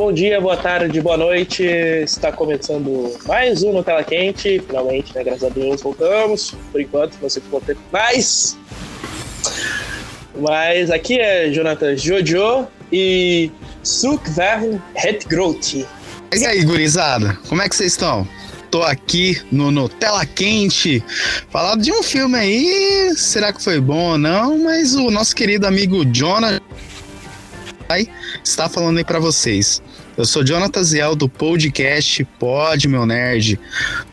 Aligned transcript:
Bom 0.00 0.14
dia, 0.14 0.40
boa 0.40 0.56
tarde, 0.56 0.98
boa 0.98 1.18
noite. 1.18 1.62
Está 1.62 2.32
começando 2.32 3.18
mais 3.26 3.62
um 3.62 3.70
no 3.70 3.84
Tela 3.84 4.02
Quente. 4.02 4.58
Finalmente, 4.66 5.14
né? 5.14 5.22
Graças 5.22 5.44
a 5.44 5.50
Deus, 5.50 5.82
voltamos. 5.82 6.54
Por 6.72 6.80
enquanto, 6.80 7.18
você 7.20 7.38
ficou 7.38 7.60
tempo 7.60 7.82
mais. 7.92 8.56
Mas 10.40 10.90
aqui 10.90 11.20
é 11.20 11.50
Jonathan 11.50 11.94
Jojo 11.98 12.66
e 12.90 13.50
Sukvern 13.82 14.80
Hetgrote. 14.96 15.86
E 16.34 16.46
aí, 16.46 16.64
gurizada, 16.64 17.38
como 17.46 17.60
é 17.60 17.68
que 17.68 17.76
vocês 17.76 17.92
estão? 17.92 18.26
Tô 18.70 18.82
aqui 18.82 19.38
no, 19.52 19.86
Tela 19.86 20.24
Quente, 20.24 21.04
falando 21.50 21.82
de 21.82 21.92
um 21.92 22.02
filme 22.02 22.38
aí, 22.38 23.12
será 23.16 23.52
que 23.52 23.62
foi 23.62 23.78
bom 23.78 24.12
ou 24.12 24.18
não? 24.18 24.60
Mas 24.60 24.94
o 24.94 25.10
nosso 25.10 25.36
querido 25.36 25.66
amigo 25.66 26.06
Jonathan 26.06 26.58
está 28.42 28.68
falando 28.68 28.98
aí 28.98 29.04
para 29.04 29.18
vocês. 29.18 29.82
Eu 30.20 30.26
sou 30.26 30.44
Jonathan 30.44 30.84
Ziel 30.84 31.16
do 31.16 31.30
podcast 31.30 32.22
Pod 32.38 32.86
Meu 32.86 33.06
Nerd. 33.06 33.58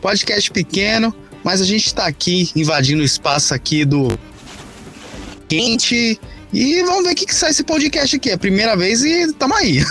Podcast 0.00 0.50
pequeno, 0.50 1.14
mas 1.44 1.60
a 1.60 1.66
gente 1.66 1.84
está 1.84 2.06
aqui 2.06 2.50
invadindo 2.56 3.02
o 3.02 3.04
espaço 3.04 3.52
aqui 3.52 3.84
do 3.84 4.18
quente 5.46 6.18
e 6.50 6.82
vamos 6.82 7.04
ver 7.04 7.12
o 7.12 7.14
que, 7.14 7.26
que 7.26 7.34
sai 7.34 7.50
esse 7.50 7.62
podcast 7.62 8.16
aqui. 8.16 8.30
É 8.30 8.32
a 8.32 8.38
primeira 8.38 8.74
vez 8.74 9.04
e 9.04 9.34
tamo 9.34 9.54
aí. 9.54 9.82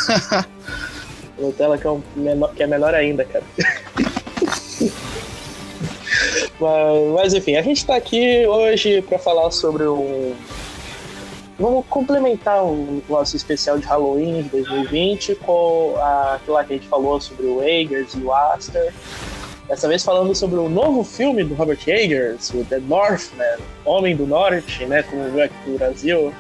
Nutella 1.38 1.77
que 1.77 1.86
é, 1.86 1.92
um 1.92 2.02
menor, 2.16 2.52
que 2.55 2.64
é 2.64 2.67
menor 2.67 2.95
ainda, 2.95 3.23
cara. 3.23 3.44
mas, 6.59 7.14
mas, 7.14 7.33
enfim, 7.36 7.58
a 7.58 7.61
gente 7.61 7.86
tá 7.86 7.95
aqui 7.95 8.44
hoje 8.47 9.03
para 9.03 9.20
falar 9.20 9.52
sobre 9.52 9.86
um. 9.86 10.33
Vamos 11.59 11.86
complementar 11.89 12.63
o 12.63 13.02
nosso 13.09 13.36
especial 13.36 13.80
de 13.80 13.86
Halloween 13.88 14.44
de 14.44 14.50
2020 14.50 15.36
com 15.36 15.95
aquilo 16.36 16.53
lá 16.53 16.64
que 16.64 16.73
a 16.73 16.75
gente 16.75 16.88
falou 16.88 17.19
sobre 17.19 17.47
o 17.47 17.64
Eggers 17.64 18.14
e 18.14 18.19
o 18.19 18.31
Aster. 18.31 18.94
Dessa 19.67 19.88
vez 19.88 20.03
falando 20.03 20.33
sobre 20.36 20.59
o 20.59 20.69
novo 20.69 21.03
filme 21.03 21.44
do 21.44 21.55
Robert 21.55 21.80
Eggers, 21.88 22.52
o 22.52 22.64
The 22.64 22.80
Northman, 22.80 23.58
Homem 23.83 24.16
do 24.16 24.27
Norte, 24.27 24.86
né, 24.86 25.02
como 25.03 25.30
viu 25.31 25.44
aqui 25.44 25.55
no 25.66 25.77
Brasil. 25.77 26.33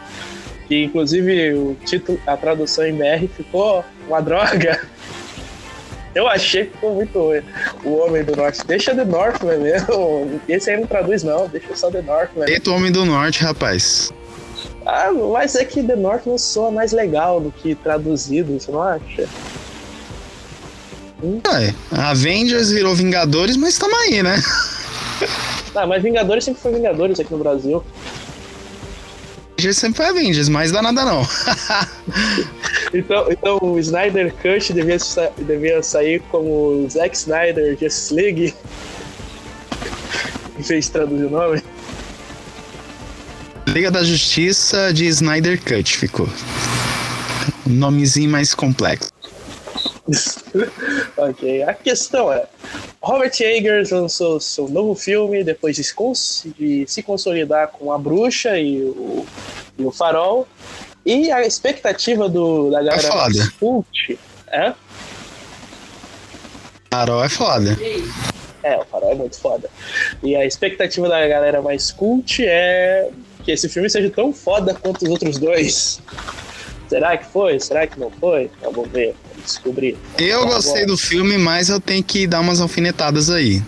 Que 0.67 0.83
inclusive 0.83 1.53
o 1.53 1.75
título, 1.83 2.19
a 2.27 2.37
tradução 2.37 2.85
em 2.85 2.93
BR 2.93 3.27
ficou 3.35 3.83
uma 4.07 4.21
droga. 4.21 4.79
Eu 6.13 6.27
achei 6.27 6.65
que 6.65 6.73
ficou 6.73 6.93
muito 6.93 7.19
ruim. 7.19 7.41
O 7.83 7.97
Homem 7.97 8.23
do 8.23 8.35
Norte. 8.35 8.65
Deixa 8.65 8.93
The 8.93 9.05
Northman 9.05 9.57
mesmo. 9.59 10.41
Esse 10.47 10.71
aí 10.71 10.79
não 10.79 10.87
traduz, 10.87 11.23
não. 11.23 11.47
Deixa 11.47 11.75
só 11.75 11.91
The 11.91 12.01
Northman. 12.01 12.49
Eita, 12.49 12.71
Homem 12.71 12.91
do 12.91 13.05
Norte, 13.05 13.43
rapaz. 13.43 14.11
Ah, 14.89 15.11
mas 15.11 15.53
é 15.57 15.65
que 15.65 15.83
The 15.83 15.97
Northman 15.97 16.37
soa 16.37 16.71
mais 16.71 16.93
legal 16.93 17.41
do 17.41 17.51
que 17.51 17.75
traduzido, 17.75 18.57
você 18.57 18.71
não 18.71 18.81
acha? 18.81 19.27
Hum? 21.21 21.41
É, 21.45 21.73
Avengers 21.91 22.71
virou 22.71 22.95
Vingadores, 22.95 23.57
mas 23.57 23.73
estamos 23.73 23.99
aí, 23.99 24.23
né? 24.23 24.41
Ah, 25.75 25.85
mas 25.85 26.01
Vingadores 26.01 26.45
sempre 26.45 26.61
foi 26.61 26.71
Vingadores 26.71 27.19
aqui 27.19 27.33
no 27.33 27.37
Brasil. 27.37 27.83
Avengers 29.57 29.77
sempre 29.77 29.97
foi 29.97 30.05
Avengers, 30.05 30.47
mas 30.47 30.71
dá 30.71 30.81
nada 30.81 31.03
não. 31.03 31.27
então, 32.93 33.29
então 33.29 33.59
o 33.61 33.77
Snyder 33.79 34.33
Cut 34.35 34.71
devia, 34.71 34.99
sa 34.99 35.29
devia 35.37 35.83
sair 35.83 36.21
como 36.31 36.87
Zack 36.89 37.13
Snyder 37.13 37.77
Justice 37.77 38.13
League. 38.13 38.53
em 40.57 40.61
vez 40.61 40.85
de 40.85 40.91
traduzir 40.91 41.25
o 41.25 41.29
nome. 41.29 41.61
Liga 43.67 43.91
da 43.91 44.01
Justiça 44.01 44.93
de 44.93 45.05
Snyder 45.07 45.61
Cut 45.61 45.97
ficou. 45.97 46.27
Um 47.67 47.73
nomezinho 47.73 48.29
mais 48.29 48.55
complexo. 48.55 49.11
ok, 51.17 51.63
a 51.63 51.73
questão 51.73 52.31
é: 52.31 52.45
Robert 53.01 53.33
Eggers 53.41 53.89
lançou 53.91 54.39
seu 54.39 54.69
novo 54.69 54.95
filme 54.95 55.43
depois 55.43 55.75
de 55.75 55.83
se, 55.83 55.93
cons 55.93 56.47
de 56.57 56.85
se 56.87 57.03
consolidar 57.03 57.67
com 57.67 57.91
A 57.91 57.97
Bruxa 57.97 58.57
e 58.57 58.81
o, 58.83 59.25
e 59.77 59.83
o 59.83 59.91
Farol. 59.91 60.47
E 61.05 61.29
a 61.29 61.45
expectativa 61.45 62.29
do, 62.29 62.71
da 62.71 62.81
galera 62.81 63.07
é 63.07 63.11
foda. 63.11 63.53
cult 63.59 64.19
é? 64.47 64.73
Farol 66.89 67.23
é 67.23 67.29
foda. 67.29 67.77
É, 68.63 68.77
o 68.77 68.85
Farol 68.85 69.11
é 69.11 69.15
muito 69.15 69.37
foda. 69.37 69.69
E 70.23 70.37
a 70.37 70.45
expectativa 70.45 71.09
da 71.09 71.27
galera 71.27 71.61
mais 71.61 71.91
cult 71.91 72.45
é 72.45 73.09
que 73.47 73.51
esse 73.53 73.69
filme 73.69 73.89
seja 73.89 74.09
tão 74.09 74.33
foda 74.33 74.73
quanto 74.73 75.05
os 75.05 75.09
outros 75.09 75.37
dois. 75.37 76.01
Será 76.89 77.15
que 77.15 77.31
foi? 77.31 77.57
Será 77.61 77.87
que 77.87 77.97
não 77.97 78.11
foi? 78.11 78.51
Então, 78.59 78.73
vamos 78.73 78.91
ver, 78.91 79.15
vamos 79.29 79.45
descobrir. 79.45 79.97
Eu 80.19 80.39
Então, 80.41 80.47
gostei 80.49 80.85
do 80.85 80.97
filme, 80.97 81.37
mas 81.37 81.69
eu 81.69 81.79
tenho 81.79 82.03
que 82.03 82.27
dar 82.27 82.41
umas 82.41 82.59
alfinetadas 82.59 83.29
aí. 83.29 83.61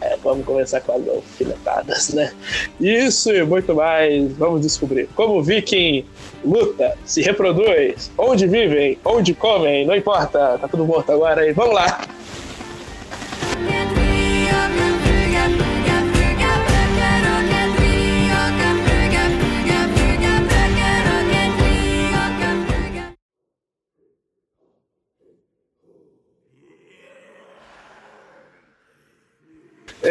É, 0.00 0.16
vamos 0.24 0.46
começar 0.46 0.80
com 0.80 0.92
as 0.92 1.06
alfinetadas, 1.06 2.08
né? 2.14 2.32
Isso 2.80 3.30
e 3.30 3.44
muito 3.44 3.74
mais, 3.74 4.32
vamos 4.32 4.62
descobrir. 4.62 5.06
Como 5.14 5.38
o 5.38 5.42
viking 5.42 6.06
luta, 6.42 6.96
se 7.04 7.20
reproduz, 7.20 8.10
onde 8.16 8.46
vivem, 8.46 8.98
onde 9.04 9.34
comem, 9.34 9.86
não 9.86 9.94
importa, 9.94 10.56
tá 10.58 10.66
tudo 10.66 10.86
morto 10.86 11.12
agora 11.12 11.42
aí, 11.42 11.52
vamos 11.52 11.74
lá! 11.74 12.00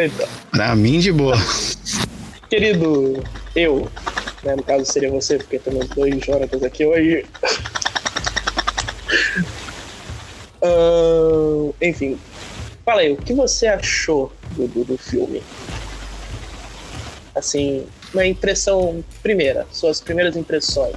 Então, 0.04 0.26
Pra 0.50 0.74
mim, 0.74 0.98
de 0.98 1.12
boa. 1.12 1.36
querido 2.48 3.22
eu, 3.54 3.88
né, 4.42 4.56
no 4.56 4.62
caso 4.62 4.84
seria 4.84 5.10
você, 5.10 5.36
porque 5.36 5.58
temos 5.58 5.88
dois 5.88 6.24
Jonatas 6.24 6.62
aqui 6.62 6.84
hoje. 6.86 7.24
Ahn, 10.62 11.72
enfim, 11.80 12.18
fala 12.84 13.00
aí, 13.00 13.12
o 13.12 13.16
que 13.16 13.32
você 13.32 13.66
achou 13.66 14.32
do, 14.52 14.66
do, 14.68 14.84
do 14.84 14.98
filme? 14.98 15.42
Assim, 17.34 17.86
uma 18.12 18.26
impressão 18.26 19.02
primeira, 19.22 19.66
suas 19.72 20.00
primeiras 20.00 20.36
impressões. 20.36 20.94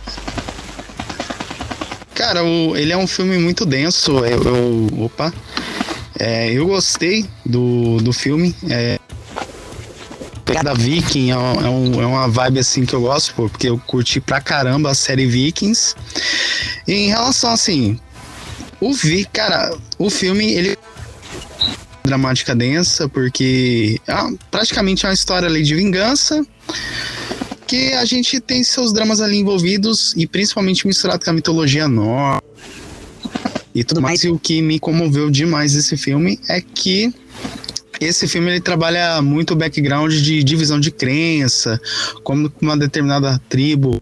Cara, 2.16 2.44
o- 2.44 2.76
ele 2.76 2.92
é 2.92 2.98
um 2.98 3.08
filme 3.08 3.38
muito 3.38 3.66
denso. 3.66 4.24
Eu, 4.26 4.44
eu- 4.44 5.06
opa. 5.06 5.34
É, 6.20 6.52
eu 6.52 6.68
gostei 6.68 7.26
do, 7.46 7.98
do 7.98 8.14
filme. 8.14 8.56
É, 8.70 9.00
da 10.64 10.74
Viking 10.74 11.32
é, 11.32 11.34
é 11.34 11.38
um- 11.38 12.02
é 12.02 12.06
uma 12.06 12.28
vibe 12.28 12.60
assim 12.60 12.86
que 12.86 12.94
eu 12.94 13.02
gosto, 13.02 13.34
pô, 13.34 13.50
porque 13.50 13.68
eu 13.68 13.78
curti 13.80 14.22
pra 14.22 14.40
caramba 14.40 14.92
a 14.92 14.94
série 14.96 15.26
Vikings. 15.26 15.96
E 16.88 16.94
em 16.94 17.08
relação 17.08 17.50
assim, 17.52 18.00
o 18.80 18.94
Vi, 18.94 19.26
cara, 19.34 19.76
o 19.98 20.10
filme 20.12 20.54
ele 20.54 20.78
dramática 22.04 22.54
densa, 22.54 23.10
porque 23.10 24.00
é 24.08 24.14
praticamente 24.52 25.06
é 25.06 25.10
uma 25.10 25.14
história 25.14 25.48
ali 25.48 25.64
de 25.64 25.74
vingança 25.74 26.46
que 27.66 27.94
a 27.94 28.06
gente 28.06 28.40
tem 28.40 28.64
seus 28.64 28.94
dramas 28.94 29.22
ali 29.22 29.38
envolvidos 29.38 30.14
e 30.16 30.28
principalmente 30.28 30.86
misturado 30.86 31.24
com 31.26 31.32
a 31.32 31.34
mitologia 31.34 31.88
nórdica 31.88 32.53
e 33.74 33.84
tudo 33.84 34.02
mais. 34.02 34.24
E 34.24 34.30
o 34.30 34.38
que 34.40 34.62
me 34.62 34.80
comoveu 34.80 35.30
demais 35.30 35.74
desse 35.74 35.98
filme 35.98 36.40
é 36.48 36.62
que 36.62 37.14
esse 38.00 38.28
filme 38.28 38.52
ele 38.52 38.62
trabalha 38.62 39.22
muito 39.22 39.52
o 39.52 39.56
background 39.56 40.12
de 40.14 40.44
divisão 40.44 40.80
de 40.80 40.92
crença, 40.92 41.80
como 42.24 42.52
uma 42.62 42.78
determinada 42.78 43.42
tribo 43.50 44.02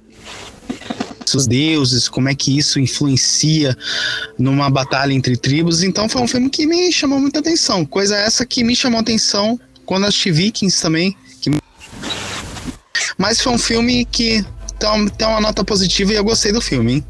os 1.34 1.48
deuses, 1.48 2.10
como 2.10 2.28
é 2.28 2.36
que 2.36 2.58
isso 2.58 2.78
influencia 2.78 3.78
numa 4.38 4.70
batalha 4.70 5.14
entre 5.14 5.38
tribos. 5.38 5.82
Então 5.82 6.10
foi 6.10 6.22
um 6.22 6.28
filme 6.28 6.50
que 6.50 6.66
me 6.66 6.92
chamou 6.92 7.22
muita 7.22 7.40
atenção. 7.40 7.86
Coisa 7.86 8.18
essa 8.18 8.46
que 8.46 8.66
me 8.66 8.76
chamou 8.76 9.00
atenção 9.00 9.58
quando 9.86 10.06
assisti 10.08 10.30
Vikings 10.30 10.82
também. 10.82 11.16
que- 11.40 11.52
Mas 13.18 13.40
foi 13.40 13.54
um 13.54 13.58
filme 13.58 14.04
que 14.04 14.44
tem 14.82 15.08
tem 15.10 15.28
uma 15.28 15.40
nota 15.40 15.64
positiva 15.64 16.12
e 16.12 16.16
eu 16.16 16.24
gostei 16.24 16.52
do 16.52 16.60
filme, 16.60 16.94
hein? 16.94 17.06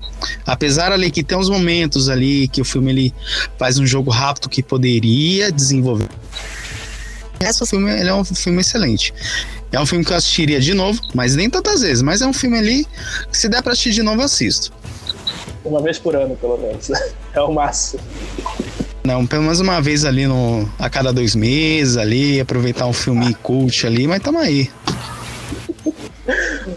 Apesar 0.45 0.91
ali 0.91 1.09
que 1.09 1.23
tem 1.23 1.37
uns 1.37 1.49
momentos 1.49 2.09
ali 2.09 2.47
que 2.49 2.61
o 2.61 2.65
filme 2.65 2.91
ele 2.91 3.13
faz 3.57 3.79
um 3.79 3.85
jogo 3.85 4.11
rápido 4.11 4.49
que 4.49 4.61
poderia 4.61 5.51
desenvolver. 5.51 6.09
Esse 7.39 7.65
filme 7.65 7.89
ele 7.89 8.09
é 8.09 8.13
um 8.13 8.23
filme 8.23 8.61
excelente. 8.61 9.13
É 9.71 9.79
um 9.79 9.85
filme 9.85 10.03
que 10.03 10.11
eu 10.11 10.17
assistiria 10.17 10.59
de 10.59 10.73
novo, 10.73 11.01
mas 11.13 11.35
nem 11.35 11.49
tantas 11.49 11.81
vezes. 11.81 12.03
Mas 12.03 12.21
é 12.21 12.27
um 12.27 12.33
filme 12.33 12.57
ali 12.57 12.85
que 13.31 13.37
se 13.37 13.47
der 13.47 13.63
pra 13.63 13.71
assistir 13.71 13.91
de 13.91 14.03
novo, 14.03 14.21
eu 14.21 14.25
assisto. 14.25 14.71
Uma 15.63 15.81
vez 15.81 15.97
por 15.97 16.15
ano, 16.15 16.35
pelo 16.35 16.57
menos. 16.57 16.91
É 17.33 17.39
o 17.39 17.53
máximo. 17.53 18.03
Não, 19.05 19.25
pelo 19.25 19.43
menos 19.43 19.61
uma 19.61 19.81
vez 19.81 20.03
ali 20.03 20.27
no, 20.27 20.69
a 20.77 20.89
cada 20.89 21.13
dois 21.13 21.33
meses 21.33 21.95
ali, 21.95 22.41
aproveitar 22.41 22.85
um 22.87 22.91
filme 22.91 23.33
cult 23.35 23.87
ali, 23.87 24.05
mas 24.05 24.21
tamo 24.21 24.37
aí. 24.37 24.69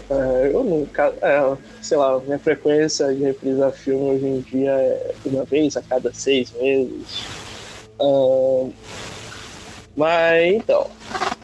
Ah, 0.09 0.49
eu 0.51 0.63
nunca. 0.63 1.13
É, 1.21 1.57
sei 1.81 1.97
lá, 1.97 2.19
minha 2.19 2.39
frequência 2.39 3.13
de 3.13 3.23
reprisar 3.23 3.71
filme 3.71 4.11
hoje 4.11 4.25
em 4.25 4.41
dia 4.41 4.71
é 4.71 5.13
uma 5.25 5.43
vez 5.45 5.77
a 5.77 5.81
cada 5.81 6.13
seis 6.13 6.51
meses. 6.59 7.25
Uh, 7.99 8.73
mas 9.95 10.53
então, 10.53 10.89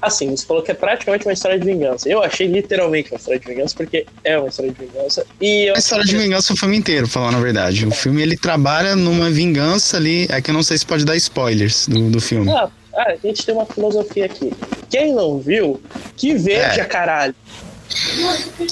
assim, 0.01 0.35
você 0.35 0.45
falou 0.45 0.61
que 0.61 0.71
é 0.71 0.73
praticamente 0.73 1.25
uma 1.25 1.31
história 1.31 1.57
de 1.57 1.65
vingança. 1.65 2.09
Eu 2.09 2.21
achei 2.21 2.47
literalmente 2.47 3.11
uma 3.11 3.17
história 3.17 3.39
de 3.39 3.47
vingança, 3.47 3.75
porque 3.75 4.05
é 4.23 4.37
uma 4.37 4.49
história 4.49 4.71
de 4.71 4.85
vingança. 4.85 5.25
E 5.39 5.67
é 5.67 5.71
uma 5.71 5.79
história 5.79 6.03
de 6.03 6.17
vingança 6.17 6.53
o 6.53 6.57
filme 6.57 6.75
inteiro, 6.75 7.07
falando 7.07 7.37
a 7.37 7.39
verdade. 7.39 7.85
O 7.85 7.91
filme 7.91 8.21
ele 8.21 8.35
trabalha 8.35 8.95
numa 8.95 9.29
vingança 9.29 9.95
ali. 9.95 10.27
É 10.29 10.41
que 10.41 10.49
eu 10.49 10.53
não 10.53 10.63
sei 10.63 10.77
se 10.77 10.85
pode 10.85 11.05
dar 11.05 11.15
spoilers 11.15 11.87
do, 11.87 12.09
do 12.09 12.19
filme. 12.19 12.51
Ah, 12.51 12.69
ah, 12.93 13.11
a 13.11 13.15
gente 13.15 13.45
tem 13.45 13.55
uma 13.55 13.65
filosofia 13.65 14.25
aqui. 14.25 14.51
Quem 14.89 15.13
não 15.13 15.39
viu, 15.39 15.81
que 16.17 16.33
veja, 16.35 16.81
é. 16.81 16.85
caralho. 16.85 17.35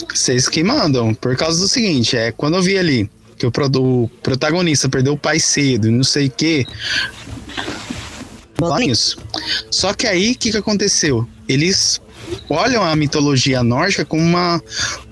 Vocês 0.09 0.47
que 0.47 0.63
mandam. 0.63 1.13
Por 1.13 1.35
causa 1.35 1.59
do 1.59 1.67
seguinte, 1.67 2.17
é 2.17 2.31
quando 2.31 2.55
eu 2.55 2.61
vi 2.61 2.77
ali 2.77 3.09
que 3.37 3.45
o, 3.45 3.51
o 3.77 4.09
protagonista 4.21 4.89
perdeu 4.89 5.13
o 5.13 5.17
pai 5.17 5.39
cedo 5.39 5.87
e 5.87 5.91
não 5.91 6.03
sei 6.03 6.27
o 6.27 6.31
que. 6.31 6.65
Isso. 8.91 9.17
Só 9.71 9.93
que 9.93 10.05
aí, 10.05 10.33
o 10.33 10.37
que, 10.37 10.51
que 10.51 10.57
aconteceu? 10.57 11.27
Eles 11.47 12.01
olham 12.49 12.83
a 12.83 12.95
mitologia 12.95 13.63
nórdica 13.63 14.03
como, 14.03 14.21
uma, 14.21 14.61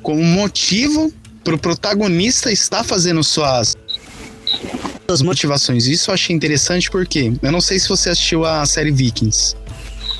como 0.03 0.19
um 0.19 0.25
motivo 0.25 1.11
para 1.43 1.55
o 1.55 1.57
protagonista 1.57 2.51
estar 2.51 2.83
fazendo 2.83 3.23
suas 3.23 3.75
as 5.07 5.21
motivações. 5.21 5.87
Isso 5.87 6.09
eu 6.09 6.13
achei 6.13 6.35
interessante 6.35 6.91
porque 6.91 7.31
eu 7.41 7.51
não 7.51 7.61
sei 7.61 7.79
se 7.79 7.87
você 7.87 8.09
assistiu 8.09 8.43
a 8.43 8.65
série 8.65 8.91
Vikings. 8.91 9.55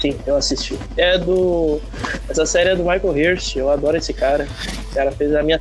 Sim, 0.02 0.16
eu 0.26 0.36
assisti. 0.36 0.78
É 0.96 1.18
do. 1.18 1.80
Essa 2.30 2.46
série 2.46 2.70
é 2.70 2.76
do 2.76 2.84
Michael 2.84 3.18
Hirsch, 3.18 3.56
eu 3.56 3.70
adoro 3.70 3.98
esse 3.98 4.14
cara. 4.14 4.48
O 4.92 4.94
cara 4.94 5.12
fez 5.12 5.36
a 5.36 5.42
minha. 5.42 5.60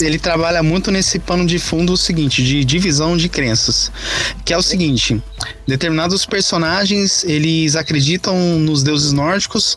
Ele 0.00 0.18
trabalha 0.18 0.62
muito 0.62 0.90
nesse 0.90 1.18
pano 1.18 1.46
de 1.46 1.58
fundo 1.58 1.92
o 1.92 1.96
seguinte, 1.96 2.42
de 2.42 2.64
divisão 2.64 3.16
de 3.16 3.28
crenças. 3.28 3.92
Que 4.44 4.52
é 4.52 4.58
o 4.58 4.62
seguinte: 4.62 5.22
determinados 5.66 6.26
personagens 6.26 7.22
eles 7.24 7.76
acreditam 7.76 8.36
nos 8.58 8.82
deuses 8.82 9.12
nórdicos, 9.12 9.76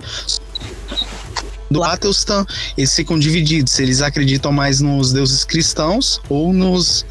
do 1.72 1.84
Atelstan, 1.84 2.46
eles 2.78 2.94
ficam 2.94 3.18
divididos. 3.18 3.80
Eles 3.80 4.02
acreditam 4.02 4.52
mais 4.52 4.82
nos 4.82 5.14
deuses 5.14 5.46
cristãos 5.46 6.20
ou 6.28 6.52
nos, 6.52 7.06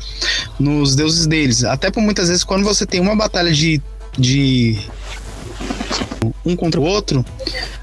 nos 0.59 0.95
deuses 0.95 1.27
deles. 1.27 1.65
Até 1.65 1.91
por 1.91 2.03
muitas 2.03 2.29
vezes, 2.29 2.45
quando 2.45 2.65
você 2.65 2.85
tem 2.85 3.01
uma 3.01 3.17
batalha 3.17 3.53
de, 3.53 3.81
de 4.19 4.79
um 6.45 6.57
contra 6.57 6.81
o 6.81 6.85
outro, 6.85 7.25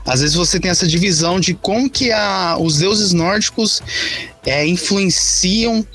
às 0.06 0.21
vezes 0.21 0.36
você 0.36 0.59
tem 0.59 0.71
essa 0.71 0.88
divisão 0.88 1.39
de 1.39 1.54
como 1.54 1.89
que 1.89 2.12
a, 2.12 2.57
os 2.59 2.77
deuses 2.77 3.13
nórdicos 3.13 3.81
é, 4.45 4.65
influenciam 4.65 5.86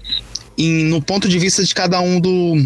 em, 0.57 0.85
no 0.85 1.01
ponto 1.01 1.29
de 1.29 1.39
vista 1.39 1.65
de 1.65 1.75
cada 1.75 2.01
um 2.01 2.21
do 2.21 2.63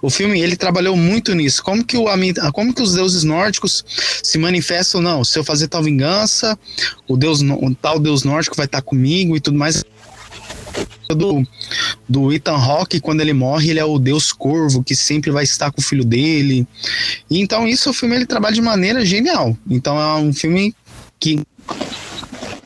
o 0.00 0.08
filme 0.08 0.40
ele 0.40 0.54
trabalhou 0.54 0.96
muito 0.96 1.34
nisso. 1.34 1.62
Como 1.62 1.84
que, 1.84 1.96
o, 1.96 2.04
como 2.52 2.72
que 2.72 2.82
os 2.82 2.94
deuses 2.94 3.24
nórdicos 3.24 3.84
se 4.22 4.38
manifestam? 4.38 5.02
Não, 5.02 5.24
se 5.24 5.36
eu 5.38 5.44
fazer 5.44 5.66
tal 5.66 5.82
vingança, 5.82 6.56
o 7.08 7.16
deus, 7.16 7.40
o 7.42 7.74
tal 7.74 7.98
deus 7.98 8.22
nórdico 8.22 8.56
vai 8.56 8.66
estar 8.66 8.80
comigo 8.80 9.36
e 9.36 9.40
tudo 9.40 9.58
mais 9.58 9.84
do, 11.08 11.46
do 12.08 12.32
Ethan 12.32 12.56
Hawke, 12.56 13.00
quando 13.00 13.20
ele 13.20 13.32
morre, 13.32 13.70
ele 13.70 13.80
é 13.80 13.84
o 13.84 13.98
Deus 13.98 14.32
Corvo, 14.32 14.82
que 14.82 14.94
sempre 14.94 15.30
vai 15.30 15.44
estar 15.44 15.70
com 15.70 15.80
o 15.80 15.84
filho 15.84 16.04
dele. 16.04 16.66
Então, 17.30 17.66
isso 17.66 17.90
o 17.90 17.94
filme 17.94 18.16
ele 18.16 18.26
trabalha 18.26 18.54
de 18.54 18.62
maneira 18.62 19.04
genial. 19.04 19.56
Então, 19.68 20.00
é 20.00 20.14
um 20.16 20.32
filme 20.32 20.74
que 21.18 21.40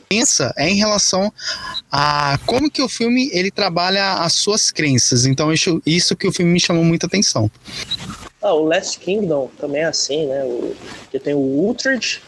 pensa 0.07 0.53
é 0.55 0.69
em 0.69 0.75
relação 0.75 1.33
a 1.91 2.39
como 2.45 2.69
que 2.69 2.81
o 2.81 2.87
filme 2.87 3.29
ele 3.33 3.51
trabalha 3.51 4.13
as 4.15 4.33
suas 4.33 4.71
crenças. 4.71 5.25
Então, 5.25 5.51
isso, 5.51 5.81
isso 5.85 6.15
que 6.15 6.27
o 6.27 6.31
filme 6.31 6.51
me 6.51 6.59
chamou 6.59 6.83
muita 6.83 7.07
atenção. 7.07 7.49
Ah, 8.45 8.53
o 8.53 8.63
Last 8.63 8.99
Kingdom 8.99 9.49
também 9.59 9.81
é 9.81 9.85
assim, 9.85 10.27
né? 10.27 10.43
O, 10.43 10.75
que 11.09 11.17
tem 11.17 11.33
o 11.33 11.67
Uhtred, 11.67 12.21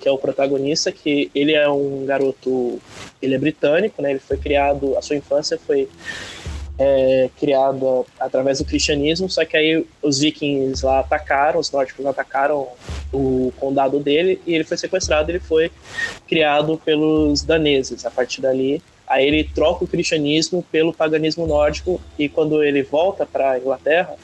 que 0.00 0.08
é 0.08 0.10
o 0.10 0.16
protagonista, 0.16 0.90
que 0.90 1.30
ele 1.34 1.52
é 1.52 1.68
um 1.68 2.06
garoto, 2.06 2.80
ele 3.20 3.34
é 3.34 3.38
britânico, 3.38 4.00
né? 4.00 4.12
Ele 4.12 4.18
foi 4.18 4.38
criado, 4.38 4.96
a 4.96 5.02
sua 5.02 5.16
infância 5.16 5.58
foi 5.58 5.86
é, 6.78 7.28
criada 7.38 7.84
através 8.18 8.60
do 8.60 8.64
cristianismo, 8.64 9.28
só 9.28 9.44
que 9.44 9.58
aí 9.58 9.86
os 10.00 10.20
vikings 10.20 10.82
lá 10.82 11.00
atacaram, 11.00 11.60
os 11.60 11.70
nórdicos 11.70 12.06
atacaram 12.06 12.68
o 13.12 13.52
condado 13.58 14.00
dele 14.00 14.40
e 14.46 14.54
ele 14.54 14.64
foi 14.64 14.78
sequestrado, 14.78 15.30
ele 15.30 15.38
foi 15.38 15.70
criado 16.26 16.80
pelos 16.82 17.42
daneses. 17.42 18.06
A 18.06 18.10
partir 18.10 18.40
dali, 18.40 18.82
aí 19.06 19.26
ele 19.26 19.44
troca 19.44 19.84
o 19.84 19.86
cristianismo 19.86 20.64
pelo 20.72 20.94
paganismo 20.94 21.46
nórdico 21.46 22.00
e 22.18 22.26
quando 22.26 22.64
ele 22.64 22.82
volta 22.82 23.26
para 23.26 23.58
Inglaterra, 23.58 24.16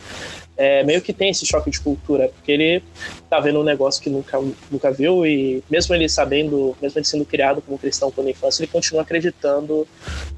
é, 0.56 0.85
meio 0.85 1.03
que 1.03 1.12
tem 1.12 1.31
esse 1.31 1.45
choque 1.45 1.71
de 1.71 1.81
cultura, 1.81 2.29
porque 2.29 2.53
ele 2.53 2.83
tá 3.29 3.41
vendo 3.41 3.61
um 3.61 3.65
negócio 3.65 4.03
que 4.03 4.09
nunca, 4.09 4.41
nunca 4.71 4.93
viu 4.93 5.27
e 5.27 5.62
mesmo 5.69 5.95
ele 5.95 6.09
sabendo, 6.09 6.77
mesmo 6.81 6.99
ele 6.99 7.06
sendo 7.06 7.25
criado 7.25 7.61
como 7.61 7.79
cristão 7.79 8.11
quando 8.11 8.31
infância, 8.31 8.62
ele 8.62 8.71
continua 8.71 9.03
acreditando 9.03 9.87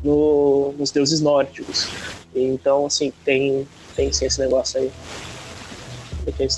no, 0.02 0.74
nos 0.78 0.90
deuses 0.90 1.20
nórdicos. 1.20 1.88
Então, 2.34 2.86
assim, 2.86 3.12
tem, 3.24 3.66
tem 3.94 4.12
sim 4.12 4.26
esse 4.26 4.40
negócio 4.40 4.80
aí. 4.80 4.90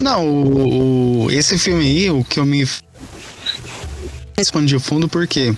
Não, 0.01 0.27
o, 0.27 1.25
o, 1.25 1.31
esse 1.31 1.59
filme 1.59 1.85
aí, 1.85 2.11
o 2.11 2.25
que 2.25 2.41
eu 2.41 2.47
me 2.47 2.67
respondi 4.37 4.77
de 4.77 4.83
fundo, 4.83 5.09
por 5.09 5.27
quê? 5.27 5.55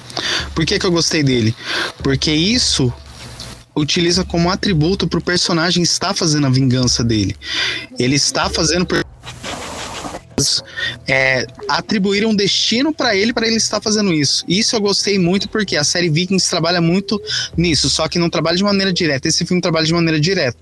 Por 0.54 0.66
que, 0.66 0.78
que 0.78 0.86
eu 0.86 0.90
gostei 0.90 1.22
dele? 1.22 1.54
Porque 2.02 2.32
isso 2.32 2.92
utiliza 3.74 4.24
como 4.24 4.50
atributo 4.50 5.06
para 5.06 5.18
o 5.18 5.22
personagem 5.22 5.82
estar 5.82 6.14
fazendo 6.14 6.46
a 6.46 6.50
vingança 6.50 7.04
dele. 7.04 7.36
Ele 7.98 8.16
está 8.16 8.48
fazendo 8.48 8.86
é, 11.08 11.46
atribuir 11.68 12.24
um 12.26 12.34
destino 12.34 12.92
para 12.92 13.14
ele 13.14 13.32
para 13.32 13.46
ele 13.46 13.56
estar 13.56 13.80
fazendo 13.80 14.12
isso. 14.12 14.44
Isso 14.48 14.74
eu 14.74 14.80
gostei 14.80 15.18
muito 15.18 15.48
porque 15.48 15.76
a 15.76 15.84
série 15.84 16.08
Vikings 16.08 16.48
trabalha 16.48 16.80
muito 16.80 17.20
nisso, 17.56 17.90
só 17.90 18.08
que 18.08 18.18
não 18.18 18.30
trabalha 18.30 18.56
de 18.56 18.64
maneira 18.64 18.92
direta. 18.92 19.28
Esse 19.28 19.44
filme 19.44 19.60
trabalha 19.60 19.86
de 19.86 19.92
maneira 19.92 20.18
direta. 20.18 20.58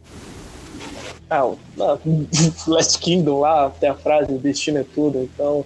Ah, 1.30 1.44
Last 2.66 2.98
Kingdom 2.98 3.40
lá 3.40 3.70
tem 3.70 3.88
a 3.88 3.94
frase 3.94 4.32
destino 4.38 4.78
é 4.78 4.84
tudo, 4.94 5.22
então. 5.22 5.64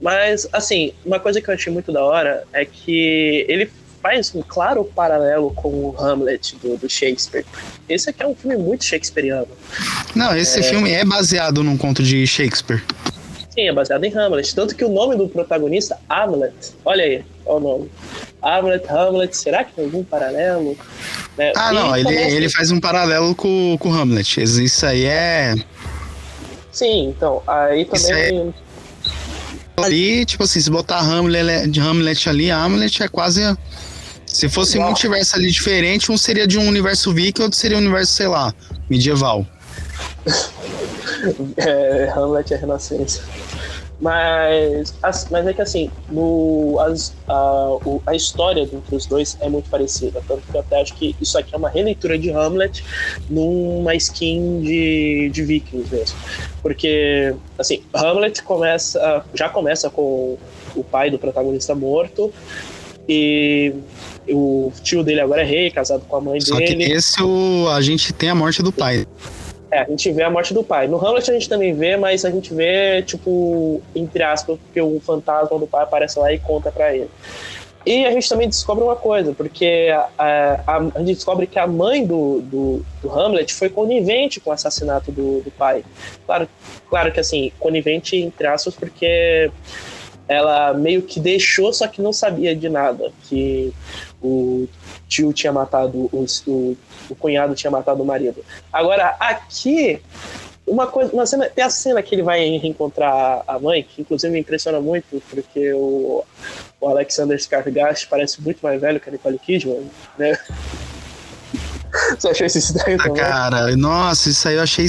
Mas 0.00 0.46
assim, 0.52 0.92
uma 1.04 1.18
coisa 1.18 1.40
que 1.40 1.50
eu 1.50 1.54
achei 1.54 1.72
muito 1.72 1.90
da 1.92 2.04
hora 2.04 2.44
é 2.52 2.64
que 2.64 3.44
ele 3.48 3.70
faz 4.06 4.32
um 4.36 4.42
claro 4.42 4.84
paralelo 4.84 5.50
com 5.50 5.68
o 5.68 5.96
Hamlet 5.98 6.56
do, 6.62 6.76
do 6.76 6.88
Shakespeare. 6.88 7.44
Esse 7.88 8.10
aqui 8.10 8.22
é 8.22 8.26
um 8.26 8.36
filme 8.36 8.56
muito 8.56 8.84
shakespeariano. 8.84 9.48
Não, 10.14 10.36
esse 10.36 10.60
é... 10.60 10.62
filme 10.62 10.92
é 10.92 11.04
baseado 11.04 11.64
num 11.64 11.76
conto 11.76 12.04
de 12.04 12.24
Shakespeare. 12.24 12.84
Sim, 13.50 13.62
é 13.62 13.72
baseado 13.72 14.04
em 14.04 14.16
Hamlet. 14.16 14.54
Tanto 14.54 14.76
que 14.76 14.84
o 14.84 14.88
nome 14.88 15.16
do 15.16 15.28
protagonista, 15.28 15.98
Hamlet, 16.08 16.54
olha 16.84 17.02
aí, 17.02 17.24
olha 17.44 17.56
o 17.56 17.60
nome. 17.60 17.90
Hamlet, 18.40 18.86
Hamlet, 18.88 19.36
será 19.36 19.64
que 19.64 19.72
tem 19.72 19.86
algum 19.86 20.04
paralelo? 20.04 20.78
Né? 21.36 21.52
Ah, 21.56 21.72
e 21.72 21.74
não, 21.74 21.96
ele, 21.96 22.14
ele 22.14 22.48
faz 22.48 22.70
um 22.70 22.78
paralelo 22.78 23.34
com, 23.34 23.76
com 23.80 23.92
Hamlet. 23.92 24.40
Isso 24.40 24.86
aí 24.86 25.04
é. 25.04 25.54
Sim, 26.70 27.08
então, 27.08 27.42
aí 27.44 27.84
também. 27.86 28.52
É... 28.52 29.82
Ali, 29.82 30.24
tipo 30.24 30.44
assim, 30.44 30.60
se 30.60 30.70
botar 30.70 31.00
Hamlet, 31.00 31.78
Hamlet 31.80 32.28
ali, 32.28 32.50
Hamlet 32.50 33.02
é 33.02 33.08
quase 33.08 33.42
se 34.26 34.48
fosse 34.48 34.78
um 34.78 34.86
universo 34.86 35.36
ali 35.36 35.50
diferente, 35.50 36.10
um 36.12 36.18
seria 36.18 36.46
de 36.46 36.58
um 36.58 36.66
universo 36.66 37.12
viking, 37.12 37.42
outro 37.42 37.58
seria 37.58 37.76
um 37.76 37.80
universo, 37.80 38.12
sei 38.12 38.26
lá, 38.26 38.54
medieval. 38.90 39.46
é, 41.56 42.12
Hamlet 42.14 42.52
é 42.52 42.56
Renascença. 42.56 43.22
Mas, 43.98 44.94
mas 45.30 45.46
é 45.46 45.54
que 45.54 45.62
assim, 45.62 45.90
no, 46.10 46.78
as, 46.80 47.14
a, 47.26 47.68
a 48.06 48.14
história 48.14 48.60
entre 48.60 48.94
os 48.94 49.06
dois 49.06 49.38
é 49.40 49.48
muito 49.48 49.70
parecida. 49.70 50.22
Tanto 50.28 50.42
que 50.42 50.54
eu 50.54 50.60
até 50.60 50.82
acho 50.82 50.94
que 50.94 51.16
isso 51.18 51.38
aqui 51.38 51.54
é 51.54 51.58
uma 51.58 51.70
releitura 51.70 52.18
de 52.18 52.30
Hamlet 52.30 52.84
numa 53.30 53.94
skin 53.94 54.60
de, 54.60 55.30
de 55.32 55.42
Vikings 55.42 55.94
mesmo. 55.94 56.18
Porque, 56.60 57.34
assim, 57.58 57.82
Hamlet 57.94 58.42
começa, 58.42 59.24
já 59.32 59.48
começa 59.48 59.88
com 59.88 60.36
o 60.74 60.84
pai 60.84 61.10
do 61.10 61.18
protagonista 61.18 61.74
morto. 61.74 62.30
E 63.08 63.72
o 64.28 64.72
tio 64.82 65.02
dele 65.02 65.20
agora 65.20 65.42
é 65.42 65.44
rei, 65.44 65.70
casado 65.70 66.04
com 66.08 66.16
a 66.16 66.20
mãe 66.20 66.40
Só 66.40 66.56
dele. 66.56 66.84
Que 66.84 66.92
esse 66.92 67.22
o, 67.22 67.68
a 67.68 67.80
gente 67.80 68.12
tem 68.12 68.28
a 68.28 68.34
morte 68.34 68.62
do 68.62 68.72
pai. 68.72 69.06
É, 69.70 69.80
a 69.80 69.88
gente 69.88 70.10
vê 70.12 70.22
a 70.22 70.30
morte 70.30 70.54
do 70.54 70.62
pai. 70.62 70.86
No 70.86 70.96
Hamlet 70.96 71.30
a 71.30 71.34
gente 71.34 71.48
também 71.48 71.74
vê, 71.74 71.96
mas 71.96 72.24
a 72.24 72.30
gente 72.30 72.54
vê, 72.54 73.02
tipo, 73.02 73.82
entre 73.94 74.22
aspas, 74.22 74.58
porque 74.58 74.80
o 74.80 75.00
fantasma 75.00 75.58
do 75.58 75.66
pai 75.66 75.82
aparece 75.82 76.18
lá 76.18 76.32
e 76.32 76.38
conta 76.38 76.70
para 76.70 76.94
ele. 76.94 77.10
E 77.84 78.04
a 78.04 78.10
gente 78.10 78.28
também 78.28 78.48
descobre 78.48 78.82
uma 78.82 78.96
coisa, 78.96 79.32
porque 79.32 79.94
a, 80.18 80.64
a, 80.66 80.76
a 80.76 80.98
gente 80.98 81.14
descobre 81.14 81.46
que 81.46 81.56
a 81.56 81.68
mãe 81.68 82.04
do, 82.04 82.40
do, 82.40 82.84
do, 83.00 83.10
Hamlet 83.10 83.54
foi 83.54 83.68
conivente 83.68 84.40
com 84.40 84.50
o 84.50 84.52
assassinato 84.52 85.12
do, 85.12 85.40
do 85.40 85.52
pai. 85.52 85.84
Claro, 86.26 86.48
claro 86.90 87.12
que 87.12 87.20
assim, 87.20 87.52
conivente 87.60 88.16
entre 88.16 88.48
aspas, 88.48 88.74
porque 88.74 89.52
ela 90.26 90.74
meio 90.74 91.02
que 91.02 91.20
deixou, 91.20 91.72
só 91.72 91.86
que 91.86 92.02
não 92.02 92.12
sabia 92.12 92.56
de 92.56 92.68
nada. 92.68 93.12
Que 93.28 93.72
o 94.22 94.68
tio 95.08 95.32
tinha 95.32 95.52
matado, 95.52 96.08
o, 96.12 96.26
o, 96.46 96.76
o 97.10 97.14
cunhado 97.14 97.54
tinha 97.54 97.70
matado 97.70 98.02
o 98.02 98.06
marido. 98.06 98.44
Agora, 98.72 99.16
aqui, 99.20 100.00
uma 100.66 100.86
coisa, 100.86 101.12
uma 101.12 101.26
cena, 101.26 101.48
tem 101.48 101.64
a 101.64 101.70
cena 101.70 102.02
que 102.02 102.14
ele 102.14 102.22
vai 102.22 102.40
reencontrar 102.58 103.42
a 103.46 103.58
mãe, 103.58 103.82
que 103.82 104.02
inclusive 104.02 104.32
me 104.32 104.40
impressiona 104.40 104.80
muito, 104.80 105.22
porque 105.30 105.72
o, 105.72 106.24
o 106.80 106.88
Alexander 106.88 107.38
Skarsgård 107.38 108.06
parece 108.08 108.40
muito 108.42 108.58
mais 108.60 108.80
velho 108.80 109.00
que 109.00 109.08
a 109.08 109.12
Nicole 109.12 109.38
Kidman, 109.38 109.90
né? 110.18 110.38
Você 112.18 112.28
achou 112.28 112.46
isso 112.46 112.58
estranho 112.58 112.98
ah, 113.00 113.04
também? 113.04 113.22
Cara, 113.22 113.76
nossa, 113.76 114.28
isso 114.28 114.46
aí 114.48 114.56
eu 114.56 114.62
achei 114.62 114.86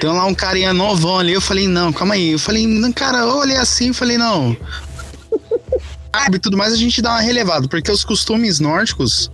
tem 0.00 0.10
lá 0.10 0.24
um 0.26 0.34
carinha 0.34 0.72
novão 0.72 1.18
ali, 1.18 1.32
eu 1.32 1.40
falei, 1.40 1.66
não, 1.66 1.92
calma 1.92 2.14
aí. 2.14 2.32
Eu 2.32 2.38
falei, 2.38 2.66
não, 2.66 2.92
cara, 2.92 3.18
eu 3.18 3.36
olhei 3.38 3.56
assim, 3.56 3.88
eu 3.88 3.94
falei, 3.94 4.16
não. 4.16 4.56
E 6.32 6.38
tudo 6.38 6.56
mais 6.56 6.72
a 6.72 6.76
gente 6.76 7.00
dá 7.02 7.10
uma 7.10 7.20
relevada, 7.20 7.68
porque 7.68 7.90
os 7.90 8.04
costumes 8.04 8.60
nórdicos 8.60 9.30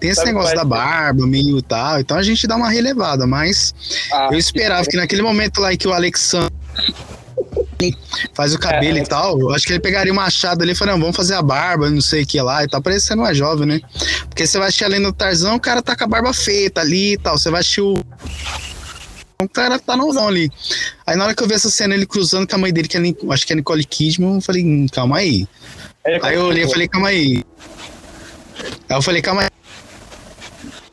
tem 0.00 0.10
esse 0.10 0.20
Sabe 0.20 0.32
negócio 0.32 0.54
da 0.54 0.64
barba, 0.64 1.26
meio 1.26 1.60
tal, 1.62 2.00
então 2.00 2.16
a 2.16 2.22
gente 2.22 2.46
dá 2.46 2.56
uma 2.56 2.70
relevada, 2.70 3.26
mas 3.26 3.74
ah, 4.12 4.28
eu 4.32 4.38
esperava 4.38 4.86
que 4.86 4.96
naquele 4.96 5.22
momento 5.22 5.60
lá 5.60 5.76
que 5.76 5.86
o 5.86 5.92
Alexandre 5.92 6.52
faz 8.34 8.54
o 8.54 8.58
cabelo 8.58 8.98
é, 8.98 9.02
e 9.02 9.06
tal, 9.06 9.40
eu 9.40 9.52
acho 9.52 9.66
que 9.66 9.72
ele 9.72 9.80
pegaria 9.80 10.12
o 10.12 10.16
machado 10.16 10.62
ali 10.62 10.72
e 10.72 10.74
falaria, 10.74 10.96
não, 10.96 11.00
vamos 11.00 11.16
fazer 11.16 11.34
a 11.34 11.42
barba, 11.42 11.90
não 11.90 12.00
sei 12.00 12.22
o 12.22 12.26
que 12.26 12.40
lá 12.40 12.62
e 12.62 12.68
tal, 12.68 12.80
parece 12.80 13.02
que 13.02 13.08
você 13.08 13.14
não 13.14 13.26
é 13.26 13.34
jovem, 13.34 13.66
né? 13.66 13.80
Porque 14.28 14.46
você 14.46 14.58
vai 14.58 14.68
assistir 14.68 14.84
além 14.84 15.02
do 15.02 15.12
Tarzão, 15.12 15.56
o 15.56 15.60
cara 15.60 15.82
tá 15.82 15.96
com 15.96 16.04
a 16.04 16.06
barba 16.06 16.32
feita 16.32 16.80
ali 16.80 17.14
e 17.14 17.18
tal, 17.18 17.36
você 17.36 17.50
vai 17.50 17.60
assistir 17.60 17.80
o 17.80 17.94
o 19.44 19.48
cara 19.48 19.78
tá 19.78 19.96
novão 19.96 20.28
ali. 20.28 20.50
Aí 21.06 21.16
na 21.16 21.24
hora 21.24 21.34
que 21.34 21.42
eu 21.42 21.48
vi 21.48 21.54
essa 21.54 21.70
cena, 21.70 21.94
ele 21.94 22.06
cruzando 22.06 22.46
com 22.46 22.54
a 22.54 22.58
mãe 22.58 22.72
dele, 22.72 22.88
que 22.88 22.96
é, 22.96 23.00
acho 23.30 23.46
que 23.46 23.52
é 23.52 23.56
Nicole 23.56 23.84
Kidman, 23.84 24.36
eu 24.36 24.40
falei, 24.40 24.64
hum, 24.64 24.86
calma 24.90 25.18
aí. 25.18 25.46
Aí 26.04 26.34
eu 26.34 26.46
olhei 26.46 26.64
e 26.64 26.70
falei, 26.70 26.88
calma 26.88 27.08
aí. 27.08 27.44
Aí 28.88 28.96
eu 28.96 29.02
falei, 29.02 29.22
calma 29.22 29.42
aí. 29.42 29.48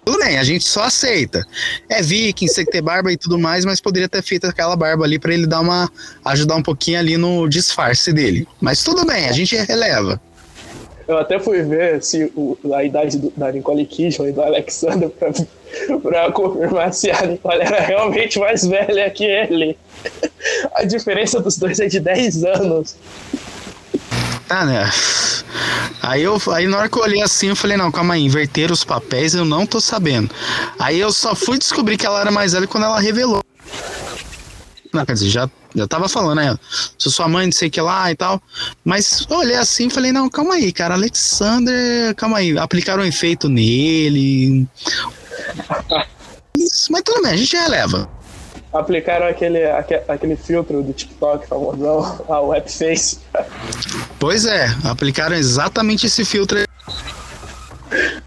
Tudo 0.06 0.20
bem, 0.20 0.38
a 0.38 0.44
gente 0.44 0.64
só 0.64 0.84
aceita. 0.84 1.46
É 1.88 2.02
viking, 2.02 2.48
sei 2.48 2.66
que 2.66 2.72
ter 2.72 2.82
barba 2.82 3.12
e 3.12 3.18
tudo 3.18 3.38
mais, 3.38 3.64
mas 3.64 3.80
poderia 3.80 4.10
ter 4.10 4.24
feito 4.24 4.48
aquela 4.48 4.76
barba 4.76 5.06
ali 5.06 5.20
para 5.20 5.34
ele 5.34 5.46
dar 5.46 5.60
uma. 5.60 5.90
ajudar 6.26 6.56
um 6.56 6.64
pouquinho 6.64 7.00
ali 7.00 7.18
no 7.18 7.48
disfarce 7.48 8.12
dele. 8.12 8.48
Mas 8.60 8.84
tudo 8.84 9.06
bem, 9.06 9.28
a 9.28 9.32
gente 9.32 9.56
releva. 9.56 10.20
Eu 11.08 11.18
até 11.18 11.40
fui 11.40 11.64
ver 11.64 12.04
se 12.04 12.32
o, 12.36 12.56
a 12.74 12.84
idade 12.84 13.18
do, 13.18 13.34
da 13.36 13.52
Nicole 13.52 13.84
Kidman 13.84 14.30
e 14.30 14.32
do 14.32 14.44
Alexander 14.44 15.10
pra, 15.10 15.32
pra 16.02 16.32
confirmar 16.32 16.94
se 16.94 17.10
a 17.10 17.26
Nicole 17.26 17.62
era 17.62 17.80
realmente 17.80 18.38
mais 18.38 18.64
velha 18.66 19.10
que 19.10 19.26
ele. 19.26 19.76
A 20.74 20.84
diferença 20.84 21.40
dos 21.40 21.58
dois 21.58 21.80
é 21.80 21.88
de 21.88 22.00
10 22.00 22.44
anos. 22.46 22.96
Ah, 24.50 24.66
né? 24.66 24.90
Aí, 26.02 26.24
eu, 26.24 26.42
aí 26.52 26.68
na 26.68 26.78
hora 26.78 26.90
que 26.90 26.98
eu 26.98 27.04
olhei 27.04 27.22
assim, 27.22 27.50
eu 27.50 27.56
falei, 27.56 27.78
não, 27.78 27.92
calma 27.92 28.16
aí, 28.16 28.24
inverter 28.24 28.72
os 28.72 28.84
papéis, 28.84 29.36
eu 29.36 29.46
não 29.46 29.66
tô 29.66 29.80
sabendo. 29.80 30.34
Aí 30.80 31.00
eu 31.00 31.12
só 31.12 31.36
fui 31.36 31.60
descobrir 31.60 31.98
que 31.98 32.06
ela 32.06 32.20
era 32.20 32.32
mais 32.32 32.54
velha 32.54 32.66
quando 32.66 32.86
ela 32.86 33.00
revelou. 33.00 33.44
Não, 34.92 35.06
quer 35.06 35.14
dizer, 35.14 35.30
já, 35.30 35.48
já 35.76 35.88
tava 35.88 36.10
falando, 36.10 36.38
né? 36.38 36.58
Sou 36.98 37.12
sua 37.12 37.28
mãe, 37.28 37.46
não 37.46 37.52
sei 37.54 37.68
o 37.68 37.72
que 37.72 37.80
lá 37.80 38.12
e 38.12 38.16
tal. 38.16 38.42
Mas 38.84 39.28
olhei 39.30 39.56
assim 39.56 39.86
e 39.86 39.92
falei, 39.92 40.12
não, 40.12 40.28
calma 40.28 40.56
aí, 40.56 40.72
cara. 40.72 40.96
Alexander, 40.96 42.16
calma 42.16 42.40
aí. 42.40 42.58
Aplicaram 42.58 43.04
um 43.04 43.06
efeito 43.06 43.48
nele. 43.48 44.68
Isso, 46.58 46.92
mas 46.92 47.04
tudo 47.04 47.22
bem, 47.22 47.34
a 47.34 47.38
gente 47.38 47.56
releva. 47.56 48.10
Aplicaram 48.72 49.28
aquele, 49.28 49.64
aquele 50.08 50.36
filtro 50.36 50.84
do 50.84 50.94
TikTok 50.94 51.48
famosão, 51.48 52.22
a 52.30 52.40
webface. 52.42 53.20
Pois 54.20 54.46
é, 54.46 54.68
aplicaram 54.84 55.36
exatamente 55.36 56.06
esse 56.06 56.24
filtro 56.24 56.69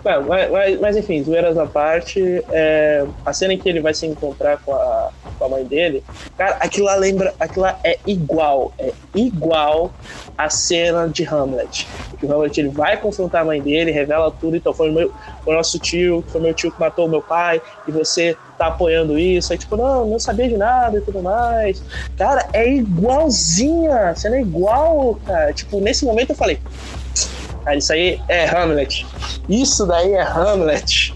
mas, 0.05 0.81
mas, 0.81 0.97
enfim, 0.97 1.23
zoeiras 1.23 1.57
à 1.57 1.67
parte, 1.67 2.45
é, 2.51 3.05
a 3.25 3.33
cena 3.33 3.55
em 3.55 3.59
que 3.59 3.69
ele 3.69 3.81
vai 3.81 3.95
se 3.95 4.07
encontrar 4.07 4.59
com 4.59 4.75
a, 4.75 5.11
com 5.39 5.45
a 5.45 5.49
mãe 5.49 5.65
dele, 5.65 6.03
cara, 6.37 6.57
aquilo 6.61 6.87
lá 6.87 6.97
lembra, 6.97 7.33
aquilo 7.39 7.63
lá 7.63 7.79
é 7.85 7.99
igual, 8.07 8.73
é 8.79 8.93
igual 9.15 9.93
a 10.37 10.49
cena 10.51 11.09
de 11.09 11.25
Hamlet. 11.25 11.87
O 12.23 12.33
Hamlet 12.33 12.61
ele 12.61 12.69
vai 12.69 12.97
confrontar 12.97 13.43
a 13.43 13.45
mãe 13.45 13.61
dele, 13.61 13.91
revela 13.91 14.31
tudo, 14.31 14.57
então 14.57 14.73
foi 14.73 14.91
o, 14.91 14.93
meu, 14.93 15.13
foi 15.45 15.55
o 15.55 15.57
nosso 15.57 15.79
tio, 15.79 16.25
foi 16.29 16.41
meu 16.41 16.55
tio 16.55 16.73
que 16.73 16.81
matou 16.81 17.07
o 17.07 17.09
meu 17.09 17.23
pai, 17.23 17.61
e 17.87 17.93
você 17.93 18.37
tá 18.59 18.67
apoiando 18.67 19.19
isso, 19.19 19.53
aí 19.53 19.59
tipo, 19.59 19.77
não, 19.77 20.07
não 20.07 20.19
sabia 20.19 20.49
de 20.49 20.57
nada 20.57 20.99
e 20.99 21.01
tudo 21.01 21.23
mais. 21.23 21.83
Cara, 22.17 22.49
é 22.53 22.69
igualzinha, 22.69 24.11
a 24.11 24.15
cena 24.15 24.37
é 24.37 24.41
igual, 24.41 25.19
cara. 25.25 25.53
Tipo, 25.53 25.81
nesse 25.81 26.05
momento 26.05 26.31
eu 26.31 26.37
falei, 26.37 26.59
Cara, 27.65 27.77
isso 27.77 27.93
aí 27.93 28.21
é 28.29 28.49
Hamlet. 28.49 29.07
Isso 29.49 29.87
daí 29.87 30.13
é 30.13 30.23
Hamlet. 30.23 31.15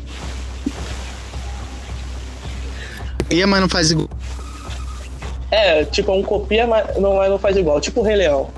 Copia, 3.19 3.47
mas 3.47 3.61
não 3.61 3.69
faz 3.69 3.91
igual. 3.91 4.09
É, 5.51 5.85
tipo, 5.85 6.13
um 6.13 6.23
copia, 6.23 6.67
mas 6.67 6.97
não, 6.97 7.17
mas 7.17 7.31
não 7.31 7.39
faz 7.39 7.57
igual. 7.57 7.81
Tipo 7.81 8.01
o 8.01 8.05
Rei 8.05 8.17
Leão. 8.17 8.51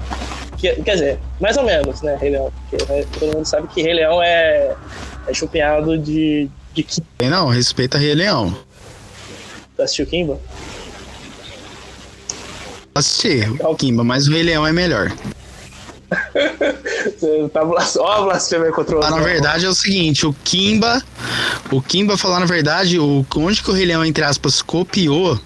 Que, 0.57 0.75
quer 0.83 0.95
dizer, 0.95 1.19
mais 1.41 1.57
ou 1.57 1.65
menos, 1.65 2.03
né, 2.03 2.17
Rei 2.21 2.31
Leão. 2.31 2.53
Porque 2.69 2.93
né, 2.93 3.05
todo 3.19 3.37
mundo 3.37 3.47
sabe 3.47 3.69
que 3.69 3.83
Rei 3.83 3.95
Leão 3.95 4.23
é, 4.23 4.75
é 5.27 5.35
chupinhado 5.35 5.97
de, 5.97 6.51
de 6.75 6.87
Não, 7.23 7.49
respeita 7.49 7.97
Rei 7.97 8.15
Leão. 8.15 8.57
Tu 9.77 9.83
assistiu 9.83 10.07
Kimba? 10.07 10.39
Assisti, 12.95 13.43
o 13.61 13.75
Kimba, 13.77 14.03
mas 14.03 14.27
o 14.27 14.33
Rei 14.33 14.43
Leão 14.43 14.67
é 14.67 14.73
melhor. 14.73 15.13
Tá 17.53 17.63
ó, 17.99 18.25
blasfêmia 18.25 18.73
contra 18.73 18.99
o 18.99 19.03
ah, 19.03 19.11
Na 19.11 19.21
verdade 19.21 19.67
é 19.67 19.69
o 19.69 19.75
seguinte, 19.75 20.27
o 20.27 20.33
Kimba, 20.45 21.03
o 21.71 21.81
Kimba 21.81 22.17
falar 22.17 22.41
na 22.41 22.47
verdade, 22.47 22.99
o 22.99 23.25
onde 23.37 23.63
que 23.63 23.71
o 23.71 23.73
Rei 23.73 23.87
Leão 23.87 24.05
entre 24.05 24.25
aspas 24.25 24.63
copiou 24.63 25.39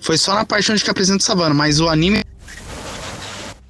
foi 0.00 0.16
só 0.16 0.34
na 0.34 0.44
parte 0.44 0.70
onde 0.72 0.82
que 0.82 0.90
apresenta 0.90 1.18
o 1.18 1.24
Savana, 1.24 1.54
mas 1.54 1.80
o 1.80 1.88
anime 1.88 2.22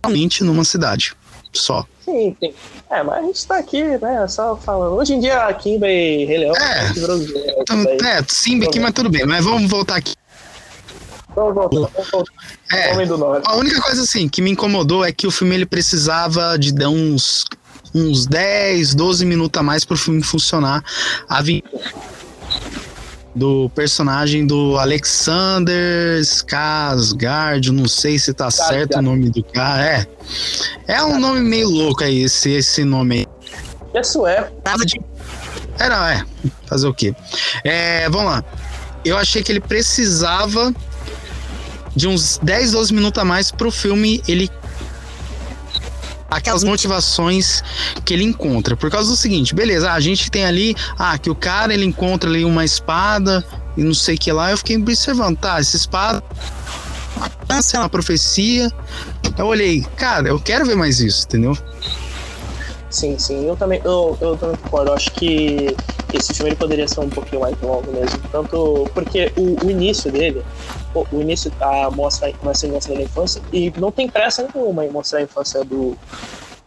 realmente 0.04 0.42
numa 0.44 0.64
cidade 0.64 1.14
só. 1.52 1.84
Sim, 2.04 2.36
sim. 2.40 2.54
É, 2.90 3.02
mas 3.02 3.18
a 3.18 3.22
gente 3.22 3.46
tá 3.46 3.58
aqui, 3.58 3.82
né, 3.82 4.26
só 4.28 4.56
falando. 4.56 4.94
Hoje 4.94 5.14
em 5.14 5.20
dia, 5.20 5.52
Kimba 5.54 5.88
e 5.88 6.24
Rei 6.24 6.38
Leão... 6.38 6.54
É, 6.56 8.18
é, 8.18 8.24
Simba 8.26 8.66
aqui, 8.66 8.80
mas 8.80 8.92
tudo 8.92 9.08
bem. 9.08 9.24
Mas 9.26 9.44
vamos 9.44 9.70
voltar 9.70 9.96
aqui 9.96 10.14
Vamos 11.34 11.54
voltar, 11.54 11.90
vamos 11.92 12.10
voltar. 12.10 12.32
É, 12.72 12.92
a 13.46 13.56
única 13.56 13.80
coisa 13.80 14.02
assim 14.02 14.28
que 14.28 14.42
me 14.42 14.50
incomodou 14.50 15.04
é 15.04 15.12
que 15.12 15.26
o 15.26 15.30
filme 15.30 15.54
ele 15.54 15.66
precisava 15.66 16.58
de 16.58 16.72
dar 16.72 16.88
uns 16.88 17.44
uns 17.94 18.26
10, 18.26 18.94
12 18.94 19.26
minutos 19.26 19.58
a 19.58 19.62
mais 19.62 19.84
para 19.84 19.94
o 19.94 19.98
filme 19.98 20.22
funcionar. 20.22 20.82
A 21.28 21.42
vi 21.42 21.64
do 23.34 23.70
personagem 23.70 24.46
do 24.46 24.76
Alexander 24.78 26.20
Skarsgård, 26.20 27.70
não 27.70 27.86
sei 27.86 28.18
se 28.18 28.34
tá 28.34 28.50
certo 28.50 28.98
o 28.98 29.02
nome 29.02 29.30
do 29.30 29.42
cara. 29.42 29.86
É. 29.86 30.06
É 30.86 31.02
um 31.04 31.18
nome 31.18 31.40
meio 31.40 31.68
louco 31.68 32.02
aí, 32.02 32.22
esse, 32.22 32.50
esse 32.50 32.84
nome 32.84 33.20
aí. 33.20 33.26
É 33.94 34.02
sueco. 34.02 34.52
Nada 34.64 34.84
de. 34.84 35.00
É, 35.78 35.88
não, 35.88 36.04
é. 36.04 36.24
Fazer 36.66 36.86
o 36.86 36.94
quê? 36.94 37.14
É, 37.64 38.08
vamos 38.08 38.32
lá. 38.32 38.44
Eu 39.04 39.16
achei 39.16 39.42
que 39.42 39.50
ele 39.50 39.60
precisava 39.60 40.74
de 41.94 42.06
uns 42.06 42.38
10, 42.42 42.72
12 42.72 42.94
minutos 42.94 43.20
a 43.20 43.24
mais 43.24 43.50
pro 43.50 43.70
filme 43.70 44.22
ele 44.28 44.50
aquelas 46.30 46.62
motivações 46.62 47.62
que 48.04 48.14
ele 48.14 48.22
encontra. 48.22 48.76
Por 48.76 48.88
causa 48.88 49.10
do 49.10 49.16
seguinte, 49.16 49.54
beleza, 49.54 49.90
a 49.92 49.98
gente 49.98 50.30
tem 50.30 50.44
ali, 50.44 50.76
ah, 50.96 51.18
que 51.18 51.28
o 51.28 51.34
cara 51.34 51.74
ele 51.74 51.84
encontra 51.84 52.30
ali 52.30 52.44
uma 52.44 52.64
espada 52.64 53.44
e 53.76 53.82
não 53.82 53.94
sei 53.94 54.16
que 54.16 54.30
lá, 54.30 54.50
eu 54.50 54.56
fiquei 54.56 54.76
observando, 54.76 55.36
tá, 55.38 55.58
essa 55.58 55.76
espada 55.76 56.22
é 57.74 57.78
uma 57.78 57.88
profecia. 57.88 58.70
Eu 59.36 59.46
olhei, 59.46 59.84
cara, 59.96 60.28
eu 60.28 60.38
quero 60.38 60.64
ver 60.64 60.76
mais 60.76 61.00
isso, 61.00 61.26
entendeu? 61.26 61.56
Sim, 62.88 63.18
sim, 63.18 63.46
eu 63.46 63.56
também, 63.56 63.80
eu, 63.84 64.16
eu 64.20 64.36
também 64.36 64.56
concordo. 64.56 64.90
Eu 64.90 64.94
acho 64.94 65.10
que 65.12 65.76
esse 66.12 66.34
filme 66.34 66.50
ele 66.50 66.56
poderia 66.56 66.88
ser 66.88 67.00
um 67.00 67.08
pouquinho 67.08 67.42
mais 67.42 67.54
longo 67.62 67.90
mesmo. 67.92 68.18
Tanto 68.32 68.90
porque 68.92 69.32
o, 69.36 69.64
o 69.64 69.70
início 69.70 70.10
dele, 70.10 70.42
o, 70.94 71.20
início 71.20 71.52
a 71.60 71.90
mostra, 71.90 72.32
começa 72.34 72.66
a 72.66 72.70
mostrar 72.70 72.94
da 72.94 73.02
infância, 73.02 73.42
e 73.52 73.72
não 73.78 73.90
tem 73.90 74.08
pressa 74.08 74.48
nenhuma 74.52 74.84
em 74.84 74.90
mostrar 74.90 75.20
a 75.20 75.22
infância 75.22 75.64
do, 75.64 75.96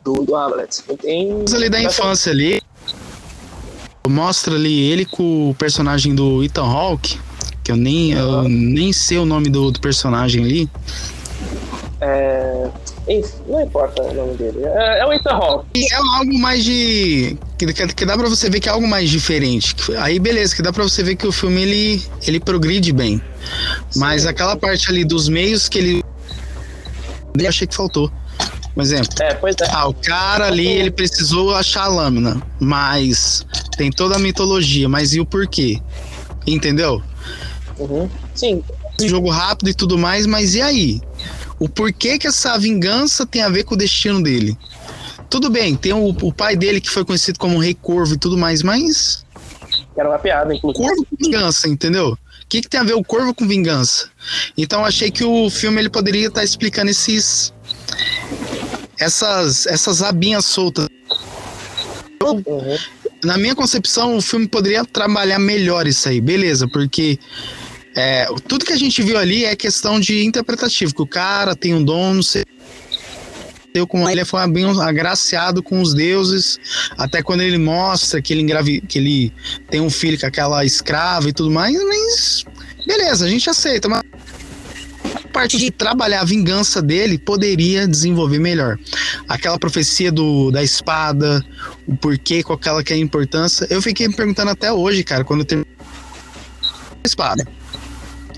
do, 0.03 0.23
do 0.23 0.35
Hamlet. 0.35 0.83
Tem. 1.01 1.43
ali 1.53 1.69
da 1.69 1.81
infância 1.81 2.31
ali. 2.31 2.61
Mostra 4.07 4.55
ali 4.55 4.91
ele 4.91 5.05
com 5.05 5.49
o 5.49 5.55
personagem 5.55 6.13
do 6.13 6.43
Ethan 6.43 6.65
Hawke, 6.65 7.17
que 7.63 7.71
eu 7.71 7.77
nem, 7.77 8.11
eu 8.11 8.43
nem 8.43 8.91
sei 8.91 9.17
o 9.17 9.25
nome 9.25 9.49
do, 9.49 9.71
do 9.71 9.79
personagem 9.79 10.43
ali. 10.43 10.69
É, 12.01 12.69
não 13.47 13.61
importa 13.61 14.01
o 14.01 14.13
nome 14.13 14.35
dele. 14.35 14.63
É, 14.63 14.99
é 14.99 15.05
o 15.05 15.11
Ethan 15.11 15.31
Hawke. 15.31 15.85
É 15.91 15.95
algo 15.95 16.37
mais 16.39 16.63
de. 16.63 17.37
Que, 17.57 17.73
que, 17.73 17.87
que, 17.87 18.05
dá 18.05 18.17
pra 18.17 18.29
você 18.29 18.49
ver 18.49 18.59
que 18.59 18.69
é 18.69 18.71
algo 18.71 18.87
mais 18.87 19.09
diferente. 19.09 19.75
Aí, 19.97 20.19
beleza, 20.19 20.55
que 20.55 20.61
dá 20.61 20.71
pra 20.71 20.83
você 20.83 21.03
ver 21.03 21.15
que 21.15 21.27
o 21.27 21.31
filme 21.31 21.61
ele, 21.61 22.03
ele 22.25 22.39
progride 22.39 22.93
bem. 22.93 23.21
Sim. 23.89 23.99
Mas 23.99 24.25
aquela 24.25 24.55
parte 24.55 24.89
ali 24.89 25.03
dos 25.03 25.27
meios 25.27 25.67
que 25.67 25.79
ele. 25.79 26.03
Eu 27.37 27.49
achei 27.49 27.67
que 27.67 27.75
faltou. 27.75 28.11
Um 28.75 28.81
exemplo. 28.81 29.13
É, 29.21 29.35
pois 29.35 29.55
é. 29.61 29.67
Ah, 29.69 29.87
o 29.87 29.93
cara 29.93 30.47
ali, 30.47 30.67
ele 30.67 30.89
precisou 30.89 31.53
achar 31.55 31.83
a 31.83 31.87
lâmina, 31.87 32.41
mas 32.59 33.45
tem 33.77 33.91
toda 33.91 34.15
a 34.15 34.19
mitologia, 34.19 34.89
mas 34.89 35.13
e 35.13 35.19
o 35.19 35.25
porquê? 35.25 35.79
Entendeu? 36.47 37.01
Uhum. 37.77 38.09
Sim. 38.33 38.63
Jogo 39.01 39.29
rápido 39.29 39.69
e 39.69 39.73
tudo 39.73 39.97
mais, 39.97 40.25
mas 40.25 40.55
e 40.55 40.61
aí? 40.61 41.01
O 41.63 41.69
porquê 41.69 42.19
que 42.19 42.27
essa 42.27 42.57
vingança 42.59 43.25
tem 43.25 43.41
a 43.41 43.47
ver 43.47 43.63
com 43.63 43.73
o 43.73 43.77
destino 43.77 44.21
dele? 44.21 44.57
Tudo 45.29 45.49
bem, 45.49 45.77
tem 45.77 45.93
o, 45.93 46.09
o 46.09 46.33
pai 46.33 46.57
dele 46.57 46.81
que 46.81 46.89
foi 46.89 47.05
conhecido 47.05 47.39
como 47.39 47.57
Rei 47.57 47.73
Corvo 47.73 48.15
e 48.15 48.17
tudo 48.17 48.37
mais, 48.37 48.61
mas. 48.61 49.25
Era 49.95 50.09
uma 50.09 50.19
piada, 50.19 50.53
inclusive. 50.53 50.85
Corvo 50.85 51.05
com 51.05 51.15
vingança, 51.15 51.69
entendeu? 51.69 52.17
O 52.17 52.47
que, 52.49 52.59
que 52.59 52.67
tem 52.67 52.81
a 52.81 52.83
ver 52.83 52.95
o 52.95 53.03
corvo 53.03 53.33
com 53.33 53.47
vingança? 53.47 54.09
Então 54.57 54.83
achei 54.83 55.09
que 55.09 55.23
o 55.23 55.49
filme 55.49 55.79
ele 55.79 55.89
poderia 55.89 56.27
estar 56.27 56.43
explicando 56.43 56.91
esses. 56.91 57.53
Essas, 58.99 59.65
essas 59.65 60.03
abinhas 60.03 60.43
soltas. 60.43 60.89
Uhum. 62.21 62.77
Na 63.23 63.37
minha 63.37 63.55
concepção, 63.55 64.17
o 64.17 64.21
filme 64.21 64.49
poderia 64.49 64.83
trabalhar 64.83 65.39
melhor 65.39 65.87
isso 65.87 66.09
aí, 66.09 66.19
beleza, 66.19 66.67
porque 66.67 67.17
é, 67.95 68.25
tudo 68.47 68.65
que 68.65 68.73
a 68.73 68.77
gente 68.77 69.01
viu 69.01 69.17
ali 69.17 69.45
é 69.45 69.55
questão 69.55 69.99
de 69.99 70.23
interpretativo, 70.23 70.93
que 70.93 71.01
o 71.01 71.07
cara 71.07 71.55
tem 71.55 71.73
um 71.73 71.83
dom, 71.83 72.15
não 72.15 72.23
sei. 72.23 72.43
Como 73.87 74.07
ele 74.07 74.23
foi 74.23 74.47
bem 74.47 74.65
agraciado 74.81 75.63
com 75.63 75.81
os 75.81 75.95
deuses, 75.95 76.59
até 76.95 77.23
quando 77.23 77.41
ele 77.41 77.57
mostra 77.57 78.21
que 78.21 78.31
ele, 78.31 78.43
engravi, 78.43 78.81
que 78.81 78.99
ele 78.99 79.33
tem 79.69 79.81
um 79.81 79.89
filho 79.89 80.19
com 80.19 80.27
aquela 80.27 80.63
escrava 80.63 81.27
e 81.27 81.33
tudo 81.33 81.49
mais, 81.49 81.75
mas 81.83 82.45
beleza, 82.85 83.25
a 83.25 83.29
gente 83.29 83.49
aceita, 83.49 83.89
mas 83.89 84.03
parte 85.33 85.57
de 85.57 85.71
trabalhar 85.71 86.21
a 86.21 86.23
vingança 86.25 86.83
dele 86.83 87.17
poderia 87.17 87.87
desenvolver 87.87 88.37
melhor. 88.37 88.77
Aquela 89.27 89.57
profecia 89.57 90.11
do, 90.11 90.51
da 90.51 90.61
espada, 90.61 91.43
o 91.87 91.95
porquê, 91.97 92.43
qual 92.43 92.57
aquela 92.57 92.83
que 92.83 92.93
é 92.93 92.95
a 92.95 92.99
importância. 92.99 93.65
Eu 93.71 93.81
fiquei 93.81 94.07
me 94.07 94.15
perguntando 94.15 94.51
até 94.51 94.71
hoje, 94.71 95.03
cara, 95.03 95.23
quando 95.23 95.43
terminei 95.43 95.73
a 97.03 97.07
espada. 97.07 97.47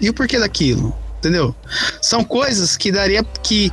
E 0.01 0.09
o 0.09 0.13
porquê 0.13 0.39
daquilo? 0.39 0.95
Entendeu? 1.19 1.55
São 2.01 2.23
coisas 2.23 2.77
que 2.77 2.91
daria 2.91 3.23
que 3.41 3.71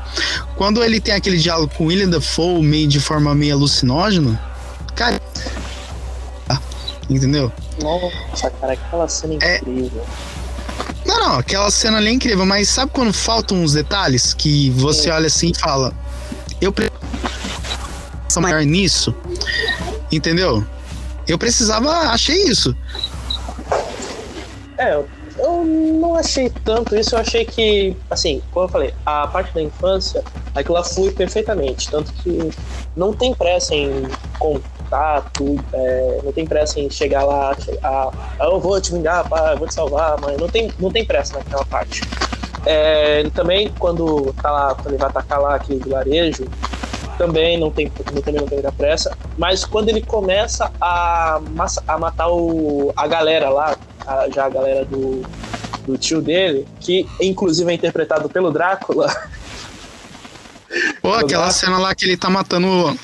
quando 0.56 0.82
ele 0.82 1.00
tem 1.00 1.14
aquele 1.14 1.36
diálogo 1.36 1.72
com 1.76 1.86
William 1.86 2.08
Dafoe 2.08 2.62
meio 2.62 2.88
de 2.88 2.98
forma 2.98 3.34
meio 3.34 3.54
alucinógena, 3.54 4.40
cara, 4.94 5.20
entendeu? 7.10 7.52
Nossa, 7.82 8.50
cara, 8.50 8.72
aquela 8.72 9.08
cena 9.08 9.36
é 9.42 9.58
incrível. 9.58 10.06
Não, 11.04 11.18
não, 11.18 11.38
aquela 11.38 11.70
cena 11.70 11.98
ali 11.98 12.08
é 12.08 12.12
incrível, 12.12 12.46
mas 12.46 12.68
sabe 12.68 12.92
quando 12.92 13.12
faltam 13.12 13.62
uns 13.62 13.72
detalhes 13.72 14.32
que 14.32 14.70
você 14.70 15.04
Sim. 15.04 15.10
olha 15.10 15.26
assim 15.26 15.50
e 15.50 15.58
fala, 15.58 15.92
eu 16.60 16.72
preciso 16.72 16.96
maior 18.40 18.62
nisso, 18.62 19.14
entendeu? 20.10 20.64
Eu 21.26 21.36
precisava, 21.36 21.90
achei 22.10 22.44
isso. 22.44 22.76
É, 24.78 24.94
eu 24.94 25.08
eu 25.38 25.64
não 25.64 26.16
achei 26.16 26.50
tanto 26.64 26.96
isso, 26.96 27.14
eu 27.14 27.20
achei 27.20 27.44
que, 27.44 27.96
assim, 28.10 28.42
como 28.50 28.66
eu 28.66 28.70
falei, 28.70 28.94
a 29.04 29.26
parte 29.26 29.54
da 29.54 29.62
infância, 29.62 30.22
aquilo 30.54 30.74
lá 30.74 30.84
flui 30.84 31.10
perfeitamente. 31.10 31.90
Tanto 31.90 32.12
que 32.12 32.50
não 32.96 33.12
tem 33.12 33.34
pressa 33.34 33.74
em 33.74 34.08
contato, 34.38 35.58
é, 35.72 36.20
não 36.24 36.32
tem 36.32 36.46
pressa 36.46 36.80
em 36.80 36.90
chegar 36.90 37.24
lá, 37.24 37.56
ah, 37.82 38.10
eu 38.40 38.60
vou 38.60 38.80
te 38.80 38.92
vingar, 38.92 39.28
pai, 39.28 39.54
eu 39.54 39.58
vou 39.58 39.68
te 39.68 39.74
salvar, 39.74 40.20
mãe. 40.20 40.36
Não 40.38 40.48
tem, 40.48 40.72
não 40.78 40.90
tem 40.90 41.04
pressa 41.04 41.38
naquela 41.38 41.64
parte. 41.64 42.02
É, 42.64 43.28
também, 43.30 43.72
quando 43.78 44.32
tá 44.40 44.50
lá, 44.50 44.74
quando 44.74 44.88
ele 44.88 44.98
vai 44.98 45.08
atacar 45.08 45.40
lá 45.40 45.54
aquele 45.56 45.80
vilarejo, 45.80 46.44
também 47.12 47.58
não 47.58 47.70
tem, 47.70 47.88
também 47.88 48.34
não 48.34 48.46
tem 48.46 48.56
muita 48.56 48.72
pressa. 48.72 49.16
Mas 49.38 49.64
quando 49.64 49.88
ele 49.88 50.02
começa 50.02 50.72
a, 50.80 51.40
a 51.88 51.98
matar 51.98 52.28
o, 52.28 52.92
a 52.96 53.06
galera 53.06 53.48
lá, 53.48 53.76
a, 54.06 54.28
já 54.30 54.46
a 54.46 54.48
galera 54.48 54.84
do, 54.84 55.22
do 55.86 55.98
tio 55.98 56.20
dele, 56.20 56.66
que 56.80 57.06
inclusive 57.20 57.70
é 57.70 57.74
interpretado 57.74 58.28
pelo 58.28 58.50
Drácula. 58.50 59.08
Pô, 61.00 61.10
aquela 61.10 61.26
Drácula. 61.26 61.50
cena 61.50 61.78
lá 61.78 61.94
que 61.94 62.04
ele 62.04 62.16
tá 62.16 62.30
matando. 62.30 62.98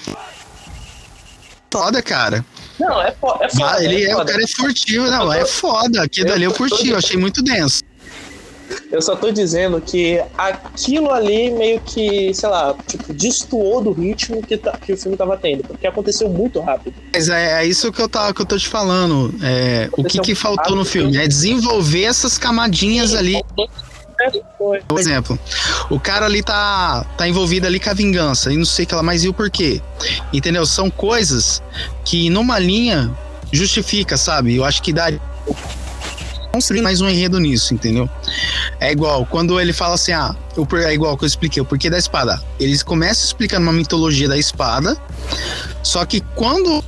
Foda, 1.71 2.03
cara. 2.03 2.44
Não, 2.79 3.03
é, 3.03 3.12
fo 3.12 3.37
é 3.42 3.49
foda. 3.51 3.75
Ah, 3.75 3.85
ele 3.85 4.05
é, 4.05 4.11
é 4.11 4.12
foda. 4.12 4.23
o 4.23 4.27
cara 4.27 4.42
é 4.42 4.47
furtivo, 4.47 5.07
não, 5.11 5.33
é 5.33 5.44
foda. 5.44 6.03
Aquilo 6.03 6.33
ali 6.33 6.44
eu 6.44 6.53
curti, 6.53 6.88
eu 6.88 6.97
achei 6.97 7.16
muito 7.16 7.42
denso. 7.42 7.83
Eu 8.91 9.03
só 9.03 9.15
tô 9.17 9.31
dizendo 9.31 9.81
que 9.81 10.23
aquilo 10.37 11.11
ali 11.11 11.51
meio 11.51 11.81
que, 11.81 12.33
sei 12.35 12.49
lá, 12.49 12.75
tipo, 12.87 13.13
destoou 13.13 13.83
do 13.83 13.93
ritmo 13.93 14.43
que, 14.43 14.57
tá, 14.57 14.73
que 14.73 14.93
o 14.93 14.97
filme 14.97 15.17
tava 15.17 15.37
tendo, 15.37 15.63
porque 15.65 15.87
aconteceu 15.87 16.29
muito 16.29 16.61
rápido. 16.61 16.95
Mas 17.13 17.29
é, 17.29 17.63
é 17.63 17.67
isso 17.67 17.93
que 17.93 18.01
eu, 18.01 18.09
tá, 18.09 18.33
que 18.33 18.41
eu 18.41 18.47
tô 18.47 18.57
te 18.57 18.69
falando. 18.69 19.35
É, 19.43 19.89
o 19.93 20.05
que, 20.05 20.19
que 20.21 20.35
faltou 20.35 20.75
no 20.75 20.85
filme? 20.85 21.17
É 21.17 21.27
desenvolver 21.27 22.05
essas 22.05 22.39
camadinhas 22.39 23.15
ali. 23.15 23.43
Por 24.89 24.99
exemplo, 24.99 25.39
o 25.91 26.01
cara 26.01 26.27
ali 26.27 26.43
tá, 26.43 27.05
tá 27.17 27.29
envolvido 27.29 27.67
ali 27.67 27.79
com 27.79 27.91
a 27.91 27.95
vingança 27.95 28.53
e 28.53 28.57
não 28.57 28.65
sei 28.65 28.85
o 28.85 28.89
que 28.89 28.95
ela 28.95 29.03
mais 29.03 29.23
e 29.23 29.29
o 29.29 29.35
porquê. 29.35 29.81
Entendeu? 30.33 30.67
São 30.67 30.91
coisas 30.91 31.63
que 32.05 32.29
numa 32.29 32.59
linha 32.59 33.15
justifica, 33.53 34.17
sabe? 34.17 34.57
Eu 34.57 34.65
acho 34.65 34.83
que 34.83 34.93
dá 34.93 35.13
construir 36.59 36.83
mais 36.83 37.01
um 37.01 37.09
enredo 37.09 37.38
nisso, 37.38 37.73
entendeu? 37.73 38.11
É 38.81 38.90
igual, 38.90 39.25
quando 39.25 39.61
ele 39.61 39.73
fala 39.73 39.94
assim, 39.94 40.11
ah, 40.11 40.35
é 40.85 40.92
igual 40.92 41.16
que 41.16 41.23
eu 41.23 41.27
expliquei, 41.29 41.62
o 41.62 41.64
porquê 41.64 41.88
da 41.88 41.97
espada. 41.97 42.42
Eles 42.59 42.83
começam 42.83 43.27
explicando 43.27 43.62
uma 43.62 43.73
mitologia 43.73 44.29
da 44.29 44.37
espada, 44.37 44.97
só 45.85 46.05
que 46.05 46.21
quando 46.35 46.85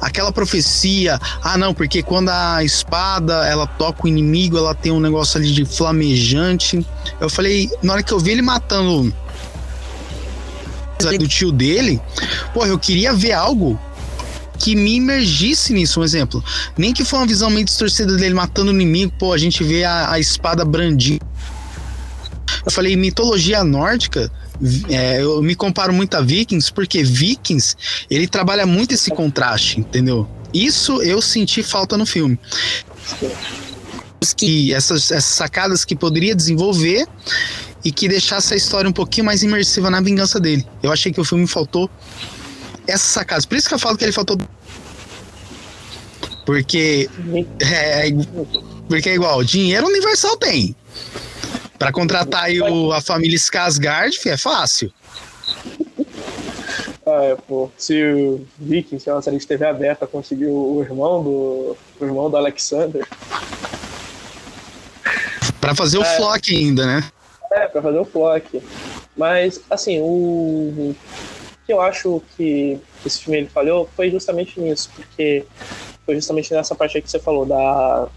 aquela 0.00 0.32
profecia, 0.32 1.18
ah 1.42 1.56
não, 1.56 1.72
porque 1.72 2.02
quando 2.02 2.28
a 2.30 2.64
espada 2.64 3.46
ela 3.46 3.68
toca 3.68 4.04
o 4.04 4.08
inimigo, 4.08 4.58
ela 4.58 4.74
tem 4.74 4.90
um 4.90 5.00
negócio 5.00 5.38
ali 5.38 5.52
de 5.52 5.64
flamejante. 5.64 6.84
Eu 7.20 7.30
falei, 7.30 7.70
na 7.84 7.92
hora 7.92 8.02
que 8.02 8.12
eu 8.12 8.18
vi 8.18 8.32
ele 8.32 8.42
matando 8.42 9.14
do 11.18 11.28
tio 11.28 11.52
dele, 11.52 12.00
pô, 12.52 12.66
eu 12.66 12.78
queria 12.78 13.14
ver 13.14 13.32
algo 13.32 13.80
que 14.60 14.76
me 14.76 14.96
imergisse 14.96 15.72
nisso. 15.72 16.00
Um 16.00 16.04
exemplo, 16.04 16.44
nem 16.76 16.92
que 16.92 17.04
foi 17.04 17.18
uma 17.18 17.26
visão 17.26 17.50
meio 17.50 17.64
distorcida 17.64 18.14
dele 18.16 18.34
matando 18.34 18.70
o 18.70 18.74
inimigo, 18.74 19.12
pô, 19.18 19.32
a 19.32 19.38
gente 19.38 19.64
vê 19.64 19.82
a, 19.82 20.12
a 20.12 20.20
espada 20.20 20.64
brandindo. 20.64 21.26
Eu 22.64 22.70
falei, 22.70 22.94
mitologia 22.94 23.64
nórdica, 23.64 24.30
é, 24.90 25.22
eu 25.22 25.40
me 25.40 25.54
comparo 25.54 25.92
muito 25.92 26.14
a 26.14 26.20
Vikings, 26.20 26.70
porque 26.72 27.02
Vikings, 27.02 27.74
ele 28.10 28.28
trabalha 28.28 28.66
muito 28.66 28.92
esse 28.92 29.10
contraste, 29.10 29.80
entendeu? 29.80 30.28
Isso 30.52 31.00
eu 31.02 31.22
senti 31.22 31.62
falta 31.62 31.96
no 31.96 32.04
filme. 32.04 32.38
Que 34.36 34.74
essas, 34.74 35.10
essas 35.10 35.34
sacadas 35.34 35.84
que 35.84 35.96
poderia 35.96 36.34
desenvolver 36.34 37.06
e 37.82 37.90
que 37.90 38.06
deixasse 38.06 38.52
a 38.52 38.56
história 38.56 38.90
um 38.90 38.92
pouquinho 38.92 39.24
mais 39.24 39.42
imersiva 39.42 39.88
na 39.88 40.02
vingança 40.02 40.38
dele. 40.38 40.66
Eu 40.82 40.92
achei 40.92 41.10
que 41.10 41.20
o 41.20 41.24
filme 41.24 41.46
faltou 41.46 41.90
essas 42.90 43.10
sacadas. 43.10 43.44
Por 43.44 43.56
isso 43.56 43.68
que 43.68 43.74
eu 43.74 43.78
falo 43.78 43.96
que 43.96 44.04
ele 44.04 44.12
faltou. 44.12 44.38
Porque 46.44 47.08
é, 47.60 48.08
é 48.08 48.12
porque 48.88 49.08
é 49.08 49.14
igual, 49.14 49.44
dinheiro 49.44 49.86
Universal 49.86 50.36
tem. 50.36 50.74
Para 51.78 51.92
contratar 51.92 52.44
aí 52.44 52.60
o, 52.60 52.92
a 52.92 53.00
família 53.00 53.38
Skarsgård, 53.38 54.26
é 54.26 54.36
fácil. 54.36 54.92
Ah, 57.06 57.24
é, 57.24 57.36
pô. 57.36 57.70
Se 57.78 58.02
o 58.02 58.46
Viking, 58.58 58.98
se 58.98 59.08
é 59.08 59.12
uma 59.12 59.22
série 59.22 59.38
de 59.38 59.46
TV 59.46 59.64
aberta, 59.64 60.06
conseguiu 60.06 60.52
o 60.52 60.82
irmão 60.82 61.22
do, 61.22 61.76
o 62.00 62.04
irmão 62.04 62.30
do 62.30 62.36
Alexander. 62.36 63.06
Para 65.60 65.74
fazer 65.74 65.98
o 65.98 66.02
é, 66.02 66.16
flock 66.16 66.54
ainda, 66.54 66.86
né? 66.86 67.04
É, 67.52 67.66
pra 67.66 67.80
fazer 67.80 67.98
o 67.98 68.04
flock. 68.04 68.62
Mas, 69.16 69.60
assim, 69.70 70.00
o, 70.00 70.94
que 71.70 71.74
eu 71.74 71.80
acho 71.80 72.20
que 72.36 72.80
esse 73.06 73.22
filme 73.22 73.38
ele 73.38 73.48
falhou 73.48 73.88
foi 73.94 74.10
justamente 74.10 74.58
nisso, 74.58 74.90
porque 74.92 75.46
foi 76.10 76.16
justamente 76.16 76.52
nessa 76.52 76.74
parte 76.74 76.96
aí 76.96 77.02
que 77.02 77.08
você 77.08 77.20
falou, 77.20 77.46
da 77.46 78.08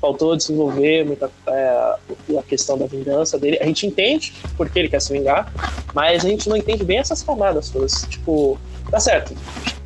faltou 0.00 0.36
desenvolver 0.36 1.04
muita, 1.04 1.30
é, 1.46 1.96
a 2.36 2.42
questão 2.42 2.76
da 2.76 2.86
vingança 2.86 3.38
dele. 3.38 3.56
A 3.60 3.64
gente 3.64 3.86
entende 3.86 4.32
porque 4.56 4.80
ele 4.80 4.88
quer 4.88 5.00
se 5.00 5.12
vingar, 5.12 5.52
mas 5.94 6.24
a 6.24 6.28
gente 6.28 6.48
não 6.48 6.56
entende 6.56 6.82
bem 6.82 6.98
essas 6.98 7.22
camadas 7.22 7.70
todas. 7.70 8.04
Tipo, 8.10 8.58
tá 8.90 8.98
certo. 8.98 9.32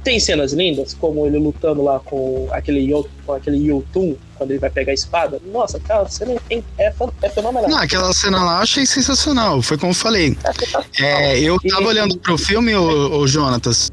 Tem 0.02 0.18
cenas 0.18 0.54
lindas, 0.54 0.94
como 0.94 1.26
ele 1.26 1.38
lutando 1.38 1.82
lá 1.82 2.00
com 2.00 2.48
aquele, 2.50 2.90
com 3.26 3.32
aquele 3.34 3.58
Yotun, 3.58 4.16
quando 4.38 4.52
ele 4.52 4.58
vai 4.58 4.70
pegar 4.70 4.92
a 4.92 4.94
espada. 4.94 5.38
Nossa, 5.52 5.76
aquela 5.76 6.08
cena 6.08 6.40
é, 6.48 6.62
é, 6.78 6.94
é 7.20 7.28
fenomenal. 7.28 7.68
Não, 7.68 7.78
aquela 7.78 8.10
cena 8.14 8.42
lá 8.42 8.56
eu 8.56 8.62
achei 8.62 8.86
sensacional, 8.86 9.60
foi 9.60 9.76
como 9.76 9.90
eu 9.90 9.96
falei. 9.96 10.34
É, 10.98 11.38
eu 11.38 11.58
tava 11.60 11.82
e... 11.82 11.86
olhando 11.86 12.18
pro 12.18 12.38
filme, 12.38 12.74
o, 12.74 13.18
o 13.18 13.28
Jonatas. 13.28 13.92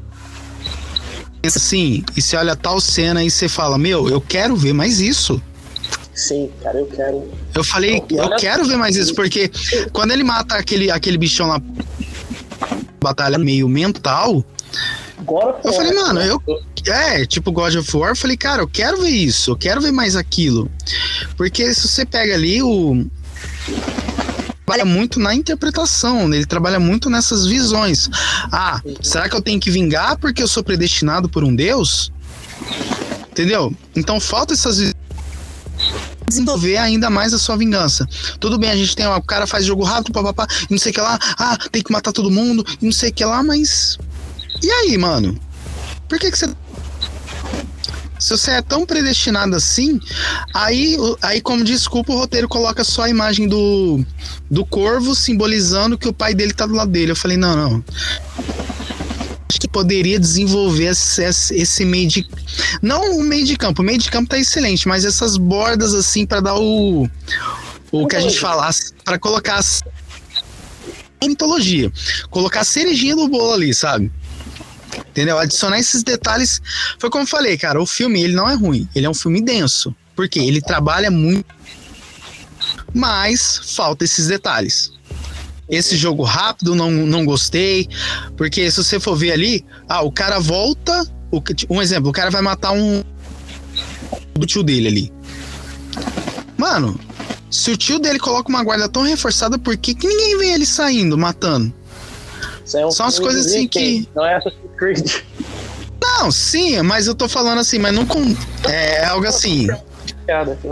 Assim, 1.44 2.04
e 2.16 2.22
você 2.22 2.36
olha 2.36 2.56
tal 2.56 2.80
cena 2.80 3.22
e 3.24 3.30
você 3.30 3.48
fala, 3.48 3.78
meu, 3.78 4.08
eu 4.08 4.20
quero 4.20 4.56
ver 4.56 4.72
mais 4.72 5.00
isso. 5.00 5.40
Sim, 6.14 6.50
cara, 6.62 6.78
eu 6.78 6.86
quero. 6.86 7.30
Eu 7.54 7.62
falei, 7.62 8.02
eu, 8.10 8.24
eu 8.24 8.36
quero 8.36 8.64
ver 8.64 8.76
mais 8.76 8.96
isso, 8.96 9.14
porque 9.14 9.50
quando 9.92 10.10
ele 10.10 10.24
mata 10.24 10.56
aquele, 10.56 10.90
aquele 10.90 11.16
bichão 11.16 11.46
lá 11.46 11.62
batalha 13.00 13.38
meio 13.38 13.68
mental. 13.68 14.44
Agora, 15.16 15.60
eu 15.64 15.72
falei, 15.72 15.92
mano, 15.92 16.20
eu. 16.20 16.42
É, 16.86 17.26
tipo 17.26 17.52
God 17.52 17.74
of 17.74 17.96
War, 17.96 18.10
eu 18.10 18.16
falei, 18.16 18.36
cara, 18.36 18.62
eu 18.62 18.68
quero 18.68 19.02
ver 19.02 19.10
isso, 19.10 19.50
eu 19.50 19.56
quero 19.56 19.80
ver 19.80 19.92
mais 19.92 20.16
aquilo. 20.16 20.70
Porque 21.36 21.72
se 21.74 21.86
você 21.86 22.04
pega 22.04 22.34
ali 22.34 22.62
o. 22.62 23.06
Trabalha 24.68 24.84
muito 24.84 25.18
na 25.18 25.34
interpretação, 25.34 26.32
ele 26.34 26.44
trabalha 26.44 26.78
muito 26.78 27.08
nessas 27.08 27.46
visões. 27.46 28.10
Ah, 28.52 28.82
será 29.00 29.26
que 29.26 29.34
eu 29.34 29.40
tenho 29.40 29.58
que 29.58 29.70
vingar 29.70 30.18
porque 30.18 30.42
eu 30.42 30.46
sou 30.46 30.62
predestinado 30.62 31.26
por 31.26 31.42
um 31.42 31.56
Deus? 31.56 32.12
Entendeu? 33.30 33.74
Então 33.96 34.20
falta 34.20 34.52
essas 34.52 34.94
desenvolver 36.28 36.76
ainda 36.76 37.08
mais 37.08 37.32
a 37.32 37.38
sua 37.38 37.56
vingança. 37.56 38.06
Tudo 38.38 38.58
bem, 38.58 38.68
a 38.68 38.76
gente 38.76 38.94
tem, 38.94 39.06
ó, 39.06 39.16
o 39.16 39.22
cara 39.22 39.46
faz 39.46 39.64
jogo 39.64 39.84
rápido, 39.84 40.12
papapá, 40.12 40.46
e 40.68 40.74
não 40.74 40.78
sei 40.78 40.92
o 40.92 40.94
que 40.94 41.00
lá, 41.00 41.18
ah, 41.38 41.56
tem 41.72 41.82
que 41.82 41.90
matar 41.90 42.12
todo 42.12 42.30
mundo, 42.30 42.62
e 42.82 42.84
não 42.84 42.92
sei 42.92 43.08
o 43.08 43.14
que 43.14 43.24
lá, 43.24 43.42
mas. 43.42 43.96
E 44.62 44.70
aí, 44.70 44.98
mano? 44.98 45.40
Por 46.06 46.18
que 46.18 46.30
que 46.30 46.36
você. 46.36 46.46
Se 48.18 48.30
você 48.30 48.52
é 48.52 48.62
tão 48.62 48.84
predestinado 48.84 49.54
assim, 49.54 50.00
aí, 50.54 50.96
aí 51.22 51.40
como 51.40 51.64
desculpa, 51.64 52.12
o 52.12 52.18
roteiro 52.18 52.48
coloca 52.48 52.82
só 52.82 53.02
a 53.02 53.10
imagem 53.10 53.48
do, 53.48 54.04
do 54.50 54.64
corvo 54.64 55.14
simbolizando 55.14 55.96
que 55.96 56.08
o 56.08 56.12
pai 56.12 56.34
dele 56.34 56.52
tá 56.52 56.66
do 56.66 56.74
lado 56.74 56.90
dele. 56.90 57.12
Eu 57.12 57.16
falei, 57.16 57.36
não, 57.36 57.56
não 57.56 57.84
acho 59.58 59.60
que 59.60 59.68
poderia 59.68 60.18
desenvolver 60.20 60.86
esse, 60.86 61.22
esse 61.54 61.84
meio 61.84 62.08
de. 62.08 62.26
Não 62.80 63.18
o 63.18 63.22
meio 63.22 63.44
de 63.44 63.56
campo, 63.56 63.82
o 63.82 63.84
meio 63.84 63.98
de 63.98 64.10
campo 64.10 64.28
tá 64.30 64.38
excelente, 64.38 64.86
mas 64.86 65.04
essas 65.04 65.36
bordas 65.36 65.94
assim 65.94 66.24
para 66.24 66.40
dar 66.40 66.54
o. 66.56 67.08
O 67.90 68.06
que 68.06 68.16
a 68.16 68.20
gente 68.20 68.38
falasse, 68.38 68.92
para 69.02 69.18
colocar 69.18 69.60
a 71.20 71.26
mitologia. 71.26 71.90
Colocar 72.30 72.60
a 72.60 72.64
cerejinha 72.64 73.16
do 73.16 73.28
bolo 73.28 73.54
ali, 73.54 73.74
sabe? 73.74 74.12
Entendeu? 75.10 75.38
Adicionar 75.38 75.78
esses 75.78 76.02
detalhes. 76.02 76.60
Foi 76.98 77.10
como 77.10 77.24
eu 77.24 77.28
falei, 77.28 77.56
cara, 77.56 77.80
o 77.80 77.86
filme 77.86 78.22
ele 78.22 78.34
não 78.34 78.48
é 78.48 78.54
ruim, 78.54 78.88
ele 78.94 79.06
é 79.06 79.10
um 79.10 79.14
filme 79.14 79.40
denso. 79.40 79.94
Porque 80.14 80.38
ele 80.38 80.60
trabalha 80.60 81.10
muito. 81.10 81.54
Mas 82.92 83.74
falta 83.76 84.04
esses 84.04 84.26
detalhes. 84.26 84.92
Esse 85.68 85.96
jogo 85.96 86.22
rápido 86.22 86.74
não, 86.74 86.90
não 86.90 87.24
gostei. 87.24 87.88
Porque 88.36 88.70
se 88.70 88.82
você 88.82 88.98
for 88.98 89.14
ver 89.14 89.32
ali, 89.32 89.64
ah, 89.88 90.02
o 90.02 90.10
cara 90.10 90.38
volta. 90.38 91.06
O, 91.30 91.42
um 91.70 91.82
exemplo, 91.82 92.08
o 92.08 92.12
cara 92.12 92.30
vai 92.30 92.40
matar 92.40 92.72
um. 92.72 93.02
do 94.34 94.46
tio 94.46 94.62
dele 94.62 94.88
ali. 94.88 95.12
Mano, 96.56 96.98
se 97.50 97.70
o 97.70 97.76
tio 97.76 97.98
dele 97.98 98.18
coloca 98.18 98.48
uma 98.48 98.64
guarda 98.64 98.88
tão 98.88 99.02
reforçada, 99.02 99.58
por 99.58 99.76
que, 99.76 99.94
que 99.94 100.06
ninguém 100.06 100.38
vê 100.38 100.52
ele 100.52 100.66
saindo, 100.66 101.16
matando? 101.16 101.72
É 102.74 102.84
um 102.84 102.90
São 102.90 103.06
as 103.06 103.18
coisas 103.18 103.46
assim 103.46 103.68
que. 103.68 104.08
Não 104.14 104.24
é 104.24 104.40
Creed. 104.78 105.22
Não, 106.00 106.30
sim, 106.30 106.80
mas 106.82 107.06
eu 107.06 107.14
tô 107.14 107.28
falando 107.28 107.58
assim, 107.58 107.78
mas 107.78 107.92
não 107.92 108.06
com. 108.06 108.34
É 108.64 109.04
algo 109.04 109.26
assim. 109.26 109.66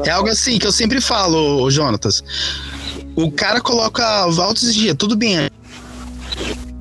É 0.04 0.10
algo 0.10 0.28
assim 0.28 0.58
que 0.58 0.66
eu 0.66 0.72
sempre 0.72 1.00
falo, 1.00 1.70
Jonatas. 1.70 2.22
O 3.14 3.30
cara 3.30 3.60
coloca 3.60 4.04
altos 4.04 4.74
dia, 4.74 4.94
tudo 4.94 5.16
bem. 5.16 5.50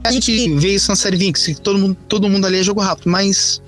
A 0.04 0.12
gente 0.12 0.56
vê 0.58 0.76
isso 0.76 0.90
na 0.90 0.96
série 0.96 1.18
Vinx, 1.18 1.46
que 1.46 1.56
todo 1.56 1.80
mundo, 1.80 1.98
todo 2.08 2.30
mundo 2.30 2.46
ali 2.46 2.60
é 2.60 2.64
jogo 2.64 2.82
rápido, 2.82 3.10
mas. 3.10 3.62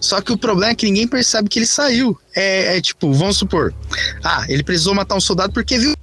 Só 0.00 0.20
que 0.20 0.32
o 0.32 0.38
problema 0.38 0.72
é 0.72 0.74
que 0.74 0.86
ninguém 0.86 1.08
percebe 1.08 1.48
que 1.48 1.58
ele 1.58 1.66
saiu. 1.66 2.18
É, 2.34 2.76
é 2.76 2.80
tipo, 2.80 3.12
vamos 3.12 3.38
supor. 3.38 3.74
Ah, 4.22 4.44
ele 4.48 4.62
precisou 4.62 4.94
matar 4.94 5.16
um 5.16 5.20
soldado 5.20 5.52
porque 5.52 5.78
viu. 5.78 5.94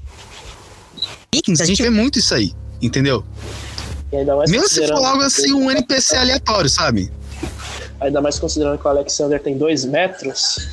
Vikings, 1.33 1.63
a 1.63 1.65
gente 1.65 1.81
vê 1.81 1.89
muito 1.89 2.19
isso 2.19 2.33
aí, 2.35 2.53
entendeu? 2.81 3.23
Mesmo 4.47 4.67
se 4.67 4.87
for 4.87 5.05
algo 5.05 5.23
assim, 5.23 5.53
um 5.53 5.71
NPC 5.71 6.17
aleatório, 6.17 6.69
sabe? 6.69 7.11
Ainda 7.99 8.19
mais 8.19 8.37
considerando 8.37 8.77
que 8.77 8.85
o 8.85 8.89
Alexander 8.89 9.41
tem 9.41 9.57
dois 9.57 9.85
metros. 9.85 10.69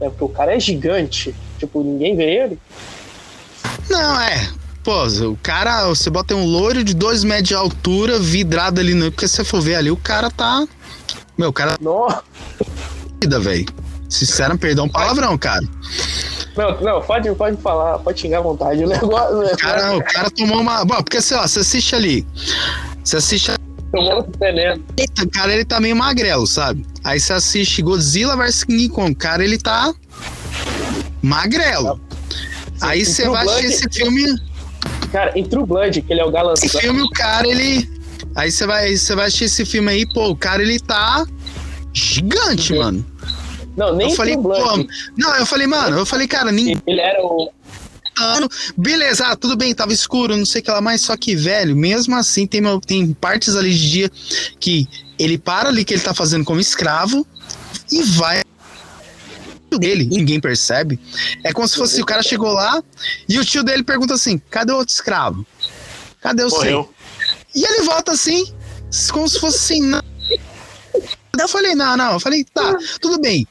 É 0.00 0.08
porque 0.08 0.24
o 0.24 0.28
cara 0.28 0.56
é 0.56 0.60
gigante. 0.60 1.34
Tipo, 1.58 1.82
ninguém 1.82 2.16
vê 2.16 2.44
ele. 2.44 2.58
Não, 3.90 4.20
é. 4.20 4.48
Pô, 4.82 5.04
o 5.04 5.36
cara, 5.42 5.86
você 5.88 6.08
bota 6.08 6.34
um 6.34 6.46
loiro 6.46 6.82
de 6.82 6.94
dois 6.94 7.24
metros 7.24 7.48
de 7.48 7.54
altura, 7.54 8.18
vidrado 8.18 8.80
ali, 8.80 8.94
no, 8.94 9.10
porque 9.10 9.28
se 9.28 9.36
você 9.36 9.44
for 9.44 9.60
ver 9.60 9.74
ali, 9.74 9.90
o 9.90 9.96
cara 9.96 10.30
tá. 10.30 10.66
Meu, 11.36 11.50
o 11.50 11.52
cara. 11.52 11.76
Nossa! 11.80 12.22
velho. 13.40 13.66
Sincero, 14.08 14.56
perdão 14.56 14.86
um 14.86 14.88
palavrão, 14.88 15.36
cara. 15.36 15.66
Não, 16.58 16.80
não, 16.80 17.00
pode, 17.00 17.32
pode 17.36 17.56
falar, 17.62 18.00
pode 18.00 18.20
xingar 18.20 18.38
à 18.38 18.40
vontade. 18.40 18.84
O 18.84 18.88
negócio. 18.90 19.56
Cara, 19.58 19.96
o 19.96 20.02
cara 20.02 20.28
tomou 20.28 20.60
uma. 20.60 20.84
Bom, 20.84 20.96
porque 20.96 21.22
sei 21.22 21.36
lá, 21.36 21.46
você 21.46 21.60
assiste 21.60 21.94
ali. 21.94 22.26
Você 23.04 23.16
assiste. 23.16 23.52
Tomou 23.92 24.28
veneno. 24.40 24.84
Eita, 24.96 25.22
o 25.22 25.30
cara, 25.30 25.52
ele 25.52 25.64
tá 25.64 25.78
meio 25.78 25.94
magrelo, 25.94 26.48
sabe? 26.48 26.84
Aí 27.04 27.20
você 27.20 27.32
assiste 27.32 27.80
Godzilla 27.80 28.36
vs 28.36 28.64
King 28.64 28.88
Kong. 28.88 29.12
O 29.12 29.16
cara, 29.16 29.44
ele 29.44 29.56
tá. 29.56 29.94
Magrelo. 31.22 32.00
Aí 32.80 33.04
você 33.04 33.28
vai 33.28 33.46
assistir 33.46 33.66
esse 33.66 33.88
filme. 33.92 34.40
Cara, 35.12 35.38
em 35.38 35.44
True 35.44 35.64
Blood, 35.64 36.02
que 36.02 36.12
ele 36.12 36.20
é 36.20 36.24
o 36.24 36.30
galã. 36.32 36.54
Esse 36.54 36.68
filme, 36.68 37.02
o 37.02 37.10
cara, 37.10 37.46
ele. 37.46 37.88
Aí 38.34 38.50
você 38.50 38.66
vai, 38.66 38.96
você 38.96 39.14
vai 39.14 39.26
assistir 39.26 39.44
esse 39.44 39.64
filme 39.64 39.92
aí, 39.92 40.12
pô, 40.12 40.28
o 40.28 40.36
cara, 40.36 40.60
ele 40.60 40.80
tá 40.80 41.24
gigante, 41.92 42.72
uhum. 42.72 42.78
mano. 42.80 43.06
Não, 43.78 43.94
nem 43.94 44.10
eu 44.10 44.16
falei. 44.16 44.36
Pô, 44.36 44.86
não, 45.16 45.36
eu 45.36 45.46
falei, 45.46 45.66
mano, 45.68 45.98
eu 45.98 46.04
falei, 46.04 46.26
cara, 46.26 46.50
nem. 46.50 46.76
Ele 46.84 47.00
era 47.00 47.24
o. 47.24 47.50
Beleza, 48.76 49.26
ah, 49.28 49.36
tudo 49.36 49.56
bem, 49.56 49.72
tava 49.72 49.92
escuro, 49.92 50.36
não 50.36 50.44
sei 50.44 50.60
o 50.60 50.64
que 50.64 50.70
lá 50.72 50.80
mais, 50.80 51.02
só 51.02 51.16
que, 51.16 51.36
velho, 51.36 51.76
mesmo 51.76 52.16
assim, 52.16 52.48
tem, 52.48 52.60
tem 52.80 53.12
partes 53.12 53.54
ali 53.54 53.72
de 53.72 53.88
dia 53.88 54.10
que 54.58 54.88
ele 55.16 55.38
para 55.38 55.68
ali 55.68 55.84
que 55.84 55.94
ele 55.94 56.02
tá 56.02 56.12
fazendo 56.12 56.44
como 56.44 56.58
escravo 56.58 57.24
e 57.92 58.02
vai 58.02 58.42
dele, 59.78 60.04
ninguém 60.04 60.40
percebe. 60.40 60.98
É 61.44 61.52
como 61.52 61.68
se 61.68 61.76
fosse 61.76 62.02
o 62.02 62.04
cara 62.04 62.20
chegou 62.24 62.50
lá 62.50 62.82
e 63.28 63.38
o 63.38 63.44
tio 63.44 63.62
dele 63.62 63.84
pergunta 63.84 64.14
assim: 64.14 64.36
cadê 64.50 64.72
o 64.72 64.76
outro 64.78 64.92
escravo? 64.92 65.46
Cadê 66.20 66.42
o 66.42 66.50
seu? 66.50 66.92
E 67.54 67.64
ele 67.64 67.82
volta 67.82 68.10
assim, 68.10 68.52
como 69.12 69.28
se 69.28 69.38
fosse 69.38 69.58
assim. 69.58 69.82
Não. 69.82 70.02
Eu 71.38 71.48
falei, 71.48 71.74
não, 71.74 71.96
não. 71.96 72.12
Eu 72.14 72.20
falei, 72.20 72.44
tá, 72.44 72.76
tudo 73.00 73.20
bem. 73.20 73.46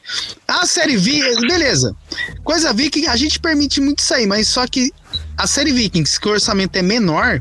A 0.46 0.66
série 0.66 0.96
V, 0.96 1.20
beleza. 1.46 1.96
Coisa 2.44 2.72
Viking, 2.72 3.06
a 3.06 3.16
gente 3.16 3.40
permite 3.40 3.80
muito 3.80 4.00
isso 4.00 4.14
aí, 4.14 4.26
mas 4.26 4.48
só 4.48 4.66
que 4.66 4.92
a 5.36 5.46
série 5.46 5.72
Vikings, 5.72 6.20
que 6.20 6.28
o 6.28 6.32
orçamento 6.32 6.76
é 6.76 6.82
menor. 6.82 7.40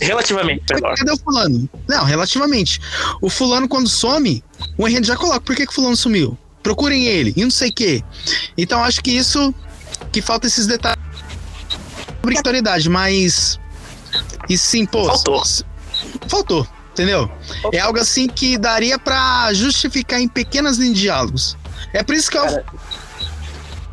Relativamente 0.00 0.64
menor. 0.72 0.94
Cadê 0.96 1.12
o 1.12 1.18
fulano? 1.18 1.68
Não, 1.88 2.04
relativamente. 2.04 2.80
O 3.20 3.30
fulano, 3.30 3.68
quando 3.68 3.88
some, 3.88 4.42
o 4.76 4.86
enredo 4.86 5.06
já 5.06 5.16
coloca. 5.16 5.40
Por 5.40 5.56
que, 5.56 5.64
que 5.64 5.72
o 5.72 5.74
fulano 5.74 5.96
sumiu? 5.96 6.36
procurem 6.66 7.06
ele, 7.06 7.32
e 7.36 7.44
não 7.44 7.50
sei 7.50 7.70
o 7.70 7.72
quê. 7.72 8.02
Então 8.58 8.82
acho 8.82 9.00
que 9.00 9.12
isso 9.12 9.54
que 10.10 10.20
falta 10.20 10.48
esses 10.48 10.66
detalhes 10.66 11.00
obrigatoriedade, 12.20 12.88
mas 12.88 13.60
e 14.48 14.58
sim, 14.58 14.84
pô, 14.84 15.04
faltou. 15.06 15.42
Faltou, 16.28 16.66
entendeu? 16.96 17.30
É 17.72 17.78
algo 17.78 17.98
assim 17.98 18.26
que 18.26 18.56
daria 18.56 18.98
para 18.98 19.52
justificar 19.52 20.18
em 20.18 20.26
pequenas 20.26 20.78
linhas 20.78 20.94
de 20.94 21.02
diálogos. 21.02 21.56
É 21.92 22.02
por 22.02 22.14
isso 22.14 22.30
que 22.30 22.38
eu 22.38 22.64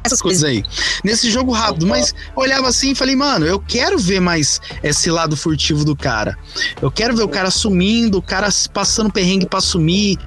essas 0.05 0.21
coisas 0.21 0.43
aí. 0.43 0.63
Nesse 1.03 1.31
jogo 1.31 1.51
rápido, 1.51 1.87
mas 1.87 2.13
olhava 2.35 2.67
assim 2.67 2.91
e 2.91 2.95
falei, 2.95 3.15
mano, 3.15 3.45
eu 3.45 3.57
quero 3.57 3.97
ver 3.97 4.19
mais 4.19 4.59
esse 4.81 5.09
lado 5.09 5.37
furtivo 5.37 5.85
do 5.85 5.95
cara. 5.95 6.37
Eu 6.81 6.91
quero 6.91 7.15
ver 7.15 7.23
o 7.23 7.29
cara 7.29 7.49
sumindo, 7.49 8.17
o 8.17 8.21
cara 8.21 8.49
passando 8.73 9.11
perrengue 9.11 9.45
para 9.45 9.61
sumir, 9.61 10.19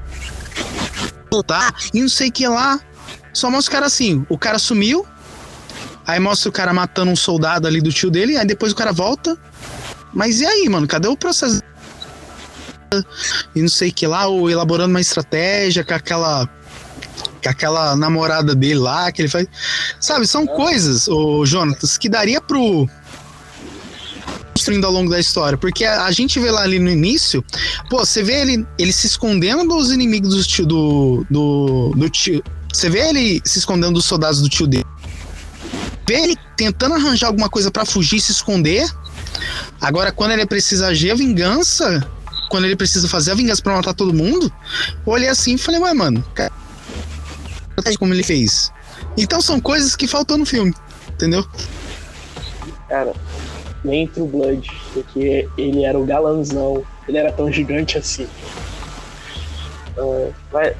voltar 1.30 1.74
e 1.92 2.00
não 2.00 2.08
sei 2.08 2.28
o 2.28 2.32
que 2.32 2.48
lá. 2.48 2.80
Só 3.34 3.50
mostra 3.50 3.70
o 3.70 3.72
cara 3.74 3.86
assim, 3.86 4.24
o 4.30 4.38
cara 4.38 4.58
sumiu, 4.58 5.06
aí 6.06 6.18
mostra 6.18 6.48
o 6.48 6.52
cara 6.52 6.72
matando 6.72 7.10
um 7.10 7.16
soldado 7.16 7.66
ali 7.66 7.82
do 7.82 7.92
tio 7.92 8.10
dele, 8.10 8.38
aí 8.38 8.46
depois 8.46 8.72
o 8.72 8.76
cara 8.76 8.92
volta. 8.92 9.36
Mas 10.14 10.40
e 10.40 10.46
aí, 10.46 10.66
mano, 10.70 10.86
cadê 10.86 11.06
o 11.06 11.16
processo? 11.16 11.60
E 13.54 13.62
não 13.62 13.68
sei 13.68 13.90
que 13.90 14.06
lá, 14.06 14.26
ou 14.26 14.50
elaborando 14.50 14.90
uma 14.90 15.00
estratégia 15.00 15.84
com 15.84 15.94
aquela 15.94 16.48
com 17.42 17.48
aquela 17.48 17.94
namorada 17.96 18.54
dele 18.54 18.80
lá, 18.80 19.10
que 19.12 19.22
ele 19.22 19.28
faz. 19.28 19.46
Sabe, 20.00 20.26
são 20.26 20.46
coisas, 20.46 21.08
o 21.08 21.44
Jonatas, 21.46 21.96
que 21.96 22.08
daria 22.08 22.40
pro 22.40 22.88
construindo 24.56 24.86
ao 24.86 24.92
longo 24.92 25.10
da 25.10 25.20
história. 25.20 25.58
Porque 25.58 25.84
a, 25.84 26.04
a, 26.04 26.10
gente 26.10 26.40
vê 26.40 26.50
lá 26.50 26.62
ali 26.62 26.78
no 26.78 26.90
início, 26.90 27.44
pô, 27.90 27.98
você 27.98 28.22
vê 28.22 28.40
ele, 28.40 28.66
ele 28.78 28.92
se 28.92 29.06
escondendo 29.06 29.68
dos 29.68 29.92
inimigos 29.92 30.34
do 30.34 30.42
tio, 30.42 30.66
do, 30.66 31.26
do, 31.30 31.92
do 31.94 32.08
tio. 32.08 32.42
Você 32.72 32.88
vê 32.88 33.08
ele 33.08 33.40
se 33.44 33.58
escondendo 33.58 33.94
dos 33.94 34.06
soldados 34.06 34.40
do 34.40 34.48
tio 34.48 34.66
dele. 34.66 34.84
Vê 36.08 36.14
ele 36.14 36.36
tentando 36.56 36.94
arranjar 36.94 37.28
alguma 37.28 37.48
coisa 37.48 37.70
para 37.70 37.84
fugir, 37.84 38.20
se 38.20 38.32
esconder. 38.32 38.88
Agora, 39.80 40.10
quando 40.10 40.32
ele 40.32 40.46
precisa 40.46 40.88
agir 40.88 41.10
a 41.10 41.14
vingança, 41.14 42.06
quando 42.56 42.64
ele 42.64 42.74
precisa 42.74 43.06
fazer 43.06 43.32
a 43.32 43.34
vingança 43.34 43.60
pra 43.60 43.74
matar 43.74 43.92
todo 43.92 44.14
mundo, 44.14 44.50
olhei 45.04 45.28
assim 45.28 45.56
e 45.56 45.58
falei, 45.58 45.78
ué, 45.78 45.92
mano, 45.92 46.24
cara, 46.34 46.50
como 47.98 48.14
ele 48.14 48.22
fez. 48.22 48.72
Então 49.14 49.42
são 49.42 49.60
coisas 49.60 49.94
que 49.94 50.06
faltou 50.06 50.38
no 50.38 50.46
filme, 50.46 50.74
entendeu? 51.10 51.46
Cara, 52.88 53.12
nem 53.84 54.06
True 54.08 54.26
Blood, 54.26 54.70
porque 54.94 55.46
ele 55.58 55.84
era 55.84 55.98
o 55.98 56.06
galanzão, 56.06 56.82
ele 57.06 57.18
era 57.18 57.30
tão 57.30 57.52
gigante 57.52 57.98
assim. 57.98 58.26
Uh, 59.98 60.32
mas, 60.50 60.74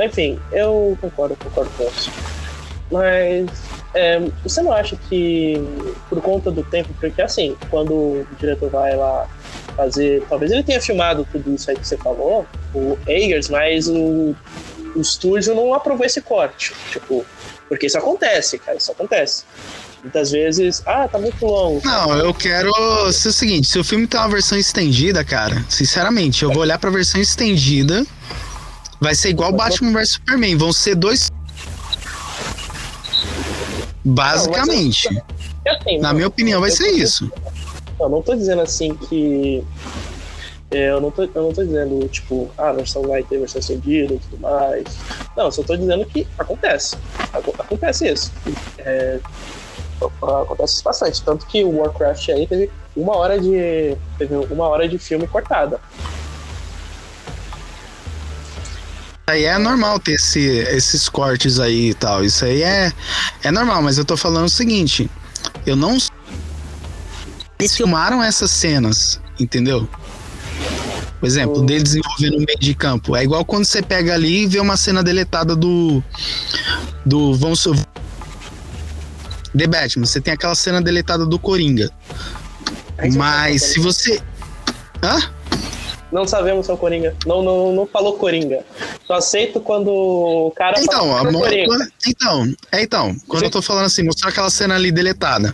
enfim, 0.00 0.38
eu 0.52 0.96
concordo, 1.00 1.36
concordo 1.42 1.70
com 1.76 1.82
isso. 1.88 2.12
Mas 2.88 3.50
é, 3.94 4.20
você 4.44 4.62
não 4.62 4.70
acha 4.70 4.94
que 4.94 5.56
por 6.08 6.22
conta 6.22 6.52
do 6.52 6.62
tempo, 6.62 6.94
porque 7.00 7.20
assim, 7.20 7.56
quando 7.68 7.92
o 7.92 8.26
diretor 8.38 8.70
vai 8.70 8.94
lá 8.94 9.28
fazer, 9.74 10.22
talvez 10.28 10.52
ele 10.52 10.62
tenha 10.62 10.80
filmado 10.80 11.26
tudo 11.30 11.54
isso 11.54 11.70
aí 11.70 11.76
que 11.76 11.86
você 11.86 11.96
falou, 11.96 12.46
o 12.74 12.98
Eggers, 13.06 13.48
mas 13.48 13.88
o, 13.88 14.34
o 14.94 15.00
estúdio 15.00 15.54
não 15.54 15.74
aprovou 15.74 16.04
esse 16.04 16.20
corte, 16.20 16.72
tipo, 16.90 17.24
porque 17.68 17.86
isso 17.86 17.98
acontece, 17.98 18.58
cara, 18.58 18.76
isso 18.78 18.92
acontece. 18.92 19.44
Muitas 20.02 20.30
vezes, 20.30 20.82
ah, 20.86 21.08
tá 21.08 21.18
muito 21.18 21.44
longo. 21.44 21.80
Não, 21.84 22.16
eu 22.16 22.32
quero 22.32 22.70
ser 23.12 23.28
o 23.28 23.32
seguinte: 23.32 23.66
se 23.66 23.76
o 23.76 23.82
filme 23.82 24.06
tem 24.06 24.20
uma 24.20 24.28
versão 24.28 24.56
estendida, 24.56 25.24
cara, 25.24 25.64
sinceramente, 25.68 26.44
eu 26.44 26.52
vou 26.52 26.62
olhar 26.62 26.78
pra 26.78 26.90
versão 26.90 27.20
estendida. 27.20 28.06
Vai 29.00 29.14
ser 29.14 29.30
igual 29.30 29.52
Batman 29.52 29.92
vs 29.92 30.10
Superman. 30.10 30.56
Vão 30.56 30.72
ser 30.72 30.94
dois. 30.94 31.28
Basicamente. 34.04 35.08
Não, 35.12 35.74
assim, 35.74 35.98
Na 35.98 36.12
minha 36.12 36.28
opinião, 36.28 36.60
vai 36.60 36.70
ser 36.70 36.88
isso. 36.92 37.30
Eu 37.98 38.08
não 38.08 38.22
tô 38.22 38.34
dizendo 38.34 38.62
assim 38.62 38.94
que. 38.94 39.64
É, 40.70 40.90
eu, 40.90 41.00
não 41.00 41.10
tô, 41.10 41.22
eu 41.22 41.42
não 41.42 41.52
tô 41.52 41.64
dizendo, 41.64 42.08
tipo, 42.08 42.50
ah, 42.58 42.70
a 42.70 42.72
versão 42.72 43.02
vai 43.02 43.22
ter 43.22 43.38
versão 43.38 43.60
estendida 43.60 44.14
e 44.14 44.18
tudo 44.18 44.40
mais. 44.40 44.84
Não, 45.36 45.50
só 45.50 45.62
tô 45.62 45.76
dizendo 45.76 46.04
que 46.04 46.26
acontece. 46.38 46.96
Acontece 47.32 48.08
isso. 48.08 48.32
É, 48.78 49.20
acontece 50.22 50.82
bastante. 50.82 51.22
Tanto 51.22 51.46
que 51.46 51.62
o 51.64 51.78
Warcraft 51.78 52.28
aí 52.30 52.46
teve 52.46 52.70
uma 52.96 53.16
hora 53.16 53.38
de. 53.38 53.96
Teve 54.18 54.34
uma 54.34 54.66
hora 54.66 54.88
de 54.88 54.98
filme 54.98 55.26
cortada. 55.26 55.80
Aí 59.28 59.44
é 59.44 59.58
normal 59.58 59.98
ter 59.98 60.12
esse, 60.12 60.40
esses 60.40 61.08
cortes 61.08 61.58
aí 61.58 61.90
e 61.90 61.94
tal. 61.94 62.24
Isso 62.24 62.44
aí 62.44 62.62
é, 62.62 62.92
é 63.42 63.50
normal, 63.50 63.82
mas 63.82 63.98
eu 63.98 64.04
tô 64.04 64.16
falando 64.16 64.46
o 64.46 64.50
seguinte: 64.50 65.10
eu 65.66 65.74
não. 65.74 65.98
Eles 67.58 67.76
filmaram 67.76 68.22
essas 68.22 68.50
cenas, 68.50 69.20
entendeu? 69.40 69.88
Por 71.18 71.26
exemplo, 71.26 71.62
dele 71.62 71.82
desenvolvendo 71.82 72.38
no 72.38 72.44
meio 72.44 72.58
de 72.58 72.74
campo. 72.74 73.16
É 73.16 73.24
igual 73.24 73.44
quando 73.44 73.64
você 73.64 73.80
pega 73.80 74.14
ali 74.14 74.42
e 74.42 74.46
vê 74.46 74.60
uma 74.60 74.76
cena 74.76 75.02
deletada 75.02 75.56
do. 75.56 76.02
Do. 77.04 77.34
Vamos. 77.34 77.64
The 79.56 79.66
Batman. 79.66 80.04
Você 80.04 80.20
tem 80.20 80.34
aquela 80.34 80.54
cena 80.54 80.82
deletada 80.82 81.24
do 81.24 81.38
Coringa. 81.38 81.90
Mas 83.16 83.62
se 83.62 83.80
você. 83.80 84.20
Hã? 85.02 85.35
Não 86.10 86.26
sabemos 86.26 86.66
se 86.66 86.70
é 86.72 86.74
o 86.74 86.78
Coringa. 86.78 87.16
Não, 87.26 87.42
não, 87.42 87.72
não 87.72 87.86
falou 87.86 88.14
Coringa. 88.14 88.64
Só 89.06 89.14
aceito 89.14 89.60
quando 89.60 89.88
o 89.90 90.52
cara 90.52 90.80
então, 90.80 91.08
fala 91.08 91.28
a 91.28 91.32
Coringa. 91.32 91.88
Então, 92.06 92.54
é 92.70 92.82
então, 92.82 93.16
quando 93.26 93.40
Sim. 93.40 93.46
eu 93.46 93.50
tô 93.50 93.62
falando 93.62 93.86
assim, 93.86 94.04
mostrar 94.04 94.30
aquela 94.30 94.48
cena 94.48 94.76
ali 94.76 94.92
deletada. 94.92 95.50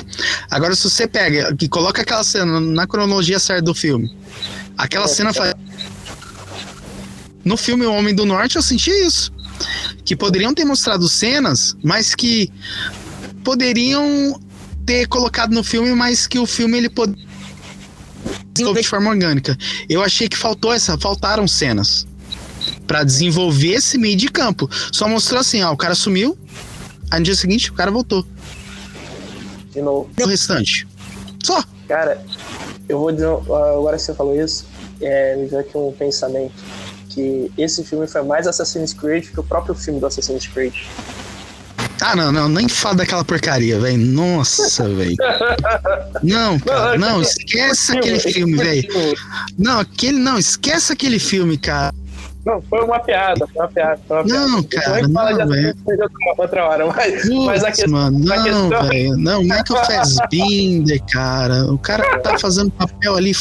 Agora, 0.50 0.74
se 0.74 0.88
você 0.88 1.06
pega 1.06 1.56
e 1.60 1.68
coloca 1.68 2.02
aquela 2.02 2.22
cena 2.22 2.60
na 2.60 2.86
cronologia 2.86 3.38
certa 3.38 3.62
do 3.62 3.74
filme, 3.74 4.14
aquela 4.76 5.06
é, 5.06 5.08
cena 5.08 5.30
é. 5.30 5.32
faz. 5.32 5.54
No 7.44 7.56
filme 7.56 7.86
O 7.86 7.94
Homem 7.94 8.14
do 8.14 8.26
Norte, 8.26 8.56
eu 8.56 8.62
senti 8.62 8.90
isso. 8.90 9.32
Que 10.04 10.14
poderiam 10.14 10.52
ter 10.54 10.64
mostrado 10.64 11.08
cenas, 11.08 11.76
mas 11.82 12.14
que 12.14 12.52
poderiam 13.42 14.38
ter 14.84 15.06
colocado 15.06 15.52
no 15.52 15.64
filme, 15.64 15.92
mas 15.92 16.26
que 16.26 16.38
o 16.38 16.46
filme 16.46 16.76
ele 16.76 16.90
poderia 16.90 17.31
desenvolver 18.52 18.82
de 18.82 18.88
forma 18.88 19.10
orgânica. 19.10 19.56
Eu 19.88 20.02
achei 20.02 20.28
que 20.28 20.36
faltou 20.36 20.72
essa, 20.72 20.98
faltaram 20.98 21.46
cenas 21.46 22.06
para 22.86 23.04
desenvolver 23.04 23.72
esse 23.72 23.98
meio 23.98 24.16
de 24.16 24.28
campo. 24.28 24.68
Só 24.92 25.08
mostrou 25.08 25.40
assim, 25.40 25.62
ó, 25.62 25.72
o 25.72 25.76
cara 25.76 25.94
sumiu, 25.94 26.36
aí 27.10 27.18
no 27.18 27.24
dia 27.24 27.34
seguinte 27.34 27.70
o 27.70 27.74
cara 27.74 27.90
voltou. 27.90 28.24
De 29.70 29.80
novo. 29.80 30.10
E 30.18 30.22
o 30.22 30.26
restante? 30.26 30.86
Só. 31.42 31.62
Cara, 31.88 32.24
eu 32.88 32.98
vou 32.98 33.10
dizer, 33.12 33.26
agora 33.26 33.96
que 33.96 34.02
você 34.02 34.14
falou 34.14 34.38
isso, 34.38 34.66
é, 35.00 35.36
me 35.36 35.46
veio 35.46 35.60
aqui 35.60 35.76
um 35.76 35.92
pensamento 35.92 36.54
que 37.08 37.50
esse 37.58 37.84
filme 37.84 38.06
foi 38.06 38.22
mais 38.22 38.46
Assassin's 38.46 38.92
Creed 38.92 39.30
que 39.30 39.40
o 39.40 39.42
próprio 39.42 39.74
filme 39.74 40.00
do 40.00 40.06
Assassin's 40.06 40.46
Creed. 40.46 40.74
Ah, 42.02 42.16
não, 42.16 42.32
não, 42.32 42.48
nem 42.48 42.68
fala 42.68 42.96
daquela 42.96 43.24
porcaria, 43.24 43.78
velho. 43.78 43.98
Nossa, 43.98 44.88
velho. 44.88 45.16
Não, 46.22 46.58
cara, 46.58 46.98
não, 46.98 47.22
esquece 47.22 47.96
aquele 47.96 48.18
filme, 48.18 48.56
velho. 48.56 48.88
Não, 49.58 49.80
aquele, 49.80 50.18
não, 50.18 50.38
esquece 50.38 50.92
aquele 50.92 51.18
filme, 51.18 51.56
cara. 51.56 51.94
Não, 52.44 52.60
foi 52.62 52.82
uma 52.84 52.98
piada, 52.98 53.46
foi 53.46 53.62
uma 53.62 53.68
piada. 53.68 54.00
Foi 54.08 54.16
uma 54.16 54.24
não, 54.24 54.62
piada. 54.64 54.86
cara, 54.86 55.08
não, 55.08 55.48
velho. 55.48 55.76
Outra 56.36 56.68
hora, 56.68 56.86
mas, 56.86 57.28
mas 57.28 57.62
a 57.62 57.68
questão, 57.68 57.92
mano, 57.92 58.18
não, 58.18 58.42
questão... 58.42 58.88
velho. 58.88 59.16
Não, 59.16 59.42
Michael 59.42 59.84
Fassbinder, 59.86 61.00
cara. 61.10 61.72
O 61.72 61.78
cara 61.78 62.18
tá 62.18 62.36
fazendo 62.38 62.70
papel 62.72 63.14
ali 63.14 63.32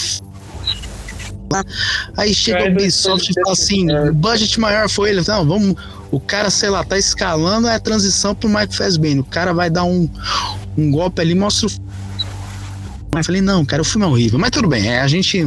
Aí 2.17 2.33
chega 2.33 2.63
o 2.63 2.71
Ubisoft 2.71 3.29
e 3.29 3.33
fala 3.33 3.51
assim: 3.51 3.91
o 3.91 4.13
budget 4.13 4.59
maior 4.59 4.89
foi 4.89 5.09
ele. 5.09 5.21
Não, 5.27 5.45
vamos. 5.45 5.75
O 6.11 6.19
cara, 6.19 6.49
sei 6.49 6.69
lá, 6.69 6.83
tá 6.83 6.97
escalando 6.97 7.67
é 7.67 7.75
a 7.75 7.79
transição 7.79 8.35
pro 8.35 8.49
Mike 8.49 8.75
Fassbender. 8.75 9.21
O 9.21 9.25
cara 9.25 9.53
vai 9.53 9.69
dar 9.69 9.85
um, 9.85 10.09
um 10.77 10.91
golpe 10.91 11.21
ali, 11.21 11.33
mostra 11.33 11.67
o. 11.67 11.71
Mas 13.13 13.25
falei, 13.25 13.41
não, 13.41 13.65
cara, 13.65 13.81
o 13.81 13.85
filme 13.85 14.05
é 14.05 14.09
horrível. 14.09 14.37
Mas 14.37 14.51
tudo 14.51 14.67
bem, 14.67 14.87
é, 14.89 14.99
a 14.99 15.07
gente. 15.07 15.45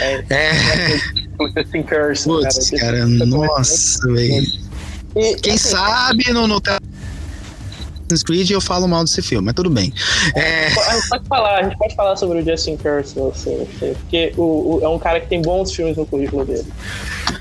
É. 0.00 0.24
é... 0.30 0.98
Putz, 1.36 2.70
cara, 2.78 3.06
nossa, 3.06 4.12
velho. 4.12 4.46
Quem 5.42 5.54
assim, 5.54 5.68
sabe 5.68 6.32
no, 6.32 6.46
no 6.46 6.60
Assassin's 8.12 8.22
Creed 8.22 8.50
eu 8.50 8.60
falo 8.60 8.86
mal 8.86 9.04
desse 9.04 9.22
filme, 9.22 9.46
mas 9.46 9.54
tudo 9.54 9.70
bem. 9.70 9.92
É... 10.34 10.66
A 10.66 10.94
gente 10.94 11.08
pode 11.08 11.28
falar, 11.28 11.58
a 11.58 11.62
gente 11.64 11.78
pode 11.78 11.94
falar 11.94 12.16
sobre 12.16 12.40
o 12.40 12.44
Justin 12.44 12.76
Kirsten, 12.76 13.28
assim, 13.28 13.62
assim, 13.62 13.94
porque 13.94 14.32
o, 14.36 14.76
o, 14.76 14.80
é 14.82 14.88
um 14.88 14.98
cara 14.98 15.20
que 15.20 15.28
tem 15.28 15.40
bons 15.40 15.72
filmes 15.72 15.96
no 15.96 16.06
currículo 16.06 16.44
dele. 16.44 16.66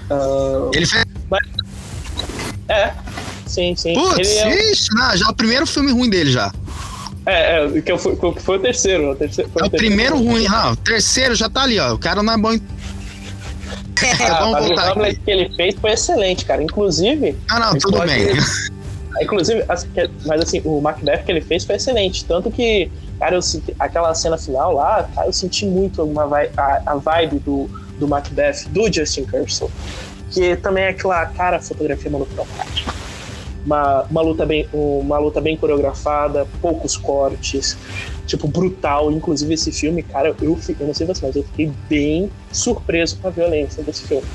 Uh, 0.09 0.71
ele 0.73 0.85
fez. 0.85 1.03
Mas... 1.29 1.41
É, 2.69 2.93
sim, 3.45 3.75
sim. 3.75 3.93
Putz, 3.93 4.37
é... 4.37 4.71
Ixi, 4.71 4.89
não, 4.93 5.17
já 5.17 5.25
é 5.27 5.29
o 5.29 5.33
primeiro 5.33 5.65
filme 5.65 5.91
ruim 5.91 6.09
dele 6.09 6.31
já. 6.31 6.51
É, 7.25 7.65
é 7.65 7.81
que, 7.81 7.97
foi, 7.97 8.15
que 8.15 8.41
foi 8.41 8.57
o 8.57 8.59
terceiro. 8.59 9.11
O 9.11 9.15
terceiro 9.15 9.49
é 9.53 9.65
o, 9.65 9.69
terceiro 9.69 9.77
primeiro 9.77 10.17
ruim, 10.17 10.47
ah, 10.47 10.71
o 10.71 10.75
terceiro 10.75 11.35
já 11.35 11.49
tá 11.49 11.63
ali, 11.63 11.79
ó. 11.79 11.93
O 11.93 11.97
cara 11.97 12.23
não 12.23 12.33
é 12.33 12.37
bom 12.37 12.53
em 12.53 12.61
ah, 14.19 14.39
vamos 14.39 14.67
voltar. 14.67 14.97
O 14.97 15.01
que 15.01 15.31
ele 15.31 15.49
fez 15.55 15.75
foi 15.75 15.91
excelente, 15.91 16.45
cara. 16.45 16.63
Inclusive. 16.63 17.37
Ah, 17.49 17.59
não, 17.59 17.77
tudo 17.77 17.97
pode... 17.97 18.11
bem. 18.11 18.27
Inclusive, 19.21 19.63
mas 20.25 20.41
assim, 20.41 20.61
o 20.63 20.79
Macbeth 20.81 21.23
que 21.25 21.31
ele 21.31 21.41
fez 21.41 21.65
foi 21.65 21.75
excelente. 21.75 22.25
Tanto 22.25 22.49
que, 22.49 22.89
cara, 23.19 23.35
eu 23.35 23.41
senti, 23.41 23.75
aquela 23.77 24.13
cena 24.15 24.37
final 24.37 24.73
lá, 24.73 25.07
cara, 25.13 25.27
eu 25.27 25.33
senti 25.33 25.65
muito 25.65 26.01
uma 26.01 26.25
vibe, 26.25 26.51
a, 26.57 26.81
a 26.87 26.95
vibe 26.95 27.39
do, 27.39 27.69
do 27.99 28.07
Macbeth, 28.07 28.67
do 28.69 28.91
Justin 28.91 29.25
Kirsten. 29.25 29.67
Que 30.31 30.55
também 30.55 30.85
é 30.85 30.89
aquela 30.89 31.25
cara 31.25 31.59
fotografia 31.59 32.09
monocromática. 32.09 32.93
Uma, 33.65 34.03
uma, 34.09 34.21
luta 34.21 34.43
bem, 34.45 34.67
uma 34.73 35.19
luta 35.19 35.39
bem 35.39 35.55
coreografada, 35.55 36.47
poucos 36.61 36.97
cortes, 36.97 37.77
tipo, 38.25 38.47
brutal. 38.47 39.11
Inclusive, 39.11 39.53
esse 39.53 39.71
filme, 39.71 40.01
cara, 40.01 40.29
eu, 40.29 40.35
eu 40.41 40.87
não 40.87 40.93
sei 40.93 41.05
você, 41.05 41.25
mas 41.25 41.35
eu 41.35 41.43
fiquei 41.43 41.71
bem 41.87 42.31
surpreso 42.51 43.17
com 43.17 43.27
a 43.27 43.31
violência 43.31 43.83
desse 43.83 44.07
filme. 44.07 44.25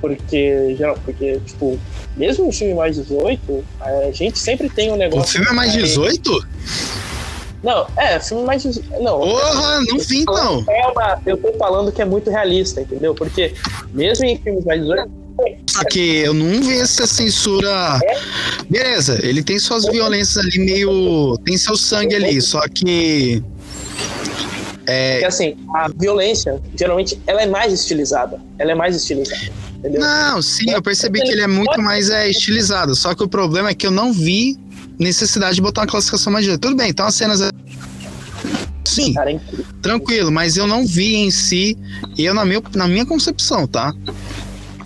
Porque, 0.00 0.76
geral, 0.76 0.96
porque, 1.04 1.38
tipo, 1.44 1.78
mesmo 2.16 2.46
no 2.46 2.52
filme 2.52 2.72
mais 2.72 2.96
18, 2.96 3.64
a 3.80 4.10
gente 4.12 4.38
sempre 4.38 4.70
tem 4.70 4.90
um 4.90 4.96
negócio. 4.96 5.24
O 5.24 5.26
filme 5.26 5.48
é 5.48 5.52
mais 5.52 5.72
18? 5.74 6.48
Não, 7.62 7.86
é, 7.96 8.18
filme 8.18 8.44
mais. 8.44 8.64
Não. 8.64 9.20
Porra, 9.20 9.80
não 9.86 9.98
vi 9.98 10.22
então. 10.22 10.64
É 10.68 10.86
uma, 10.86 11.20
eu 11.26 11.36
tô 11.36 11.52
falando 11.58 11.92
que 11.92 12.00
é 12.00 12.04
muito 12.04 12.30
realista, 12.30 12.80
entendeu? 12.80 13.14
Porque 13.14 13.54
mesmo 13.92 14.24
em 14.24 14.38
filmes 14.38 14.64
mais 14.64 14.80
18. 14.80 15.19
Só 15.68 15.84
que 15.84 16.18
eu 16.18 16.34
não 16.34 16.60
vi 16.60 16.78
essa 16.78 17.06
censura. 17.06 17.98
É? 18.04 18.18
Beleza, 18.68 19.18
ele 19.22 19.42
tem 19.42 19.58
suas 19.58 19.84
violências 19.86 20.44
ali 20.44 20.58
meio. 20.58 21.36
Tem 21.44 21.56
seu 21.56 21.76
sangue 21.76 22.14
ali, 22.14 22.40
só 22.40 22.60
que. 22.68 23.42
É... 24.86 25.12
Porque 25.12 25.26
assim, 25.26 25.56
a 25.74 25.88
violência, 25.88 26.60
geralmente, 26.76 27.20
ela 27.26 27.42
é 27.42 27.46
mais 27.46 27.72
estilizada. 27.72 28.40
Ela 28.58 28.72
é 28.72 28.74
mais 28.74 28.96
estilizada. 28.96 29.52
Entendeu? 29.78 30.00
Não, 30.00 30.42
sim, 30.42 30.70
eu 30.70 30.82
percebi 30.82 31.22
que 31.22 31.30
ele 31.30 31.42
é 31.42 31.46
muito 31.46 31.80
mais 31.80 32.10
é, 32.10 32.28
estilizado. 32.28 32.94
Só 32.94 33.14
que 33.14 33.22
o 33.22 33.28
problema 33.28 33.70
é 33.70 33.74
que 33.74 33.86
eu 33.86 33.90
não 33.90 34.12
vi 34.12 34.58
necessidade 34.98 35.54
de 35.54 35.62
botar 35.62 35.82
uma 35.82 35.86
classificação 35.86 36.30
mais 36.32 36.46
Tudo 36.46 36.76
bem, 36.76 36.90
então 36.90 37.06
as 37.06 37.14
cenas. 37.14 37.40
É 37.40 37.50
sim, 38.84 39.14
tranquilo, 39.80 40.30
mas 40.30 40.56
eu 40.56 40.66
não 40.66 40.86
vi 40.86 41.14
em 41.14 41.30
si, 41.30 41.78
eu 42.18 42.34
na, 42.34 42.44
meu, 42.44 42.62
na 42.74 42.86
minha 42.86 43.06
concepção, 43.06 43.66
tá? 43.66 43.94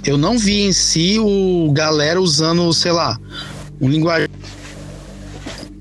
Eu 0.04 0.18
não 0.18 0.38
vi 0.38 0.62
em 0.62 0.72
si 0.72 1.18
o 1.18 1.70
galera 1.72 2.20
usando, 2.20 2.72
sei 2.72 2.92
lá, 2.92 3.18
um 3.80 3.88
linguagem. 3.88 4.28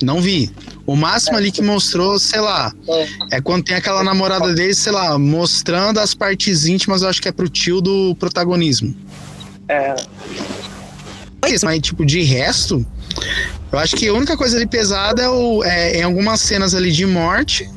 Não 0.02 0.22
vi. 0.22 0.52
O 0.86 0.96
máximo 0.96 1.36
É. 1.36 1.40
ali 1.40 1.52
que 1.52 1.62
mostrou, 1.62 2.20
sei 2.20 2.42
lá, 2.42 2.74
É. 2.88 3.38
é 3.38 3.42
quando 3.42 3.64
tem 3.64 3.76
aquela 3.76 4.04
namorada 4.04 4.54
dele, 4.54 4.74
sei 4.74 4.92
lá, 4.92 5.18
mostrando 5.18 6.00
as 6.00 6.14
partes 6.14 6.66
íntimas, 6.66 7.02
eu 7.02 7.10
acho 7.10 7.22
que 7.22 7.28
é 7.30 7.32
pro 7.32 7.48
tio 7.50 7.80
do 7.82 8.16
protagonismo. 8.16 8.94
É, 9.70 9.96
isso, 11.48 11.66
mas 11.66 11.80
tipo, 11.82 12.06
de 12.06 12.22
resto, 12.22 12.86
eu 13.72 13.80
acho 13.80 13.96
que 13.96 14.08
a 14.08 14.14
única 14.14 14.36
coisa 14.36 14.58
ali 14.58 14.66
pesada 14.68 15.22
é, 15.22 15.30
o, 15.30 15.64
é 15.64 16.00
em 16.00 16.04
algumas 16.04 16.42
cenas 16.42 16.74
ali 16.76 16.92
de 16.92 17.06
morte, 17.06 17.70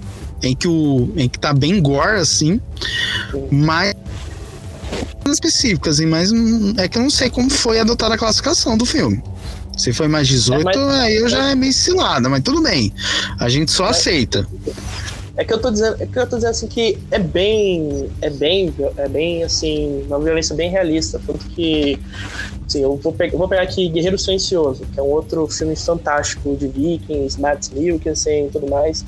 em 0.42 0.54
que 0.54 0.66
o 0.68 1.12
em 1.16 1.28
que 1.28 1.38
tá 1.38 1.52
bem 1.52 1.80
gore 1.80 2.18
assim, 2.20 2.61
mas 3.50 3.94
específicas, 5.30 6.00
mas 6.00 6.30
é 6.78 6.88
que 6.88 6.98
eu 6.98 7.02
não 7.02 7.11
sei 7.11 7.28
como 7.30 7.50
foi 7.50 7.78
adotada 7.80 8.14
a 8.14 8.18
classificação 8.18 8.76
do 8.76 8.85
filme. 8.87 9.22
Se 9.76 9.92
foi 9.92 10.09
mais 10.09 10.26
18, 10.28 10.61
É, 10.61 10.64
mas- 10.64 10.76
aí 11.00 11.16
eu 11.16 11.28
já 11.28 11.50
é 11.50 11.54
meio 11.54 11.72
cilada, 11.72 12.28
mas 12.28 12.42
tudo 12.42 12.62
bem. 12.62 12.92
A 13.38 13.48
gente 13.48 13.70
só 13.70 13.87
aceita. 13.87 14.46
É 15.37 15.44
que 15.44 15.52
eu 15.52 15.59
tô 15.61 15.70
dizendo, 15.70 15.96
é 16.00 16.06
que 16.06 16.18
eu 16.18 16.26
tô 16.26 16.37
dizendo 16.37 16.52
assim 16.52 16.66
que 16.66 16.98
é 17.11 17.18
bem, 17.18 18.09
é 18.22 18.30
bem, 18.30 18.72
é 18.96 19.06
bem 19.06 19.44
assim, 19.44 20.02
uma 20.06 20.18
violência 20.18 20.56
bem 20.56 20.70
realista, 20.70 21.20
tanto 21.26 21.44
que 21.48 21.98
assim, 22.66 22.80
eu 22.82 22.96
vou, 22.96 23.12
pe- 23.12 23.28
vou 23.32 23.46
pegar 23.46 23.61
aqui 23.61 23.87
Guerreiro 23.90 24.16
Silencioso, 24.18 24.87
que 24.94 24.98
é 24.98 25.02
um 25.02 25.09
outro 25.11 25.46
filme 25.48 25.76
fantástico 25.76 26.56
de 26.56 26.68
Vikings, 26.68 27.38
Mads 27.38 27.68
Mikkelsen 27.68 28.46
e 28.46 28.50
tudo 28.50 28.66
mais, 28.70 29.04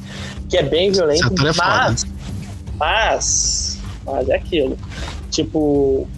que 0.51 0.59
é 0.59 0.63
bem 0.63 0.93
violento, 0.93 1.33
é 1.47 1.53
mas, 1.57 2.05
mas, 2.77 3.79
mas 4.05 4.29
é 4.29 4.35
aquilo. 4.37 4.77
Tipo, 5.39 6.09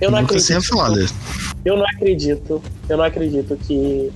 eu 0.00 0.08
não 0.08 0.20
Nunca 0.20 0.34
acredito. 0.34 0.46
Eu 1.64 1.76
não 1.76 1.84
acredito, 1.84 2.62
eu 2.88 2.96
não 2.96 3.04
acredito 3.04 3.56
que 3.56 4.12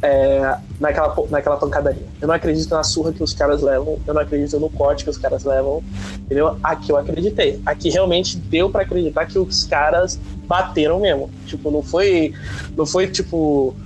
é, 0.00 0.56
naquela, 0.80 1.14
naquela 1.28 1.56
pancadaria. 1.58 2.06
Eu 2.22 2.26
não 2.26 2.34
acredito 2.34 2.70
na 2.70 2.82
surra 2.82 3.12
que 3.12 3.22
os 3.22 3.34
caras 3.34 3.60
levam, 3.60 3.98
eu 4.06 4.14
não 4.14 4.22
acredito 4.22 4.58
no 4.58 4.70
corte 4.70 5.04
que 5.04 5.10
os 5.10 5.18
caras 5.18 5.44
levam, 5.44 5.84
entendeu? 6.20 6.56
Aqui 6.62 6.90
eu 6.90 6.96
acreditei. 6.96 7.60
Aqui 7.66 7.90
realmente 7.90 8.38
deu 8.38 8.70
pra 8.70 8.80
acreditar 8.80 9.26
que 9.26 9.38
os 9.38 9.64
caras 9.64 10.18
bateram 10.46 10.98
mesmo. 10.98 11.28
Tipo, 11.44 11.70
não 11.70 11.82
foi, 11.82 12.32
não 12.74 12.86
foi 12.86 13.08
tipo 13.08 13.76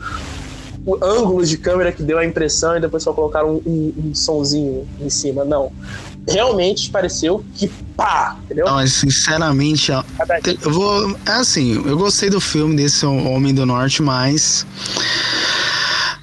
o 0.86 1.04
ângulo 1.04 1.44
de 1.44 1.58
câmera 1.58 1.90
que 1.90 2.02
deu 2.04 2.18
a 2.18 2.24
impressão 2.24 2.76
e 2.76 2.80
depois 2.80 3.02
só 3.02 3.12
colocaram 3.12 3.56
um, 3.56 3.62
um, 3.66 3.94
um 4.10 4.14
sonzinho 4.14 4.86
em 5.00 5.10
cima, 5.10 5.44
não. 5.44 5.72
Realmente 6.26 6.90
pareceu 6.90 7.44
que 7.54 7.68
pá, 7.96 8.36
entendeu? 8.44 8.64
Não, 8.64 8.86
sinceramente, 8.86 9.92
eu 9.92 10.72
vou. 10.72 11.16
É 11.26 11.32
assim, 11.32 11.74
eu 11.74 11.96
gostei 11.98 12.30
do 12.30 12.40
filme 12.40 12.76
desse 12.76 13.04
Homem 13.04 13.54
do 13.54 13.66
Norte, 13.66 14.02
mas. 14.02 14.66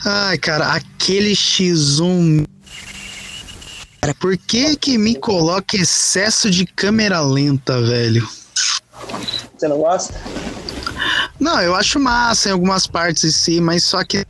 Ai, 0.03 0.37
cara, 0.37 0.73
aquele 0.73 1.33
X1. 1.33 2.45
Cara, 4.01 4.15
por 4.15 4.35
que 4.35 4.75
que 4.75 4.97
me 4.97 5.15
coloca 5.15 5.77
excesso 5.77 6.49
de 6.49 6.65
câmera 6.65 7.21
lenta, 7.21 7.79
velho? 7.79 8.27
Você 9.55 9.67
não 9.67 9.77
gosta? 9.77 10.19
Não, 11.39 11.61
eu 11.61 11.75
acho 11.75 11.99
massa 11.99 12.49
em 12.49 12.51
algumas 12.51 12.87
partes 12.87 13.23
em 13.23 13.31
si, 13.31 13.61
mas 13.61 13.83
só 13.83 14.03
que. 14.03 14.25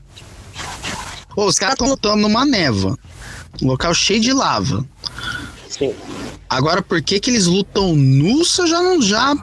Pô, 1.34 1.45
os 1.45 1.57
caras 1.57 1.75
estão 1.75 1.88
lutando 1.88 2.17
numa 2.17 2.45
névoa. 2.45 2.97
Um 3.62 3.67
local 3.67 3.93
cheio 3.93 4.19
de 4.19 4.34
lava. 4.34 4.86
Sim. 5.71 5.95
Agora, 6.49 6.81
por 6.81 7.01
que 7.01 7.19
que 7.19 7.29
eles 7.29 7.45
lutam 7.45 7.95
nus? 7.95 8.55
Já 8.55 8.81
não. 8.81 9.01
Já, 9.01 9.34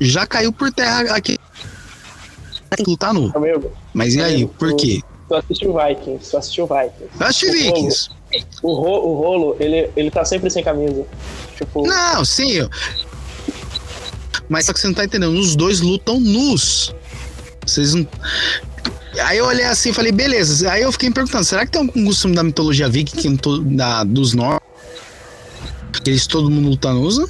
já 0.00 0.26
caiu 0.26 0.52
por 0.52 0.72
terra 0.72 1.14
aqui. 1.14 1.38
Tem 2.70 2.84
que 2.84 2.90
lutar 2.90 3.14
nu. 3.14 3.32
Amigo, 3.34 3.70
Mas 3.92 4.14
e 4.14 4.20
aí, 4.20 4.46
por 4.46 4.74
quê? 4.74 5.00
tu 5.28 5.34
assistiu 5.36 5.74
Vikings, 5.74 6.30
tu 6.30 6.36
assistiu 6.36 6.66
Vikings. 6.66 7.20
Eu 7.20 7.26
acho 7.26 7.52
Vikings. 7.52 8.10
O, 8.62 8.72
ro, 8.74 9.08
o 9.08 9.14
rolo, 9.14 9.56
ele, 9.60 9.90
ele 9.96 10.10
tá 10.10 10.24
sempre 10.24 10.50
sem 10.50 10.62
camisa. 10.62 11.06
Tipo, 11.56 11.86
Não, 11.86 12.24
sim. 12.24 12.68
Mas 14.48 14.66
só 14.66 14.72
que 14.72 14.80
você 14.80 14.88
não 14.88 14.94
tá 14.94 15.04
entendendo. 15.04 15.38
Os 15.38 15.54
dois 15.54 15.80
lutam 15.80 16.18
nus. 16.18 16.92
Vocês 17.64 17.94
não. 17.94 18.06
Aí 19.22 19.38
eu 19.38 19.46
olhei 19.46 19.64
assim 19.64 19.90
e 19.90 19.92
falei, 19.92 20.10
beleza. 20.10 20.70
Aí 20.70 20.82
eu 20.82 20.90
fiquei 20.90 21.08
me 21.08 21.14
perguntando, 21.14 21.44
será 21.44 21.64
que 21.64 21.70
tem 21.70 21.80
algum 21.80 22.04
costume 22.04 22.34
da 22.34 22.42
mitologia 22.42 22.88
viking 22.88 23.38
da, 23.76 24.02
dos 24.02 24.34
nórdicos? 24.34 24.73
Que 26.02 26.10
eles 26.10 26.26
todo 26.26 26.50
mundo 26.50 26.68
luta 26.70 26.92
nusa? 26.92 27.26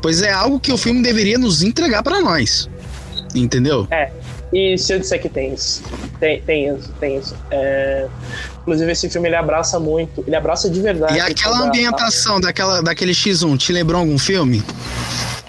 Pois 0.00 0.22
é 0.22 0.32
algo 0.32 0.58
que 0.58 0.72
o 0.72 0.76
filme 0.76 1.02
deveria 1.02 1.38
nos 1.38 1.62
entregar 1.62 2.02
pra 2.02 2.20
nós. 2.20 2.68
Entendeu? 3.34 3.86
e 4.52 4.78
se 4.78 4.94
eu 4.94 4.98
disser 5.00 5.20
que 5.20 5.28
tem 5.28 5.52
isso? 5.52 5.82
Tem, 6.18 6.40
tem 6.42 6.68
isso, 6.74 6.88
tem 6.98 7.18
isso. 7.18 7.34
É, 7.50 8.06
inclusive, 8.62 8.90
esse 8.92 9.10
filme 9.10 9.28
ele 9.28 9.36
abraça 9.36 9.78
muito, 9.78 10.24
ele 10.26 10.34
abraça 10.36 10.70
de 10.70 10.80
verdade. 10.80 11.14
E 11.16 11.20
aquela 11.20 11.60
ambientação 11.66 12.40
daquela, 12.40 12.82
daquele 12.82 13.12
X1, 13.12 13.58
te 13.58 13.72
lembrou 13.72 14.00
algum 14.00 14.18
filme? 14.18 14.62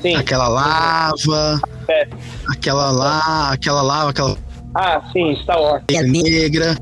Sim. 0.01 0.15
Aquela 0.15 0.47
lava, 0.47 1.62
É. 1.88 2.08
aquela 2.49 2.91
lá, 2.91 3.51
aquela 3.51 3.82
lava, 3.82 4.10
aquela 4.10 4.38
Ah, 4.75 5.01
sim, 5.13 5.36
Star 5.41 5.60
Wars. 5.62 5.84
negra. 5.89 6.77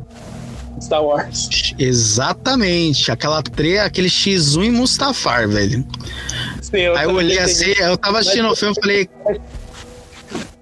Star 0.82 1.04
Wars. 1.04 1.74
Exatamente, 1.78 3.12
aquela 3.12 3.42
tre, 3.42 3.80
aquele 3.80 4.10
X1 4.10 4.66
em 4.66 4.72
Mustafar, 4.72 5.48
velho. 5.48 5.86
Sim, 6.62 6.78
eu 6.78 6.96
Aí 6.96 7.06
eu 7.06 7.14
olhei 7.14 7.40
assim, 7.40 7.74
eu 7.78 7.98
tava 7.98 8.20
assistindo 8.20 8.50
o 8.50 8.56
filme 8.56 8.76
e 8.78 8.82
falei. 8.82 9.10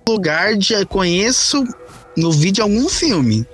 Lugar 0.07 0.55
de 0.55 0.85
conheço 0.85 1.63
no 2.15 2.31
vídeo 2.31 2.63
algum 2.63 2.89
filme. 2.89 3.47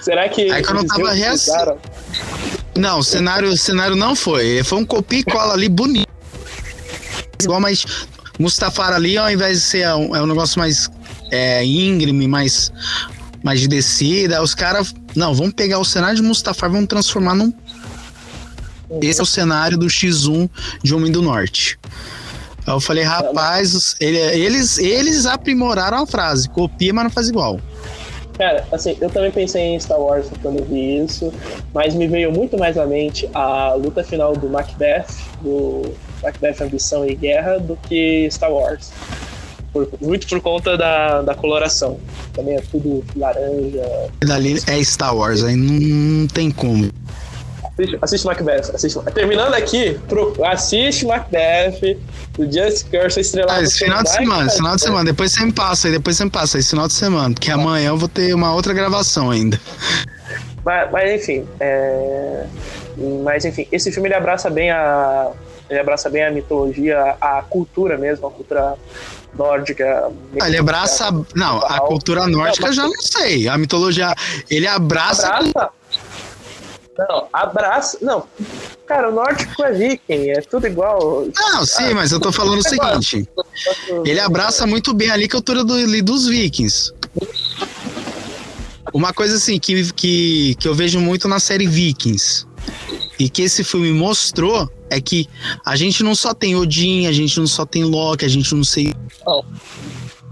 Será 0.00 0.28
que. 0.28 0.50
Aí 0.50 0.62
que 0.62 0.70
eu 0.70 0.74
não 0.74 0.86
tava 0.86 1.12
reutilizaram? 1.12 1.78
Não, 2.76 2.98
o 2.98 3.04
cenário, 3.04 3.48
o 3.48 3.56
cenário 3.56 3.96
não 3.96 4.14
foi. 4.14 4.62
Foi 4.64 4.78
um 4.78 4.84
copia 4.84 5.20
e 5.20 5.24
cola 5.24 5.54
ali 5.54 5.68
bonito. 5.68 6.08
Igual, 7.42 7.60
mas 7.60 7.84
Mustafar 8.38 8.92
ali, 8.92 9.18
ao 9.18 9.30
invés 9.30 9.58
de 9.58 9.64
ser 9.64 9.88
um, 9.94 10.16
é 10.16 10.22
um 10.22 10.26
negócio 10.26 10.58
mais 10.58 10.90
é, 11.30 11.64
íngreme, 11.64 12.26
mais, 12.26 12.72
mais 13.42 13.60
de 13.60 13.68
descida, 13.68 14.42
os 14.42 14.54
caras. 14.54 14.94
Não, 15.14 15.34
vamos 15.34 15.52
pegar 15.54 15.78
o 15.78 15.84
cenário 15.84 16.16
de 16.16 16.22
Mustafar, 16.22 16.70
vamos 16.70 16.86
transformar 16.88 17.34
num. 17.34 17.52
Esse 19.02 19.20
é 19.20 19.22
o 19.22 19.26
cenário 19.26 19.78
do 19.78 19.86
X1 19.86 20.48
de 20.82 20.94
Homem 20.94 21.12
do 21.12 21.22
Norte. 21.22 21.78
Aí 22.66 22.74
eu 22.74 22.80
falei, 22.80 23.04
rapaz, 23.04 23.94
ele- 24.00 24.18
eles, 24.18 24.78
eles 24.78 25.26
aprimoraram 25.26 25.98
a 26.02 26.06
frase, 26.06 26.48
copia, 26.48 26.92
mas 26.92 27.04
não 27.04 27.10
faz 27.10 27.28
igual. 27.28 27.60
Cara, 28.36 28.66
assim, 28.72 28.96
eu 29.00 29.10
também 29.10 29.30
pensei 29.30 29.62
em 29.62 29.78
Star 29.80 30.00
Wars 30.00 30.26
quando 30.40 30.64
vi 30.64 30.98
isso, 31.04 31.32
mas 31.74 31.94
me 31.94 32.06
veio 32.08 32.32
muito 32.32 32.56
mais 32.58 32.78
à 32.78 32.86
mente 32.86 33.28
a 33.34 33.74
luta 33.74 34.02
final 34.02 34.34
do 34.34 34.48
Macbeth, 34.48 35.06
do 35.42 35.82
Macbeth 36.22 36.56
Ambição 36.62 37.06
e 37.06 37.14
Guerra, 37.14 37.58
do 37.58 37.76
que 37.76 38.26
Star 38.30 38.50
Wars. 38.50 38.90
Por- 39.72 39.88
muito 40.00 40.26
por 40.26 40.40
conta 40.40 40.76
da, 40.76 41.22
da 41.22 41.34
coloração. 41.34 41.98
Também 42.32 42.56
é 42.56 42.60
tudo 42.60 43.04
laranja. 43.16 44.10
Dali 44.20 44.60
é 44.66 44.82
Star 44.82 45.16
Wars, 45.16 45.44
aí 45.44 45.54
não, 45.56 45.74
não 46.20 46.26
tem 46.26 46.50
como. 46.50 46.90
Assiste, 47.78 47.98
assiste 48.02 48.26
Macbeth. 48.26 48.74
Assiste, 48.74 48.98
terminando 49.14 49.54
aqui, 49.54 49.98
pro- 50.08 50.34
assiste 50.44 51.06
Macbeth, 51.06 51.96
do 52.34 52.44
Just 52.50 52.90
Curse 52.90 53.20
estrelado. 53.20 53.60
Ah, 53.60 53.62
esse 53.62 53.78
final 53.78 54.02
de 54.02 54.10
semana, 54.10 54.46
esse 54.46 54.56
final 54.56 54.76
de 54.76 54.82
semana, 54.82 55.04
depois 55.04 55.32
você 55.32 55.44
me 55.44 55.52
passa 55.52 55.88
aí, 55.88 55.92
depois 55.92 56.16
você 56.16 56.24
me 56.24 56.30
passa 56.30 56.58
esse 56.58 56.70
final 56.70 56.88
de 56.88 56.94
semana, 56.94 57.32
porque 57.34 57.50
amanhã 57.50 57.88
eu 57.88 57.96
vou 57.96 58.08
ter 58.08 58.34
uma 58.34 58.52
outra 58.52 58.74
gravação 58.74 59.30
ainda. 59.30 59.58
Mas, 60.64 60.90
mas, 60.90 61.22
enfim, 61.22 61.46
é... 61.58 62.44
mas 63.24 63.44
enfim, 63.44 63.66
esse 63.72 63.90
filme 63.90 64.08
ele 64.08 64.14
abraça 64.14 64.50
bem 64.50 64.70
a 64.70 65.30
ele 65.70 65.78
abraça 65.78 66.10
bem 66.10 66.24
a 66.24 66.30
mitologia, 66.32 67.16
a 67.20 67.40
cultura 67.42 67.96
mesmo, 67.96 68.26
a 68.26 68.30
cultura 68.30 68.74
nórdica. 69.40 70.10
Ah, 70.40 70.46
Ele 70.46 70.58
abraça. 70.58 71.10
Não, 71.34 71.58
a 71.58 71.80
cultura 71.80 72.26
nórdica 72.26 72.70
já 72.72 72.82
não 72.82 73.00
sei. 73.00 73.48
A 73.48 73.56
mitologia. 73.56 74.14
Ele 74.50 74.66
abraça. 74.66 75.28
Abraça. 75.28 75.70
Não, 76.98 77.28
abraça. 77.32 77.98
Não, 78.02 78.26
cara, 78.86 79.08
o 79.08 79.12
nórdico 79.12 79.64
é 79.64 79.72
viking, 79.72 80.30
é 80.30 80.42
tudo 80.42 80.66
igual. 80.66 81.26
Não, 81.34 81.64
sim, 81.64 81.94
mas 81.94 82.12
eu 82.12 82.20
tô 82.20 82.30
falando 82.30 82.58
o 82.58 82.62
seguinte. 82.62 83.26
Ele 84.04 84.20
abraça 84.20 84.66
muito 84.66 84.92
bem 84.92 85.10
ali 85.10 85.24
a 85.24 85.30
cultura 85.30 85.64
do, 85.64 86.02
dos 86.02 86.26
vikings. 86.26 86.92
Uma 88.92 89.14
coisa 89.14 89.36
assim 89.36 89.58
que, 89.58 89.92
que, 89.92 90.56
que 90.56 90.68
eu 90.68 90.74
vejo 90.74 91.00
muito 91.00 91.28
na 91.28 91.38
série 91.38 91.66
Vikings 91.66 92.44
e 93.20 93.28
que 93.28 93.42
esse 93.42 93.62
filme 93.62 93.92
mostrou 93.92 94.66
é 94.88 94.98
que 95.00 95.28
a 95.64 95.76
gente 95.76 96.02
não 96.02 96.14
só 96.14 96.32
tem 96.32 96.56
Odin, 96.56 97.06
a 97.06 97.12
gente 97.12 97.38
não 97.38 97.46
só 97.46 97.66
tem 97.66 97.84
Loki, 97.84 98.24
a 98.24 98.28
gente 98.28 98.54
não 98.54 98.64
sei. 98.64 98.94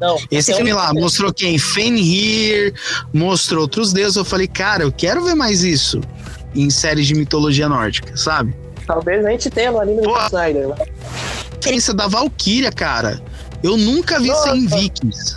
Não, 0.00 0.16
Esse 0.30 0.52
é 0.52 0.54
filme 0.54 0.72
lá 0.72 0.92
mostrou 0.94 1.32
quem? 1.32 1.58
Fenrir, 1.58 2.72
mostrou 3.12 3.62
outros 3.62 3.92
deuses. 3.92 4.16
Eu 4.16 4.24
falei, 4.24 4.46
cara, 4.46 4.84
eu 4.84 4.90
quero 4.92 5.22
ver 5.22 5.34
mais 5.34 5.62
isso 5.62 6.00
em 6.54 6.70
séries 6.70 7.06
de 7.06 7.14
mitologia 7.14 7.68
nórdica, 7.68 8.16
sabe? 8.16 8.54
Talvez 8.86 9.22
a 9.26 9.30
gente 9.30 9.50
tenha 9.50 9.70
no 9.70 9.80
anime 9.80 10.00
do 10.00 10.08
Pô. 10.08 10.14
Zack 10.14 10.26
Snyder. 10.28 10.68
mas- 10.68 10.88
referência 11.56 11.92
da 11.92 12.06
Valkyria, 12.06 12.72
cara. 12.72 13.20
Eu 13.62 13.76
nunca 13.76 14.18
vi 14.18 14.30
isso 14.30 14.48
em 14.54 14.62
Nossa. 14.64 14.76
Vikings. 14.78 15.36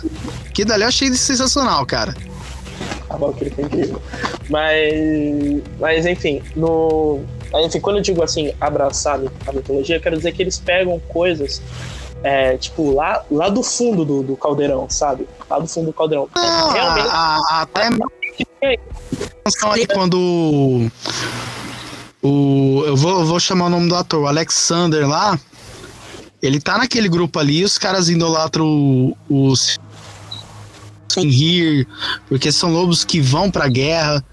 Que 0.54 0.64
dali 0.64 0.84
eu 0.84 0.88
achei 0.88 1.12
sensacional, 1.12 1.84
cara. 1.84 2.14
a 3.10 3.16
Valkyrie 3.16 3.50
foi 3.52 3.64
incrível. 3.64 4.00
Mas, 4.48 5.60
mas 5.80 6.06
enfim, 6.06 6.40
no, 6.56 7.20
enfim, 7.60 7.80
quando 7.80 7.96
eu 7.96 8.02
digo 8.02 8.22
assim, 8.22 8.52
abraçar 8.60 9.20
a 9.46 9.52
mitologia, 9.52 9.96
eu 9.96 10.00
quero 10.00 10.16
dizer 10.16 10.32
que 10.32 10.42
eles 10.42 10.58
pegam 10.58 10.98
coisas 11.08 11.60
é, 12.22 12.56
tipo, 12.56 12.92
lá, 12.92 13.24
lá 13.30 13.48
do 13.48 13.62
fundo 13.62 14.04
do, 14.04 14.22
do 14.22 14.36
caldeirão, 14.36 14.88
sabe? 14.88 15.26
Lá 15.50 15.58
do 15.58 15.66
fundo 15.66 15.86
do 15.86 15.92
caldeirão. 15.92 16.28
Ah, 16.34 16.70
Realmente. 16.72 17.08
até 17.50 17.90
ali 19.70 19.86
quando 19.86 20.90
o 22.22 22.84
eu 22.86 22.96
vou, 22.96 23.20
eu 23.20 23.26
vou 23.26 23.40
chamar 23.40 23.66
o 23.66 23.70
nome 23.70 23.88
do 23.88 23.96
ator, 23.96 24.22
o 24.22 24.26
Alexander 24.26 25.08
lá, 25.08 25.38
ele 26.40 26.60
tá 26.60 26.78
naquele 26.78 27.08
grupo 27.08 27.38
ali, 27.38 27.64
os 27.64 27.76
caras 27.78 28.08
idolatram 28.08 29.16
os 29.28 29.78
Rir, 31.16 31.86
porque 32.26 32.50
são 32.50 32.72
lobos 32.72 33.04
que 33.04 33.20
vão 33.20 33.50
pra 33.50 33.68
guerra. 33.68 34.24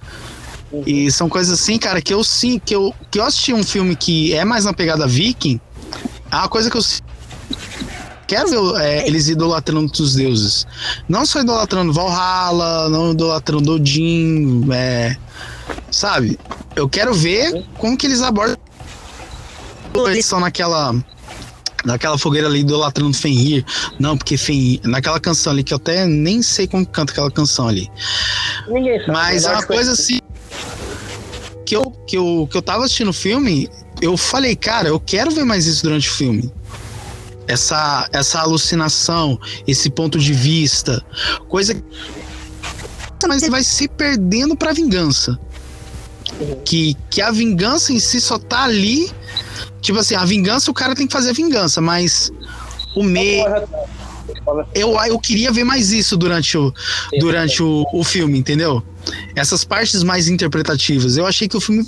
E 0.86 1.12
são 1.12 1.28
coisas 1.28 1.60
assim, 1.60 1.78
cara, 1.78 2.02
que 2.02 2.14
eu 2.14 2.24
sim, 2.24 2.60
que 2.60 2.76
eu, 2.76 2.94
que 3.10 3.20
eu 3.20 3.24
assisti 3.24 3.54
um 3.54 3.64
filme 3.64 3.96
que 3.96 4.34
é 4.34 4.46
mais 4.46 4.66
na 4.66 4.74
pegada 4.74 5.08
viking, 5.08 5.60
é 6.32 6.36
uma 6.36 6.50
coisa 6.50 6.70
que 6.70 6.78
eu 6.78 6.82
quero 8.28 8.50
ver 8.50 8.82
é, 8.82 9.08
eles 9.08 9.28
idolatrando 9.28 9.92
os 9.92 10.16
deuses. 10.16 10.68
Não 11.08 11.26
só 11.26 11.42
idolatrando 11.42 11.92
Valhalla, 11.92 12.88
não 12.90 13.12
idolatrando 13.12 13.74
Odin, 13.74 14.68
é, 14.72 15.18
sabe? 15.90 16.40
Eu 16.76 16.88
quero 16.88 17.14
ver 17.14 17.66
como 17.78 17.98
que 17.98 18.06
eles 18.06 18.22
abordam. 18.22 18.58
Eles 20.06 20.26
estão 20.26 20.40
naquela 20.40 20.94
naquela 21.84 22.18
fogueira 22.18 22.48
ali 22.48 22.60
idolatrando 22.60 23.16
Fenrir. 23.16 23.66
Não, 24.00 24.18
porque 24.18 24.38
Fenrir. 24.38 24.82
Naquela 24.84 25.20
canção 25.20 25.52
ali, 25.52 25.64
que 25.64 25.74
eu 25.74 25.78
até 25.78 26.06
nem 26.06 26.42
sei 26.42 26.68
como 26.68 26.86
canta 26.86 27.12
aquela 27.12 27.32
canção 27.32 27.68
ali. 27.68 27.90
Ninguém 28.68 29.00
sabe. 29.00 29.12
Mas 29.12 29.46
é 29.46 29.52
uma 29.52 29.64
coisa 29.64 29.94
assim. 29.94 30.19
Que 31.70 31.76
eu, 31.76 31.92
que, 32.08 32.18
eu, 32.18 32.48
que 32.50 32.58
eu 32.58 32.62
tava 32.64 32.84
assistindo 32.84 33.10
o 33.10 33.14
filme, 33.14 33.70
eu 34.02 34.18
falei, 34.18 34.56
cara, 34.56 34.90
eu 34.90 35.00
quero 35.00 35.30
ver 35.30 35.44
mais 35.44 35.68
isso 35.68 35.84
durante 35.84 36.10
o 36.10 36.12
filme. 36.12 36.52
Essa, 37.48 38.10
essa 38.12 38.40
alucinação, 38.40 39.40
esse 39.68 39.88
ponto 39.90 40.18
de 40.18 40.34
vista, 40.34 41.06
coisa 41.48 41.76
que. 41.76 41.84
Mas 43.28 43.48
vai 43.48 43.64
se 43.64 43.88
perdendo 43.88 44.56
pra 44.56 44.74
vingança. 44.74 45.38
Que, 46.66 46.96
que 47.12 47.22
a 47.22 47.30
vingança 47.30 47.92
em 47.92 48.00
si 48.00 48.20
só 48.20 48.40
tá 48.40 48.64
ali 48.64 49.12
Tipo 49.82 50.00
assim, 50.00 50.16
a 50.16 50.26
vingança, 50.26 50.70
o 50.70 50.74
cara 50.74 50.96
tem 50.96 51.08
que 51.08 51.14
fazer 51.14 51.30
a 51.30 51.34
vingança, 51.34 51.80
mas 51.82 52.32
o 52.96 53.04
meio. 53.04 53.46
Eu, 54.74 54.96
eu 55.06 55.20
queria 55.20 55.52
ver 55.52 55.64
mais 55.64 55.92
isso 55.92 56.18
durante 56.18 56.58
o, 56.58 56.74
durante 57.20 57.62
o, 57.62 57.86
o 57.94 58.04
filme, 58.04 58.38
entendeu? 58.38 58.84
Essas 59.36 59.64
partes 59.64 60.04
mais 60.04 60.28
interpretativas. 60.28 61.18
Eu 61.18 61.26
achei 61.26 61.48
que 61.48 61.58
o 61.58 61.62
filme. 61.62 61.86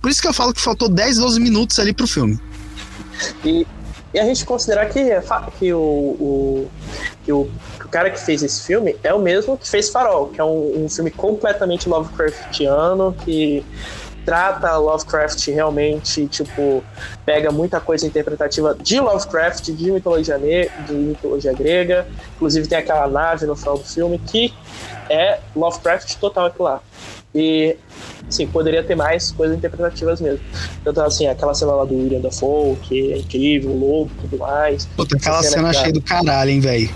Por 0.00 0.10
isso 0.10 0.20
que 0.20 0.28
eu 0.28 0.32
falo 0.32 0.52
que 0.52 0.60
faltou 0.60 0.88
10, 0.88 1.18
12 1.18 1.40
minutos 1.40 1.78
ali 1.78 1.92
pro 1.92 2.06
filme. 2.06 2.38
E, 3.44 3.66
e 4.12 4.18
a 4.18 4.24
gente 4.24 4.44
considerar 4.44 4.86
que, 4.86 5.02
que, 5.58 5.72
o, 5.72 5.78
o, 5.78 6.70
que 7.24 7.32
o, 7.32 7.50
que 7.78 7.86
o 7.86 7.88
cara 7.88 8.10
que 8.10 8.20
fez 8.20 8.42
esse 8.42 8.62
filme 8.62 8.96
é 9.02 9.12
o 9.12 9.18
mesmo 9.18 9.56
que 9.56 9.68
fez 9.68 9.90
Farol, 9.90 10.28
que 10.28 10.40
é 10.40 10.44
um, 10.44 10.84
um 10.84 10.88
filme 10.88 11.10
completamente 11.10 11.88
Lovecraftiano, 11.88 13.14
que 13.24 13.64
trata 14.24 14.76
Lovecraft 14.76 15.46
realmente, 15.48 16.26
tipo, 16.26 16.82
pega 17.24 17.50
muita 17.50 17.80
coisa 17.80 18.06
interpretativa 18.06 18.76
de 18.80 18.98
Lovecraft, 19.00 19.70
de 19.70 19.90
mitologia, 19.90 20.38
de 20.38 20.92
mitologia 20.92 21.52
grega. 21.52 22.06
Inclusive 22.36 22.66
tem 22.66 22.78
aquela 22.78 23.06
nave 23.06 23.46
no 23.46 23.54
final 23.54 23.78
do 23.78 23.84
filme 23.84 24.18
que 24.18 24.52
é 25.08 25.38
Lovecraft 25.54 26.16
total 26.16 26.46
aquilo 26.46 26.64
lá. 26.64 26.80
E, 27.34 27.76
sim, 28.30 28.46
poderia 28.46 28.82
ter 28.82 28.94
mais 28.94 29.32
coisas 29.32 29.56
interpretativas 29.56 30.20
mesmo. 30.20 30.40
Tanto 30.84 31.00
assim, 31.00 31.26
aquela 31.26 31.52
cena 31.52 31.72
lá 31.72 31.84
do 31.84 31.94
William 31.94 32.20
Dafoe, 32.20 32.76
que 32.76 33.12
é 33.12 33.18
incrível, 33.18 33.72
louco 33.72 34.10
e 34.18 34.28
tudo 34.28 34.38
mais. 34.38 34.86
Puta, 34.96 35.16
aquela 35.16 35.42
cena, 35.42 35.56
cena 35.56 35.70
achei 35.70 35.92
do 35.92 36.00
caralho, 36.00 36.50
hein, 36.50 36.60
velho 36.60 36.90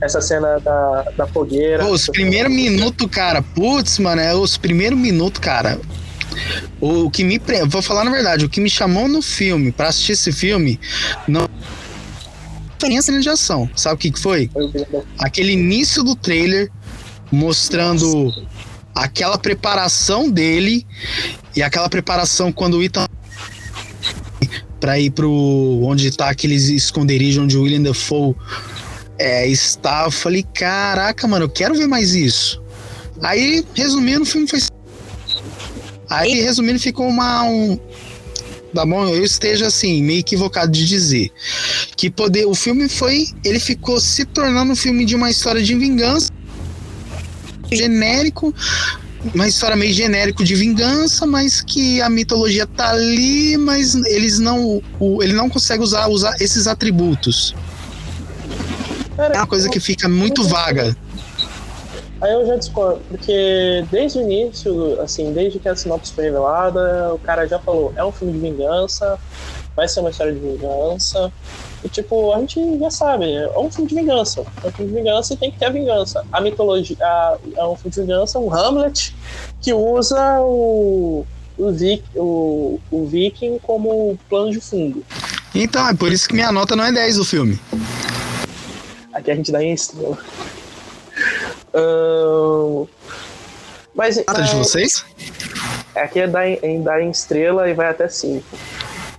essa 0.00 0.20
cena 0.20 0.58
da, 0.60 1.06
da 1.16 1.26
fogueira. 1.26 1.84
Pô, 1.84 1.90
os 1.90 2.06
primeiros 2.08 2.52
minutos, 2.52 3.06
cara, 3.10 3.40
putz, 3.42 3.98
mano, 3.98 4.20
é 4.20 4.34
os 4.34 4.56
primeiros 4.56 4.98
minutos, 4.98 5.40
cara. 5.40 5.78
O 6.80 7.10
que 7.10 7.24
me. 7.24 7.40
Vou 7.68 7.82
falar 7.82 8.04
na 8.04 8.10
verdade, 8.10 8.44
o 8.44 8.48
que 8.48 8.60
me 8.60 8.70
chamou 8.70 9.08
no 9.08 9.22
filme, 9.22 9.72
para 9.72 9.88
assistir 9.88 10.12
esse 10.12 10.32
filme, 10.32 10.78
não 11.26 11.48
foi 12.78 12.96
a 12.96 13.02
cena 13.02 13.20
de 13.20 13.28
ação. 13.28 13.68
Sabe 13.74 13.94
o 13.94 13.98
que, 13.98 14.10
que 14.10 14.18
foi? 14.18 14.50
Aquele 15.18 15.52
início 15.52 16.02
do 16.02 16.14
trailer 16.14 16.70
mostrando 17.30 18.32
aquela 18.94 19.38
preparação 19.38 20.30
dele 20.30 20.86
e 21.54 21.62
aquela 21.62 21.88
preparação 21.88 22.52
quando 22.52 22.78
o 22.78 22.82
Ethan 22.82 23.06
para 24.80 24.98
ir 24.98 25.10
pro 25.10 25.80
onde 25.82 26.10
tá 26.10 26.28
aqueles 26.28 26.68
esconderijos 26.68 27.42
onde 27.42 27.56
o 27.56 27.62
William 27.62 27.82
Dafoe 27.82 28.34
é, 29.18 29.46
está. 29.48 30.04
Eu 30.04 30.10
falei, 30.10 30.44
caraca, 30.54 31.26
mano, 31.26 31.46
eu 31.46 31.48
quero 31.48 31.74
ver 31.74 31.86
mais 31.86 32.14
isso. 32.14 32.62
Aí, 33.22 33.64
resumindo, 33.74 34.22
o 34.22 34.26
filme 34.26 34.46
foi 34.46 34.60
Aí, 36.08 36.40
resumindo, 36.40 36.78
ficou 36.78 37.08
uma. 37.08 37.42
Um, 37.44 37.78
tá 38.74 38.84
bom? 38.84 39.08
Eu 39.08 39.24
esteja 39.24 39.66
assim, 39.66 40.02
meio 40.02 40.20
equivocado 40.20 40.70
de 40.70 40.86
dizer. 40.86 41.30
Que 41.96 42.10
poder. 42.10 42.46
O 42.46 42.54
filme 42.54 42.88
foi. 42.88 43.28
Ele 43.44 43.58
ficou 43.58 44.00
se 44.00 44.24
tornando 44.24 44.72
um 44.72 44.76
filme 44.76 45.04
de 45.04 45.14
uma 45.14 45.30
história 45.30 45.62
de 45.62 45.74
vingança. 45.74 46.30
Genérico. 47.70 48.54
Uma 49.34 49.48
história 49.48 49.74
meio 49.74 49.92
genérico 49.92 50.44
de 50.44 50.54
vingança, 50.54 51.26
mas 51.26 51.60
que 51.60 52.00
a 52.00 52.08
mitologia 52.08 52.64
tá 52.64 52.90
ali, 52.90 53.56
mas 53.56 53.94
eles 53.94 54.38
não. 54.38 54.80
O, 55.00 55.22
ele 55.22 55.32
não 55.32 55.48
consegue 55.48 55.82
usar, 55.82 56.06
usar 56.06 56.36
esses 56.40 56.68
atributos. 56.68 57.54
É 59.18 59.38
uma 59.38 59.46
coisa 59.46 59.68
que 59.68 59.80
fica 59.80 60.08
muito 60.08 60.44
vaga. 60.44 60.96
Aí 62.20 62.32
eu 62.32 62.46
já 62.46 62.56
discordo, 62.56 63.00
porque 63.08 63.84
desde 63.90 64.18
o 64.18 64.22
início, 64.22 65.00
assim, 65.02 65.32
desde 65.32 65.58
que 65.58 65.68
a 65.68 65.76
sinopse 65.76 66.12
foi 66.12 66.24
revelada, 66.24 67.12
o 67.12 67.18
cara 67.18 67.46
já 67.46 67.58
falou, 67.58 67.92
é 67.94 68.02
um 68.02 68.10
filme 68.10 68.32
de 68.32 68.38
vingança, 68.38 69.18
vai 69.74 69.86
ser 69.86 70.00
uma 70.00 70.08
história 70.08 70.32
de 70.32 70.40
vingança. 70.40 71.30
E 71.84 71.88
tipo, 71.90 72.32
a 72.32 72.40
gente 72.40 72.78
já 72.78 72.90
sabe, 72.90 73.34
é 73.34 73.58
um 73.58 73.70
filme 73.70 73.88
de 73.88 73.94
vingança. 73.94 74.44
É 74.64 74.68
um 74.68 74.72
filme 74.72 74.92
de 74.92 74.98
vingança 74.98 75.34
e 75.34 75.36
tem 75.36 75.50
que 75.50 75.58
ter 75.58 75.66
a 75.66 75.70
vingança. 75.70 76.24
A 76.32 76.40
mitologia 76.40 76.96
a, 77.00 77.36
é 77.54 77.64
um 77.64 77.76
filme 77.76 77.90
de 77.90 78.00
vingança, 78.00 78.38
um 78.38 78.52
Hamlet, 78.52 79.14
que 79.60 79.74
usa 79.74 80.40
o, 80.40 81.26
o, 81.58 81.70
o, 82.16 82.80
o 82.90 83.06
Viking 83.06 83.58
como 83.58 84.18
plano 84.28 84.50
de 84.50 84.60
fundo. 84.60 85.04
Então, 85.54 85.86
é 85.86 85.94
por 85.94 86.10
isso 86.10 86.28
que 86.28 86.34
minha 86.34 86.50
nota 86.50 86.74
não 86.74 86.84
é 86.84 86.92
10 86.92 87.16
do 87.16 87.24
filme. 87.24 87.60
Aqui 89.12 89.30
a 89.30 89.34
gente 89.34 89.52
dá 89.52 89.62
em 89.62 89.72
estrela. 89.72 90.18
Uh, 91.76 92.88
mas, 93.94 94.16
Nota 94.16 94.42
de 94.42 94.54
vocês? 94.56 95.04
Aqui 95.94 96.20
é 96.20 96.26
dar 96.26 96.48
em, 96.48 96.82
dar 96.82 97.00
em 97.00 97.10
estrela 97.10 97.68
e 97.68 97.74
vai 97.74 97.88
até 97.88 98.08
5. 98.08 98.44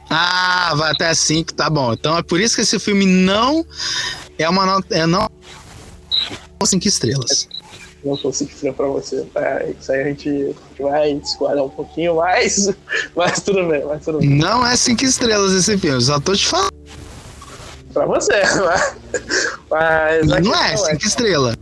Ah, 0.09 0.73
vai 0.75 0.91
até 0.91 1.13
5, 1.13 1.53
tá 1.53 1.69
bom. 1.69 1.93
Então 1.93 2.17
é 2.17 2.21
por 2.21 2.39
isso 2.39 2.55
que 2.55 2.61
esse 2.61 2.79
filme 2.79 3.05
não 3.05 3.65
é 4.37 4.47
uma 4.47 4.65
nota. 4.65 4.95
É 4.95 5.05
não 5.05 5.27
5 6.63 6.87
estrelas. 6.87 7.47
Não 8.03 8.15
sou 8.15 8.31
5 8.31 8.51
estrelas 8.51 8.77
pra 8.77 8.87
você. 8.87 9.27
É, 9.35 9.73
isso 9.79 9.91
aí 9.91 10.01
a 10.01 10.03
gente 10.05 10.55
vai 10.79 11.15
discordar 11.15 11.63
um 11.63 11.69
pouquinho 11.69 12.15
mais, 12.15 12.69
mas 13.15 13.41
tudo 13.41 13.67
bem, 13.67 13.83
mas 13.85 14.05
tudo 14.05 14.19
bem. 14.19 14.29
Não 14.29 14.65
é 14.65 14.75
5 14.75 15.03
estrelas 15.03 15.53
esse 15.53 15.77
filme, 15.77 16.01
só 16.01 16.19
tô 16.19 16.35
te 16.35 16.47
falando. 16.47 16.71
Pra 17.93 18.05
você, 18.05 18.33
mas. 19.69 20.25
mas 20.27 20.45
não 20.45 20.55
é 20.55 20.77
5 20.77 20.89
é. 20.91 20.95
estrelas. 21.07 21.55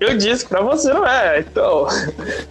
Eu 0.00 0.16
disse 0.16 0.46
pra 0.46 0.62
você 0.62 0.92
não 0.92 1.06
é, 1.06 1.40
então. 1.40 1.86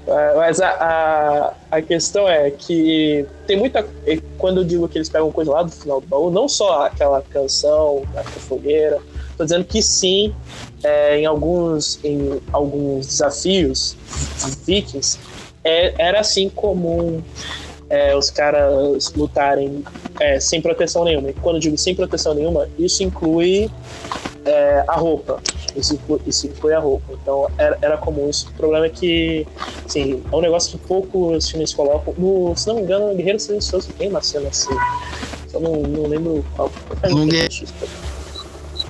É, 0.08 0.36
mas 0.36 0.60
a, 0.60 0.70
a, 0.70 1.78
a, 1.78 1.82
questão 1.84 2.28
é 2.28 2.50
que 2.50 3.24
tem 3.46 3.56
muita. 3.56 3.88
Quando 4.40 4.62
eu 4.62 4.64
digo 4.64 4.88
que 4.88 4.98
eles 4.98 5.08
pegam 5.08 5.32
coisa 5.32 5.52
lá 5.52 5.62
do 5.62 5.72
final 5.72 6.02
do 6.02 6.08
baú, 6.08 6.32
não 6.32 6.48
só 6.50 6.88
aquela 6.88 7.22
canção, 7.22 8.04
a 8.16 8.24
fogueira, 8.24 9.00
tô 9.38 9.44
dizendo 9.44 9.64
que 9.66 9.84
sim, 9.84 10.34
é, 10.84 11.20
em, 11.20 11.28
alguns, 11.28 12.04
em 12.04 12.42
alguns 12.52 13.06
desafios 13.06 13.96
vikings, 14.66 15.20
é, 15.64 15.94
era 16.00 16.22
assim 16.22 16.50
comum 16.50 17.22
é, 17.88 18.16
os 18.16 18.32
caras 18.32 19.14
lutarem 19.14 19.84
é, 20.20 20.40
sem 20.40 20.60
proteção 20.60 21.04
nenhuma. 21.04 21.30
E 21.30 21.34
quando 21.34 21.58
eu 21.58 21.62
digo 21.62 21.78
sem 21.78 21.94
proteção 21.94 22.34
nenhuma, 22.34 22.68
isso 22.80 23.04
inclui 23.04 23.70
é, 24.46 24.84
a 24.88 24.96
roupa. 24.96 25.42
Isso, 25.76 26.00
isso 26.26 26.48
inclui 26.48 26.74
a 26.74 26.80
roupa. 26.80 27.14
Então 27.22 27.50
era, 27.58 27.78
era 27.82 27.98
comum 27.98 28.30
isso. 28.30 28.50
O 28.50 28.54
problema 28.54 28.86
é 28.86 28.90
que, 28.90 29.46
assim, 29.86 30.24
é 30.32 30.36
um 30.36 30.42
negócio 30.42 30.72
que 30.72 30.86
poucos 30.86 31.50
filmes 31.50 31.74
colocam. 31.74 32.14
No, 32.18 32.56
se 32.56 32.68
não 32.68 32.76
me 32.76 32.82
engano, 32.82 33.16
Guerreiro 33.16 33.40
Silencioso 33.40 33.90
tem 33.98 34.10
uma 34.10 34.22
cena 34.22 34.50
assim. 34.50 34.76
Só 35.48 35.60
não, 35.60 35.82
não 35.82 36.08
lembro 36.08 36.46
qual. 36.56 36.72
No 37.10 37.28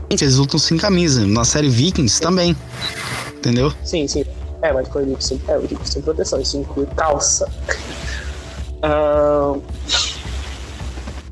Eles 0.10 0.36
lutam 0.38 0.60
sem 0.60 0.78
camisa. 0.78 1.26
Na 1.26 1.46
série 1.46 1.70
Vikings 1.70 2.22
também. 2.22 2.56
Entendeu? 3.38 3.72
Sim, 3.84 4.08
sim. 4.08 4.26
É, 4.62 4.74
mas 4.74 4.88
foi 4.90 5.04
o 5.04 5.22
sem, 5.22 5.42
é, 5.48 5.56
eu 5.56 5.66
digo 5.66 5.80
sem 5.86 6.02
proteção, 6.02 6.42
isso 6.42 6.58
inclui 6.58 6.86
calça. 6.88 7.50
Uh, 8.84 9.62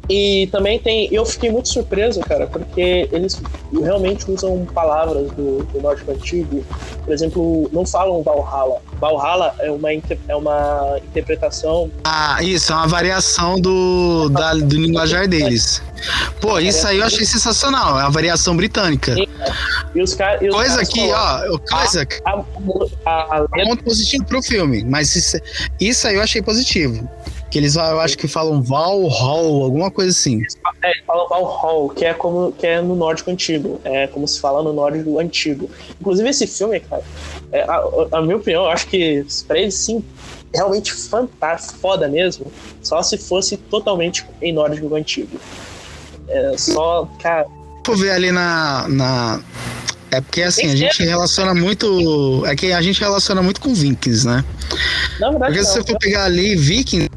e 0.09 0.47
também 0.51 0.79
tem. 0.79 1.13
Eu 1.13 1.25
fiquei 1.25 1.51
muito 1.51 1.67
surpreso, 1.67 2.19
cara, 2.21 2.47
porque 2.47 3.09
eles 3.11 3.41
realmente 3.73 4.29
usam 4.31 4.65
palavras 4.73 5.29
do, 5.31 5.63
do 5.63 5.81
nórdico 5.81 6.11
antigo. 6.11 6.63
Por 7.03 7.13
exemplo, 7.13 7.69
não 7.73 7.85
falam 7.85 8.23
Valhalla. 8.23 8.81
Valhalla 8.99 9.55
é 9.59 9.69
uma, 9.69 9.89
é 9.91 10.35
uma 10.35 10.99
interpretação. 11.05 11.91
Ah, 12.05 12.41
isso, 12.41 12.71
é 12.71 12.75
uma 12.75 12.87
variação 12.87 13.59
do, 13.59 14.29
da, 14.29 14.53
do 14.53 14.75
linguajar 14.75 15.27
deles. 15.27 15.81
Pô, 16.39 16.59
isso 16.59 16.87
aí 16.87 16.99
eu 16.99 17.05
achei 17.05 17.25
sensacional. 17.25 17.99
É 17.99 18.03
a 18.03 18.09
variação 18.09 18.55
britânica. 18.55 19.15
E 19.93 20.01
os 20.01 20.13
car 20.13 20.41
e 20.41 20.47
os 20.47 20.55
coisa 20.55 20.81
aqui, 20.81 21.11
ó. 21.11 21.57
Coisa. 21.59 22.07
A, 22.25 22.43
a, 23.05 23.37
a, 23.37 23.47
ponto 23.49 23.83
positivo 23.83 24.23
pro 24.25 24.41
filme, 24.41 24.83
mas 24.85 25.15
isso, 25.15 25.37
isso 25.79 26.07
aí 26.07 26.15
eu 26.15 26.21
achei 26.21 26.41
positivo. 26.41 27.09
Que 27.49 27.57
eles, 27.59 27.75
eu 27.75 27.99
acho 27.99 28.17
que 28.17 28.27
falam 28.27 28.61
Valhall, 28.61 29.63
alguma 29.63 29.89
coisa 29.89 30.11
assim. 30.11 30.41
É, 30.83 30.91
falam 31.05 31.27
Valhall, 31.29 31.89
que 31.89 32.05
é 32.05 32.13
como 32.13 32.51
que 32.51 32.67
é 32.67 32.81
no 32.81 32.95
nórdico 32.95 33.31
antigo. 33.31 33.79
É 33.83 34.07
como 34.07 34.27
se 34.27 34.39
fala 34.39 34.61
no 34.61 34.73
nórdico 34.73 35.19
antigo. 35.19 35.69
Inclusive, 35.99 36.29
esse 36.29 36.45
filme, 36.45 36.79
cara, 36.81 37.03
é, 37.51 37.61
a, 37.63 37.83
a, 38.11 38.21
minha 38.21 38.35
opinião, 38.35 38.63
eu 38.63 38.69
acho 38.69 38.87
que 38.87 39.25
pra 39.47 39.57
ele 39.57 39.71
sim, 39.71 40.03
realmente 40.53 40.93
fantástico, 40.93 41.79
foda 41.79 42.07
mesmo, 42.07 42.51
só 42.81 43.01
se 43.01 43.17
fosse 43.17 43.55
totalmente 43.55 44.25
em 44.41 44.53
nórdico 44.53 44.93
antigo. 44.95 45.39
É 46.27 46.57
só, 46.57 47.09
cara. 47.21 47.47
Vou 47.85 47.95
ver 47.95 48.11
ali 48.11 48.31
na, 48.31 48.85
na. 48.89 49.41
É 50.11 50.21
porque 50.21 50.41
assim, 50.41 50.69
a 50.69 50.75
gente 50.75 51.03
relaciona 51.03 51.53
muito. 51.53 52.45
É 52.45 52.55
que 52.55 52.71
a 52.71 52.81
gente 52.81 52.99
relaciona 52.99 53.41
muito 53.41 53.61
com 53.61 53.73
Vikings, 53.73 54.25
né? 54.25 54.43
Na 55.19 55.29
verdade, 55.29 55.53
porque 55.53 55.65
se 55.65 55.73
você 55.73 55.83
for 55.83 55.97
pegar 55.99 56.25
ali 56.25 56.55
Vikings, 56.55 57.09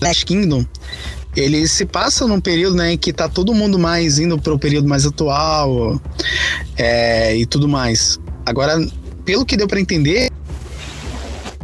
Last 0.00 0.24
Kingdom, 0.24 0.64
ele 1.36 1.66
se 1.66 1.84
passa 1.84 2.26
num 2.26 2.40
período 2.40 2.76
né, 2.76 2.92
em 2.92 2.98
que 2.98 3.12
tá 3.12 3.28
todo 3.28 3.52
mundo 3.54 3.78
mais 3.78 4.18
indo 4.18 4.38
para 4.38 4.52
o 4.52 4.58
período 4.58 4.88
mais 4.88 5.04
atual 5.04 6.00
é, 6.76 7.36
e 7.36 7.46
tudo 7.46 7.68
mais. 7.68 8.18
Agora, 8.46 8.78
pelo 9.24 9.44
que 9.44 9.56
deu 9.56 9.66
para 9.66 9.80
entender, 9.80 10.30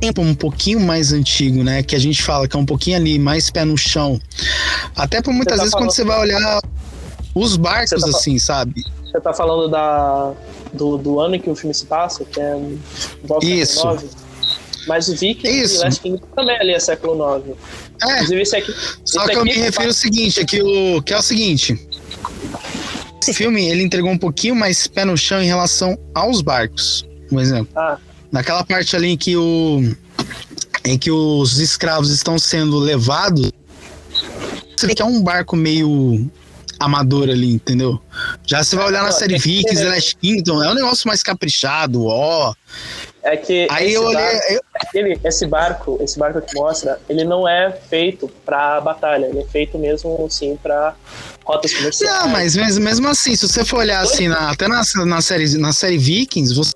tempo 0.00 0.22
um 0.22 0.34
pouquinho 0.34 0.80
mais 0.80 1.12
antigo, 1.12 1.62
né? 1.62 1.82
Que 1.82 1.94
a 1.94 1.98
gente 1.98 2.22
fala 2.22 2.48
que 2.48 2.56
é 2.56 2.58
um 2.58 2.64
pouquinho 2.64 2.96
ali, 2.96 3.18
mais 3.18 3.50
pé 3.50 3.64
no 3.64 3.76
chão. 3.76 4.18
Até 4.96 5.20
por 5.20 5.32
muitas 5.32 5.56
tá 5.56 5.62
vezes 5.62 5.76
quando 5.76 5.90
você 5.90 6.04
vai 6.04 6.18
olhar 6.18 6.60
os 7.34 7.56
barcos, 7.56 8.00
tá 8.00 8.08
assim, 8.08 8.38
sabe? 8.38 8.82
Você 9.04 9.20
tá 9.20 9.32
falando 9.32 9.68
da, 9.68 10.32
do, 10.72 10.96
do 10.96 11.20
ano 11.20 11.34
em 11.34 11.40
que 11.40 11.50
o 11.50 11.54
filme 11.54 11.74
se 11.74 11.84
passa, 11.84 12.24
que 12.24 12.40
é 12.40 12.58
Isso. 13.42 13.84
9. 13.84 14.08
Mas 14.86 15.08
o 15.08 15.14
Vikings 15.14 15.74
e 15.74 15.78
Last 15.78 16.00
Kingdom 16.00 16.26
também 16.34 16.56
ali 16.58 16.72
é 16.72 16.80
século 16.80 17.36
IX. 17.36 17.56
É. 18.02 18.14
Inclusive, 18.14 18.42
esse 18.42 18.56
aqui. 18.56 18.74
Só 19.04 19.22
esse 19.24 19.32
que 19.32 19.38
eu 19.38 19.44
me 19.44 19.52
refiro 19.52 19.88
ao 19.88 19.92
seguinte, 19.92 20.40
é 20.40 20.44
que, 20.44 20.62
o, 20.62 21.02
que 21.02 21.12
é 21.12 21.18
o 21.18 21.22
seguinte. 21.22 21.78
Esse 23.22 23.34
filme, 23.34 23.66
ele 23.68 23.82
entregou 23.82 24.10
um 24.10 24.18
pouquinho 24.18 24.54
mais 24.54 24.86
pé 24.86 25.04
no 25.04 25.16
chão 25.16 25.42
em 25.42 25.46
relação 25.46 25.98
aos 26.14 26.40
barcos. 26.40 27.06
Um 27.30 27.38
exemplo. 27.38 27.68
Ah. 27.76 27.98
Naquela 28.32 28.64
parte 28.64 28.96
ali 28.96 29.08
em 29.08 29.16
que 29.16 29.36
o. 29.36 29.94
Em 30.84 30.96
que 30.96 31.10
os 31.10 31.58
escravos 31.58 32.10
estão 32.10 32.38
sendo 32.38 32.78
levados. 32.78 33.52
Você 34.76 34.86
vê 34.86 34.94
que 34.94 35.02
é 35.02 35.04
um 35.04 35.22
barco 35.22 35.56
meio 35.56 36.30
amador 36.80 37.28
ali, 37.28 37.52
entendeu? 37.52 38.00
Já 38.46 38.64
você 38.64 38.74
vai 38.74 38.86
olhar 38.86 39.02
na 39.02 39.12
série 39.12 39.38
Vikings, 39.38 39.84
Last 39.84 40.16
Kingdom, 40.16 40.62
é 40.64 40.70
um 40.70 40.74
negócio 40.74 41.06
mais 41.06 41.22
caprichado, 41.22 42.06
ó. 42.06 42.54
É 43.22 43.36
que 43.36 43.68
Aí 43.70 43.92
eu 43.92 44.02
olhei, 44.04 44.14
barco, 44.14 44.52
eu... 44.52 44.60
Aquele, 44.74 45.20
esse 45.22 45.46
barco, 45.46 45.98
esse 46.00 46.18
barco 46.18 46.40
que 46.40 46.54
mostra, 46.54 46.98
ele 47.06 47.22
não 47.22 47.46
é 47.46 47.70
feito 47.70 48.28
para 48.46 48.80
batalha, 48.80 49.26
ele 49.26 49.40
é 49.40 49.44
feito 49.44 49.78
mesmo 49.78 50.24
assim 50.24 50.56
para 50.56 50.94
rotas 51.44 51.74
comerciais. 51.74 52.18
Não, 52.18 52.28
mas 52.28 52.56
mesmo, 52.56 52.82
mesmo 52.82 53.08
assim, 53.08 53.36
se 53.36 53.46
você 53.46 53.62
for 53.62 53.80
olhar 53.80 54.00
assim, 54.00 54.26
na, 54.28 54.50
até 54.50 54.66
na, 54.66 54.82
na, 55.04 55.20
série, 55.20 55.58
na 55.58 55.72
série 55.72 55.98
Vikings, 55.98 56.54
você 56.54 56.72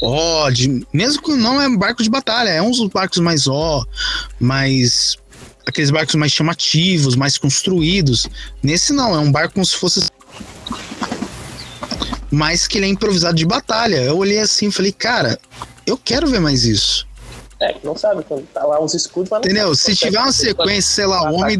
ó, 0.00 0.48
de, 0.50 0.86
mesmo 0.92 1.22
que 1.22 1.32
não 1.32 1.60
é 1.60 1.68
barco 1.76 2.02
de 2.02 2.08
batalha, 2.08 2.48
é 2.48 2.62
uns 2.62 2.82
barcos 2.88 3.18
mais 3.18 3.46
ó, 3.46 3.84
mais 4.40 5.16
aqueles 5.66 5.90
barcos 5.90 6.14
mais 6.14 6.32
chamativos, 6.32 7.16
mais 7.16 7.36
construídos. 7.36 8.28
Nesse 8.62 8.92
não, 8.92 9.14
é 9.14 9.18
um 9.18 9.30
barco 9.30 9.54
como 9.54 9.66
se 9.66 9.76
fosse 9.76 10.06
mas 12.30 12.66
que 12.66 12.78
ele 12.78 12.86
é 12.86 12.88
improvisado 12.88 13.36
de 13.36 13.46
batalha. 13.46 13.96
Eu 13.96 14.18
olhei 14.18 14.38
assim 14.38 14.68
e 14.68 14.72
falei, 14.72 14.92
cara, 14.92 15.38
eu 15.86 15.96
quero 15.96 16.26
ver 16.26 16.40
mais 16.40 16.64
isso. 16.64 17.06
É, 17.58 17.72
que 17.72 17.86
não 17.86 17.96
sabe, 17.96 18.22
tá 18.52 18.64
lá 18.64 18.82
uns 18.82 18.92
escudos, 18.92 19.30
mas 19.30 19.40
Entendeu? 19.40 19.74
Se 19.74 19.94
tiver 19.96 20.18
uma 20.18 20.32
sequência, 20.32 20.94
sei 20.94 21.06
lá, 21.06 21.30
homem 21.30 21.58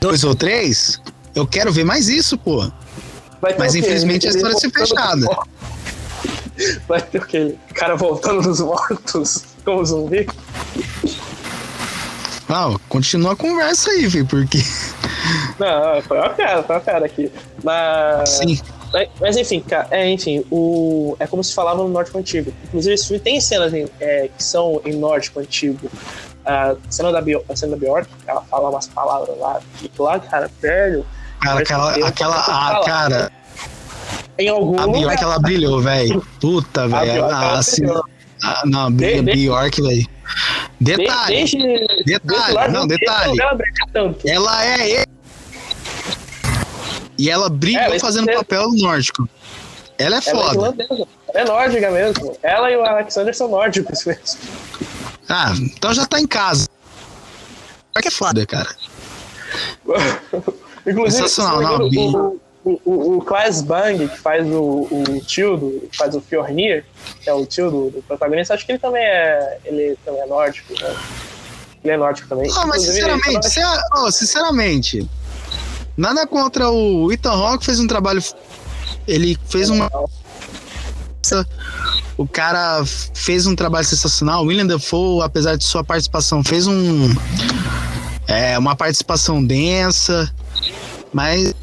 dois 0.00 0.24
ou 0.24 0.34
três, 0.34 1.00
eu 1.34 1.46
quero 1.46 1.72
ver 1.72 1.84
mais 1.84 2.08
isso, 2.08 2.36
pô. 2.36 2.70
Mas 3.58 3.74
infelizmente 3.74 4.26
a 4.26 4.30
história 4.30 4.56
ser 4.58 4.70
fechada. 4.70 5.26
Vai 6.86 7.00
ter 7.00 7.18
o 7.18 7.26
quê? 7.26 7.54
O 7.70 7.74
cara 7.74 7.96
voltando 7.96 8.42
dos 8.42 8.60
mortos 8.60 9.44
como 9.64 9.84
zumbi? 9.84 10.28
Não, 12.52 12.78
continua 12.86 13.32
a 13.32 13.36
conversa 13.36 13.90
aí, 13.90 14.10
filho, 14.10 14.26
porque. 14.26 14.58
Não, 15.58 16.02
foi 16.02 16.18
uma 16.18 16.28
cara, 16.28 16.62
foi 16.62 16.76
uma 16.76 16.82
cara 16.82 17.06
aqui. 17.06 17.32
Mas. 17.64 18.28
Sim. 18.28 18.60
Mas, 19.18 19.38
enfim, 19.38 19.60
cara, 19.60 19.88
é, 19.90 20.10
enfim, 20.10 20.44
o, 20.50 21.16
é 21.18 21.26
como 21.26 21.42
se 21.42 21.54
falava 21.54 21.82
no 21.82 21.88
nórdico 21.88 22.18
antigo. 22.18 22.52
Inclusive, 22.64 22.94
esse 22.94 23.08
filme 23.08 23.20
tem 23.20 23.40
cenas 23.40 23.72
em, 23.72 23.88
é, 23.98 24.28
que 24.36 24.44
são 24.44 24.82
em 24.84 24.92
nórdico 24.92 25.40
antigo. 25.40 25.90
A 26.44 26.76
cena 26.90 27.10
da, 27.10 27.22
Bio, 27.22 27.42
a 27.48 27.56
cena 27.56 27.74
da 27.74 27.78
Bjork, 27.78 28.06
ela 28.26 28.42
fala 28.42 28.68
umas 28.68 28.86
palavras 28.86 29.38
lá, 29.38 29.58
e 29.80 29.90
lá, 29.98 30.18
cara, 30.18 30.50
velho. 30.60 31.06
Cara, 31.40 31.60
aquela. 31.60 32.06
aquela 32.06 32.36
a, 32.36 32.84
cara. 32.84 33.32
Em 34.38 34.50
algum. 34.50 34.78
A 34.78 34.86
Bjork, 34.88 35.22
ela 35.22 35.38
brilhou, 35.38 35.80
velho. 35.80 36.22
Puta, 36.38 36.86
velho. 36.86 37.24
Ah, 37.24 37.58
assim. 37.60 37.86
Ah, 38.42 38.62
não, 38.66 38.92
brilha, 38.92 39.22
Bjork, 39.22 39.80
velho. 39.80 40.06
Detalhe. 40.80 41.36
Desde, 41.36 41.58
detalhe, 42.04 42.54
desde 42.54 42.72
não, 42.72 42.86
detalhe. 42.86 43.38
Ela 44.26 44.64
é 44.64 45.04
e 47.18 47.30
ela 47.30 47.48
brilhou 47.48 47.94
é, 47.94 47.98
fazendo 47.98 48.30
é... 48.30 48.34
papel 48.34 48.70
nórdico. 48.72 49.28
Ela 49.98 50.16
é 50.16 50.18
é 50.18 50.22
foda. 50.22 50.74
É, 51.34 51.40
é 51.40 51.44
nórdica 51.44 51.90
mesmo. 51.90 52.36
Ela 52.42 52.70
e 52.70 52.76
o 52.76 52.84
Alexander 52.84 53.34
são 53.34 53.48
nórdicos 53.48 54.04
mesmo. 54.06 54.40
Ah, 55.28 55.52
então 55.60 55.94
já 55.94 56.06
tá 56.06 56.18
em 56.18 56.26
casa. 56.26 56.68
Que 58.00 58.08
é 58.08 58.10
foda, 58.10 58.44
cara. 58.44 58.74
Inclusive, 60.84 61.28
Sensacional, 61.28 61.78
não, 61.78 61.86
o, 61.86 62.40
o, 62.64 62.80
o, 62.84 63.18
o 63.18 63.62
Bang, 63.64 64.08
que 64.08 64.18
faz 64.18 64.44
o, 64.46 64.88
o 64.90 65.20
tio 65.24 65.56
do. 65.56 65.88
faz 65.96 66.16
o 66.16 66.20
Fjornir, 66.20 66.84
que 67.20 67.30
é 67.30 67.32
o 67.32 67.46
tio 67.46 67.70
do, 67.70 67.90
do, 67.90 68.02
protagonista, 68.02 68.54
acho 68.54 68.66
que 68.66 68.72
ele 68.72 68.78
também 68.80 69.04
é. 69.04 69.58
Ele 69.64 69.96
também 70.04 70.22
é 70.22 70.26
nórdico, 70.26 70.72
né? 70.72 70.96
Ele 71.84 71.94
é 71.94 71.96
nórdico 71.96 72.28
também. 72.28 72.48
Não, 72.48 72.66
mas 72.66 72.82
sinceramente, 72.82 73.60
oh, 73.96 74.10
sinceramente, 74.10 75.08
Nada 75.96 76.26
contra 76.26 76.70
o 76.70 77.12
Ethan 77.12 77.34
Rock 77.34 77.64
fez 77.64 77.78
um 77.78 77.86
trabalho. 77.86 78.22
Ele 79.06 79.38
fez 79.48 79.68
uma. 79.68 79.90
O 82.16 82.26
cara 82.26 82.82
fez 83.14 83.46
um 83.46 83.54
trabalho 83.54 83.84
sensacional. 83.84 84.42
O 84.42 84.46
William 84.46 84.66
Defoe, 84.66 85.22
apesar 85.22 85.56
de 85.56 85.64
sua 85.64 85.84
participação, 85.84 86.42
fez 86.42 86.66
um. 86.66 87.14
É, 88.26 88.58
uma 88.58 88.74
participação 88.74 89.44
densa. 89.44 90.32
Mas. 91.12 91.54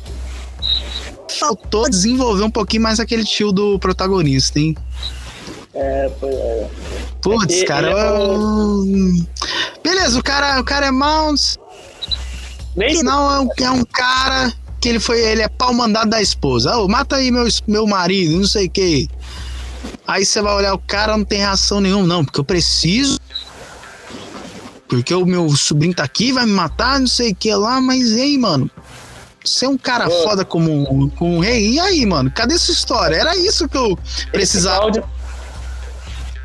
Faltou 1.40 1.90
desenvolver 1.90 2.44
um 2.44 2.52
pouquinho 2.52 2.84
mais 2.84 3.00
aquele 3.00 3.24
tio 3.24 3.52
do 3.52 3.80
protagonista, 3.80 4.60
hein? 4.60 4.76
É, 5.74 6.12
foi. 6.20 6.34
É. 6.34 6.70
Putz, 7.22 7.64
cara. 7.64 7.92
Eu... 7.92 8.86
Beleza, 9.84 10.20
o 10.20 10.24
cara, 10.24 10.60
o 10.60 10.64
cara 10.64 10.88
é 10.88 10.92
Mounts 10.92 11.58
não 13.04 13.32
é 13.32 13.40
um, 13.42 13.50
é 13.66 13.72
um 13.72 13.84
cara 13.84 14.54
que 14.80 14.88
ele 14.88 15.00
foi, 15.00 15.20
ele 15.20 15.42
é 15.42 15.50
pau 15.50 15.74
mandado 15.74 16.10
da 16.10 16.22
esposa. 16.22 16.78
Oh, 16.78 16.88
mata 16.88 17.18
aí 17.18 17.32
meu, 17.32 17.46
meu 17.68 17.86
marido, 17.86 18.38
não 18.38 18.48
sei 18.48 18.68
o 18.68 18.70
que. 18.70 19.10
Aí 20.08 20.26
você 20.26 20.42
vai 20.42 20.54
olhar, 20.54 20.74
o 20.74 20.80
cara 20.80 21.18
não 21.18 21.26
tem 21.26 21.40
reação 21.40 21.82
nenhuma, 21.82 22.08
não, 22.08 22.24
porque 22.24 22.40
eu 22.40 22.44
preciso. 22.44 23.20
Porque 24.88 25.14
o 25.14 25.26
meu 25.26 25.50
sobrinho 25.56 25.94
tá 25.94 26.04
aqui, 26.04 26.32
vai 26.32 26.46
me 26.46 26.52
matar, 26.52 27.00
não 27.00 27.08
sei 27.08 27.32
o 27.32 27.36
que 27.36 27.54
lá, 27.54 27.80
mas 27.80 28.12
e 28.12 28.22
aí, 28.22 28.38
mano? 28.38 28.70
Você 29.44 29.66
é 29.66 29.70
um 29.70 29.78
cara 29.78 30.10
foda 30.10 30.44
como, 30.44 31.12
como 31.12 31.38
um 31.38 31.40
rei. 31.40 31.74
E 31.74 31.80
aí, 31.80 32.06
mano? 32.06 32.32
Cadê 32.32 32.56
essa 32.56 32.72
história? 32.72 33.16
Era 33.16 33.36
isso 33.38 33.70
que 33.70 33.78
eu 33.78 33.98
precisava. 34.32 34.92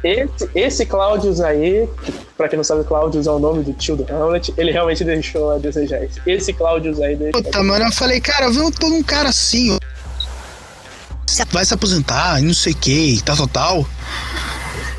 Esse, 0.04 0.50
esse 0.54 0.86
Claudius 0.86 1.40
aí, 1.40 1.88
pra 2.36 2.46
quem 2.46 2.58
não 2.58 2.64
sabe, 2.64 2.84
Claudius 2.84 3.26
é 3.26 3.30
o 3.30 3.38
nome 3.38 3.64
do 3.64 3.72
tio 3.72 3.96
do 3.96 4.04
Hamlet, 4.12 4.52
ele 4.58 4.70
realmente 4.70 5.02
deixou 5.02 5.50
a 5.52 5.58
desejar. 5.58 6.06
Esse 6.26 6.52
Claudius 6.52 7.00
aí 7.00 7.16
deixou. 7.16 7.42
Puta, 7.42 7.62
mano, 7.62 7.86
eu 7.86 7.92
falei, 7.92 8.20
cara, 8.20 8.50
viu 8.50 8.70
todo 8.70 8.94
um 8.94 9.02
cara 9.02 9.30
assim, 9.30 9.72
ó. 9.72 9.78
vai 11.50 11.64
se 11.64 11.72
aposentar, 11.72 12.38
e 12.38 12.44
não 12.44 12.52
sei 12.52 12.74
o 12.74 12.76
que, 12.76 13.22
tal, 13.24 13.34
tal, 13.34 13.48
tal. 13.48 13.86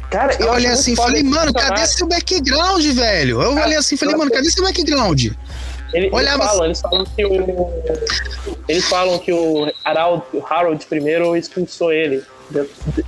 Cara, 0.10 0.34
eu 0.40 0.48
Eu 0.48 0.54
olhei 0.54 0.72
assim 0.72 0.94
e 0.94 0.96
falei, 0.96 1.22
mano, 1.22 1.54
cadê 1.54 1.86
seu 1.86 2.08
background, 2.08 2.84
velho? 2.84 3.42
Eu 3.44 3.54
olhei 3.54 3.78
assim 3.78 3.94
e 3.94 3.98
falei, 3.98 4.16
mano, 4.16 4.32
cadê 4.32 4.50
seu 4.50 4.64
background? 4.64 5.28
Ele- 5.96 6.10
Olhava 6.12 6.44
eles, 6.44 6.52
falam, 6.52 6.66
eles 6.66 6.82
falam 6.82 7.06
que 7.06 7.26
o. 7.26 7.70
Eles 8.68 8.86
falam 8.88 9.20
que 9.20 9.32
o 9.32 9.72
Harold, 9.84 10.24
o 10.34 10.44
Harold 10.46 10.86
primeiro 10.88 11.36
expulsou 11.38 11.92
ele. 11.94 12.24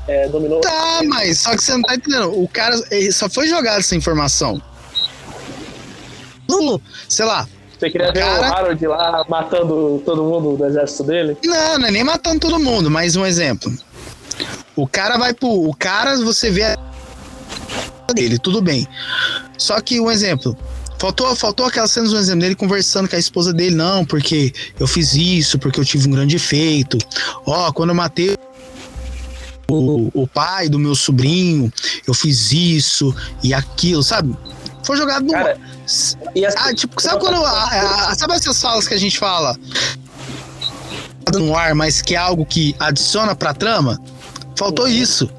é, 0.08 0.28
dominou. 0.30 0.62
Tá, 0.62 1.02
mas 1.06 1.42
só 1.42 1.56
que 1.56 1.62
você 1.64 1.74
não 1.74 1.82
tá 1.84 1.96
entendendo. 1.96 2.42
O 2.42 2.48
cara 2.48 2.76
ele 2.90 3.12
só 3.12 3.30
foi 3.30 3.48
jogado 3.48 3.80
essa 3.80 3.96
informação. 3.96 4.62
Não, 6.50 6.82
sei 7.10 7.26
lá. 7.26 7.48
Você 7.78 7.90
queria 7.92 8.12
ver 8.12 8.20
cara- 8.22 8.42
o 8.50 8.54
Harold 8.54 8.88
lá 8.88 9.26
matando 9.30 10.02
todo 10.06 10.24
mundo 10.24 10.58
do 10.58 10.66
exército 10.66 11.04
dele? 11.04 11.38
Não, 11.44 11.78
não 11.78 11.88
é 11.88 11.92
nem 11.92 12.04
matando 12.04 12.40
todo 12.40 12.60
mundo, 12.60 12.90
mas 12.90 13.16
um 13.16 13.26
exemplo. 13.26 13.72
O 14.76 14.88
cara 14.88 15.18
vai 15.18 15.34
pro. 15.34 15.48
O 15.48 15.76
cara, 15.76 16.16
você 16.18 16.50
vê 16.50 16.64
a 16.64 16.78
dele, 18.16 18.40
tudo 18.40 18.62
bem. 18.62 18.88
Só 19.58 19.80
que 19.82 20.00
um 20.00 20.10
exemplo. 20.10 20.58
Faltou, 21.00 21.36
faltou 21.36 21.66
aquelas 21.68 21.92
cenas, 21.92 22.12
um 22.12 22.18
exemplo 22.18 22.42
dele 22.42 22.56
conversando 22.56 23.08
com 23.08 23.16
a 23.16 23.20
esposa 23.20 23.54
dele, 23.54 23.76
não, 23.76 24.04
porque 24.04 24.52
eu 24.80 24.88
fiz 24.88 25.14
isso, 25.14 25.60
porque 25.60 25.80
eu 25.80 25.86
tive 25.86 26.08
um 26.08 26.12
grande 26.12 26.36
efeito. 26.36 26.98
Ó, 27.46 27.72
quando 27.72 27.90
eu 27.90 27.96
matei 27.96 28.36
o, 29.70 30.10
o 30.24 30.28
pai 30.28 30.68
do 30.70 30.80
meu 30.80 30.96
sobrinho, 30.96 31.72
eu 32.08 32.14
fiz 32.14 32.52
isso 32.52 33.14
e 33.44 33.54
aquilo, 33.54 34.02
sabe? 34.02 34.36
Foi 34.84 34.98
jogado 34.98 35.24
no. 35.26 35.34
Cara, 35.34 35.60
as- 35.86 36.18
Ah, 36.58 36.74
tipo, 36.74 37.00
sabe 37.02 37.20
quando. 37.20 37.44
a- 37.46 38.10
a- 38.10 38.16
sabe 38.16 38.34
essas 38.34 38.60
falas 38.60 38.88
que 38.88 38.94
a 38.94 38.98
gente 38.98 39.20
fala 39.20 39.56
no 41.34 41.56
ar, 41.56 41.76
mas 41.76 42.02
que 42.02 42.16
é 42.16 42.18
algo 42.18 42.46
que 42.46 42.76
adiciona 42.80 43.36
pra 43.36 43.54
trama? 43.54 44.02
Faltou 44.56 44.88
isso. 44.88 45.30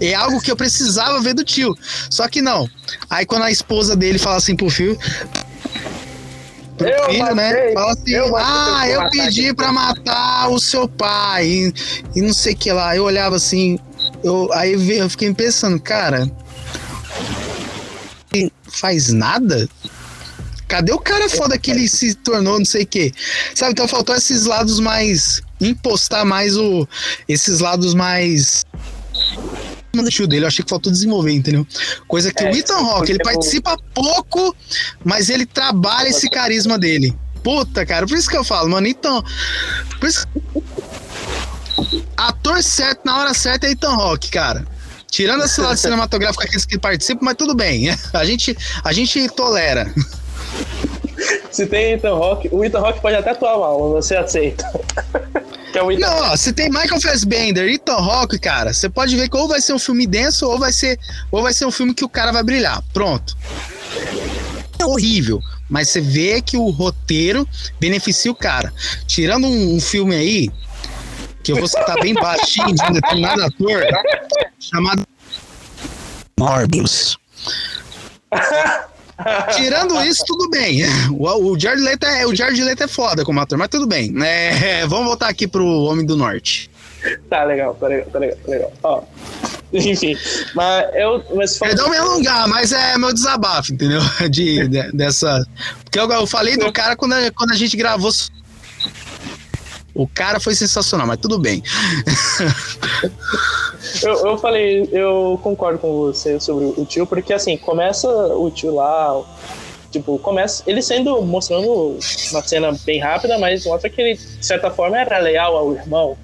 É 0.00 0.14
algo 0.14 0.40
que 0.40 0.50
eu 0.50 0.56
precisava 0.56 1.20
ver 1.20 1.34
do 1.34 1.44
tio. 1.44 1.74
Só 2.10 2.28
que 2.28 2.42
não. 2.42 2.68
Aí 3.08 3.24
quando 3.24 3.42
a 3.42 3.50
esposa 3.50 3.96
dele 3.96 4.18
fala 4.18 4.36
assim 4.36 4.56
pro 4.56 4.70
filho. 4.70 4.98
Pro 6.76 6.86
Eu 6.86 7.10
filho, 7.10 7.34
né? 7.34 7.50
matei, 7.50 7.72
Fala 7.72 7.92
assim: 7.92 8.10
eu 8.10 8.36
Ah, 8.36 8.88
eu 8.88 9.10
pedi 9.10 9.54
pra 9.54 9.72
matar 9.72 10.48
o 10.50 10.58
seu 10.58 10.88
pai. 10.88 11.46
E, 11.46 11.74
e 12.16 12.20
não 12.20 12.32
sei 12.32 12.52
o 12.54 12.56
que 12.56 12.70
lá. 12.72 12.94
Eu 12.94 13.04
olhava 13.04 13.36
assim. 13.36 13.78
Eu, 14.22 14.52
aí 14.52 14.72
eu 14.72 15.08
fiquei 15.08 15.32
pensando, 15.32 15.80
cara. 15.80 16.30
ele 18.32 18.52
Faz 18.68 19.12
nada? 19.12 19.68
Cadê 20.68 20.92
o 20.92 20.98
cara 20.98 21.28
foda 21.30 21.56
que 21.56 21.70
ele 21.70 21.88
se 21.88 22.14
tornou, 22.14 22.58
não 22.58 22.64
sei 22.64 22.82
o 22.82 22.86
quê? 22.86 23.12
Sabe, 23.54 23.72
então 23.72 23.86
faltou 23.86 24.14
esses 24.14 24.46
lados 24.46 24.80
mais. 24.80 25.40
Impostar 25.60 26.26
mais 26.26 26.56
o. 26.56 26.86
Esses 27.28 27.60
lados 27.60 27.94
mais. 27.94 28.64
Do 30.02 30.10
tio 30.10 30.26
dele, 30.26 30.44
eu 30.44 30.48
achei 30.48 30.64
que 30.64 30.70
faltou 30.70 30.92
desenvolver, 30.92 31.32
entendeu? 31.32 31.66
Coisa 32.08 32.32
que 32.32 32.42
É, 32.44 32.50
o 32.50 32.54
Ethan 32.56 32.78
Rock, 32.78 33.10
ele 33.10 33.18
porque 33.18 33.30
o- 33.30 33.34
participa 33.34 33.76
pouco, 33.94 34.54
mas 35.04 35.28
ele 35.30 35.46
trabalha 35.46 36.08
esse 36.08 36.28
carisma 36.30 36.78
dele. 36.78 37.16
Puta, 37.42 37.86
cara, 37.86 38.06
por 38.06 38.16
isso 38.16 38.28
que 38.28 38.36
eu 38.36 38.42
falo, 38.44 38.68
mano, 38.70 38.86
então. 38.86 39.22
Por 40.00 40.08
isso 40.08 40.26
Ator 42.16 42.62
certo 42.62 43.02
na 43.04 43.18
hora 43.18 43.34
certa 43.34 43.66
é 43.66 43.70
Ethan 43.72 43.94
Rock, 43.94 44.30
cara. 44.30 44.66
Tirando 45.10 45.44
esse 45.44 45.60
lado 45.60 45.76
cinematográfico 45.78 46.42
aqueles 46.42 46.64
que 46.64 46.78
participam, 46.78 47.20
mas 47.24 47.36
tudo 47.36 47.54
bem. 47.54 47.88
A 48.12 48.24
gente, 48.24 48.56
a 48.82 48.92
gente 48.92 49.28
tolera. 49.30 49.92
Se 51.50 51.66
tem 51.66 51.92
Ethan 51.92 52.14
Rock, 52.14 52.48
o 52.52 52.64
Ethan 52.64 52.80
Rock 52.80 53.00
pode 53.00 53.16
até 53.16 53.30
atuar 53.30 53.58
mal, 53.58 53.90
você 53.90 54.16
aceita. 54.16 54.64
é 55.74 55.82
o 55.82 55.90
Ethan 55.90 56.06
Não, 56.06 56.36
se 56.36 56.52
tem 56.52 56.68
Michael 56.68 57.00
Fassbender 57.00 57.68
e 57.68 57.74
Ethan 57.74 57.96
Rock, 57.96 58.38
cara, 58.38 58.72
você 58.72 58.88
pode 58.88 59.16
ver 59.16 59.28
que 59.28 59.36
ou 59.36 59.48
vai 59.48 59.60
ser 59.60 59.72
um 59.72 59.78
filme 59.78 60.06
denso 60.06 60.48
ou 60.48 60.58
vai 60.58 60.72
ser, 60.72 60.98
ou 61.30 61.42
vai 61.42 61.52
ser 61.52 61.66
um 61.66 61.70
filme 61.70 61.94
que 61.94 62.04
o 62.04 62.08
cara 62.08 62.32
vai 62.32 62.42
brilhar. 62.42 62.82
Pronto. 62.92 63.36
É 64.78 64.84
horrível, 64.84 65.40
mas 65.68 65.88
você 65.88 66.00
vê 66.00 66.40
que 66.42 66.56
o 66.56 66.68
roteiro 66.70 67.48
beneficia 67.80 68.30
o 68.30 68.34
cara. 68.34 68.72
Tirando 69.06 69.46
um, 69.46 69.76
um 69.76 69.80
filme 69.80 70.14
aí, 70.14 70.50
que 71.42 71.52
eu 71.52 71.56
vou 71.56 71.68
citar 71.68 71.98
bem 72.00 72.12
baixinho 72.12 72.74
de 72.74 72.84
um 72.84 72.92
determinado 72.92 73.42
ator, 73.42 73.86
chamado 74.60 75.06
Morbius. 76.38 77.16
Tirando 79.54 80.02
isso, 80.04 80.22
tudo 80.26 80.50
bem. 80.50 80.82
O, 81.10 81.52
o 81.52 81.58
Jared 81.58 81.82
Leto 81.82 82.04
é, 82.06 82.26
o 82.26 82.34
Jared 82.34 82.62
Leto 82.62 82.82
é 82.82 82.88
foda 82.88 83.24
como 83.24 83.40
ator, 83.40 83.56
mas 83.56 83.68
tudo 83.68 83.86
bem. 83.86 84.12
É, 84.22 84.84
vamos 84.86 85.06
voltar 85.06 85.28
aqui 85.28 85.46
pro 85.48 85.64
Homem 85.66 86.04
do 86.04 86.16
Norte. 86.16 86.70
Tá 87.30 87.44
legal, 87.44 87.74
tá 87.74 87.86
legal, 87.86 88.06
tá 88.10 88.18
legal, 88.18 88.36
tá 88.44 88.50
legal. 88.50 88.72
Ó. 88.82 89.02
Enfim, 89.72 90.16
mas 90.54 90.94
eu. 90.94 91.22
Mas 91.34 91.56
falando- 91.56 91.76
Perdão 91.76 91.90
me 91.90 91.96
alongar, 91.96 92.48
mas 92.48 92.72
é 92.72 92.98
meu 92.98 93.12
desabafo, 93.12 93.72
entendeu? 93.72 94.00
De, 94.30 94.68
de- 94.68 94.92
dessa. 94.92 95.44
Porque 95.84 95.98
eu, 95.98 96.10
eu 96.10 96.26
falei 96.26 96.56
do 96.56 96.70
cara 96.72 96.96
quando 96.96 97.14
a, 97.14 97.30
quando 97.30 97.52
a 97.52 97.56
gente 97.56 97.76
gravou. 97.76 98.10
O 99.94 100.06
cara 100.06 100.38
foi 100.38 100.54
sensacional, 100.54 101.06
mas 101.06 101.18
tudo 101.18 101.38
bem. 101.38 101.62
Eu, 104.02 104.26
eu 104.26 104.38
falei, 104.38 104.88
eu 104.92 105.38
concordo 105.42 105.78
com 105.78 105.92
você 105.98 106.38
sobre 106.40 106.66
o 106.76 106.84
tio, 106.84 107.06
porque 107.06 107.32
assim, 107.32 107.56
começa 107.56 108.08
o 108.08 108.50
tio 108.50 108.74
lá, 108.74 109.20
tipo, 109.90 110.18
começa 110.18 110.62
ele 110.66 110.82
sendo, 110.82 111.20
mostrando 111.22 111.98
uma 112.30 112.42
cena 112.42 112.72
bem 112.84 113.00
rápida, 113.00 113.38
mas 113.38 113.64
mostra 113.64 113.88
que 113.90 114.00
ele, 114.00 114.14
de 114.14 114.44
certa 114.46 114.70
forma, 114.70 114.98
era 114.98 115.18
leal 115.18 115.56
ao 115.56 115.72
irmão. 115.72 116.16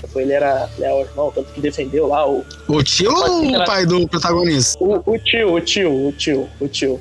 Tipo, 0.00 0.18
ele 0.20 0.32
era 0.32 0.68
leal 0.78 0.96
ao 0.98 1.02
irmão, 1.04 1.32
tanto 1.32 1.52
que 1.52 1.60
defendeu 1.60 2.08
lá 2.08 2.28
o, 2.28 2.44
O 2.68 2.82
tio 2.82 3.12
ou 3.14 3.46
o 3.46 3.64
pai 3.64 3.86
do 3.86 4.06
protagonista? 4.08 4.76
o, 4.82 5.00
o 5.06 5.18
tio, 5.18 5.52
o 5.54 5.60
tio, 5.60 6.08
o 6.08 6.12
tio, 6.12 6.48
o 6.60 6.66
tio. 6.68 7.00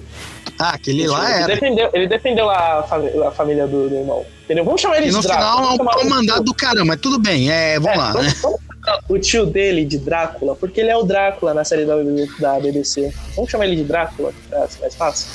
Ah, 0.60 0.72
aquele 0.76 1.02
tio. 1.04 1.12
lá 1.12 1.26
ele, 1.26 1.34
era. 1.44 1.48
defendeu, 1.48 1.90
ele 1.94 2.08
defendeu 2.08 2.50
a, 2.50 2.80
a 3.28 3.32
família 3.32 3.66
do, 3.66 3.90
do 3.90 3.96
irmão. 3.96 4.24
Entendeu? 4.44 4.64
Vamos 4.64 4.80
chamar 4.82 4.98
ele 4.98 5.08
E 5.08 5.10
de 5.10 5.16
no 5.16 5.22
Drácula. 5.24 5.52
final 5.52 5.72
é 5.72 5.74
um 5.74 5.78
comandado 6.04 6.44
do 6.44 6.54
caramba, 6.54 6.86
mas 6.86 7.00
tudo 7.02 7.18
bem, 7.20 7.50
é, 7.50 7.80
vamos 7.80 7.96
É, 7.96 7.98
lá, 7.98 8.14
né? 8.14 8.34
vamos- 8.42 8.60
chamar 8.60 8.71
o 9.08 9.18
tio 9.20 9.46
dele 9.46 9.86
de 9.86 9.98
Drácula, 9.98 10.56
porque 10.56 10.82
ele 10.82 10.90
é 10.90 10.96
o 10.98 11.04
Drácula 11.04 11.54
na 11.54 11.64
série 11.64 11.86
da, 11.86 11.96
da 12.40 12.60
BBC. 12.60 13.14
Vamos 13.36 13.50
chamar 13.52 13.66
ele 13.68 13.76
de 13.78 13.84
Drácula, 13.84 14.32
pra 14.50 14.68
ser 14.68 14.80
mais 14.82 14.96
fácil? 14.96 15.28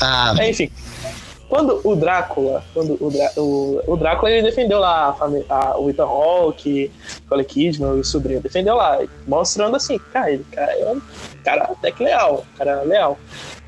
Ah, 0.00 0.34
É, 0.38 0.50
enfim. 0.50 0.70
Quando 1.48 1.80
o 1.82 1.96
Drácula, 1.96 2.62
quando 2.74 2.98
o, 3.02 3.10
Drá- 3.10 3.32
o, 3.38 3.80
o 3.86 3.96
Drácula 3.96 4.30
ele 4.30 4.42
defendeu 4.42 4.78
lá 4.78 5.16
a 5.18 5.54
a- 5.54 5.78
o 5.78 5.88
Ethan 5.88 6.04
Hawke, 6.04 6.92
Nicole 7.22 7.44
Kidman 7.44 7.92
o 7.92 8.04
sobrinho, 8.04 8.40
defendeu 8.42 8.74
lá, 8.76 8.98
mostrando 9.26 9.74
assim, 9.76 9.98
cara, 10.12 10.30
ele 10.30 10.44
cara, 10.52 10.72
é 10.72 10.92
um 10.92 11.00
cara 11.42 11.64
até 11.64 11.90
que 11.90 12.04
leal, 12.04 12.44
cara 12.58 12.82
leal. 12.82 13.18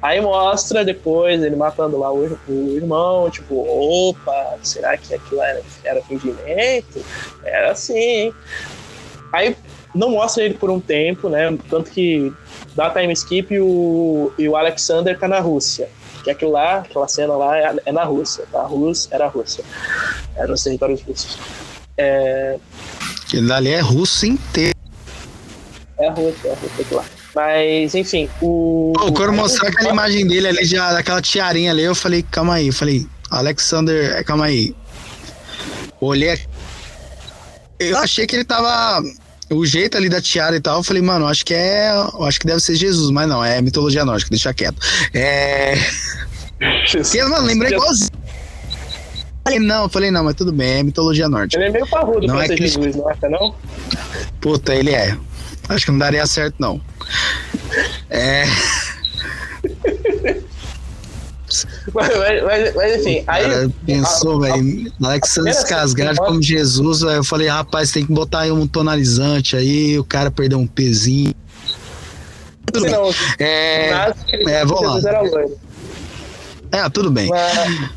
Aí 0.02 0.20
mostra 0.20 0.84
depois 0.84 1.42
ele 1.42 1.56
matando 1.56 1.98
lá 1.98 2.10
o, 2.10 2.38
o 2.48 2.76
irmão, 2.76 3.30
tipo, 3.30 3.54
opa, 3.54 4.56
será 4.62 4.96
que 4.96 5.14
aquilo 5.14 5.42
era, 5.42 5.62
era 5.84 6.02
fingimento? 6.02 7.04
Era 7.44 7.72
assim, 7.72 7.98
hein? 7.98 8.34
Aí 9.32 9.56
não 9.94 10.10
mostra 10.10 10.44
ele 10.44 10.54
por 10.54 10.70
um 10.70 10.80
tempo, 10.80 11.28
né? 11.28 11.56
Tanto 11.68 11.90
que 11.90 12.32
dá 12.74 12.90
time 12.90 13.12
skip 13.12 13.52
e 13.52 13.60
o, 13.60 14.32
e 14.38 14.48
o 14.48 14.56
Alexander 14.56 15.18
tá 15.18 15.28
na 15.28 15.40
Rússia. 15.40 15.88
Que 16.24 16.30
aquilo 16.30 16.52
lá, 16.52 16.78
aquela 16.78 17.08
cena 17.08 17.34
lá 17.34 17.58
é, 17.58 17.76
é 17.86 17.92
na 17.92 18.04
Rússia, 18.04 18.44
tá? 18.50 18.60
A 18.60 18.66
Rússia 18.66 19.08
era 19.14 19.26
a 19.26 19.28
Rússia. 19.28 19.64
Era 20.34 20.48
nos 20.48 20.62
territórios 20.62 21.02
russos. 21.02 21.38
É, 21.96 22.58
aquele 23.26 23.46
dali 23.46 23.70
é 23.70 23.80
russo 23.80 24.24
inteiro. 24.24 24.74
é 25.98 26.08
a 26.08 26.12
Rússia, 26.12 26.48
é 26.48 26.52
a 26.52 26.54
Rússia 26.54 26.82
aquilo 26.82 27.00
lá. 27.00 27.19
Mas, 27.34 27.94
enfim, 27.94 28.28
o. 28.40 28.92
Pô, 28.96 29.12
quando 29.12 29.32
mostrar 29.32 29.68
aquela 29.68 29.90
imagem 29.90 30.26
dele 30.26 30.48
ali, 30.48 30.64
já, 30.64 30.92
daquela 30.92 31.22
tiarinha 31.22 31.70
ali, 31.70 31.82
eu 31.82 31.94
falei, 31.94 32.24
calma 32.28 32.54
aí, 32.54 32.68
eu 32.68 32.72
falei, 32.72 33.06
Alexander, 33.30 34.16
é, 34.16 34.24
calma 34.24 34.46
aí. 34.46 34.74
Olhei. 36.00 36.38
Eu 37.78 37.98
achei 37.98 38.26
que 38.26 38.36
ele 38.36 38.44
tava. 38.44 39.02
O 39.52 39.66
jeito 39.66 39.96
ali 39.96 40.08
da 40.08 40.20
tiara 40.20 40.54
e 40.54 40.60
tal, 40.60 40.78
eu 40.78 40.84
falei, 40.84 41.02
mano, 41.02 41.26
acho 41.26 41.44
que 41.44 41.54
é. 41.54 41.90
Acho 42.22 42.40
que 42.40 42.46
deve 42.46 42.60
ser 42.60 42.74
Jesus, 42.74 43.10
mas 43.10 43.28
não, 43.28 43.44
é 43.44 43.60
mitologia 43.60 44.04
nórdica, 44.04 44.30
deixa 44.30 44.54
quieto. 44.54 44.80
É. 45.14 45.74
Porque, 46.92 47.22
mano, 47.24 47.46
lembrei 47.46 47.72
igualzinho. 47.72 48.10
Falei, 49.42 49.58
não, 49.58 49.88
falei, 49.88 50.10
não, 50.10 50.24
mas 50.24 50.34
tudo 50.34 50.52
bem, 50.52 50.78
é 50.78 50.82
mitologia 50.82 51.28
nórdica. 51.28 51.60
Ele 51.60 51.70
é 51.70 51.72
meio 51.72 51.86
parrudo 51.86 52.26
Não 52.26 52.34
pra 52.34 52.44
é 52.44 52.48
ser 52.48 52.56
que 52.56 52.66
Jesus, 52.66 52.96
não 52.96 53.08
acha, 53.08 53.28
não? 53.28 53.54
Puta, 54.40 54.74
ele 54.74 54.90
é. 54.90 55.16
Acho 55.68 55.86
que 55.86 55.90
não 55.92 55.98
daria 55.98 56.26
certo, 56.26 56.56
não. 56.58 56.80
É. 58.08 58.44
Mas, 61.92 62.44
mas, 62.44 62.74
mas, 62.74 63.00
enfim, 63.00 63.24
aí. 63.26 63.42
Cara, 63.42 63.70
pensou, 63.84 64.40
velho. 64.40 64.92
Alexandre 65.02 65.52
cena- 65.52 66.14
como 66.16 66.40
Jesus, 66.40 67.00
velho. 67.00 67.16
Eu 67.16 67.24
falei, 67.24 67.48
rapaz, 67.48 67.90
tem 67.90 68.06
que 68.06 68.12
botar 68.12 68.40
aí 68.40 68.52
um 68.52 68.66
tonalizante 68.66 69.56
aí, 69.56 69.98
o 69.98 70.04
cara 70.04 70.30
perdeu 70.30 70.58
um 70.58 70.66
pezinho. 70.66 71.34
Tudo 72.66 72.78
Se 72.78 72.86
bem. 72.86 72.90
não, 72.92 73.10
É, 73.38 74.12
ele- 74.28 74.50
é, 74.50 74.64
vamos 74.64 75.04
lá. 75.04 75.10
É, 76.72 76.88
tudo 76.88 77.10
bem. 77.10 77.28
Mas, 77.28 77.90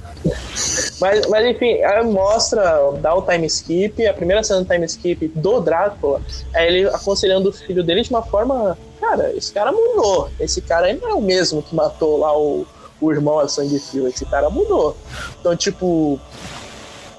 Mas, 1.01 1.27
mas 1.27 1.45
enfim, 1.45 1.75
mostra, 2.11 2.79
dá 3.01 3.13
o 3.13 3.21
time 3.21 3.45
skip, 3.45 4.07
a 4.07 4.13
primeira 4.13 4.41
cena 4.41 4.61
do 4.61 4.65
time 4.67 4.85
skip 4.85 5.27
do 5.35 5.59
Drácula 5.59 6.21
é 6.55 6.65
ele 6.67 6.87
aconselhando 6.87 7.49
o 7.49 7.53
filho 7.53 7.83
dele 7.83 8.01
de 8.01 8.09
uma 8.09 8.23
forma. 8.23 8.77
Cara, 9.03 9.35
esse 9.35 9.51
cara 9.51 9.69
mudou. 9.71 10.31
Esse 10.39 10.61
cara 10.61 10.93
não 10.93 11.09
é 11.09 11.13
o 11.13 11.21
mesmo 11.21 11.61
que 11.61 11.75
matou 11.75 12.17
lá 12.17 12.35
o, 12.37 12.65
o 13.01 13.11
irmão 13.11 13.37
a 13.37 13.49
sangue 13.49 13.77
fio. 13.77 14.07
Esse 14.07 14.25
cara 14.25 14.49
mudou. 14.49 14.97
Então, 15.39 15.55
tipo. 15.57 16.17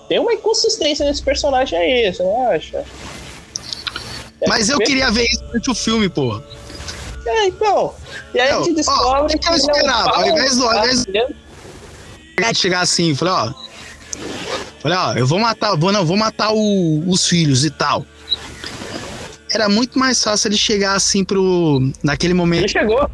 Tem 0.08 0.18
uma 0.18 0.32
inconsistência 0.32 1.04
nesse 1.04 1.22
personagem 1.22 1.78
aí, 1.78 2.12
você 2.12 2.22
não 2.22 2.48
acha? 2.48 2.84
É 4.40 4.48
Mas 4.48 4.70
eu 4.70 4.78
queria 4.78 5.10
ver 5.10 5.24
isso 5.24 5.42
durante 5.44 5.70
o 5.70 5.74
filme, 5.74 6.08
pô. 6.08 6.40
É, 7.26 7.46
então. 7.46 7.94
E 8.34 8.40
aí 8.40 8.50
a 8.50 8.62
gente 8.62 8.76
descobre. 8.76 9.04
Ó, 9.06 9.26
que, 9.26 9.38
que 9.38 9.48
eu 9.48 9.54
esperava? 9.54 10.10
Ao 10.10 10.26
invés 10.26 10.56
do. 10.56 10.64
Ao 10.66 10.84
invés 10.84 11.04
chegar 12.54 12.80
assim, 12.80 13.14
falei, 13.14 13.34
ó. 13.34 13.52
Falei, 14.80 14.98
ó, 14.98 15.12
eu 15.14 15.26
vou 15.26 15.38
matar, 15.38 15.76
vou, 15.76 15.92
não, 15.92 16.04
vou 16.04 16.16
matar 16.16 16.50
o, 16.52 17.08
os 17.08 17.26
filhos 17.26 17.64
e 17.64 17.70
tal. 17.70 18.04
Era 19.54 19.68
muito 19.68 19.98
mais 19.98 20.22
fácil 20.22 20.48
ele 20.48 20.56
chegar 20.56 20.94
assim 20.94 21.24
pro. 21.24 21.92
Naquele 22.02 22.34
momento. 22.34 22.62
Ele 22.62 22.68
chegou. 22.68 23.08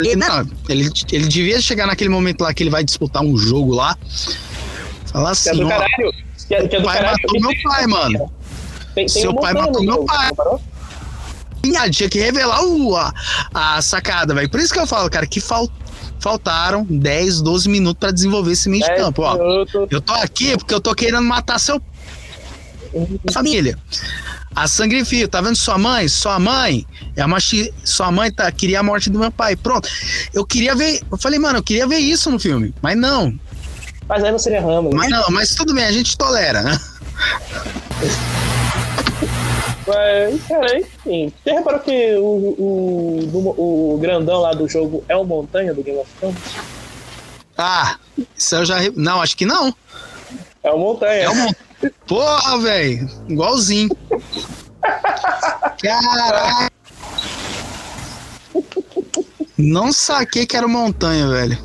Ele, 0.00 0.14
não, 0.14 0.48
ele, 0.68 0.88
ele 1.10 1.26
devia 1.26 1.60
chegar 1.60 1.86
naquele 1.86 2.10
momento 2.10 2.42
lá 2.42 2.54
que 2.54 2.62
ele 2.62 2.70
vai 2.70 2.84
disputar 2.84 3.22
um 3.22 3.36
jogo 3.36 3.74
lá. 3.74 3.98
Falar 5.06 5.30
assim. 5.30 5.50
Que 5.50 5.56
é 5.56 5.62
do 5.64 5.68
caralho. 5.68 6.12
Que 6.46 6.54
é, 6.54 6.68
que 6.68 6.76
é 6.76 6.80
do 6.80 6.84
pai 6.84 6.96
caralho. 6.98 7.18
matou 7.20 7.40
meu 7.40 7.62
pai, 7.62 7.86
mano. 7.88 8.32
Tem, 8.94 9.06
tem 9.06 9.08
Seu 9.08 9.34
pai 9.34 9.52
matou 9.52 9.82
meu 9.82 10.04
pai. 10.04 10.30
Ah, 11.76 11.90
tinha 11.90 12.08
que 12.08 12.20
revelar 12.20 12.64
o, 12.64 12.96
a, 12.96 13.12
a 13.52 13.82
sacada, 13.82 14.32
velho. 14.34 14.48
Por 14.48 14.60
isso 14.60 14.72
que 14.72 14.78
eu 14.78 14.86
falo, 14.86 15.10
cara, 15.10 15.26
que 15.26 15.40
fal, 15.40 15.68
faltaram 16.20 16.86
10, 16.88 17.42
12 17.42 17.68
minutos 17.68 17.98
para 17.98 18.12
desenvolver 18.12 18.52
esse 18.52 18.68
meio 18.68 18.84
de 18.84 18.94
campo. 18.94 19.22
Ó, 19.22 19.36
eu 19.90 20.00
tô 20.00 20.12
aqui 20.14 20.56
porque 20.56 20.72
eu 20.72 20.80
tô 20.80 20.94
querendo 20.94 21.22
matar 21.22 21.58
seu 21.58 21.82
família. 23.32 23.76
A 24.54 24.66
sangue 24.66 25.04
fio, 25.04 25.28
tá 25.28 25.40
vendo 25.40 25.56
sua 25.56 25.78
mãe? 25.78 26.08
Sua 26.08 26.38
mãe 26.38 26.86
é 27.14 27.24
uma 27.24 27.38
sua 27.84 28.10
mãe 28.10 28.30
tá 28.30 28.50
queria 28.50 28.80
a 28.80 28.82
morte 28.82 29.10
do 29.10 29.18
meu 29.18 29.30
pai. 29.30 29.54
Pronto. 29.54 29.88
Eu 30.32 30.44
queria 30.44 30.74
ver, 30.74 31.00
eu 31.10 31.18
falei, 31.18 31.38
mano, 31.38 31.58
eu 31.58 31.62
queria 31.62 31.86
ver 31.86 31.98
isso 31.98 32.30
no 32.30 32.38
filme, 32.38 32.74
mas 32.82 32.96
não. 32.96 33.38
Mas 34.08 34.24
aí 34.24 34.32
não 34.32 34.38
seria 34.38 34.60
Ramo. 34.60 34.90
Mas 34.94 35.10
não, 35.10 35.30
mas 35.30 35.54
tudo 35.54 35.74
bem, 35.74 35.84
a 35.84 35.92
gente 35.92 36.16
tolera, 36.16 36.62
né? 36.62 36.80
Mas, 39.86 40.42
cara, 40.46 40.78
enfim. 40.78 41.32
Você 41.42 41.52
reparou 41.52 41.80
que 41.80 42.14
o, 42.16 42.54
o, 42.58 43.94
o, 43.94 43.98
grandão 43.98 44.40
lá 44.40 44.52
do 44.52 44.68
jogo 44.68 45.02
é 45.08 45.16
o 45.16 45.24
Montanha 45.24 45.72
do 45.72 45.82
Game 45.82 45.98
of 45.98 46.10
Thrones? 46.18 46.38
Ah, 47.56 47.96
isso 48.36 48.54
eu 48.56 48.64
já. 48.66 48.76
Não, 48.94 49.22
acho 49.22 49.36
que 49.36 49.46
não. 49.46 49.74
É 50.62 50.70
o 50.70 50.78
Montanha. 50.78 51.24
É 51.24 51.30
o 51.30 51.34
Montanha. 51.34 51.67
Porra, 52.06 52.58
velho. 52.58 53.08
Igualzinho. 53.28 53.88
Caraca. 55.82 56.72
Não 59.56 59.92
saquei 59.92 60.46
que 60.46 60.56
era 60.56 60.68
Montanha, 60.68 61.28
velho. 61.28 61.58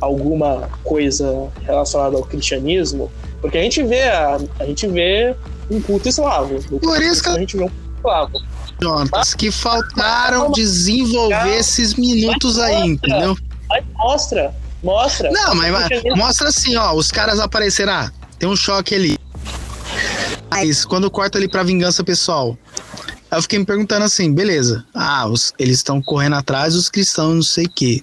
alguma 0.00 0.68
coisa 0.82 1.48
relacionada 1.62 2.16
ao 2.16 2.22
cristianismo? 2.22 3.10
Porque 3.40 3.58
a 3.58 3.62
gente 3.62 3.82
vê 3.82 4.02
a, 4.02 4.38
a 4.58 4.64
gente 4.64 4.86
vê 4.86 5.34
um 5.70 5.80
culto 5.80 6.08
eslavo. 6.08 6.62
Por 6.78 7.02
isso 7.02 7.22
que 7.22 7.28
a 7.28 7.38
gente 7.38 7.56
vê 7.56 7.64
um 7.64 7.68
culto 7.68 7.98
eslavo. 7.98 8.53
Jonas, 8.80 9.34
que 9.34 9.50
faltaram 9.50 10.50
desenvolver 10.52 11.56
esses 11.56 11.94
minutos 11.94 12.58
aí, 12.58 12.88
entendeu? 12.88 13.36
Mas 13.68 13.84
mostra, 13.94 14.54
mostra. 14.82 15.30
Não, 15.30 15.54
mas, 15.54 15.72
mostra 16.16 16.48
assim, 16.48 16.76
ó, 16.76 16.92
os 16.94 17.10
caras 17.10 17.40
apareceram, 17.40 17.92
ah, 17.92 18.12
tem 18.38 18.48
um 18.48 18.56
choque 18.56 18.94
ali. 18.94 19.18
Mas 20.50 20.84
quando 20.84 21.10
corta 21.10 21.38
ali 21.38 21.48
pra 21.48 21.62
vingança 21.62 22.04
pessoal, 22.04 22.56
Aí 23.34 23.38
eu 23.38 23.42
fiquei 23.42 23.58
me 23.58 23.64
perguntando 23.64 24.04
assim, 24.04 24.32
beleza, 24.32 24.84
ah, 24.94 25.26
os, 25.26 25.52
eles 25.58 25.78
estão 25.78 26.00
correndo 26.00 26.36
atrás 26.36 26.74
dos 26.74 26.88
cristãos, 26.88 27.34
não 27.34 27.42
sei 27.42 27.64
o 27.64 27.70
quê. 27.70 28.00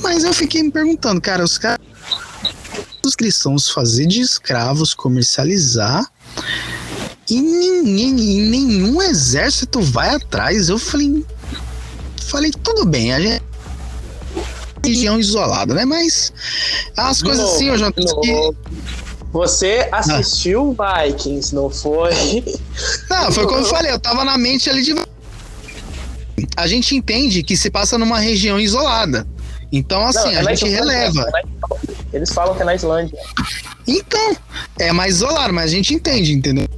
Mas 0.00 0.24
eu 0.24 0.32
fiquei 0.32 0.62
me 0.62 0.70
perguntando, 0.70 1.20
cara, 1.20 1.44
os 1.44 1.58
caras 1.58 1.78
os 3.04 3.14
cristãos 3.14 3.68
fazer 3.68 4.06
de 4.06 4.20
escravos, 4.22 4.94
comercializar 4.94 6.06
e 7.36 7.40
ninguém, 7.40 8.12
nenhum 8.42 9.00
exército 9.00 9.80
vai 9.80 10.14
atrás. 10.14 10.68
Eu 10.68 10.78
falei, 10.78 11.24
falei, 12.26 12.50
tudo 12.50 12.84
bem, 12.84 13.12
a 13.12 13.20
gente 13.20 13.42
região 14.84 15.18
isolada, 15.18 15.74
né? 15.74 15.84
Mas 15.84 16.32
as 16.96 17.22
coisas 17.22 17.44
assim, 17.44 17.68
eu 17.68 17.78
já 17.78 17.92
que 17.92 18.02
você 19.32 19.88
assistiu 19.90 20.76
ah. 20.78 21.04
Vikings, 21.04 21.54
não 21.54 21.70
foi? 21.70 22.10
Não, 23.08 23.32
foi 23.32 23.46
como 23.46 23.60
eu 23.60 23.64
falei, 23.70 23.92
eu 23.92 23.98
tava 23.98 24.24
na 24.24 24.36
mente 24.36 24.68
ali 24.68 24.82
de. 24.82 24.94
A 26.56 26.66
gente 26.66 26.94
entende 26.94 27.42
que 27.42 27.56
se 27.56 27.70
passa 27.70 27.96
numa 27.96 28.18
região 28.18 28.60
isolada. 28.60 29.26
Então, 29.70 30.04
assim, 30.04 30.32
não, 30.32 30.32
é 30.32 30.38
a 30.40 30.54
gente 30.54 30.68
releva. 30.68 31.24
É 31.34 32.16
Eles 32.16 32.30
falam 32.30 32.54
que 32.54 32.60
é 32.60 32.64
na 32.64 32.74
Islândia. 32.74 33.18
Então, 33.86 34.36
é 34.78 34.92
mais 34.92 35.16
isolado, 35.16 35.54
mas 35.54 35.66
a 35.66 35.74
gente 35.74 35.94
entende, 35.94 36.34
entendeu? 36.34 36.68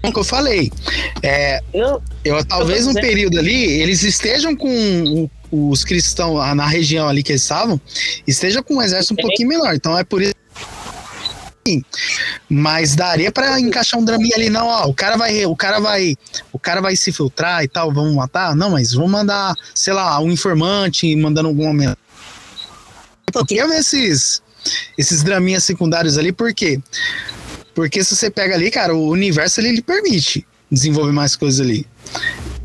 Como 0.00 0.12
que 0.12 0.18
eu 0.18 0.24
falei. 0.24 0.70
É, 1.22 1.60
eu, 1.74 2.02
eu 2.24 2.44
talvez 2.44 2.86
um 2.86 2.94
período 2.94 3.38
ali, 3.38 3.64
eles 3.80 4.02
estejam 4.02 4.54
com 4.56 5.28
os 5.50 5.84
cristãos 5.84 6.38
na 6.54 6.66
região 6.66 7.08
ali 7.08 7.22
que 7.22 7.32
eles 7.32 7.42
estavam, 7.42 7.80
esteja 8.26 8.62
com 8.62 8.76
um 8.76 8.82
exército 8.82 9.14
um 9.14 9.16
pouquinho 9.16 9.48
menor. 9.48 9.74
Então 9.74 9.98
é 9.98 10.04
por 10.04 10.22
isso 10.22 10.34
mas 12.48 12.94
daria 12.96 13.30
para 13.30 13.60
encaixar 13.60 14.00
um 14.00 14.04
draminha 14.04 14.34
ali, 14.36 14.48
não, 14.48 14.66
ó, 14.66 14.86
o 14.86 14.94
cara 14.94 15.16
vai, 15.16 15.44
o 15.44 15.54
cara 15.54 15.78
vai, 15.80 16.16
o 16.52 16.58
cara 16.58 16.80
vai 16.80 16.96
se 16.96 17.12
filtrar 17.12 17.62
e 17.62 17.68
tal, 17.68 17.92
vamos 17.92 18.14
matar? 18.14 18.56
Não, 18.56 18.70
mas 18.70 18.94
vamos 18.94 19.10
mandar, 19.10 19.54
sei 19.74 19.92
lá, 19.92 20.18
um 20.20 20.30
informante 20.30 21.14
mandando 21.16 21.48
algum 21.48 21.66
momento. 21.66 21.98
Eu 23.34 23.44
queria 23.44 23.68
ver 23.68 23.80
esses, 23.80 24.42
esses 24.96 25.22
draminhas 25.22 25.64
secundários 25.64 26.16
ali, 26.16 26.32
por 26.32 26.54
quê? 26.54 26.80
Porque 27.78 28.02
se 28.02 28.16
você 28.16 28.28
pega 28.28 28.56
ali, 28.56 28.72
cara, 28.72 28.92
o 28.92 29.08
universo 29.08 29.60
ele, 29.60 29.68
ele 29.68 29.82
permite 29.82 30.44
desenvolver 30.68 31.12
mais 31.12 31.36
coisas 31.36 31.64
ali. 31.64 31.86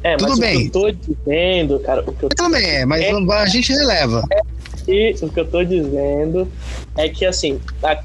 É, 0.01 0.17
Tudo 0.17 0.39
bem. 0.39 0.55
o 0.55 0.59
que 0.59 0.65
eu 0.65 0.71
tô 0.71 0.91
dizendo, 0.91 1.79
cara, 1.81 2.01
o 2.01 2.11
que 2.11 2.23
eu 2.23 2.29
Também 2.29 2.65
é, 2.65 2.83
mas 2.83 3.03
é, 3.03 3.11
a 3.11 3.45
gente 3.45 3.71
releva. 3.71 4.23
É 4.31 4.41
e 4.87 5.15
o 5.21 5.29
que 5.29 5.39
eu 5.39 5.45
tô 5.45 5.63
dizendo 5.63 6.51
é 6.97 7.07
que, 7.09 7.27
assim, 7.27 7.61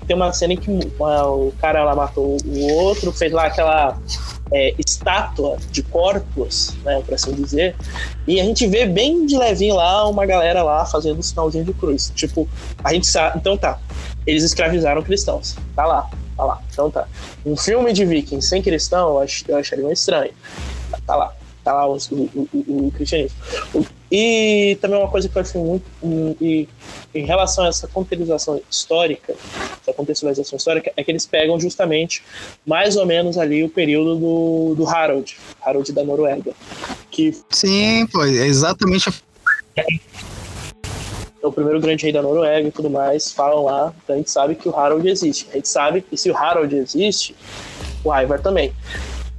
tem 0.07 0.15
uma 0.15 0.35
cena 0.35 0.53
em 0.53 0.59
que 0.59 0.71
o 0.71 1.53
cara 1.59 1.83
lá 1.83 1.97
matou 1.97 2.37
o 2.45 2.73
outro, 2.75 3.11
fez 3.11 3.33
lá 3.33 3.47
aquela 3.47 3.99
é, 4.53 4.75
estátua 4.79 5.57
de 5.73 5.83
corpos, 5.83 6.77
né, 6.85 7.03
por 7.07 7.15
assim 7.15 7.33
dizer, 7.33 7.75
e 8.27 8.39
a 8.39 8.45
gente 8.45 8.67
vê 8.67 8.85
bem 8.85 9.25
de 9.25 9.39
levinho 9.39 9.77
lá 9.77 10.07
uma 10.07 10.27
galera 10.27 10.63
lá 10.63 10.85
fazendo 10.85 11.21
um 11.21 11.23
sinalzinho 11.23 11.65
de 11.65 11.73
cruz. 11.73 12.13
Tipo, 12.15 12.47
a 12.85 12.93
gente 12.93 13.07
sabe. 13.07 13.39
Então 13.39 13.57
tá, 13.57 13.81
eles 14.27 14.45
escravizaram 14.45 15.03
cristãos. 15.03 15.57
Tá 15.75 15.87
lá, 15.87 16.11
tá 16.39 16.45
lá. 16.45 16.62
Então 16.72 16.91
tá. 16.91 17.09
Um 17.45 17.57
filme 17.57 17.93
de 17.93 18.05
vikings 18.05 18.49
sem 18.49 18.62
cristão, 18.62 19.11
eu, 19.11 19.20
ach, 19.20 19.45
eu 19.47 19.57
acharia 19.57 19.93
estranho. 19.93 20.32
Tá 21.05 21.16
lá. 21.16 21.34
tá 21.64 21.72
lá 21.72 21.86
o, 21.89 21.97
o, 21.97 22.49
o, 22.53 22.86
o 22.86 22.93
cristianismo. 22.93 23.36
E 24.11 24.78
também 24.80 24.99
uma 24.99 25.11
coisa 25.11 25.28
que 25.28 25.36
eu 25.36 25.43
acho 25.43 25.59
muito. 25.59 25.84
E, 26.41 26.68
em 27.14 27.26
relação 27.26 27.64
a 27.64 27.68
essa 27.68 27.89
contextualização 27.89 28.61
histórica, 28.70 29.34
essa 29.82 29.93
contextualização 29.93 30.57
histórica, 30.57 30.93
é 30.97 31.03
que 31.03 31.11
eles 31.11 31.26
pegam 31.26 31.59
justamente 31.59 32.22
mais 32.64 32.97
ou 32.97 33.05
menos 33.05 33.36
ali 33.36 33.64
o 33.64 33.68
período 33.68 34.16
do, 34.16 34.74
do 34.76 34.89
Harold, 34.89 35.36
Harold 35.61 35.93
da 35.93 36.05
Noruega. 36.05 36.53
Que 37.11 37.36
Sim, 37.51 38.07
pô, 38.07 38.24
é 38.24 38.47
exatamente. 38.47 39.11
O 41.49 41.53
primeiro 41.53 41.80
grande 41.80 42.05
rei 42.05 42.12
da 42.12 42.22
Noruega 42.22 42.68
e 42.68 42.70
tudo 42.70 42.90
mais, 42.90 43.32
falam 43.32 43.64
lá, 43.64 43.92
então 44.03 44.14
a 44.14 44.18
gente 44.18 44.30
sabe 44.30 44.55
que 44.55 44.68
o 44.68 44.76
Harold 44.76 45.09
existe. 45.09 45.46
A 45.51 45.55
gente 45.57 45.68
sabe 45.68 46.01
que 46.03 46.16
se 46.16 46.30
o 46.30 46.36
Harold 46.36 46.74
existe, 46.76 47.34
o 48.05 48.14
Ivar 48.14 48.40
também. 48.40 48.72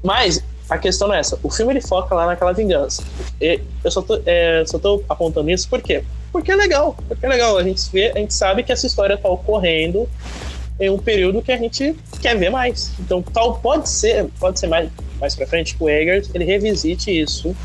Mas 0.03 0.43
a 0.69 0.77
questão 0.77 1.13
é 1.13 1.19
essa. 1.19 1.39
O 1.43 1.49
filme 1.49 1.73
ele 1.73 1.81
foca 1.81 2.13
lá 2.13 2.25
naquela 2.25 2.53
vingança. 2.53 3.03
E 3.41 3.59
eu 3.83 3.91
só 3.91 4.01
tô, 4.01 4.21
é, 4.25 4.63
só 4.65 4.77
tô 4.79 5.03
apontando 5.09 5.49
isso 5.49 5.67
por 5.69 5.81
quê? 5.81 6.03
Porque 6.31 6.51
é 6.51 6.55
legal. 6.55 6.95
Porque 7.07 7.25
é 7.25 7.29
legal. 7.29 7.57
A 7.57 7.63
gente 7.63 7.81
vê, 7.91 8.11
a 8.15 8.19
gente 8.19 8.33
sabe 8.33 8.63
que 8.63 8.71
essa 8.71 8.85
história 8.85 9.17
tá 9.17 9.29
ocorrendo 9.29 10.07
em 10.79 10.89
um 10.89 10.97
período 10.97 11.41
que 11.41 11.51
a 11.51 11.57
gente 11.57 11.95
quer 12.21 12.37
ver 12.37 12.49
mais. 12.49 12.91
Então, 12.99 13.21
tal 13.21 13.59
pode 13.59 13.89
ser, 13.89 14.27
pode 14.39 14.59
ser 14.59 14.67
mais 14.67 14.89
mais 15.19 15.35
para 15.35 15.45
frente 15.45 15.75
que 15.75 15.83
o 15.83 15.89
Eggers 15.89 16.29
ele 16.33 16.45
revisite 16.45 17.11
isso. 17.11 17.55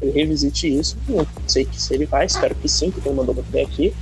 Ele 0.00 0.10
revisite 0.12 0.78
isso. 0.78 0.96
Não 1.08 1.26
sei 1.46 1.68
se 1.72 1.94
ele 1.94 2.06
vai, 2.06 2.26
espero 2.26 2.54
que 2.54 2.68
sim, 2.68 2.90
porque 2.90 3.08
ele 3.08 3.16
mandou 3.16 3.34
muito 3.34 3.50
bem 3.50 3.64
aqui. 3.64 3.94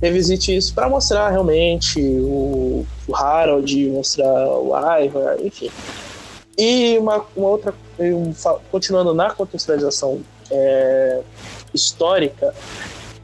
Revisite 0.00 0.56
isso 0.56 0.72
para 0.74 0.88
mostrar 0.88 1.28
realmente 1.30 2.00
o, 2.00 2.86
o 3.06 3.16
Harold, 3.16 3.90
mostrar 3.90 4.48
o 4.48 4.72
Ivar, 4.76 5.40
enfim 5.44 5.70
e 6.58 6.98
uma, 6.98 7.24
uma 7.36 7.48
outra, 7.48 7.72
continuando 8.72 9.14
na 9.14 9.30
contextualização 9.30 10.20
é, 10.50 11.20
histórica, 11.72 12.52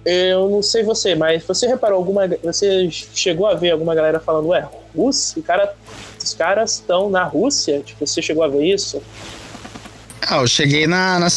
eu 0.04 0.48
não 0.48 0.62
sei 0.62 0.84
você, 0.84 1.16
mas 1.16 1.42
você 1.42 1.66
reparou 1.66 1.96
alguma. 1.96 2.28
Você 2.44 2.88
chegou 2.90 3.46
a 3.46 3.54
ver 3.54 3.72
alguma 3.72 3.94
galera 3.94 4.20
falando, 4.20 4.48
ué, 4.48 4.68
Rússia? 4.94 5.42
Cara, 5.42 5.74
os 6.22 6.34
caras 6.34 6.74
estão 6.74 7.10
na 7.10 7.24
Rússia? 7.24 7.80
Tipo, 7.80 8.06
você 8.06 8.22
chegou 8.22 8.44
a 8.44 8.48
ver 8.48 8.62
isso? 8.64 9.02
Ah, 10.20 10.36
eu 10.36 10.46
cheguei 10.46 10.86
na. 10.86 11.18
na... 11.18 11.28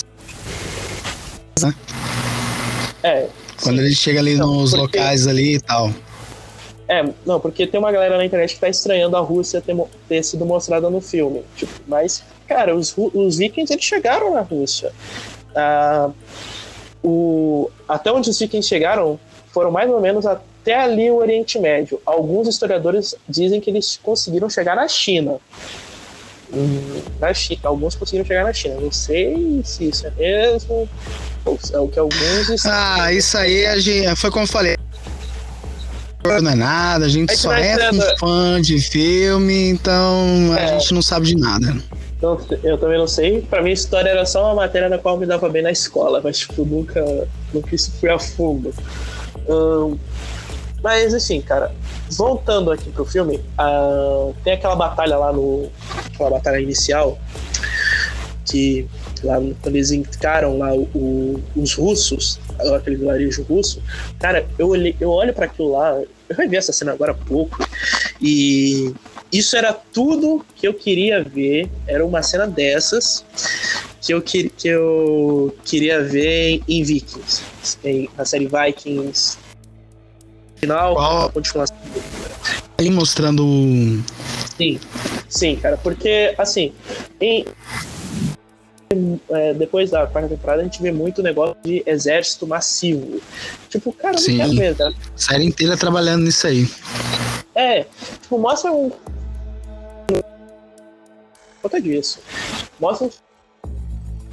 É. 3.08 3.28
Quando 3.62 3.78
sim. 3.78 3.86
ele 3.86 3.96
chega 3.96 4.20
ali 4.20 4.36
não, 4.36 4.56
nos 4.56 4.72
porque... 4.72 4.98
locais 4.98 5.28
ali 5.28 5.56
e 5.56 5.60
tal. 5.62 5.92
É, 6.88 7.06
não, 7.26 7.40
porque 7.40 7.68
tem 7.68 7.80
uma 7.80 7.92
galera 7.92 8.18
na 8.18 8.26
internet 8.26 8.54
que 8.54 8.60
tá 8.60 8.70
estranhando 8.70 9.18
a 9.18 9.20
Rússia 9.20 9.62
ter, 9.62 9.76
ter 10.08 10.24
sido 10.24 10.46
mostrada 10.46 10.90
no 10.90 11.02
filme. 11.02 11.44
Tipo, 11.56 11.74
mas, 11.86 12.24
cara, 12.48 12.76
os, 12.76 12.94
os 12.98 13.38
vikings 13.38 13.74
eles 13.74 13.84
chegaram 13.84 14.34
na 14.34 14.42
Rússia. 14.42 14.94
Ah, 15.54 16.10
o, 17.04 17.70
até 17.88 18.12
onde 18.12 18.30
os 18.30 18.40
vikings 18.40 18.68
chegaram 18.68 19.20
foram 19.52 19.72
mais 19.72 19.90
ou 19.90 20.00
menos 20.00 20.26
até 20.26 20.76
ali 20.76 21.12
o 21.12 21.16
Oriente 21.16 21.60
Médio. 21.60 22.02
Alguns 22.06 22.48
historiadores 22.48 23.16
dizem 23.28 23.60
que 23.60 23.70
eles 23.70 24.00
conseguiram 24.02 24.50
chegar 24.50 24.76
na 24.76 24.88
China. 24.88 25.38
Hum, 26.54 27.02
na 27.20 27.34
China, 27.34 27.62
alguns 27.64 27.96
conseguiram 27.96 28.26
chegar 28.26 28.46
na 28.46 28.54
China. 28.54 28.80
Não 28.80 28.92
sei 28.92 29.62
se 29.66 29.90
isso 29.90 30.08
é 30.08 30.12
mesmo. 30.12 30.88
É 31.74 31.80
o 31.80 31.88
que 31.88 32.00
alguns. 32.00 32.66
Ah, 32.66 33.12
isso 33.14 33.38
aí 33.38 33.66
a 33.66 33.80
gente, 33.80 34.16
foi 34.16 34.32
como 34.32 34.44
eu 34.44 34.48
falei 34.48 34.78
não 36.42 36.52
é 36.52 36.56
nada, 36.56 37.06
a 37.06 37.10
gente 37.10 37.32
é 37.32 37.36
só 37.36 37.54
é 37.54 37.90
um 37.92 38.18
fã 38.20 38.62
de 38.62 38.80
filme, 38.80 39.70
então 39.70 40.56
é. 40.58 40.64
a 40.64 40.68
gente 40.78 40.94
não 40.94 41.02
sabe 41.02 41.28
de 41.28 41.38
nada. 41.38 41.76
Então, 42.18 42.40
eu 42.64 42.78
também 42.78 42.98
não 42.98 43.08
sei. 43.08 43.42
Pra 43.42 43.62
mim, 43.62 43.72
história 43.72 44.10
era 44.10 44.26
só 44.26 44.46
uma 44.46 44.56
matéria 44.56 44.90
na 44.90 44.98
qual 44.98 45.16
eu 45.16 45.20
me 45.20 45.26
dava 45.26 45.48
bem 45.50 45.62
na 45.62 45.72
escola, 45.72 46.20
mas, 46.24 46.40
tipo, 46.40 46.66
nunca, 46.66 47.28
nunca 47.54 47.76
isso 47.76 47.92
foi 48.00 48.10
a 48.10 48.20
fundo. 48.20 48.74
Hum, 49.48 49.98
mas, 50.84 51.14
assim, 51.14 51.40
cara, 51.42 51.72
voltando 52.10 52.72
aqui 52.72 52.90
pro 52.90 53.06
filme, 53.06 53.40
tem 54.44 54.54
aquela 54.54 54.76
batalha 54.76 55.18
lá 55.18 55.32
no. 55.32 55.70
aquela 56.06 56.32
batalha 56.32 56.60
inicial, 56.60 57.18
que 58.46 58.88
lá 59.26 59.36
quando 59.62 59.76
eles 59.76 59.92
encaram 59.92 60.58
lá 60.58 60.74
o, 60.74 60.84
o, 60.94 61.44
os 61.56 61.74
russos, 61.74 62.40
aquele 62.76 62.98
vilarejo 62.98 63.44
russo, 63.44 63.82
cara, 64.20 64.46
eu, 64.58 64.70
olhei, 64.70 64.96
eu 65.00 65.10
olho 65.10 65.34
para 65.34 65.46
aquilo 65.46 65.72
lá, 65.72 65.92
eu 66.30 66.36
revi 66.36 66.58
essa 66.58 66.74
cena 66.74 66.92
agora 66.92 67.12
há 67.12 67.16
pouco, 67.16 67.58
e 68.22 68.94
isso 69.32 69.56
era 69.56 69.74
tudo 69.74 70.46
que 70.56 70.68
eu 70.68 70.74
queria 70.74 71.24
ver, 71.24 71.70
era 71.86 72.06
uma 72.06 72.24
cena 72.24 72.48
dessas 72.48 73.26
que 74.02 74.14
eu, 74.14 74.22
que, 74.22 74.50
que 74.50 74.70
eu 74.70 75.56
queria 75.66 76.02
ver 76.02 76.62
em 76.68 76.84
Vikings, 76.84 77.42
em, 77.84 78.10
na 78.18 78.24
série 78.24 78.48
Vikings. 78.48 79.38
Final, 80.56 80.96
Qual? 80.96 81.30
continuação. 81.32 81.78
Ele 82.80 82.90
mostrando. 82.90 83.44
Sim, 84.58 84.80
sim, 85.30 85.56
cara, 85.56 85.78
porque 85.78 86.34
assim, 86.38 86.74
em, 87.20 87.46
é, 89.30 89.54
depois 89.54 89.92
da 89.92 90.08
quarta 90.08 90.30
temporada, 90.30 90.62
a 90.62 90.64
gente 90.64 90.82
vê 90.82 90.92
muito 90.92 91.22
negócio 91.22 91.58
de 91.64 91.84
exército 91.86 92.48
massivo. 92.48 93.20
Tipo, 93.70 93.92
cara, 93.92 94.18
Sim. 94.18 94.38
não 94.38 94.46
quero 94.46 94.58
ver, 94.58 94.76
tá? 94.76 94.94
Série 95.16 95.46
inteira 95.46 95.76
trabalhando 95.76 96.24
nisso 96.24 96.48
aí. 96.48 96.70
É, 97.54 97.86
tipo, 98.22 98.38
mostra 98.38 98.72
um. 98.72 98.92
Conta 101.62 101.82
disso. 101.82 102.20
Mostra 102.80 103.08
um. 103.08 103.10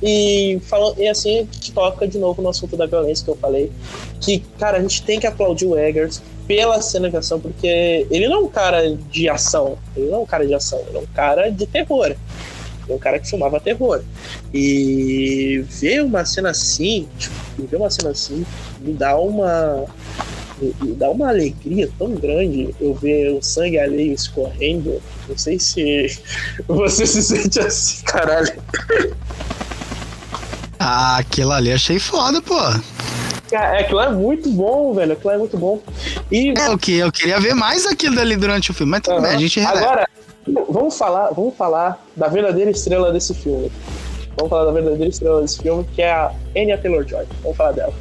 E, 0.02 0.60
falando, 0.64 0.98
e 0.98 1.08
assim 1.08 1.40
a 1.40 1.42
gente 1.42 1.72
toca 1.72 2.06
de 2.06 2.18
novo 2.18 2.42
no 2.42 2.50
assunto 2.50 2.76
da 2.76 2.86
violência 2.86 3.24
que 3.24 3.30
eu 3.30 3.36
falei. 3.36 3.72
Que, 4.20 4.40
cara, 4.58 4.78
a 4.78 4.80
gente 4.80 5.02
tem 5.02 5.18
que 5.18 5.26
aplaudir 5.26 5.66
o 5.66 5.78
Eggers 5.78 6.22
pela 6.46 6.80
cenação, 6.82 7.40
porque 7.40 8.06
ele 8.10 8.28
não 8.28 8.36
é 8.36 8.40
um 8.40 8.48
cara 8.48 8.94
de 9.10 9.28
ação. 9.28 9.78
Ele 9.96 10.10
não 10.10 10.18
é 10.18 10.20
um 10.20 10.26
cara 10.26 10.46
de 10.46 10.54
ação, 10.54 10.78
ele 10.88 10.98
é 10.98 11.00
um 11.00 11.06
cara 11.06 11.50
de 11.50 11.66
terror 11.66 12.14
um 12.88 12.98
cara 12.98 13.18
que 13.18 13.28
filmava 13.28 13.60
terror. 13.60 14.02
E 14.52 15.64
ver 15.68 16.02
uma 16.02 16.24
cena 16.24 16.50
assim, 16.50 17.08
tipo, 17.18 17.34
ver 17.66 17.76
uma 17.76 17.90
cena 17.90 18.10
assim, 18.10 18.44
me 18.80 18.92
dá 18.92 19.16
uma. 19.16 19.84
Me 20.80 20.92
dá 20.92 21.10
uma 21.10 21.28
alegria 21.28 21.90
tão 21.98 22.12
grande 22.12 22.74
eu 22.80 22.94
ver 22.94 23.30
o 23.32 23.42
sangue 23.42 23.78
alheio 23.78 24.12
escorrendo. 24.12 25.02
Não 25.28 25.36
sei 25.36 25.58
se 25.58 26.20
você 26.68 27.06
se 27.06 27.22
sente 27.22 27.58
assim, 27.60 28.04
caralho. 28.04 28.54
Ah, 30.78 31.18
aquilo 31.18 31.52
ali 31.52 31.72
achei 31.72 31.98
foda, 31.98 32.40
pô. 32.40 32.58
É, 33.52 33.80
aquilo 33.80 34.00
é 34.00 34.10
muito 34.10 34.50
bom, 34.50 34.92
velho. 34.94 35.12
Aquilo 35.12 35.30
é 35.30 35.38
muito 35.38 35.56
bom. 35.56 35.80
E... 36.30 36.54
É 36.58 36.70
o 36.70 36.78
que? 36.78 36.96
Eu 36.96 37.12
queria 37.12 37.38
ver 37.40 37.54
mais 37.54 37.86
aquilo 37.86 38.16
dali 38.16 38.36
durante 38.36 38.70
o 38.70 38.74
filme, 38.74 38.90
mas 38.92 39.02
tudo 39.02 39.16
uhum. 39.16 39.22
bem, 39.22 39.30
a 39.30 39.38
gente 39.38 39.60
Agora, 39.60 40.08
Vamos 40.68 40.98
falar, 40.98 41.30
vamos 41.30 41.56
falar 41.56 41.98
da 42.16 42.28
verdadeira 42.28 42.70
estrela 42.70 43.12
desse 43.12 43.34
filme. 43.34 43.70
Vamos 44.36 44.50
falar 44.50 44.64
da 44.66 44.72
verdadeira 44.72 45.08
estrela 45.08 45.40
desse 45.40 45.62
filme, 45.62 45.84
que 45.94 46.02
é 46.02 46.12
a 46.12 46.32
Anya 46.56 46.76
Taylor-Joy. 46.78 47.26
Vamos 47.42 47.56
falar 47.56 47.72
dela. 47.72 47.94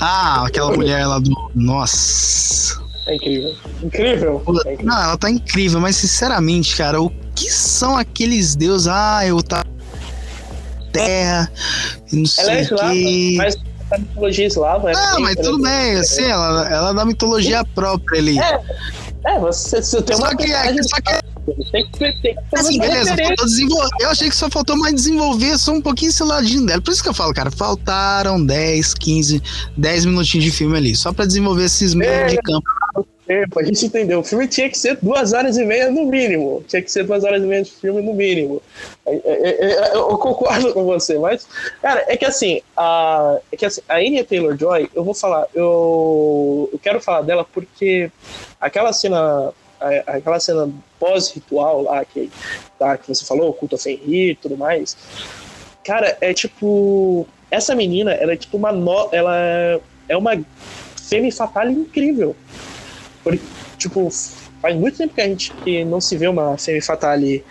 Ah, 0.00 0.44
aquela 0.46 0.76
mulher 0.76 1.06
lá 1.06 1.18
do... 1.18 1.30
Nossa... 1.54 2.82
É 3.06 3.14
incrível. 3.16 3.54
Incrível. 3.82 4.42
É 4.66 4.72
incrível. 4.72 4.86
Não, 4.86 5.02
ela 5.02 5.16
tá 5.16 5.30
incrível, 5.30 5.80
mas 5.80 5.96
sinceramente, 5.96 6.76
cara, 6.76 7.00
o 7.00 7.10
que 7.34 7.50
são 7.50 7.96
aqueles 7.96 8.56
deuses? 8.56 8.88
Ah, 8.88 9.26
eu 9.26 9.42
tá... 9.42 9.64
Terra, 10.92 11.50
não 12.12 12.24
sei 12.24 12.44
ela 12.44 12.52
é 12.54 12.60
eslava, 12.60 12.92
que... 12.92 13.36
mas 13.36 13.56
a 13.90 13.98
mitologia 13.98 14.46
eslava... 14.46 14.92
Ah, 14.94 15.18
mas 15.18 15.34
tudo 15.36 15.60
bem, 15.60 15.96
assim, 15.96 16.22
ela, 16.22 16.68
ela 16.72 16.90
é 16.90 16.94
da 16.94 17.04
mitologia 17.04 17.64
própria 17.74 18.20
ali. 18.20 18.38
É, 18.38 18.60
é 19.24 19.38
você, 19.40 19.82
você 19.82 20.00
tem 20.02 20.16
só 20.16 20.22
uma... 20.22 20.36
Que 20.36 20.52
é, 20.52 20.82
só 20.84 20.96
que 21.00 21.33
tem 21.44 21.86
que, 21.86 21.98
tem 21.98 22.34
que 22.34 22.38
assim, 22.54 22.78
beleza, 22.78 23.14
desenvolver. 23.44 23.88
Eu 24.00 24.08
achei 24.08 24.28
que 24.28 24.36
só 24.36 24.48
faltou 24.48 24.76
mais 24.76 24.94
desenvolver 24.94 25.58
só 25.58 25.72
um 25.72 25.80
pouquinho 25.80 26.08
esse 26.08 26.22
ladinho 26.22 26.64
dela. 26.64 26.80
Por 26.80 26.90
isso 26.90 27.02
que 27.02 27.08
eu 27.08 27.14
falo, 27.14 27.34
cara, 27.34 27.50
faltaram 27.50 28.44
10, 28.44 28.94
15, 28.94 29.42
10 29.76 30.04
minutinhos 30.06 30.44
de 30.44 30.50
filme 30.50 30.76
ali, 30.76 30.96
só 30.96 31.12
pra 31.12 31.26
desenvolver 31.26 31.64
esses 31.64 31.94
meios 31.94 32.14
é, 32.14 32.26
de 32.26 32.36
campo. 32.38 32.66
Tempo, 33.26 33.58
a 33.58 33.62
gente 33.62 33.86
entendeu. 33.86 34.20
O 34.20 34.24
filme 34.24 34.46
tinha 34.46 34.68
que 34.68 34.76
ser 34.76 34.98
duas 35.00 35.32
horas 35.32 35.56
e 35.56 35.64
meia 35.64 35.90
no 35.90 36.06
mínimo. 36.06 36.62
Tinha 36.68 36.82
que 36.82 36.90
ser 36.90 37.04
duas 37.04 37.24
horas 37.24 37.42
e 37.42 37.46
meia 37.46 37.62
de 37.62 37.70
filme 37.70 38.02
no 38.02 38.12
mínimo. 38.12 38.62
É, 39.06 39.14
é, 39.14 39.72
é, 39.72 39.96
eu 39.96 40.18
concordo 40.18 40.72
com 40.72 40.84
você, 40.84 41.18
mas, 41.18 41.46
cara, 41.80 42.04
é 42.06 42.16
que 42.16 42.24
assim, 42.24 42.60
a, 42.76 43.38
é 43.50 43.56
que 43.56 43.64
assim, 43.64 43.80
a 43.88 43.96
Anya 43.96 44.24
Taylor 44.24 44.56
Joy, 44.56 44.90
eu 44.94 45.04
vou 45.04 45.14
falar, 45.14 45.46
eu, 45.54 46.68
eu 46.72 46.78
quero 46.78 47.00
falar 47.00 47.22
dela 47.22 47.44
porque 47.44 48.10
aquela 48.60 48.92
cena 48.92 49.52
aquela 50.06 50.40
cena 50.40 50.70
pós-ritual 50.98 51.82
lá 51.82 52.04
que, 52.04 52.30
tá, 52.78 52.96
que 52.96 53.08
você 53.08 53.24
falou, 53.24 53.52
culto 53.52 53.76
a 53.76 53.78
Fenrir 53.78 54.30
e 54.30 54.34
tudo 54.36 54.56
mais. 54.56 54.96
Cara, 55.84 56.16
é 56.20 56.32
tipo. 56.32 57.26
Essa 57.50 57.74
menina, 57.74 58.12
ela 58.12 58.32
é 58.32 58.36
tipo 58.36 58.56
uma. 58.56 58.72
No, 58.72 59.08
ela 59.12 59.80
é 60.08 60.16
uma 60.16 60.32
femme 60.96 61.30
fatale 61.30 61.72
incrível. 61.72 62.34
Porque, 63.22 63.40
tipo, 63.78 64.10
faz 64.64 64.74
muito 64.76 64.96
tempo 64.96 65.14
que 65.14 65.20
a 65.20 65.28
gente 65.28 65.52
que 65.62 65.84
não 65.84 66.00
se 66.00 66.16
vê 66.16 66.26
uma 66.26 66.56
Femme 66.56 66.80
Fatale 66.80 67.44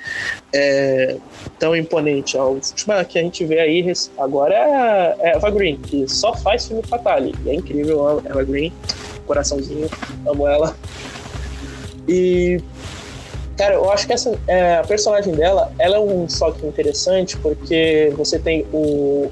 é, 0.52 1.18
tão 1.60 1.76
imponente. 1.76 2.36
A 2.36 2.44
última 2.44 3.06
que 3.06 3.20
a 3.20 3.22
gente 3.22 3.46
vê 3.46 3.60
aí 3.60 3.94
agora 4.18 4.56
é, 4.56 5.16
é 5.20 5.36
Eva 5.36 5.52
Green, 5.52 5.78
que 5.78 6.08
só 6.08 6.34
faz 6.34 6.68
Femme 6.68 6.82
Fatale. 6.82 7.36
E 7.46 7.52
é 7.52 7.54
incrível, 7.54 8.20
Eva 8.26 8.44
Green, 8.44 8.74
coraçãozinho, 9.28 9.88
amo 10.26 10.48
ela. 10.48 10.76
E 12.08 12.62
Cara, 13.58 13.76
eu 13.76 13.92
acho 13.92 14.08
que 14.08 14.14
essa 14.14 14.38
é, 14.48 14.78
a 14.78 14.84
personagem 14.84 15.34
dela, 15.34 15.72
ela 15.78 15.98
é 15.98 16.00
um 16.00 16.28
soque 16.28 16.66
interessante 16.66 17.38
porque 17.38 18.12
você 18.18 18.40
tem 18.40 18.66
o, 18.74 19.30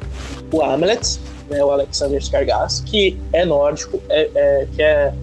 o 0.52 0.62
Hamlet, 0.62 1.20
né, 1.50 1.64
o 1.64 1.72
Alexander 1.72 2.22
Skarsgård, 2.22 2.84
que 2.86 3.18
é 3.34 3.44
nórdico, 3.44 4.02
é, 4.10 4.30
é, 4.36 4.68
que 4.76 4.82
é 4.84 5.14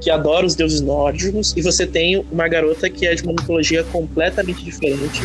que 0.00 0.10
adora 0.10 0.46
os 0.46 0.54
deuses 0.54 0.80
nórdicos, 0.80 1.54
e 1.54 1.60
você 1.60 1.86
tem 1.86 2.24
uma 2.32 2.48
garota 2.48 2.88
que 2.88 3.06
é 3.06 3.14
de 3.14 3.22
uma 3.22 3.32
mitologia 3.32 3.84
completamente 3.84 4.64
diferente. 4.64 5.20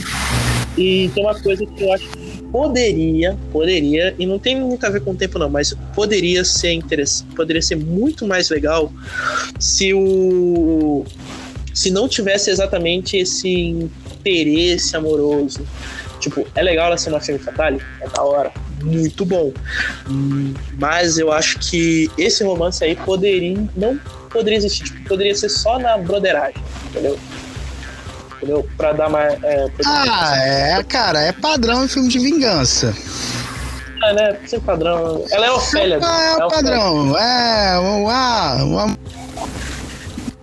E 0.78 1.10
tem 1.16 1.24
uma 1.24 1.42
coisa 1.42 1.66
que 1.66 1.82
eu 1.82 1.94
acho 1.94 2.10
poderia, 2.52 3.38
poderia, 3.52 4.16
e 4.18 4.26
não 4.26 4.40
tem 4.40 4.60
muito 4.60 4.86
a 4.86 4.90
ver 4.90 5.02
com 5.02 5.12
o 5.12 5.16
tempo 5.16 5.38
não, 5.38 5.50
mas 5.50 5.76
poderia 5.94 6.44
ser 6.44 6.72
interessante, 6.72 7.36
poderia 7.36 7.62
ser 7.62 7.76
muito 7.76 8.26
mais 8.26 8.50
legal 8.50 8.92
se 9.60 9.94
o 9.94 11.06
se 11.74 11.92
não 11.92 12.08
tivesse 12.08 12.50
exatamente 12.50 13.18
esse 13.18 13.50
interesse 13.50 14.96
amoroso. 14.96 15.68
Tipo, 16.22 16.48
é 16.56 16.64
legal 16.64 16.88
ela 16.88 16.98
ser 16.98 17.10
uma 17.10 17.20
femme 17.20 17.38
fatale? 17.38 17.82
É 18.00 18.08
da 18.08 18.24
hora. 18.24 18.52
Muito 18.82 19.26
bom. 19.26 19.52
Mas 20.80 21.18
eu 21.18 21.32
acho 21.32 21.60
que 21.60 22.10
esse 22.18 22.44
romance 22.46 22.84
aí 22.84 22.96
poderia. 22.96 23.58
Não 23.76 24.00
poderia 24.30 24.58
existir. 24.58 24.86
Tipo, 24.86 25.10
poderia 25.10 25.36
ser 25.36 25.50
só 25.50 25.78
na 25.78 25.98
broderagem, 25.98 26.64
entendeu? 26.90 27.20
Entendeu? 28.46 28.70
Pra 28.78 28.94
dar 28.94 29.10
mais. 29.10 29.44
É, 29.44 29.66
ah, 29.84 30.38
é, 30.38 30.84
cara, 30.84 31.20
é 31.20 31.32
padrão 31.32 31.84
em 31.84 31.88
filme 31.88 32.08
de 32.08 32.20
vingança. 32.20 32.96
É, 34.04 34.14
né? 34.14 34.38
Sem 34.46 34.60
padrão. 34.60 35.26
Ela 35.32 35.48
é 35.48 35.52
Ofélia. 35.52 36.00
Ah, 36.00 36.22
é, 36.22 36.42
é 36.42 36.46
o 36.46 36.48
padrão. 36.48 37.18
É, 37.18 37.80
uma, 37.80 38.64
uma 38.64 38.98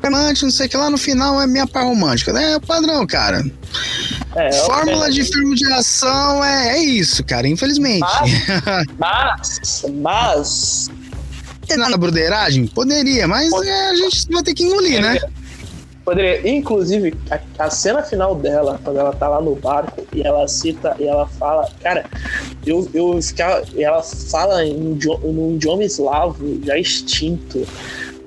romântico, 0.03 0.47
não 0.47 0.53
sei 0.53 0.67
o 0.67 0.69
que 0.69 0.77
lá, 0.77 0.91
no 0.91 0.99
final 0.99 1.41
é 1.41 1.47
minha 1.47 1.65
par 1.65 1.85
romântica. 1.85 2.33
É 2.33 2.57
o 2.57 2.61
padrão, 2.61 3.07
cara. 3.07 3.45
É, 4.35 4.49
é 4.49 4.53
Fórmula 4.53 5.09
de 5.09 5.23
filme 5.23 5.55
de 5.55 5.73
ação 5.73 6.43
é, 6.43 6.79
é 6.79 6.79
isso, 6.83 7.23
cara, 7.23 7.47
infelizmente. 7.47 8.01
Mas, 8.99 9.85
mas. 9.85 9.85
mas... 9.95 10.91
Na 11.79 11.97
broderagem? 11.97 12.67
Poderia, 12.67 13.29
mas 13.29 13.51
é, 13.53 13.91
a 13.91 13.95
gente 13.95 14.29
vai 14.29 14.43
ter 14.43 14.55
que 14.55 14.65
engolir, 14.65 15.01
né? 15.01 15.19
Poderia. 16.05 16.49
Inclusive, 16.49 17.15
a, 17.31 17.39
a, 17.65 17.71
cena 17.71 18.03
final 18.03 18.35
dela, 18.35 18.81
quando 18.83 18.99
ela 18.99 19.13
tá 19.13 19.29
lá 19.29 19.41
no 19.41 19.55
barco 19.55 20.05
e 20.13 20.23
ela 20.23 20.47
cita 20.49 20.97
e 20.99 21.07
ela 21.07 21.27
fala, 21.27 21.69
cara, 21.81 22.05
eu, 22.67 22.89
eu 22.93 23.23
ficava. 23.23 23.65
Ela 23.77 24.03
fala 24.03 24.65
em, 24.65 24.99
num 25.23 25.55
idioma 25.55 25.85
eslavo 25.85 26.61
já 26.65 26.77
extinto. 26.77 27.67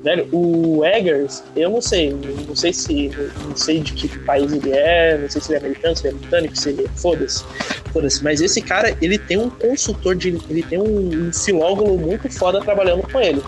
Velho, 0.04 0.30
o 0.32 0.86
Eggers, 0.86 1.44
eu 1.56 1.68
não 1.72 1.82
sei, 1.82 2.16
não 2.48 2.56
sei 2.56 2.72
se, 2.72 3.10
não 3.44 3.58
sei 3.58 3.80
de 3.80 3.92
que 3.94 4.20
país 4.20 4.54
ele 4.54 4.72
é, 4.72 5.18
não 5.18 5.28
sei 5.28 5.42
se 5.42 5.52
ele 5.52 5.56
é 5.56 5.66
americano, 5.66 5.96
se 5.96 6.08
ele 6.08 6.16
é 6.16 6.20
britânico, 6.20 6.56
se 6.56 6.70
ele 6.70 6.86
é, 6.86 6.90
foda-se, 6.90 7.44
foda-se, 7.92 8.24
mas 8.24 8.40
esse 8.40 8.62
cara, 8.62 8.96
ele 9.02 9.18
tem 9.18 9.36
um 9.40 9.50
consultor 9.50 10.16
de, 10.16 10.40
ele 10.48 10.62
tem 10.62 10.80
um, 10.80 11.30
um 11.30 11.34
filólogo 11.34 11.98
muito 11.98 12.30
foda 12.30 12.62
trabalhando 12.62 13.02
com 13.12 13.20
ele 13.20 13.42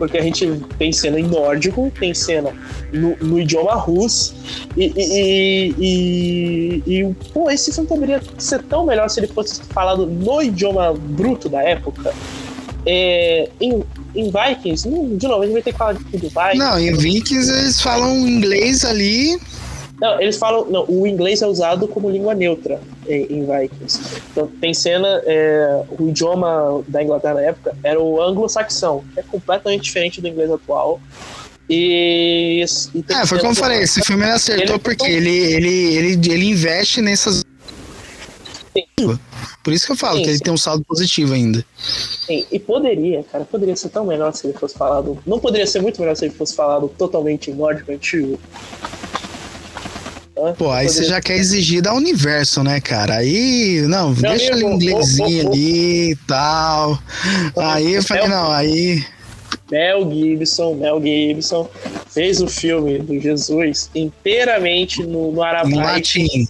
porque 0.00 0.16
a 0.16 0.22
gente 0.22 0.50
tem 0.78 0.90
cena 0.90 1.20
em 1.20 1.24
nórdico, 1.24 1.92
tem 2.00 2.14
cena 2.14 2.54
no, 2.90 3.14
no 3.18 3.38
idioma 3.38 3.74
russo, 3.74 4.34
e, 4.74 4.94
e, 4.96 5.74
e, 5.78 6.82
e, 6.86 7.14
pô, 7.34 7.50
esse 7.50 7.70
filme 7.70 7.86
poderia 7.86 8.22
ser 8.38 8.62
tão 8.62 8.86
melhor 8.86 9.10
se 9.10 9.20
ele 9.20 9.26
fosse 9.26 9.62
falado 9.64 10.06
no 10.06 10.40
idioma 10.40 10.94
bruto 10.94 11.50
da 11.50 11.62
época. 11.62 12.14
É, 12.86 13.50
em, 13.60 13.84
em 14.14 14.32
Vikings, 14.32 14.88
de 14.88 15.28
novo, 15.28 15.42
a 15.42 15.44
gente 15.44 15.52
vai 15.52 15.62
ter 15.62 15.72
que 15.72 15.78
falar 15.78 15.92
de 15.92 16.02
Vikings. 16.02 16.56
Não, 16.56 16.80
em 16.80 16.94
Vikings 16.94 17.52
eles 17.52 17.82
falam 17.82 18.26
inglês 18.26 18.86
ali. 18.86 19.38
Não, 20.00 20.18
eles 20.18 20.38
falam. 20.38 20.64
Não, 20.70 20.86
o 20.88 21.06
inglês 21.06 21.42
é 21.42 21.46
usado 21.46 21.86
como 21.86 22.08
língua 22.08 22.34
neutra 22.34 22.80
em, 23.10 23.26
em 23.30 23.46
Vikings. 23.46 24.00
Então, 24.30 24.46
tem 24.60 24.72
cena. 24.72 25.22
É, 25.24 25.82
o 25.98 26.08
idioma 26.08 26.82
da 26.88 27.02
Inglaterra 27.02 27.34
na 27.34 27.42
época 27.42 27.76
era 27.82 28.00
o 28.00 28.22
anglo-saxão, 28.22 29.04
que 29.12 29.20
é 29.20 29.22
completamente 29.22 29.82
diferente 29.82 30.20
do 30.20 30.28
inglês 30.28 30.50
atual. 30.50 31.00
E. 31.68 32.64
e 32.94 33.04
é, 33.08 33.26
foi 33.26 33.38
como 33.38 33.52
eu 33.52 33.56
falei, 33.56 33.78
esse 33.78 34.02
filme 34.02 34.24
ele 34.24 34.32
acertou 34.32 34.74
ele 34.74 34.78
porque 34.80 35.06
ele, 35.06 35.30
ele, 35.30 35.94
ele, 35.94 36.32
ele 36.32 36.44
investe 36.50 37.00
nessas. 37.00 37.44
Sim. 38.76 39.18
Por 39.62 39.72
isso 39.72 39.86
que 39.86 39.92
eu 39.92 39.96
falo 39.96 40.16
sim, 40.16 40.22
que 40.22 40.28
ele 40.30 40.38
sim. 40.38 40.44
tem 40.44 40.52
um 40.52 40.56
saldo 40.56 40.84
positivo 40.84 41.32
ainda. 41.32 41.64
Sim, 41.76 42.44
e 42.50 42.58
poderia, 42.58 43.22
cara, 43.22 43.44
poderia 43.44 43.76
ser 43.76 43.88
tão 43.90 44.06
melhor 44.06 44.32
se 44.32 44.46
ele 44.46 44.58
fosse 44.58 44.76
falado. 44.76 45.18
Não 45.26 45.38
poderia 45.38 45.66
ser 45.66 45.80
muito 45.80 46.00
melhor 46.00 46.16
se 46.16 46.24
ele 46.24 46.34
fosse 46.34 46.54
falado 46.54 46.88
totalmente 46.96 47.52
nórdico 47.52 47.92
antigo. 47.92 48.38
Pô, 50.56 50.70
aí 50.70 50.88
você 50.88 51.04
já 51.04 51.20
quer 51.20 51.36
exigir 51.36 51.82
da 51.82 51.94
universo, 51.94 52.62
né, 52.62 52.80
cara? 52.80 53.16
Aí, 53.16 53.82
não, 53.82 54.10
Meu 54.10 54.30
deixa 54.30 54.52
amigo, 54.52 54.68
ele 54.68 54.74
inglesinho 54.74 55.44
oh, 55.44 55.48
oh, 55.48 55.50
oh. 55.50 55.52
ali 55.52 56.10
e 56.10 56.16
tal. 56.26 56.98
Aí 57.56 57.94
eu 57.94 58.02
falei, 58.02 58.28
não, 58.28 58.50
aí. 58.50 59.04
Mel 59.70 60.10
Gibson, 60.10 60.74
Mel 60.74 61.00
Gibson 61.00 61.68
fez 62.08 62.40
o 62.40 62.48
filme 62.48 62.98
do 62.98 63.20
Jesus 63.20 63.90
inteiramente 63.94 65.02
no, 65.04 65.30
no 65.30 65.42
Aramaico. 65.42 65.78
Em 65.78 65.82
latim 65.82 66.48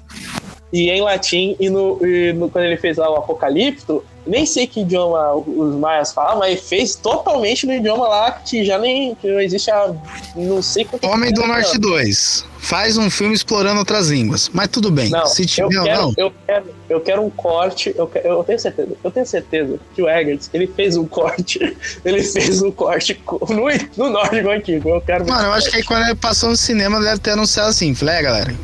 e 0.72 0.88
em 0.88 1.00
latim, 1.00 1.56
e, 1.58 1.68
no, 1.68 1.98
e 2.06 2.32
no, 2.32 2.48
quando 2.48 2.64
ele 2.64 2.76
fez 2.76 2.96
lá 2.96 3.10
o 3.10 3.16
Apocalipto, 3.16 4.04
nem 4.30 4.46
sei 4.46 4.66
que 4.66 4.80
idioma 4.80 5.34
os 5.34 5.74
maias 5.74 6.12
falam, 6.12 6.38
mas 6.38 6.60
fez 6.60 6.94
totalmente 6.94 7.66
no 7.66 7.74
idioma 7.74 8.06
lá 8.08 8.32
que 8.32 8.64
já 8.64 8.78
nem 8.78 9.14
que 9.16 9.26
não 9.26 9.40
existe 9.40 9.70
há 9.70 9.92
não 10.36 10.62
sei 10.62 10.84
quanto 10.84 11.06
Homem 11.06 11.32
do 11.32 11.46
Norte 11.46 11.76
2 11.78 12.50
faz 12.60 12.96
um 12.98 13.10
filme 13.10 13.34
explorando 13.34 13.78
outras 13.78 14.08
línguas, 14.08 14.50
mas 14.52 14.68
tudo 14.68 14.90
bem. 14.90 15.10
Não, 15.10 15.26
se 15.26 15.46
tiver 15.46 15.74
eu 15.74 15.82
quero, 15.82 16.02
não. 16.02 16.14
Eu 16.16 16.32
quero, 16.46 16.64
eu 16.88 17.00
quero 17.00 17.22
um 17.22 17.30
corte, 17.30 17.92
eu, 17.96 18.06
quero, 18.06 18.28
eu 18.28 18.44
tenho 18.44 18.58
certeza, 18.58 18.92
eu 19.02 19.10
tenho 19.10 19.26
certeza 19.26 19.80
que 19.94 20.02
o 20.02 20.08
Eggers, 20.08 20.50
ele 20.52 20.66
fez 20.66 20.96
um 20.96 21.06
corte, 21.06 21.58
ele 22.04 22.22
fez 22.22 22.62
um 22.62 22.70
corte 22.70 23.20
no, 23.48 24.04
no 24.04 24.10
nórdico 24.10 24.50
aqui. 24.50 24.80
Eu 24.84 25.00
quero 25.00 25.26
Mano, 25.26 25.48
eu 25.48 25.52
acho 25.52 25.70
que 25.70 25.76
aí 25.76 25.82
quando 25.82 26.04
ele 26.04 26.14
passou 26.14 26.50
no 26.50 26.56
cinema 26.56 27.00
deve 27.00 27.18
ter 27.18 27.30
anunciado 27.30 27.70
assim, 27.70 27.94
falei, 27.94 28.16
é, 28.16 28.22
galera, 28.22 28.54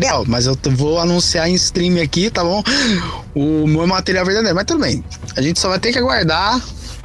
Legal, 0.00 0.24
mas 0.26 0.46
eu 0.46 0.56
vou 0.70 0.98
anunciar 0.98 1.46
em 1.46 1.52
stream 1.52 2.02
aqui, 2.02 2.30
tá 2.30 2.42
bom? 2.42 2.62
O 3.36 3.66
meu 3.66 3.86
material 3.86 4.24
verdadeiro. 4.24 4.56
Mas 4.56 4.64
tudo 4.64 4.80
bem. 4.80 5.04
A 5.36 5.42
gente 5.42 5.60
só 5.60 5.68
vai 5.68 5.78
ter 5.78 5.92
que 5.92 5.98
aguardar 5.98 6.58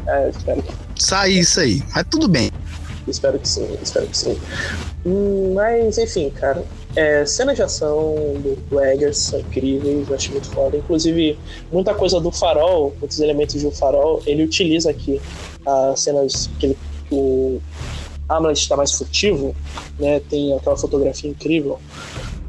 é, 0.08 0.30
espero 0.30 0.64
que... 0.64 1.04
sair 1.04 1.40
isso 1.40 1.60
aí. 1.60 1.84
Mas 1.94 2.06
tudo 2.10 2.30
bem. 2.30 2.50
Espero 3.06 3.38
que 3.38 3.50
sim, 3.50 3.68
espero 3.84 4.08
que 4.08 4.18
sim. 4.18 4.40
Hum, 5.06 5.52
mas, 5.54 5.98
enfim, 5.98 6.30
cara. 6.30 6.64
É, 6.96 7.26
cenas 7.26 7.58
de 7.58 7.64
ação 7.64 8.16
do, 8.40 8.56
do 8.70 8.82
Eggers 8.82 9.18
são 9.18 9.42
incríveis, 9.42 10.08
eu 10.08 10.16
acho 10.16 10.32
muito 10.32 10.48
foda. 10.52 10.78
Inclusive, 10.78 11.38
muita 11.74 11.94
coisa 11.94 12.22
do 12.22 12.32
farol, 12.32 12.96
muitos 13.02 13.20
elementos 13.20 13.62
do 13.62 13.72
farol, 13.72 14.24
ele 14.26 14.46
utiliza 14.46 14.90
aqui 14.90 15.22
as 15.66 16.00
cenas 16.00 16.50
que 16.58 16.68
ele, 16.68 16.78
o 17.12 17.60
Hamlet 18.30 18.58
está 18.58 18.78
mais 18.78 18.94
furtivo, 18.94 19.54
né? 20.00 20.22
Tem 20.30 20.56
aquela 20.56 20.78
fotografia 20.78 21.30
incrível. 21.30 21.78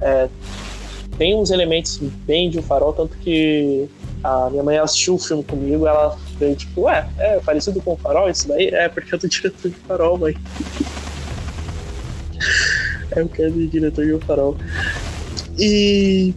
É, 0.00 0.28
tem 1.18 1.34
uns 1.34 1.50
elementos 1.50 1.98
bem 2.26 2.50
de 2.50 2.58
um 2.58 2.62
farol, 2.62 2.92
tanto 2.92 3.16
que 3.18 3.88
a 4.22 4.50
minha 4.50 4.62
mãe 4.62 4.78
assistiu 4.78 5.14
o 5.14 5.18
filme 5.18 5.42
comigo, 5.44 5.86
ela 5.86 6.16
veio 6.38 6.56
tipo, 6.56 6.82
ué, 6.82 7.08
é 7.18 7.40
parecido 7.40 7.80
com 7.80 7.94
o 7.94 7.96
farol 7.96 8.28
isso 8.28 8.48
daí? 8.48 8.68
É, 8.68 8.88
porque 8.88 9.14
eu 9.14 9.18
tô 9.18 9.26
diretor 9.26 9.70
de 9.70 9.76
farol, 9.76 10.18
mãe. 10.18 10.34
é 13.12 13.22
o 13.22 13.28
que 13.28 13.42
é 13.42 13.48
de 13.48 13.66
diretor 13.68 14.04
de 14.04 14.14
um 14.14 14.20
farol. 14.20 14.56
E. 15.58 16.34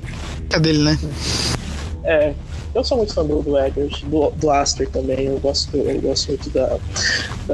É 0.52 0.60
dele, 0.60 0.84
né? 0.84 0.98
É. 2.04 2.34
Eu 2.74 2.84
sou 2.84 2.98
muito 2.98 3.14
fã 3.14 3.26
do, 3.26 3.42
do 3.42 3.58
Eggers, 3.58 4.02
do, 4.04 4.30
do 4.32 4.52
Aster 4.52 4.88
também. 4.90 5.26
Eu 5.26 5.40
gosto, 5.40 5.76
eu 5.76 6.02
gosto 6.02 6.28
muito 6.28 6.50
da 6.52 6.78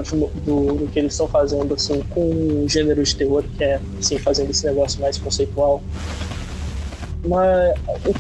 do, 0.02 0.76
do, 0.76 0.88
que 0.92 1.00
eles 1.00 1.14
estão 1.14 1.28
fazendo 1.28 1.74
assim, 1.74 2.02
com 2.10 2.22
o 2.22 2.66
gênero 2.68 3.04
de 3.04 3.16
terror, 3.16 3.44
que 3.58 3.64
é 3.64 3.80
assim, 4.00 4.18
fazendo 4.18 4.52
esse 4.52 4.66
negócio 4.66 5.02
mais 5.02 5.18
conceitual. 5.18 5.82
Mas 7.28 7.76
o 8.06 8.14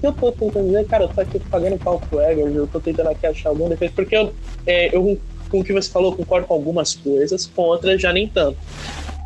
que 0.00 0.06
eu 0.06 0.12
tô 0.12 0.32
tentando 0.32 0.66
dizer, 0.66 0.86
cara, 0.86 1.04
eu 1.04 1.08
tô 1.08 1.20
aqui 1.20 1.38
pagando 1.38 1.78
pau 1.78 2.00
pro 2.08 2.20
Eggers, 2.20 2.54
eu 2.54 2.66
tô 2.66 2.80
tentando 2.80 3.08
aqui 3.10 3.26
achar 3.26 3.50
algum 3.50 3.68
defeito, 3.68 3.94
porque 3.94 4.16
eu, 4.16 4.32
é, 4.66 4.94
eu, 4.96 5.18
com 5.50 5.60
o 5.60 5.64
que 5.64 5.72
você 5.72 5.90
falou, 5.90 6.14
concordo 6.14 6.46
com 6.46 6.54
algumas 6.54 6.94
coisas, 6.94 7.46
com 7.46 7.62
outras 7.62 8.00
já 8.00 8.12
nem 8.12 8.28
tanto. 8.28 8.58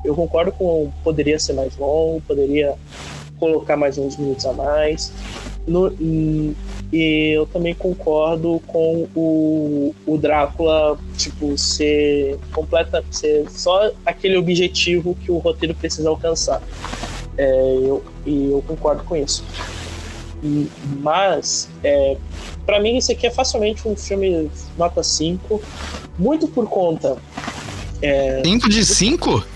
Eu 0.04 0.14
concordo 0.14 0.50
com 0.52 0.90
poderia 1.04 1.38
ser 1.38 1.52
mais 1.52 1.76
longo, 1.76 2.22
poderia 2.22 2.74
colocar 3.38 3.76
mais 3.76 3.98
uns 3.98 4.16
minutos 4.16 4.46
a 4.46 4.52
mais. 4.52 5.12
No, 5.66 5.90
e 6.92 7.36
eu 7.36 7.46
também 7.46 7.72
concordo 7.72 8.60
com 8.66 9.06
o, 9.14 9.94
o 10.04 10.18
Drácula, 10.18 10.98
tipo, 11.16 11.56
ser 11.56 12.36
completa, 12.52 13.04
ser 13.10 13.48
só 13.48 13.92
aquele 14.04 14.36
objetivo 14.36 15.14
que 15.14 15.30
o 15.30 15.38
roteiro 15.38 15.74
precisa 15.74 16.08
alcançar. 16.08 16.60
É, 17.38 17.76
eu, 17.76 18.02
e 18.26 18.50
eu 18.50 18.62
concordo 18.66 19.04
com 19.04 19.14
isso. 19.14 19.44
Mas, 21.00 21.68
é, 21.84 22.16
para 22.66 22.80
mim, 22.80 22.96
esse 22.96 23.12
aqui 23.12 23.26
é 23.26 23.30
facilmente 23.30 23.86
um 23.86 23.94
filme 23.94 24.50
nota 24.76 25.02
5, 25.02 25.62
muito 26.18 26.48
por 26.48 26.68
conta. 26.68 27.16
5 28.44 28.66
é, 28.66 28.68
de 28.68 28.84
5? 28.84 29.46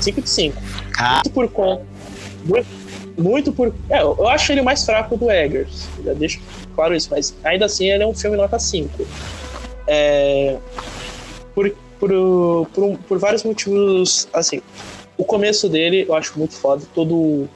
5 0.00 0.22
de 0.22 0.30
5. 0.30 0.62
Ah. 0.98 1.14
Muito 1.14 1.30
por 1.30 1.48
conta. 1.48 1.82
Muito, 2.44 2.66
muito 3.18 3.52
por. 3.52 3.74
É, 3.90 4.00
eu 4.00 4.26
acho 4.28 4.52
ele 4.52 4.62
mais 4.62 4.84
fraco 4.84 5.18
do 5.18 5.30
Eggers. 5.30 5.86
Já 6.02 6.14
deixo 6.14 6.40
claro 6.78 6.94
isso, 6.94 7.08
mas 7.10 7.34
ainda 7.42 7.64
assim 7.64 7.90
ele 7.90 8.04
é 8.04 8.06
um 8.06 8.14
filme 8.14 8.36
nota 8.36 8.56
5. 8.56 9.04
É, 9.88 10.56
por, 11.52 11.74
por, 11.98 12.10
por, 12.72 12.98
por, 12.98 13.18
vários 13.18 13.42
motivos, 13.42 14.28
assim, 14.32 14.62
o 15.16 15.24
começo 15.24 15.68
dele 15.68 16.06
eu 16.08 16.14
acho 16.14 16.38
muito 16.38 16.54
foda, 16.54 16.84
todo, 16.94 17.48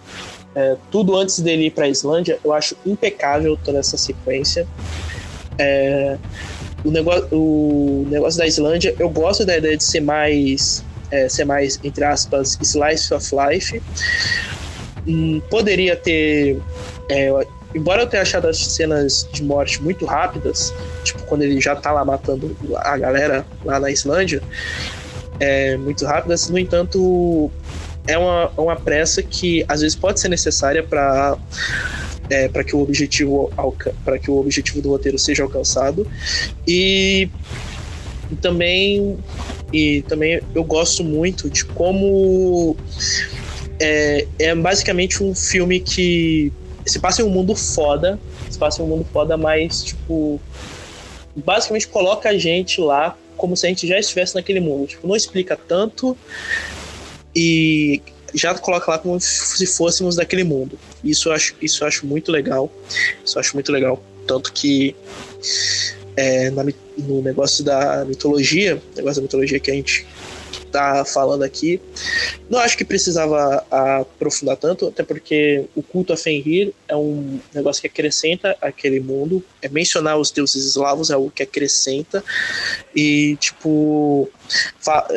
é, 0.57 0.77
tudo 0.91 1.14
antes 1.14 1.39
dele 1.39 1.66
ir 1.66 1.70
pra 1.70 1.89
Islândia, 1.89 2.41
eu 2.45 2.53
acho 2.53 2.77
impecável 2.85 3.57
toda 3.64 3.79
essa 3.79 3.97
sequência. 3.97 4.66
É, 5.57 6.18
o, 6.85 6.91
negócio, 6.91 7.29
o 7.31 8.05
negócio 8.11 8.41
da 8.41 8.47
Islândia, 8.49 8.93
eu 8.99 9.09
gosto 9.09 9.47
da 9.47 9.57
ideia 9.57 9.77
de 9.77 9.85
ser 9.85 10.01
mais, 10.01 10.85
é, 11.12 11.29
ser 11.29 11.45
mais 11.45 11.79
entre 11.85 12.03
aspas, 12.03 12.59
slice 12.61 13.14
of 13.14 13.31
life. 13.37 13.81
Hum, 15.07 15.41
poderia 15.49 15.95
ter. 15.95 16.61
Embora 17.75 18.03
eu 18.03 18.07
tenha 18.07 18.23
achado 18.23 18.47
as 18.49 18.59
cenas 18.59 19.29
de 19.33 19.43
morte 19.43 19.83
muito 19.83 20.05
rápidas, 20.05 20.73
tipo 21.05 21.23
quando 21.25 21.43
ele 21.43 21.61
já 21.61 21.75
tá 21.75 21.91
lá 21.93 22.05
matando 22.05 22.57
a 22.77 22.97
galera 22.99 23.47
lá 23.64 23.81
na 23.81 23.91
Islândia, 23.91 24.43
é, 25.41 25.77
muito 25.77 26.05
rápidas, 26.05 26.49
no 26.49 26.59
entanto, 26.59 27.51
é 28.07 28.18
uma, 28.18 28.51
uma 28.57 28.77
pressa 28.77 29.23
que 29.23 29.64
às 29.68 29.81
vezes 29.81 29.97
pode 29.97 30.20
ser 30.20 30.29
necessária 30.29 30.83
para 30.83 31.37
é, 32.31 32.49
para 32.49 32.64
que 32.64 32.75
o 32.75 32.81
objetivo 32.81 33.51
para 34.05 34.18
que 34.18 34.31
o 34.31 34.39
objetivo 34.39 34.81
do 34.81 34.91
roteiro 34.91 35.18
seja 35.18 35.43
alcançado. 35.43 36.07
E 36.66 37.29
também 38.41 39.18
e 39.73 40.03
também 40.03 40.41
eu 40.55 40.64
gosto 40.64 41.03
muito 41.03 41.51
de 41.51 41.64
como 41.64 42.77
é, 43.81 44.27
é 44.39 44.55
basicamente 44.55 45.23
um 45.23 45.35
filme 45.35 45.81
que 45.81 46.53
se 46.87 46.99
passa 46.99 47.22
em 47.22 47.24
um 47.24 47.30
mundo 47.30 47.55
foda, 47.55 48.18
se 48.51 48.59
passa 48.59 48.83
em 48.83 48.85
um 48.85 48.89
mundo 48.89 49.07
foda, 49.12 49.37
mas, 49.37 49.85
tipo, 49.85 50.41
basicamente 51.37 51.89
coloca 51.89 52.28
a 52.28 52.39
gente 52.39 52.80
lá 52.80 53.16
como 53.37 53.57
se 53.57 53.66
a 53.66 53.68
gente 53.68 53.87
já 53.87 53.99
estivesse 53.99 54.35
naquele 54.35 54.61
mundo. 54.61 54.87
Tipo, 54.87 55.07
não 55.07 55.16
explica 55.16 55.57
tanto 55.57 56.16
e 57.35 58.01
já 58.35 58.55
coloca 58.55 58.91
lá 58.91 58.99
como 58.99 59.18
se 59.20 59.66
fôssemos 59.66 60.16
daquele 60.16 60.45
mundo. 60.45 60.78
Isso 61.03 61.28
eu 61.28 61.33
acho, 61.33 61.55
isso 61.61 61.83
eu 61.83 61.89
acho 61.89 62.07
muito 62.07 62.30
legal. 62.30 62.70
Isso 63.24 63.37
eu 63.37 63.41
acho 63.41 63.55
muito 63.55 63.70
legal. 63.72 64.03
Tanto 64.26 64.53
que 64.53 64.95
é, 66.16 66.51
na, 66.51 66.64
no 66.99 67.22
negócio 67.22 67.64
da 67.64 68.05
mitologia, 68.05 68.80
negócio 68.95 69.16
da 69.16 69.22
mitologia 69.22 69.59
que 69.59 69.70
a 69.70 69.74
gente 69.74 70.07
tá 70.71 71.05
falando 71.05 71.43
aqui. 71.43 71.81
Não 72.49 72.59
acho 72.59 72.77
que 72.77 72.85
precisava 72.85 73.65
aprofundar 73.71 74.57
tanto, 74.57 74.89
até 74.89 75.03
porque 75.03 75.65
o 75.75 75.83
culto 75.83 76.13
a 76.13 76.17
Fenrir 76.17 76.73
é 76.89 76.97
um 76.97 77.41
negócio 77.55 77.81
que 77.81 77.87
acrescenta 77.89 78.57
aquele 78.61 79.01
mundo. 79.01 79.43
É 79.61 79.69
mencionar 79.69 80.19
os 80.19 80.31
deuses 80.31 80.65
eslavos 80.65 81.11
é 81.11 81.15
algo 81.15 81.31
que 81.31 81.43
acrescenta. 81.43 82.23
E, 82.95 83.37
tipo, 83.41 84.29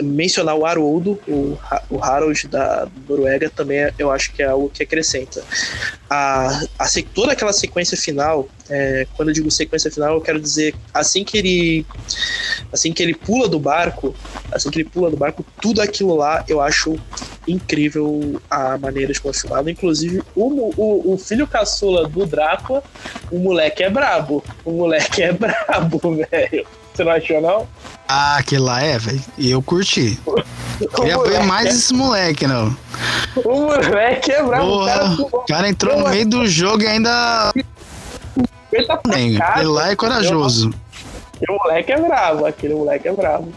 mencionar 0.04 0.56
o 0.56 0.66
Haroldo, 0.66 1.20
o, 1.28 1.58
o 1.90 2.04
Harold 2.04 2.48
da 2.48 2.88
Noruega, 3.08 3.50
também 3.50 3.92
eu 3.98 4.12
acho 4.12 4.32
que 4.34 4.42
é 4.42 4.46
algo 4.46 4.70
que 4.70 4.84
acrescenta. 4.84 5.44
A, 6.10 6.62
a, 6.80 6.86
toda 7.14 7.34
aquela 7.34 7.54
sequência 7.54 7.98
final, 7.98 8.48
é, 8.70 9.08
quando 9.16 9.30
eu 9.30 9.34
digo 9.34 9.52
sequência 9.52 9.92
final, 9.92 10.16
eu 10.16 10.22
quero 10.22 10.40
dizer 10.40 10.76
assim 10.94 11.24
que 11.24 11.38
ele 11.38 11.86
assim 12.72 12.94
que 12.94 13.02
ele 13.02 13.14
pula 13.14 13.48
do 13.48 13.60
barco, 13.60 14.16
assim 14.52 14.70
que 14.70 14.80
ele 14.80 14.90
pula 14.90 15.10
do 15.10 15.18
barco, 15.18 15.46
tudo 15.62 15.82
aquilo 15.82 16.16
lá 16.16 16.44
eu 16.48 16.62
acho 16.62 16.98
incrível 17.48 18.42
a 18.50 18.78
maneira 18.78 19.14
de 19.14 19.22
é 19.24 19.34
filmado. 19.34 19.70
Inclusive, 19.70 20.22
o, 20.36 20.72
o, 20.76 21.14
o, 21.14 21.18
filho 21.18 21.48
caçula 21.48 22.08
do 22.08 22.26
Drácula, 22.26 22.84
o 23.32 23.38
moleque 23.38 23.84
é 23.84 23.90
brabo. 23.90 24.44
O 24.64 24.72
moleque 24.72 25.22
é 25.22 25.32
brabo, 25.34 26.00
velho. 26.16 26.66
Você 26.96 27.04
não 27.04 27.12
achou, 27.12 27.42
não? 27.42 27.68
Ah, 28.08 28.38
aquele 28.38 28.62
lá 28.62 28.82
é, 28.82 28.98
velho. 28.98 29.22
E 29.38 29.52
eu 29.52 29.62
curti. 29.62 30.18
Queria 30.96 31.18
ver 31.20 31.44
mais 31.44 31.76
esse 31.76 31.94
moleque, 31.94 32.48
não. 32.48 32.76
O 33.44 33.62
moleque 33.62 34.32
é. 34.32 34.42
Porra, 34.42 34.64
o 34.64 34.86
cara, 34.86 35.44
cara 35.48 35.70
entrou 35.70 35.98
no 35.98 36.10
meio 36.10 36.26
do 36.26 36.48
jogo 36.48 36.84
e 36.84 36.88
ainda. 36.88 37.52
Ele 38.72 38.86
tá 38.86 39.02
Ele 39.60 39.68
lá 39.68 39.92
é 39.92 39.96
corajoso. 39.96 40.74
Aquele 41.36 41.58
moleque 41.58 41.92
é 41.92 42.00
bravo, 42.00 42.46
aquele 42.46 42.74
moleque 42.76 43.08
é 43.10 43.12
bravo. 43.12 43.54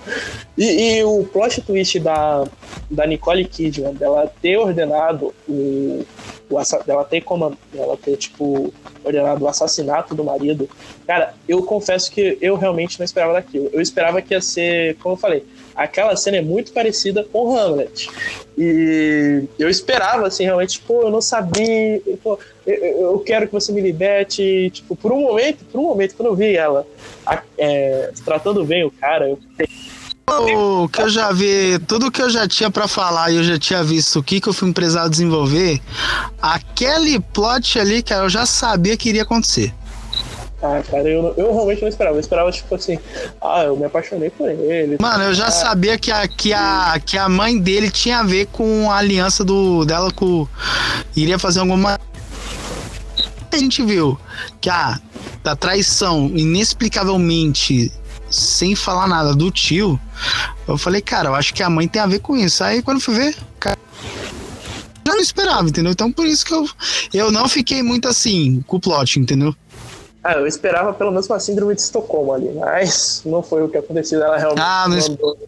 E, 0.56 0.98
e, 0.98 1.04
o 1.04 1.24
plot 1.32 1.60
twist 1.60 2.00
da, 2.00 2.44
da 2.90 3.06
Nicole 3.06 3.44
Kidman, 3.44 3.94
dela 3.94 4.30
ter 4.42 4.56
ordenado 4.56 5.32
o, 5.48 6.04
o 6.50 6.84
dela 6.84 7.04
ter 7.04 7.20
comand, 7.20 7.54
dela 7.72 7.96
ter, 7.96 8.16
tipo, 8.16 8.72
ordenado 9.04 9.44
o 9.44 9.48
assassinato 9.48 10.14
do 10.14 10.24
marido, 10.24 10.68
cara, 11.06 11.34
eu 11.48 11.62
confesso 11.62 12.10
que 12.10 12.38
eu 12.40 12.56
realmente 12.56 12.98
não 12.98 13.04
esperava 13.04 13.34
daquilo. 13.34 13.68
Eu 13.72 13.80
esperava 13.80 14.22
que 14.22 14.34
ia 14.34 14.40
ser, 14.40 14.96
como 14.96 15.14
eu 15.14 15.18
falei, 15.18 15.44
aquela 15.74 16.16
cena 16.16 16.38
é 16.38 16.42
muito 16.42 16.72
parecida 16.72 17.22
com 17.22 17.56
Hamlet. 17.56 18.10
E 18.56 19.44
eu 19.58 19.68
esperava, 19.68 20.26
assim, 20.26 20.44
realmente, 20.44 20.80
pô, 20.80 21.02
eu 21.02 21.10
não 21.10 21.20
sabia, 21.20 22.02
pô, 22.22 22.38
eu, 22.66 22.74
eu 22.74 23.18
quero 23.20 23.46
que 23.46 23.52
você 23.52 23.70
me 23.70 23.80
liberte. 23.80 24.70
Tipo, 24.70 24.96
por 24.96 25.12
um 25.12 25.20
momento, 25.20 25.64
por 25.70 25.78
um 25.78 25.84
momento, 25.84 26.16
quando 26.16 26.28
eu 26.28 26.34
vi 26.34 26.56
ela 26.56 26.86
é, 27.56 28.10
tratando 28.24 28.64
bem 28.64 28.84
o 28.84 28.90
cara, 28.90 29.28
eu 29.28 29.38
o 30.30 30.88
que 30.88 31.00
eu 31.00 31.08
já 31.08 31.32
vi, 31.32 31.78
tudo 31.80 32.10
que 32.10 32.22
eu 32.22 32.30
já 32.30 32.46
tinha 32.46 32.70
para 32.70 32.86
falar 32.86 33.30
e 33.30 33.36
eu 33.36 33.44
já 33.44 33.58
tinha 33.58 33.82
visto 33.82 34.18
o 34.18 34.22
que, 34.22 34.40
que 34.40 34.48
eu 34.48 34.52
fui 34.52 34.68
empresário 34.68 35.10
desenvolver, 35.10 35.80
aquele 36.40 37.18
plot 37.20 37.78
ali, 37.78 38.02
cara, 38.02 38.24
eu 38.24 38.28
já 38.28 38.46
sabia 38.46 38.96
que 38.96 39.08
iria 39.08 39.22
acontecer. 39.22 39.72
Ah, 40.60 40.82
cara, 40.90 41.08
eu, 41.08 41.34
eu 41.36 41.52
realmente 41.52 41.82
não 41.82 41.88
esperava. 41.88 42.16
Eu 42.16 42.20
esperava, 42.20 42.50
tipo 42.50 42.74
assim, 42.74 42.98
ah, 43.40 43.62
eu 43.62 43.76
me 43.76 43.84
apaixonei 43.84 44.28
por 44.28 44.48
ele. 44.50 44.96
Mano, 45.00 45.24
eu 45.24 45.34
já 45.34 45.46
ah. 45.46 45.50
sabia 45.52 45.96
que 45.96 46.10
a, 46.10 46.26
que, 46.26 46.52
a, 46.52 47.00
que 47.04 47.16
a 47.16 47.28
mãe 47.28 47.56
dele 47.58 47.90
tinha 47.90 48.18
a 48.18 48.22
ver 48.24 48.46
com 48.46 48.90
a 48.90 48.96
aliança 48.96 49.44
do, 49.44 49.84
dela 49.84 50.10
com. 50.10 50.48
iria 51.16 51.38
fazer 51.38 51.60
alguma. 51.60 51.98
A 53.52 53.56
gente 53.56 53.84
viu 53.84 54.18
que 54.60 54.68
a 54.68 54.98
da 55.42 55.54
traição 55.54 56.30
inexplicavelmente 56.34 57.92
sem 58.30 58.74
falar 58.74 59.06
nada 59.06 59.34
do 59.34 59.50
tio, 59.50 59.98
eu 60.66 60.76
falei, 60.76 61.00
cara, 61.00 61.28
eu 61.28 61.34
acho 61.34 61.54
que 61.54 61.62
a 61.62 61.70
mãe 61.70 61.88
tem 61.88 62.00
a 62.00 62.06
ver 62.06 62.20
com 62.20 62.36
isso. 62.36 62.62
Aí 62.62 62.82
quando 62.82 63.00
fui 63.00 63.14
ver, 63.14 63.36
cara, 63.58 63.78
já 65.06 65.14
não 65.14 65.20
esperava, 65.20 65.68
entendeu? 65.68 65.92
Então 65.92 66.12
por 66.12 66.26
isso 66.26 66.44
que 66.44 66.54
eu, 66.54 66.68
eu 67.14 67.30
não 67.30 67.48
fiquei 67.48 67.82
muito 67.82 68.08
assim 68.08 68.62
com 68.66 68.76
o 68.76 68.80
plot, 68.80 69.18
entendeu? 69.18 69.54
Ah, 70.22 70.34
eu 70.34 70.46
esperava 70.46 70.92
pelo 70.92 71.10
menos 71.10 71.26
uma 71.26 71.40
síndrome 71.40 71.74
de 71.74 71.80
Estocolmo 71.80 72.32
ali, 72.32 72.52
mas 72.52 73.22
não 73.24 73.42
foi 73.42 73.62
o 73.62 73.68
que 73.68 73.78
aconteceu. 73.78 74.22
Ela 74.22 74.36
realmente. 74.36 74.62
Ah, 74.62 74.86
não 74.88 74.98
mandou... 74.98 75.38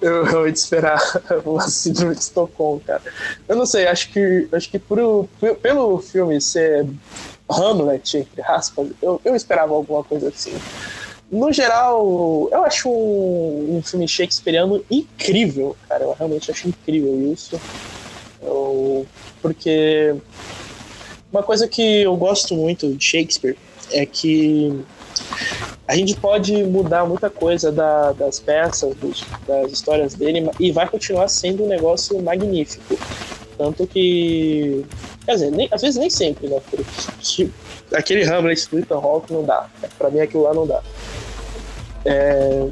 Eu 0.00 0.24
realmente 0.24 0.56
esperava 0.56 1.22
uma 1.44 1.68
síndrome 1.68 2.14
de 2.14 2.22
Estocolmo, 2.22 2.80
cara. 2.80 3.02
Eu 3.46 3.56
não 3.56 3.66
sei, 3.66 3.86
acho 3.86 4.10
que, 4.10 4.48
acho 4.50 4.70
que 4.70 4.78
por, 4.78 5.28
pelo 5.60 5.98
filme 5.98 6.40
ser 6.40 6.86
Hamlet, 7.48 8.18
entre 8.18 8.42
aspas, 8.42 8.88
eu, 9.02 9.20
eu 9.24 9.34
esperava 9.34 9.74
alguma 9.74 10.02
coisa 10.02 10.28
assim. 10.28 10.54
No 11.30 11.52
geral, 11.52 12.48
eu 12.52 12.64
acho 12.64 12.88
um, 12.88 13.76
um 13.76 13.82
filme 13.82 14.06
shakespeariano 14.06 14.84
incrível, 14.90 15.76
cara. 15.88 16.04
Eu 16.04 16.12
realmente 16.12 16.50
acho 16.50 16.68
incrível 16.68 17.32
isso. 17.32 17.60
Eu, 18.42 19.06
porque 19.42 20.14
uma 21.32 21.42
coisa 21.42 21.66
que 21.66 22.02
eu 22.02 22.16
gosto 22.16 22.54
muito 22.54 22.94
de 22.94 23.04
Shakespeare 23.04 23.56
é 23.90 24.06
que 24.06 24.84
a 25.86 25.96
gente 25.96 26.14
pode 26.14 26.62
mudar 26.62 27.04
muita 27.06 27.28
coisa 27.28 27.72
da, 27.72 28.12
das 28.12 28.38
peças, 28.38 28.94
dos, 28.94 29.24
das 29.46 29.72
histórias 29.72 30.14
dele, 30.14 30.48
e 30.60 30.70
vai 30.70 30.88
continuar 30.88 31.28
sendo 31.28 31.64
um 31.64 31.68
negócio 31.68 32.22
magnífico. 32.22 32.96
Tanto 33.58 33.86
que. 33.86 34.84
Quer 35.24 35.32
dizer, 35.32 35.50
nem, 35.50 35.68
às 35.70 35.82
vezes 35.82 35.96
nem 35.96 36.10
sempre, 36.10 36.48
né? 36.48 36.60
Porque, 36.70 36.84
aquele 37.92 38.24
Hamlet 38.24 38.68
do 38.70 38.78
Ethan 38.78 38.96
Hawke 38.96 39.32
não 39.32 39.44
dá. 39.44 39.66
Pra 39.98 40.10
mim 40.10 40.20
aquilo 40.20 40.42
lá 40.42 40.54
não 40.54 40.66
dá. 40.66 40.80
É... 42.04 42.66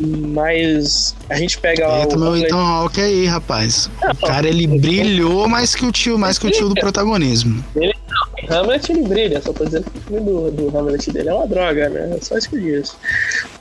Mas 0.00 1.14
a 1.28 1.36
gente 1.36 1.58
pega 1.58 1.86
lá. 1.86 2.00
Eita, 2.00 2.16
o 2.16 2.18
meu 2.18 2.36
Ethan 2.36 2.56
Hawke 2.56 3.00
aí, 3.00 3.26
rapaz. 3.26 3.90
Não, 4.02 4.10
O 4.10 4.16
cara, 4.16 4.48
ele 4.48 4.66
brilhou 4.66 5.48
mais 5.48 5.74
que 5.74 5.84
o 5.84 5.92
tio, 5.92 6.18
mais 6.18 6.38
que 6.38 6.46
o 6.46 6.50
tio 6.50 6.68
do 6.68 6.74
protagonismo. 6.74 7.62
Hamlet 8.48 8.90
ele 8.90 9.02
brilha, 9.02 9.40
só 9.40 9.52
tô 9.52 9.64
dizendo 9.64 9.90
que 9.90 9.98
o 9.98 10.00
filme 10.00 10.20
do, 10.20 10.50
do 10.50 10.76
Hamlet 10.76 11.10
dele 11.12 11.28
é 11.28 11.34
uma 11.34 11.46
droga, 11.46 11.88
né? 11.88 12.16
É 12.16 12.20
só 12.20 12.36
isso 12.36 12.50
que 12.50 12.56
eu 12.56 12.60
disse. 12.60 12.94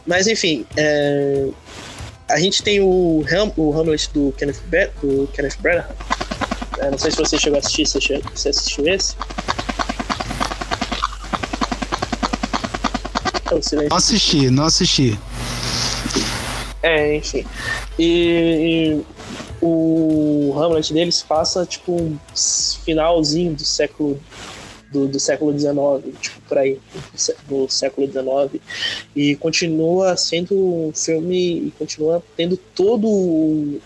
Mas 0.07 0.27
enfim, 0.27 0.65
é, 0.75 1.47
a 2.27 2.39
gente 2.39 2.63
tem 2.63 2.81
o, 2.81 3.23
Ham, 3.31 3.51
o 3.57 3.77
Hamlet 3.77 4.09
do 4.13 4.33
Kenneth, 4.37 4.61
Be 4.67 4.89
do 5.01 5.27
Kenneth 5.33 5.57
Branagh. 5.59 5.87
É, 6.81 6.89
não 6.89 6.97
sei 6.97 7.11
se 7.11 7.17
você 7.17 7.37
chegou 7.37 7.57
a 7.57 7.59
assistir, 7.59 7.85
che- 8.01 8.21
você 8.33 8.49
assistiu 8.49 8.87
esse? 8.87 9.15
É 13.75 13.89
Não 13.89 13.97
assisti, 13.97 14.49
não 14.49 14.63
assisti. 14.65 15.19
É, 16.81 17.15
enfim. 17.17 17.45
E, 17.99 18.97
e 18.99 19.01
o 19.61 20.53
Hamlet 20.57 20.91
deles 20.93 21.21
passa, 21.21 21.65
tipo, 21.65 21.91
um 21.91 22.17
finalzinho 22.83 23.53
do 23.53 23.63
século 23.63 24.19
do, 24.91 25.07
do 25.07 25.19
século 25.21 25.57
XIX, 25.57 26.13
tipo, 26.19 26.41
por 26.49 26.57
aí, 26.57 26.77
do 27.47 27.69
século 27.69 28.07
XIX, 28.11 28.61
e 29.15 29.35
continua 29.37 30.17
sendo 30.17 30.53
um 30.55 30.91
filme 30.93 31.67
e 31.67 31.73
continua 31.79 32.21
tendo 32.35 32.57
todo 32.57 33.07
o- 33.07 33.79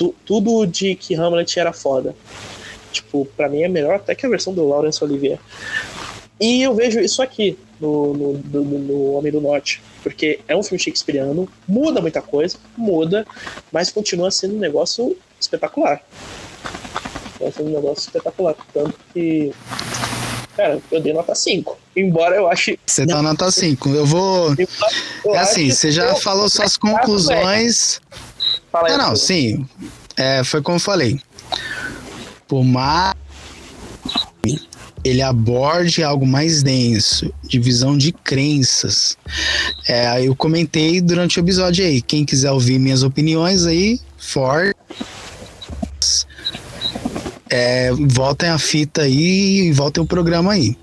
tu- 0.00 0.14
tudo 0.24 0.64
de 0.66 0.94
que 0.94 1.14
Hamlet 1.14 1.58
era 1.60 1.74
foda. 1.74 2.16
Tipo, 2.90 3.26
pra 3.36 3.48
mim 3.50 3.62
é 3.62 3.68
melhor 3.68 3.96
até 3.96 4.14
que 4.14 4.24
a 4.24 4.28
versão 4.30 4.54
do 4.54 4.66
Laurence 4.66 5.04
Olivier. 5.04 5.38
E 6.40 6.62
eu 6.62 6.74
vejo 6.74 6.98
isso 7.00 7.20
aqui 7.22 7.58
no, 7.78 8.14
no, 8.14 8.32
no- 8.32 8.78
no 8.78 9.12
Homem 9.12 9.30
do 9.30 9.42
Norte. 9.42 9.82
Porque 10.02 10.40
é 10.48 10.56
um 10.56 10.62
filme 10.62 10.82
shakespeariano, 10.82 11.46
muda 11.68 12.00
muita 12.00 12.22
coisa, 12.22 12.56
muda, 12.74 13.26
mas 13.70 13.90
continua 13.90 14.30
sendo 14.30 14.56
um 14.56 14.58
negócio 14.58 15.14
espetacular. 15.38 16.00
Continua 17.38 17.52
sendo 17.52 17.68
um 17.68 17.74
negócio 17.74 18.00
espetacular. 18.06 18.54
Tanto 18.72 18.94
que. 19.12 19.52
Cara, 20.56 20.80
eu 20.90 21.00
dei 21.00 21.12
nota 21.12 21.34
5. 21.34 21.78
Embora 21.94 22.36
eu 22.36 22.48
ache. 22.48 22.78
Você 22.86 23.06
tá 23.06 23.16
na 23.16 23.22
nota 23.22 23.50
5. 23.50 23.90
Eu 23.90 24.06
vou. 24.06 24.54
eu 25.24 25.34
É 25.34 25.38
assim, 25.38 25.70
você 25.70 25.90
já 25.92 26.14
falou 26.14 26.48
suas 26.48 26.76
conclusões. 26.78 28.00
Fala 28.70 28.88
aí, 28.88 28.96
Não, 28.96 29.08
não, 29.08 29.16
sim. 29.16 29.66
É, 30.16 30.44
foi 30.44 30.62
como 30.62 30.76
eu 30.76 30.80
falei. 30.80 31.20
Por 32.46 32.64
mais 32.64 33.14
ele 35.02 35.22
aborde 35.22 36.02
algo 36.02 36.26
mais 36.26 36.62
denso, 36.62 37.32
divisão 37.42 37.96
de 37.96 38.12
crenças. 38.12 39.16
É, 39.88 40.22
eu 40.22 40.36
comentei 40.36 41.00
durante 41.00 41.38
o 41.38 41.40
episódio 41.40 41.84
aí. 41.84 42.02
Quem 42.02 42.24
quiser 42.24 42.50
ouvir 42.50 42.78
minhas 42.78 43.02
opiniões 43.02 43.64
aí, 43.64 43.98
for. 44.18 44.74
É, 47.48 47.90
voltem 47.92 48.50
a 48.50 48.58
fita 48.58 49.02
aí 49.02 49.68
e 49.68 49.72
voltem 49.72 50.02
o 50.02 50.06
programa 50.06 50.52
aí. 50.52 50.76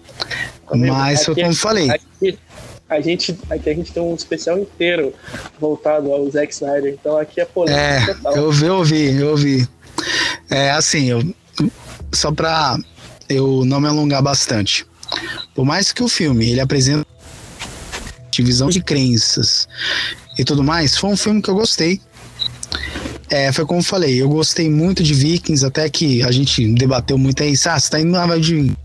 Amigo, 0.70 0.96
Mas 0.96 1.24
foi 1.24 1.36
como 1.36 1.48
eu 1.48 1.56
falei. 1.56 1.90
Aqui 1.90 2.07
a, 2.90 3.02
gente, 3.02 3.38
aqui 3.50 3.70
a 3.70 3.74
gente 3.74 3.92
tem 3.92 4.02
um 4.02 4.16
especial 4.16 4.58
inteiro 4.58 5.14
voltado 5.60 6.12
ao 6.12 6.30
Zack 6.30 6.54
Snyder. 6.54 6.94
Então 7.00 7.18
aqui 7.18 7.42
é 7.42 7.46
polêmica 7.46 7.82
É, 7.82 8.14
total. 8.14 8.36
eu 8.36 8.44
ouvi, 8.46 8.66
eu 8.66 8.76
ouvi, 8.78 9.20
eu 9.20 9.30
ouvi. 9.30 9.68
É 10.50 10.72
assim, 10.72 11.10
eu, 11.10 11.24
só 12.14 12.32
pra 12.32 12.78
eu 13.30 13.66
não 13.66 13.80
me 13.82 13.88
alongar 13.88 14.22
bastante. 14.22 14.86
Por 15.54 15.66
mais 15.66 15.92
que 15.92 16.04
o 16.04 16.08
filme 16.08 16.50
ele 16.50 16.60
apresenta 16.60 17.06
divisão 18.32 18.70
de 18.70 18.82
crenças 18.82 19.68
e 20.38 20.44
tudo 20.44 20.64
mais, 20.64 20.96
foi 20.96 21.10
um 21.10 21.18
filme 21.18 21.42
que 21.42 21.50
eu 21.50 21.56
gostei. 21.56 22.00
É, 23.30 23.52
foi 23.52 23.66
como 23.66 23.80
eu 23.80 23.84
falei, 23.84 24.22
eu 24.22 24.30
gostei 24.30 24.70
muito 24.70 25.04
de 25.04 25.14
Vikings, 25.14 25.66
até 25.66 25.90
que 25.90 26.24
a 26.24 26.32
gente 26.32 26.66
debateu 26.76 27.18
muito 27.18 27.44
aí, 27.44 27.54
ah, 27.66 27.80
você 27.80 27.90
tá 27.90 28.00
indo 28.00 28.12
na 28.12 28.26
vibe 28.26 28.42
de 28.42 28.78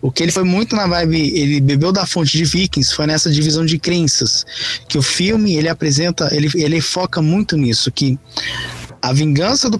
o 0.00 0.10
que 0.10 0.22
ele 0.22 0.32
foi 0.32 0.44
muito 0.44 0.76
na 0.76 0.86
vibe, 0.86 1.38
ele 1.38 1.60
bebeu 1.60 1.92
da 1.92 2.06
fonte 2.06 2.36
de 2.36 2.44
Vikings, 2.44 2.94
foi 2.94 3.06
nessa 3.06 3.30
divisão 3.30 3.64
de 3.64 3.78
crenças, 3.78 4.44
que 4.88 4.98
o 4.98 5.02
filme 5.02 5.56
ele 5.56 5.68
apresenta, 5.68 6.28
ele, 6.34 6.50
ele 6.54 6.80
foca 6.80 7.22
muito 7.22 7.56
nisso, 7.56 7.90
que 7.90 8.18
a 9.00 9.12
vingança 9.12 9.68
do 9.70 9.78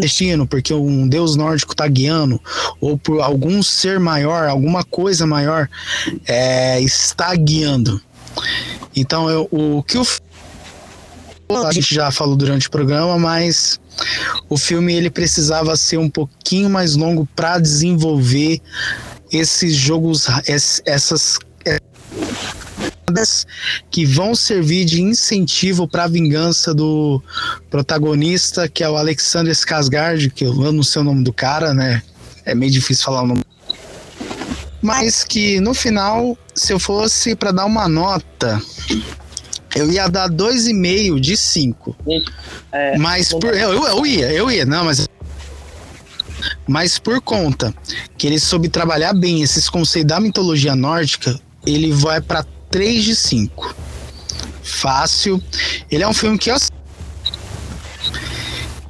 destino, 0.00 0.46
porque 0.46 0.74
um 0.74 1.08
deus 1.08 1.36
nórdico 1.36 1.74
tá 1.74 1.86
guiando, 1.88 2.40
ou 2.80 2.98
por 2.98 3.20
algum 3.20 3.62
ser 3.62 3.98
maior, 3.98 4.48
alguma 4.48 4.84
coisa 4.84 5.26
maior, 5.26 5.68
é, 6.26 6.80
está 6.80 7.34
guiando. 7.34 8.00
Então, 8.94 9.30
eu, 9.30 9.48
o 9.50 9.82
que 9.82 9.96
o 9.96 10.04
a 11.66 11.72
gente 11.72 11.94
já 11.94 12.10
falou 12.10 12.36
durante 12.36 12.68
o 12.68 12.70
programa, 12.70 13.18
mas 13.18 13.80
o 14.48 14.56
filme 14.56 14.94
ele 14.94 15.10
precisava 15.10 15.76
ser 15.76 15.98
um 15.98 16.08
pouquinho 16.10 16.70
mais 16.70 16.94
longo 16.96 17.26
para 17.34 17.58
desenvolver 17.58 18.60
esses 19.30 19.74
jogos, 19.76 20.26
es- 20.46 20.82
essas 20.86 21.38
que 23.90 24.04
vão 24.04 24.34
servir 24.34 24.84
de 24.84 25.00
incentivo 25.00 25.88
para 25.88 26.04
a 26.04 26.08
vingança 26.08 26.74
do 26.74 27.22
protagonista, 27.70 28.68
que 28.68 28.84
é 28.84 28.88
o 28.90 28.96
Alexander 28.96 29.52
Skarsgård, 29.54 30.30
que 30.30 30.44
eu 30.44 30.54
não 30.72 30.82
sei 30.82 31.00
o 31.00 31.04
nome 31.04 31.24
do 31.24 31.32
cara, 31.32 31.72
né? 31.72 32.02
É 32.44 32.54
meio 32.54 32.70
difícil 32.70 33.04
falar 33.04 33.22
o 33.22 33.26
nome. 33.26 33.42
Mas 34.82 35.24
que 35.24 35.58
no 35.58 35.74
final, 35.74 36.36
se 36.54 36.72
eu 36.72 36.78
fosse 36.78 37.34
para 37.34 37.50
dar 37.50 37.64
uma 37.64 37.88
nota, 37.88 38.60
eu 39.74 39.90
ia 39.90 40.08
dar 40.08 40.28
2,5 40.28 41.20
de 41.20 41.36
5. 41.36 41.96
É, 42.72 42.96
Mas 42.98 43.28
por, 43.30 43.44
eu, 43.54 43.72
eu- 43.72 44.06
ia, 44.06 44.32
eu 44.32 44.50
ia, 44.50 44.64
não, 44.64 44.84
mas. 44.84 45.08
Mas 46.66 46.98
por 46.98 47.20
conta 47.20 47.74
que 48.16 48.26
ele 48.26 48.38
soube 48.38 48.68
trabalhar 48.68 49.12
bem 49.12 49.42
esses 49.42 49.68
conceitos 49.68 50.08
da 50.08 50.20
mitologia 50.20 50.74
nórdica, 50.76 51.38
ele 51.66 51.92
vai 51.92 52.20
pra 52.20 52.44
3 52.70 53.02
de 53.04 53.16
5. 53.16 53.74
Fácil. 54.62 55.42
Ele 55.90 56.02
é 56.02 56.08
um 56.08 56.14
filme 56.14 56.38
que 56.38 56.50
eu. 56.50 56.56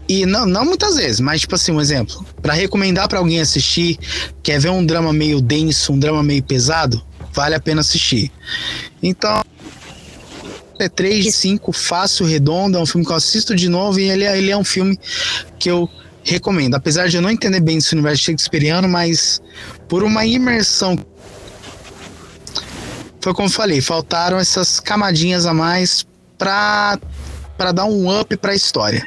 E 0.09 0.25
não, 0.25 0.47
não 0.47 0.65
muitas 0.65 0.97
vezes, 0.97 1.21
mas 1.21 1.43
tipo 1.43 1.55
assim, 1.55 1.71
um 1.73 1.81
exemplo. 1.81 2.25
Pra 2.41 2.55
recomendar 2.55 3.09
pra 3.09 3.19
alguém 3.19 3.41
assistir, 3.41 3.99
quer 4.43 4.59
ver 4.59 4.71
um 4.71 4.85
drama 4.85 5.13
meio 5.13 5.41
denso, 5.41 5.93
um 5.93 5.99
drama 5.99 6.23
meio 6.23 6.43
pesado, 6.43 7.03
vale 7.33 7.55
a 7.55 7.61
pena 7.61 7.83
assistir. 7.83 8.33
Então, 9.03 9.43
é 10.79 10.89
3 10.89 11.25
de 11.25 11.33
5, 11.33 11.73
fácil, 11.73 12.27
redondo, 12.27 12.79
é 12.79 12.81
um 12.81 12.87
filme 12.87 13.05
que 13.05 13.13
eu 13.13 13.17
assisto 13.17 13.55
de 13.55 13.69
novo 13.69 13.99
e 14.01 14.09
ele, 14.11 14.25
é- 14.25 14.37
ele 14.39 14.51
é 14.51 14.57
um 14.57 14.65
filme 14.65 14.99
que 15.59 15.71
eu 15.71 15.89
recomendo. 16.25 16.75
Apesar 16.75 17.09
de 17.09 17.17
eu 17.17 17.23
não 17.23 17.31
entender 17.31 17.61
bem 17.61 17.79
esse 17.79 17.93
universo 17.95 18.25
shakespeariano, 18.25 18.89
mas 18.89 19.41
por 19.89 20.03
uma 20.03 20.25
imersão. 20.27 20.99
Foi 23.21 23.35
como 23.35 23.49
eu 23.49 23.53
falei, 23.53 23.81
faltaram 23.81 24.39
essas 24.39 24.79
camadinhas 24.79 25.45
a 25.47 25.53
mais 25.53 26.07
pra, 26.37 26.99
pra 27.57 27.73
dar 27.73 27.85
um 27.85 28.21
up 28.21 28.37
pra 28.37 28.55
história. 28.55 29.05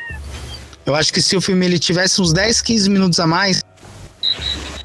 Eu 0.85 0.95
acho 0.95 1.13
que 1.13 1.21
se 1.21 1.35
o 1.37 1.41
filme 1.41 1.65
ele 1.65 1.79
tivesse 1.79 2.21
uns 2.21 2.33
10, 2.33 2.61
15 2.61 2.89
minutos 2.89 3.19
a 3.19 3.27
mais, 3.27 3.61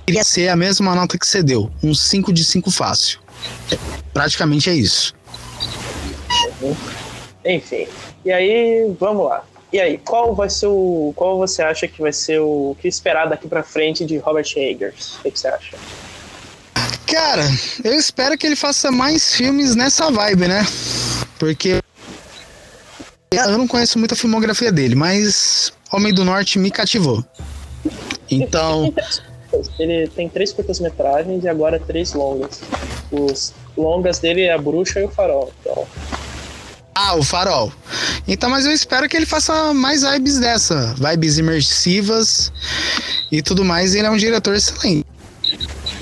iria 0.06 0.22
ser 0.22 0.48
a 0.48 0.56
mesma 0.56 0.94
nota 0.94 1.18
que 1.18 1.26
você 1.26 1.42
deu. 1.42 1.70
Um 1.82 1.94
5 1.94 2.32
de 2.32 2.44
5 2.44 2.70
fácil. 2.70 3.18
Praticamente 4.12 4.70
é 4.70 4.74
isso. 4.74 5.15
Enfim. 7.44 7.86
E 8.24 8.32
aí, 8.32 8.94
vamos 8.98 9.26
lá. 9.26 9.44
E 9.72 9.80
aí, 9.80 9.98
qual 9.98 10.34
vai 10.34 10.48
ser 10.48 10.66
o. 10.66 11.12
Qual 11.16 11.38
você 11.38 11.62
acha 11.62 11.86
que 11.86 12.00
vai 12.00 12.12
ser 12.12 12.40
o, 12.40 12.70
o 12.70 12.76
que 12.80 12.88
esperar 12.88 13.28
daqui 13.28 13.48
pra 13.48 13.62
frente 13.62 14.04
de 14.04 14.16
Robert 14.18 14.50
Eggers? 14.56 15.16
O 15.16 15.22
que, 15.22 15.30
que 15.32 15.40
você 15.40 15.48
acha? 15.48 15.76
Cara, 17.06 17.44
eu 17.84 17.92
espero 17.94 18.36
que 18.36 18.46
ele 18.46 18.56
faça 18.56 18.90
mais 18.90 19.34
filmes 19.34 19.74
nessa 19.74 20.10
vibe, 20.10 20.48
né? 20.48 20.66
Porque 21.38 21.80
eu 23.32 23.58
não 23.58 23.66
conheço 23.66 23.98
muito 23.98 24.14
a 24.14 24.16
filmografia 24.16 24.72
dele, 24.72 24.94
mas 24.94 25.72
Homem 25.92 26.12
do 26.12 26.24
Norte 26.24 26.58
me 26.58 26.70
cativou. 26.70 27.24
Então, 28.28 28.92
Ele 29.78 30.08
tem 30.08 30.28
três 30.28 30.52
curtas-metragens 30.52 31.44
e 31.44 31.48
agora 31.48 31.78
três 31.78 32.12
longas. 32.12 32.60
Os 33.10 33.54
longas 33.76 34.18
dele 34.18 34.42
é 34.42 34.52
a 34.52 34.58
Bruxa 34.58 35.00
e 35.00 35.04
o 35.04 35.08
Farol. 35.08 35.52
Então, 35.60 35.86
ah, 36.98 37.14
o 37.14 37.22
Farol. 37.22 37.70
Então, 38.26 38.48
mas 38.48 38.64
eu 38.64 38.72
espero 38.72 39.06
que 39.06 39.14
ele 39.14 39.26
faça 39.26 39.74
mais 39.74 40.02
vibes 40.02 40.38
dessa, 40.38 40.94
vibes 40.94 41.36
imersivas 41.36 42.50
e 43.30 43.42
tudo 43.42 43.62
mais. 43.66 43.94
Ele 43.94 44.06
é 44.06 44.10
um 44.10 44.16
diretor 44.16 44.54
excelente. 44.54 45.04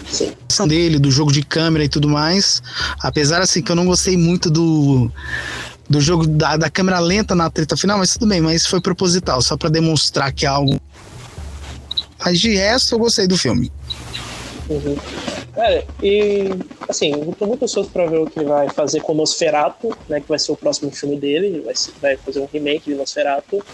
sim. 0.08 0.68
dele, 0.68 1.00
do 1.00 1.10
jogo 1.10 1.32
de 1.32 1.42
câmera 1.42 1.84
e 1.84 1.88
tudo 1.88 2.08
mais. 2.08 2.62
Apesar 3.00 3.42
assim 3.42 3.60
que 3.60 3.72
eu 3.72 3.76
não 3.76 3.86
gostei 3.86 4.16
muito 4.16 4.48
do 4.48 5.10
do 5.90 6.00
jogo 6.00 6.28
da, 6.28 6.56
da 6.56 6.70
câmera 6.70 7.00
lenta 7.00 7.34
na 7.34 7.50
treta 7.50 7.76
final, 7.76 7.98
mas 7.98 8.12
tudo 8.12 8.26
bem, 8.28 8.40
mas 8.40 8.64
foi 8.64 8.80
proposital, 8.80 9.42
só 9.42 9.56
pra 9.56 9.68
demonstrar 9.68 10.32
que 10.32 10.46
é 10.46 10.48
algo. 10.48 10.80
Mas 12.24 12.38
de 12.38 12.54
resto 12.54 12.94
eu 12.94 13.00
gostei 13.00 13.26
do 13.26 13.36
filme. 13.36 13.70
Uhum. 14.68 14.96
Cara, 15.54 15.84
e 16.02 16.50
assim, 16.88 17.12
eu 17.12 17.32
tô 17.32 17.46
muito 17.46 17.64
ansioso 17.64 17.88
pra 17.90 18.06
ver 18.06 18.18
o 18.18 18.26
que 18.26 18.40
ele 18.40 18.48
vai 18.48 18.68
fazer 18.68 19.00
com 19.00 19.12
o 19.12 19.16
Nosferatu, 19.16 19.96
né? 20.08 20.20
Que 20.20 20.28
vai 20.28 20.38
ser 20.38 20.52
o 20.52 20.56
próximo 20.56 20.90
filme 20.90 21.16
dele. 21.16 21.46
Ele 21.46 21.60
vai, 21.60 21.74
vai 22.00 22.16
fazer 22.16 22.40
um 22.40 22.48
remake 22.52 22.90
de 22.90 22.96
Nosferatu. 22.96 23.64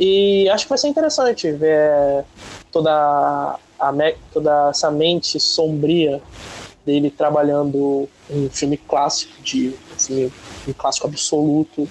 E 0.00 0.48
acho 0.48 0.64
que 0.64 0.70
vai 0.70 0.78
ser 0.78 0.88
interessante 0.88 1.52
ver 1.52 2.24
toda, 2.70 3.58
a, 3.78 3.94
toda 4.32 4.70
essa 4.70 4.90
mente 4.90 5.38
sombria 5.38 6.20
dele 6.84 7.10
trabalhando 7.10 8.08
um 8.30 8.48
filme 8.50 8.76
clássico, 8.76 9.40
de 9.42 9.74
assim, 9.94 10.32
um 10.66 10.72
clássico 10.72 11.06
absoluto, 11.06 11.88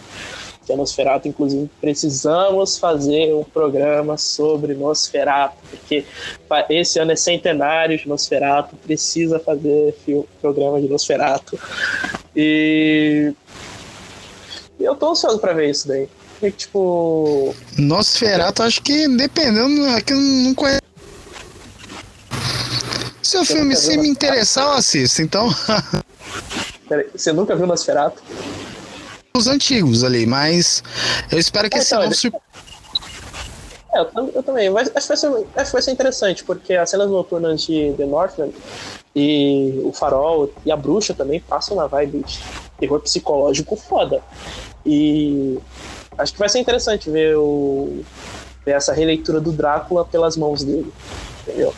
é 0.72 0.76
Nosferatu. 0.76 1.28
Inclusive, 1.28 1.70
precisamos 1.80 2.78
fazer 2.78 3.34
um 3.34 3.44
programa 3.44 4.18
sobre 4.18 4.74
Nosferatu, 4.74 5.58
porque 5.70 6.06
esse 6.70 7.00
ano 7.00 7.12
é 7.12 7.16
centenário 7.16 7.98
de 7.98 8.08
Nosferatu, 8.08 8.76
precisa 8.78 9.40
fazer 9.40 9.94
filme, 10.06 10.28
programa 10.42 10.82
de 10.82 10.88
Nosferatu. 10.88 11.60
E 12.36 13.34
eu 14.80 14.96
tô 14.96 15.12
ansioso 15.12 15.40
para 15.40 15.54
ver 15.54 15.70
isso 15.70 15.88
daí. 15.88 16.08
E, 16.42 16.52
tipo. 16.52 17.54
Nosferatu, 17.78 18.64
acho 18.64 18.82
que 18.82 19.08
dependendo, 19.08 19.86
é 19.88 20.02
que 20.02 20.14
eu 20.14 20.18
não 20.18 20.56
conheço. 20.56 20.82
Se 23.22 23.38
o 23.38 23.46
filme 23.46 23.76
se 23.76 23.96
me 23.98 24.10
interessar, 24.10 24.66
eu 24.66 24.74
assisto, 24.74 25.22
então. 25.22 25.48
Peraí, 26.90 27.08
você 27.16 27.32
nunca 27.32 27.56
viu 27.56 27.66
Nosferatu? 27.66 28.22
Os 29.36 29.48
antigos 29.48 30.04
ali, 30.04 30.26
mas 30.26 30.84
eu 31.32 31.40
espero 31.40 31.70
que 31.70 31.78
é, 31.78 31.80
esse 31.80 31.94
então, 31.94 32.04
novo. 32.04 32.16
Ele... 32.24 32.34
É, 33.94 34.00
eu, 34.00 34.32
eu 34.36 34.44
também. 34.44 34.70
Mas 34.70 34.92
acho, 34.96 35.02
que 35.02 35.08
vai 35.08 35.18
ser, 35.18 35.28
acho 35.56 35.66
que 35.66 35.74
vai 35.74 35.82
ser 35.82 35.92
interessante, 35.92 36.44
porque 36.44 36.74
as 36.74 36.90
cenas 36.90 37.10
noturnas 37.10 37.62
de 37.62 37.94
The 37.98 38.06
Northland 38.06 38.54
e 39.16 39.82
o 39.84 39.92
Farol 39.92 40.52
e 40.66 40.72
a 40.72 40.78
Bruxa 40.78 41.14
também 41.14 41.40
passam 41.40 41.76
na 41.76 41.88
vibe 41.88 42.24
de 42.24 42.40
terror 42.80 43.00
psicológico 43.00 43.76
foda. 43.76 44.22
E 44.86 45.60
acho 46.18 46.34
que 46.34 46.40
vai 46.40 46.50
ser 46.50 46.60
interessante 46.60 47.10
ver, 47.10 47.38
o, 47.38 48.04
ver 48.66 48.72
essa 48.72 48.94
releitura 48.94 49.40
do 49.40 49.52
Drácula 49.52 50.06
pelas 50.06 50.38
mãos 50.38 50.64
dele. 50.64 50.92
Entendeu? 51.42 51.74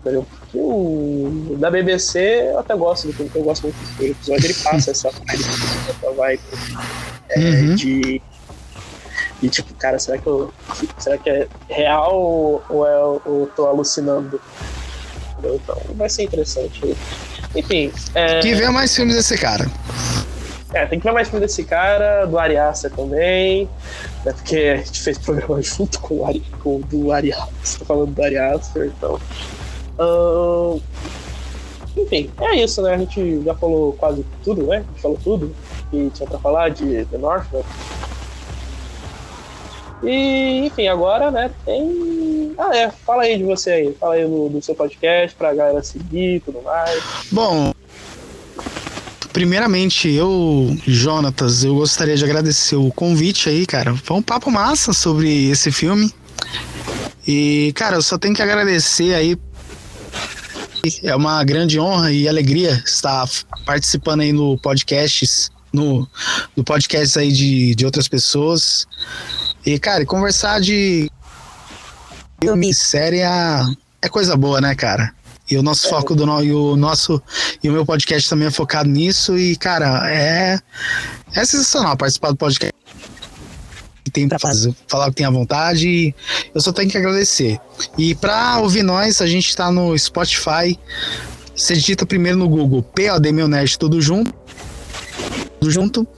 Entendeu? 0.00 0.26
O 0.54 1.56
da 1.58 1.70
BBC 1.70 2.50
eu 2.50 2.58
até 2.58 2.76
gosto 2.76 3.08
do 3.08 3.30
eu 3.34 3.42
gosto 3.42 3.62
muito 3.62 3.76
do 3.96 4.04
episódio, 4.04 4.46
ele 4.46 4.54
passa 4.54 4.90
essa 4.90 5.10
vibe, 5.10 5.44
essa 5.88 6.10
vibe 6.12 6.42
é, 7.30 7.38
uhum. 7.38 7.74
de 7.74 8.22
e 9.42 9.48
tipo, 9.48 9.74
cara, 9.74 9.98
será 9.98 10.18
que 10.18 10.26
eu. 10.26 10.52
Será 10.98 11.18
que 11.18 11.28
é 11.28 11.48
real 11.68 12.62
ou, 12.68 12.86
é, 12.86 12.96
ou 12.96 13.20
eu 13.26 13.50
tô 13.56 13.66
alucinando? 13.66 14.40
Então 15.38 15.76
vai 15.96 16.08
ser 16.08 16.22
interessante. 16.22 16.96
Enfim. 17.54 17.92
É... 18.14 18.38
Que 18.38 18.54
venha 18.54 18.70
mais 18.70 18.94
filmes 18.94 19.16
desse 19.16 19.36
cara. 19.36 19.66
É, 20.72 20.86
tem 20.86 20.98
que 20.98 21.04
ver 21.04 21.12
mais 21.12 21.28
filme 21.28 21.44
desse 21.44 21.64
cara, 21.64 22.24
do 22.24 22.38
Ari 22.38 22.56
Aster 22.56 22.90
também, 22.90 23.68
né, 24.24 24.32
porque 24.32 24.56
a 24.56 24.76
gente 24.76 25.02
fez 25.02 25.18
programa 25.18 25.60
junto 25.60 26.00
com 26.00 26.20
o, 26.20 26.26
Ari, 26.26 26.40
com 26.62 26.80
do 26.80 27.12
Ari 27.12 27.30
Aster, 27.30 27.80
tô 27.80 27.84
falando 27.84 28.14
do 28.14 28.22
Ari 28.22 28.38
Aster, 28.38 28.86
então... 28.86 29.20
Uh, 29.98 30.80
enfim, 31.96 32.30
é 32.40 32.56
isso, 32.62 32.80
né? 32.82 32.94
A 32.94 32.98
gente 32.98 33.42
já 33.44 33.54
falou 33.54 33.92
quase 33.94 34.24
tudo, 34.42 34.66
né? 34.66 34.78
A 34.78 34.80
gente 34.80 35.02
falou 35.02 35.18
tudo 35.22 35.54
que 35.90 36.10
tinha 36.10 36.28
pra 36.28 36.38
falar 36.38 36.70
de 36.70 37.04
The 37.06 37.18
Northman. 37.18 37.62
E, 40.02 40.66
enfim, 40.66 40.88
agora, 40.88 41.30
né, 41.30 41.50
tem. 41.64 42.54
Ah, 42.58 42.76
é, 42.76 42.90
fala 42.90 43.22
aí 43.22 43.38
de 43.38 43.44
você 43.44 43.70
aí, 43.70 43.96
fala 44.00 44.14
aí 44.14 44.26
do, 44.26 44.48
do 44.48 44.60
seu 44.60 44.74
podcast 44.74 45.36
pra 45.36 45.54
galera 45.54 45.82
seguir 45.82 46.36
e 46.36 46.40
tudo 46.40 46.60
mais. 46.62 47.00
Bom, 47.30 47.72
Primeiramente, 49.32 50.10
eu, 50.10 50.76
Jonatas, 50.86 51.64
eu 51.64 51.76
gostaria 51.76 52.14
de 52.14 52.22
agradecer 52.22 52.76
o 52.76 52.92
convite 52.92 53.48
aí, 53.48 53.64
cara. 53.64 53.96
Foi 53.96 54.18
um 54.18 54.22
papo 54.22 54.50
massa 54.50 54.92
sobre 54.92 55.48
esse 55.48 55.72
filme. 55.72 56.12
E, 57.26 57.72
cara, 57.74 57.96
eu 57.96 58.02
só 58.02 58.18
tenho 58.18 58.34
que 58.34 58.42
agradecer 58.42 59.14
aí. 59.14 59.38
É 61.02 61.14
uma 61.14 61.44
grande 61.44 61.78
honra 61.78 62.10
e 62.10 62.28
alegria 62.28 62.82
estar 62.84 63.28
participando 63.64 64.22
aí 64.22 64.32
no 64.32 64.58
podcasts, 64.58 65.50
no, 65.72 66.08
no 66.56 66.64
podcast 66.64 67.18
aí 67.18 67.30
de, 67.30 67.74
de 67.74 67.86
outras 67.86 68.08
pessoas. 68.08 68.86
E, 69.64 69.78
cara, 69.78 70.04
conversar 70.04 70.60
de 70.60 71.08
filme 72.42 72.74
série 72.74 73.20
é, 73.20 73.64
é 74.02 74.08
coisa 74.08 74.36
boa, 74.36 74.60
né, 74.60 74.74
cara? 74.74 75.14
E 75.48 75.56
o 75.56 75.62
nosso 75.62 75.86
é. 75.86 75.90
foco 75.90 76.16
do 76.16 76.24
e 76.42 76.52
o 76.52 76.76
nosso 76.76 77.22
e 77.62 77.68
o 77.68 77.72
meu 77.72 77.86
podcast 77.86 78.28
também 78.28 78.48
é 78.48 78.50
focado 78.50 78.88
nisso 78.88 79.38
e 79.38 79.54
cara, 79.54 80.10
é 80.10 80.58
é 81.34 81.44
sensacional 81.44 81.96
participar 81.96 82.30
do 82.30 82.36
podcast. 82.36 82.72
Tem 84.10 84.28
para 84.28 84.38
fazer, 84.38 84.74
falar 84.88 85.06
o 85.06 85.10
que 85.10 85.16
tem 85.16 85.26
à 85.26 85.30
vontade. 85.30 86.14
Eu 86.54 86.60
só 86.60 86.72
tenho 86.72 86.90
que 86.90 86.98
agradecer. 86.98 87.58
E 87.96 88.14
para 88.14 88.58
ouvir 88.58 88.82
nós, 88.82 89.20
a 89.20 89.26
gente 89.26 89.48
está 89.48 89.70
no 89.70 89.96
Spotify. 89.98 90.78
Você 91.54 91.74
digita 91.74 92.04
primeiro 92.04 92.38
no 92.38 92.48
Google 92.48 92.82
POD 92.82 93.32
Meu 93.32 93.46
Nerd 93.46 93.78
tudo 93.78 94.00
junto 94.00 94.34
tudo 95.62 95.70
junto. 95.70 96.08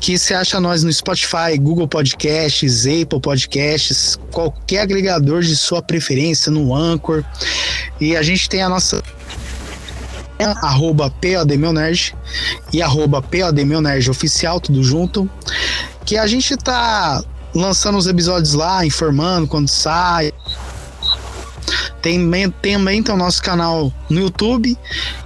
Que 0.00 0.16
você 0.16 0.32
acha 0.32 0.60
nós 0.60 0.84
no 0.84 0.92
Spotify, 0.92 1.58
Google 1.60 1.88
Podcasts, 1.88 2.86
Apple 2.86 3.20
Podcasts, 3.20 4.18
qualquer 4.30 4.82
agregador 4.82 5.42
de 5.42 5.56
sua 5.56 5.82
preferência, 5.82 6.52
no 6.52 6.74
Anchor. 6.74 7.24
E 8.00 8.16
a 8.16 8.22
gente 8.22 8.48
tem 8.48 8.62
a 8.62 8.68
nossa 8.68 9.02
arroba 10.62 11.10
PODMeunerd 11.10 12.14
e 12.72 12.80
arroba 12.80 13.20
PODMeunerd 13.20 14.08
oficial, 14.08 14.60
tudo 14.60 14.82
junto. 14.82 15.28
Que 16.10 16.18
a 16.18 16.26
gente 16.26 16.56
tá 16.56 17.22
lançando 17.54 17.96
os 17.96 18.08
episódios 18.08 18.54
lá, 18.54 18.84
informando 18.84 19.46
quando 19.46 19.68
sai, 19.68 20.32
tem 22.02 22.28
também 22.60 23.00
tem 23.00 23.14
o 23.14 23.16
nosso 23.16 23.40
canal 23.40 23.92
no 24.08 24.18
YouTube, 24.18 24.76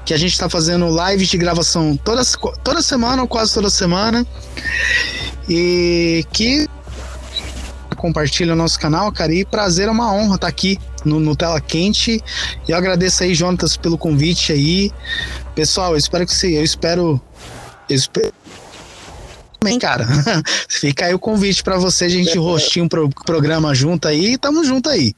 que 0.04 0.12
a 0.12 0.18
gente 0.18 0.32
está 0.32 0.46
fazendo 0.46 0.86
lives 1.08 1.28
de 1.28 1.38
gravação 1.38 1.96
toda, 1.96 2.20
toda 2.62 2.82
semana 2.82 3.22
ou 3.22 3.26
quase 3.26 3.54
toda 3.54 3.70
semana. 3.70 4.26
E 5.48 6.22
que 6.30 6.68
compartilha 7.96 8.52
o 8.52 8.56
nosso 8.56 8.78
canal, 8.78 9.10
cara. 9.10 9.32
E 9.32 9.42
prazer, 9.42 9.88
é 9.88 9.90
uma 9.90 10.12
honra 10.12 10.34
estar 10.34 10.38
tá 10.40 10.48
aqui 10.48 10.78
no, 11.02 11.18
no 11.18 11.34
Tela 11.34 11.62
Quente. 11.62 12.22
E 12.68 12.70
eu 12.70 12.76
agradeço 12.76 13.22
aí, 13.22 13.34
Jonatas, 13.34 13.74
pelo 13.74 13.96
convite 13.96 14.52
aí. 14.52 14.92
Pessoal, 15.54 15.92
eu 15.92 15.96
espero 15.96 16.26
que 16.26 16.34
você. 16.34 16.58
Eu 16.58 16.62
espero. 16.62 17.18
Eu 17.88 17.96
espero 17.96 18.34
também, 19.64 19.78
cara. 19.78 20.06
Fica 20.68 21.06
aí 21.06 21.14
o 21.14 21.18
convite 21.18 21.62
para 21.62 21.78
você, 21.78 22.04
a 22.04 22.08
gente 22.08 22.36
rostir 22.36 22.82
um 22.82 22.88
pro, 22.88 23.08
programa 23.08 23.74
junto 23.74 24.06
aí. 24.06 24.36
Tamo 24.36 24.62
junto 24.62 24.90
aí. 24.90 25.14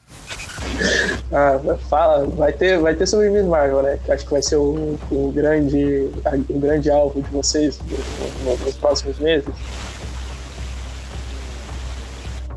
Ah, 1.32 1.58
fala, 1.90 2.24
vai 2.26 2.52
ter, 2.52 2.78
vai 2.78 2.94
ter 2.94 3.06
sobre 3.06 3.28
Miss 3.30 3.44
Marvel, 3.44 3.82
né? 3.82 3.98
Que 4.04 4.12
acho 4.12 4.24
que 4.24 4.30
vai 4.30 4.42
ser 4.42 4.56
o, 4.56 4.96
o 5.10 5.32
grande, 5.34 6.08
o 6.48 6.58
grande 6.58 6.90
alvo 6.90 7.20
de 7.20 7.30
vocês 7.30 7.78
nos 8.64 8.76
próximos 8.76 9.18
meses. 9.18 9.48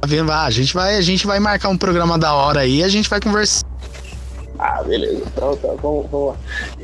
Tá 0.02 0.46
a 0.46 0.50
gente 0.50 0.74
vai, 0.74 0.96
a 0.96 1.02
gente 1.02 1.28
vai 1.28 1.40
marcar 1.40 1.70
um 1.70 1.78
programa 1.78 2.18
da 2.18 2.34
hora 2.34 2.62
aí, 2.62 2.84
a 2.84 2.88
gente 2.88 3.10
vai 3.10 3.20
conversar. 3.20 3.68
Ah, 4.58 4.84
beleza. 4.84 5.24
Então, 5.26 5.56
tá, 5.56 5.70
vamos, 5.82 6.10
vamos 6.10 6.28
lá. 6.30 6.36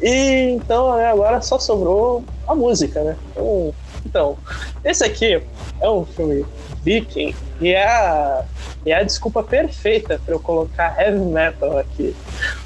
E 0.02 0.52
então, 0.52 0.96
né, 0.96 1.08
agora 1.08 1.42
só 1.42 1.60
sobrou 1.60 2.24
a 2.48 2.56
música, 2.56 3.04
né? 3.04 3.16
Então, 3.32 3.74
então, 4.06 4.38
esse 4.84 5.04
aqui 5.04 5.42
é 5.82 5.90
um 5.90 6.06
filme 6.06 6.46
viking 6.84 7.36
e 7.60 7.70
é 7.70 7.86
a, 7.86 8.46
é 8.86 8.94
a 8.94 9.04
desculpa 9.04 9.42
perfeita 9.42 10.22
para 10.24 10.36
eu 10.36 10.40
colocar 10.40 10.96
heavy 11.02 11.20
metal 11.20 11.78
aqui. 11.78 12.16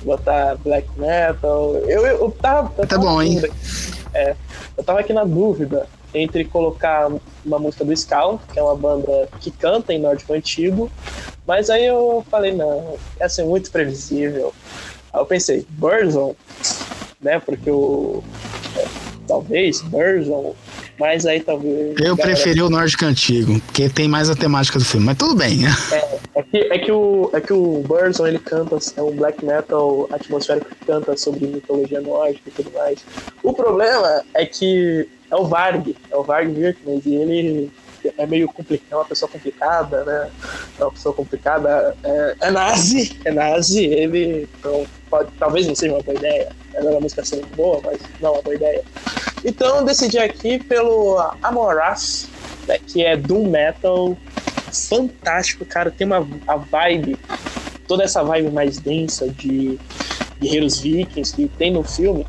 Botar 0.04 0.56
black 0.58 0.88
metal. 0.98 1.76
Eu, 1.88 2.06
eu, 2.06 2.18
eu 2.20 2.32
tava. 2.32 2.72
Eu 2.78 2.88
tá 2.88 2.98
bom, 2.98 3.22
hein? 3.22 3.42
É, 4.14 4.36
eu 4.78 4.84
tava 4.84 5.00
aqui 5.00 5.14
na 5.14 5.24
dúvida 5.24 5.88
entre 6.14 6.44
colocar 6.44 7.10
uma 7.46 7.60
música 7.60 7.86
do 7.86 7.94
Skull, 7.94 8.40
que 8.52 8.60
é 8.60 8.64
uma 8.64 8.76
banda 8.76 9.30
que 9.40 9.52
canta 9.52 9.94
em 9.94 10.00
nórdico 10.00 10.34
antigo, 10.34 10.92
mas 11.46 11.70
aí 11.70 11.86
eu 11.86 12.26
falei, 12.30 12.52
não, 12.52 12.98
ia 13.20 13.30
ser 13.30 13.44
muito 13.44 13.72
previsível. 13.72 14.54
Aí 15.14 15.22
eu 15.22 15.26
pensei, 15.26 15.66
Burzon, 15.70 16.36
né? 17.22 17.40
Porque 17.40 17.70
o. 17.70 18.24
É, 18.76 18.86
talvez 19.28 19.82
Burzon 19.82 20.56
mas 21.00 21.26
aí 21.26 21.40
talvez. 21.40 21.96
Eu 21.98 22.16
galera... 22.16 22.18
preferi 22.18 22.62
o 22.62 22.70
nórdico 22.70 23.06
antigo, 23.06 23.60
porque 23.62 23.88
tem 23.90 24.08
mais 24.08 24.30
a 24.30 24.36
temática 24.36 24.78
do 24.78 24.86
filme, 24.86 25.06
mas 25.06 25.18
tudo 25.18 25.36
bem. 25.36 25.60
É, 25.92 26.40
é, 26.40 26.44
que, 26.44 26.58
é, 26.58 26.78
que, 26.78 26.92
o, 26.92 27.30
é 27.34 27.42
que 27.42 27.54
o 27.54 27.84
Burson 27.86 28.28
ele 28.28 28.40
canta, 28.40 28.78
é 28.96 29.02
um 29.02 29.12
black 29.12 29.44
metal 29.44 30.08
atmosférico 30.12 30.70
que 30.70 30.86
canta 30.86 31.16
sobre 31.18 31.48
mitologia 31.48 32.02
nórdica 32.02 32.50
e 32.50 32.52
tudo 32.52 32.72
mais. 32.74 33.00
O 33.44 33.54
problema 33.54 34.24
é 34.34 34.46
que 34.46 35.08
é 35.32 35.36
o 35.36 35.46
Varg, 35.46 35.96
é 36.12 36.16
o 36.16 36.24
Varg 36.24 36.52
Virknes, 36.52 37.06
e 37.06 37.16
ele 37.16 37.72
é 38.18 38.26
meio 38.26 38.48
complicado, 38.48 38.92
é 38.92 38.96
uma 38.96 39.06
pessoa 39.06 39.30
complicada, 39.30 40.04
né? 40.04 40.32
É 40.80 40.84
uma 40.84 40.92
pessoa 40.92 41.14
complicada, 41.14 41.96
é, 42.04 42.36
é 42.42 42.52
nazi, 42.52 43.20
é 43.26 43.32
nazi, 43.32 43.86
ele 43.86 44.48
então, 44.60 44.86
pode, 45.10 45.32
talvez 45.38 45.68
não 45.68 45.76
seja 45.76 45.94
uma 45.94 46.04
boa 46.04 46.18
ideia. 46.18 46.52
Ela 46.74 46.98
a 46.98 47.02
música 47.02 47.26
sendo 47.26 47.48
boa, 47.56 47.82
mas 47.84 48.00
não 48.22 48.30
é 48.30 48.34
uma 48.34 48.42
boa 48.42 48.56
ideia. 48.56 48.84
Então 49.44 49.84
decidi 49.84 50.18
aqui 50.18 50.60
pelo 50.60 51.18
Amoras, 51.42 52.28
né, 52.68 52.78
que 52.80 53.04
é 53.04 53.18
Doom 53.18 53.50
Metal, 53.50 54.18
fantástico, 54.72 55.66
cara, 55.66 55.92
tem 55.92 56.06
uma 56.06 56.28
a 56.48 56.56
vibe, 56.56 57.18
toda 57.88 58.04
essa 58.04 58.24
vibe 58.24 58.52
mais 58.52 58.78
densa 58.78 59.30
de 59.30 59.80
guerreiros 60.40 60.80
vikings 60.80 61.36
que 61.36 61.48
tem 61.48 61.72
no 61.72 61.84
filme, 61.84 62.26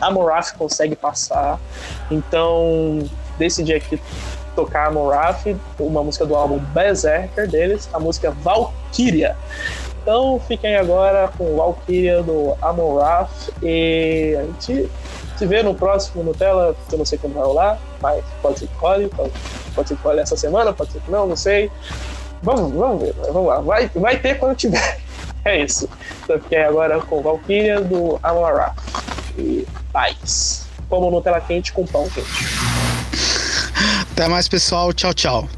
a 0.00 0.10
Morath 0.10 0.56
consegue 0.56 0.96
passar. 0.96 1.60
Então, 2.10 3.08
decidi 3.38 3.72
aqui 3.72 4.00
tocar 4.54 4.88
a 4.88 4.90
Morath, 4.90 5.46
uma 5.78 6.02
música 6.02 6.26
do 6.26 6.34
álbum 6.34 6.58
Berserker 6.58 7.48
deles, 7.48 7.88
a 7.92 7.98
música 7.98 8.30
Valkyria. 8.30 9.36
Então, 10.02 10.40
fiquem 10.48 10.76
agora 10.76 11.28
com 11.38 11.56
Valkyria 11.56 12.22
do 12.22 12.56
Amorath 12.60 13.50
e 13.62 14.36
a 14.36 14.42
gente 14.42 14.90
se 15.36 15.46
vê 15.46 15.62
no 15.62 15.74
próximo 15.74 16.24
Nutella, 16.24 16.74
eu 16.90 16.98
não 16.98 17.04
sei 17.04 17.18
quando 17.18 17.34
vai 17.34 17.44
rolar, 17.44 17.78
mas 18.00 18.24
pode 18.40 18.58
ser 18.58 18.66
que 18.66 18.74
role, 18.76 19.08
pode, 19.08 19.32
pode 19.74 19.88
ser 19.88 19.96
que 19.96 20.02
role 20.02 20.20
essa 20.20 20.36
semana, 20.36 20.72
pode 20.72 20.92
ser 20.92 21.00
que 21.00 21.10
não, 21.10 21.26
não 21.26 21.36
sei. 21.36 21.70
Vamos, 22.42 22.72
vamos 22.72 23.02
ver, 23.02 23.14
vamos 23.32 23.46
lá. 23.46 23.60
Vai, 23.60 23.88
vai 23.94 24.18
ter 24.18 24.38
quando 24.38 24.56
tiver. 24.56 25.00
É 25.44 25.60
isso. 25.60 25.88
Então 26.22 26.38
fiquei 26.38 26.62
agora 26.62 27.00
com 27.00 27.20
Valkyria 27.20 27.80
do 27.80 28.16
Amara. 28.22 28.72
E 29.36 29.66
paz. 29.92 30.68
Como 30.88 31.10
Nutella 31.10 31.40
quente 31.40 31.72
com 31.72 31.84
pão 31.84 32.08
quente. 32.10 32.71
Até 34.12 34.28
mais, 34.28 34.46
pessoal. 34.46 34.92
Tchau, 34.92 35.14
tchau. 35.14 35.48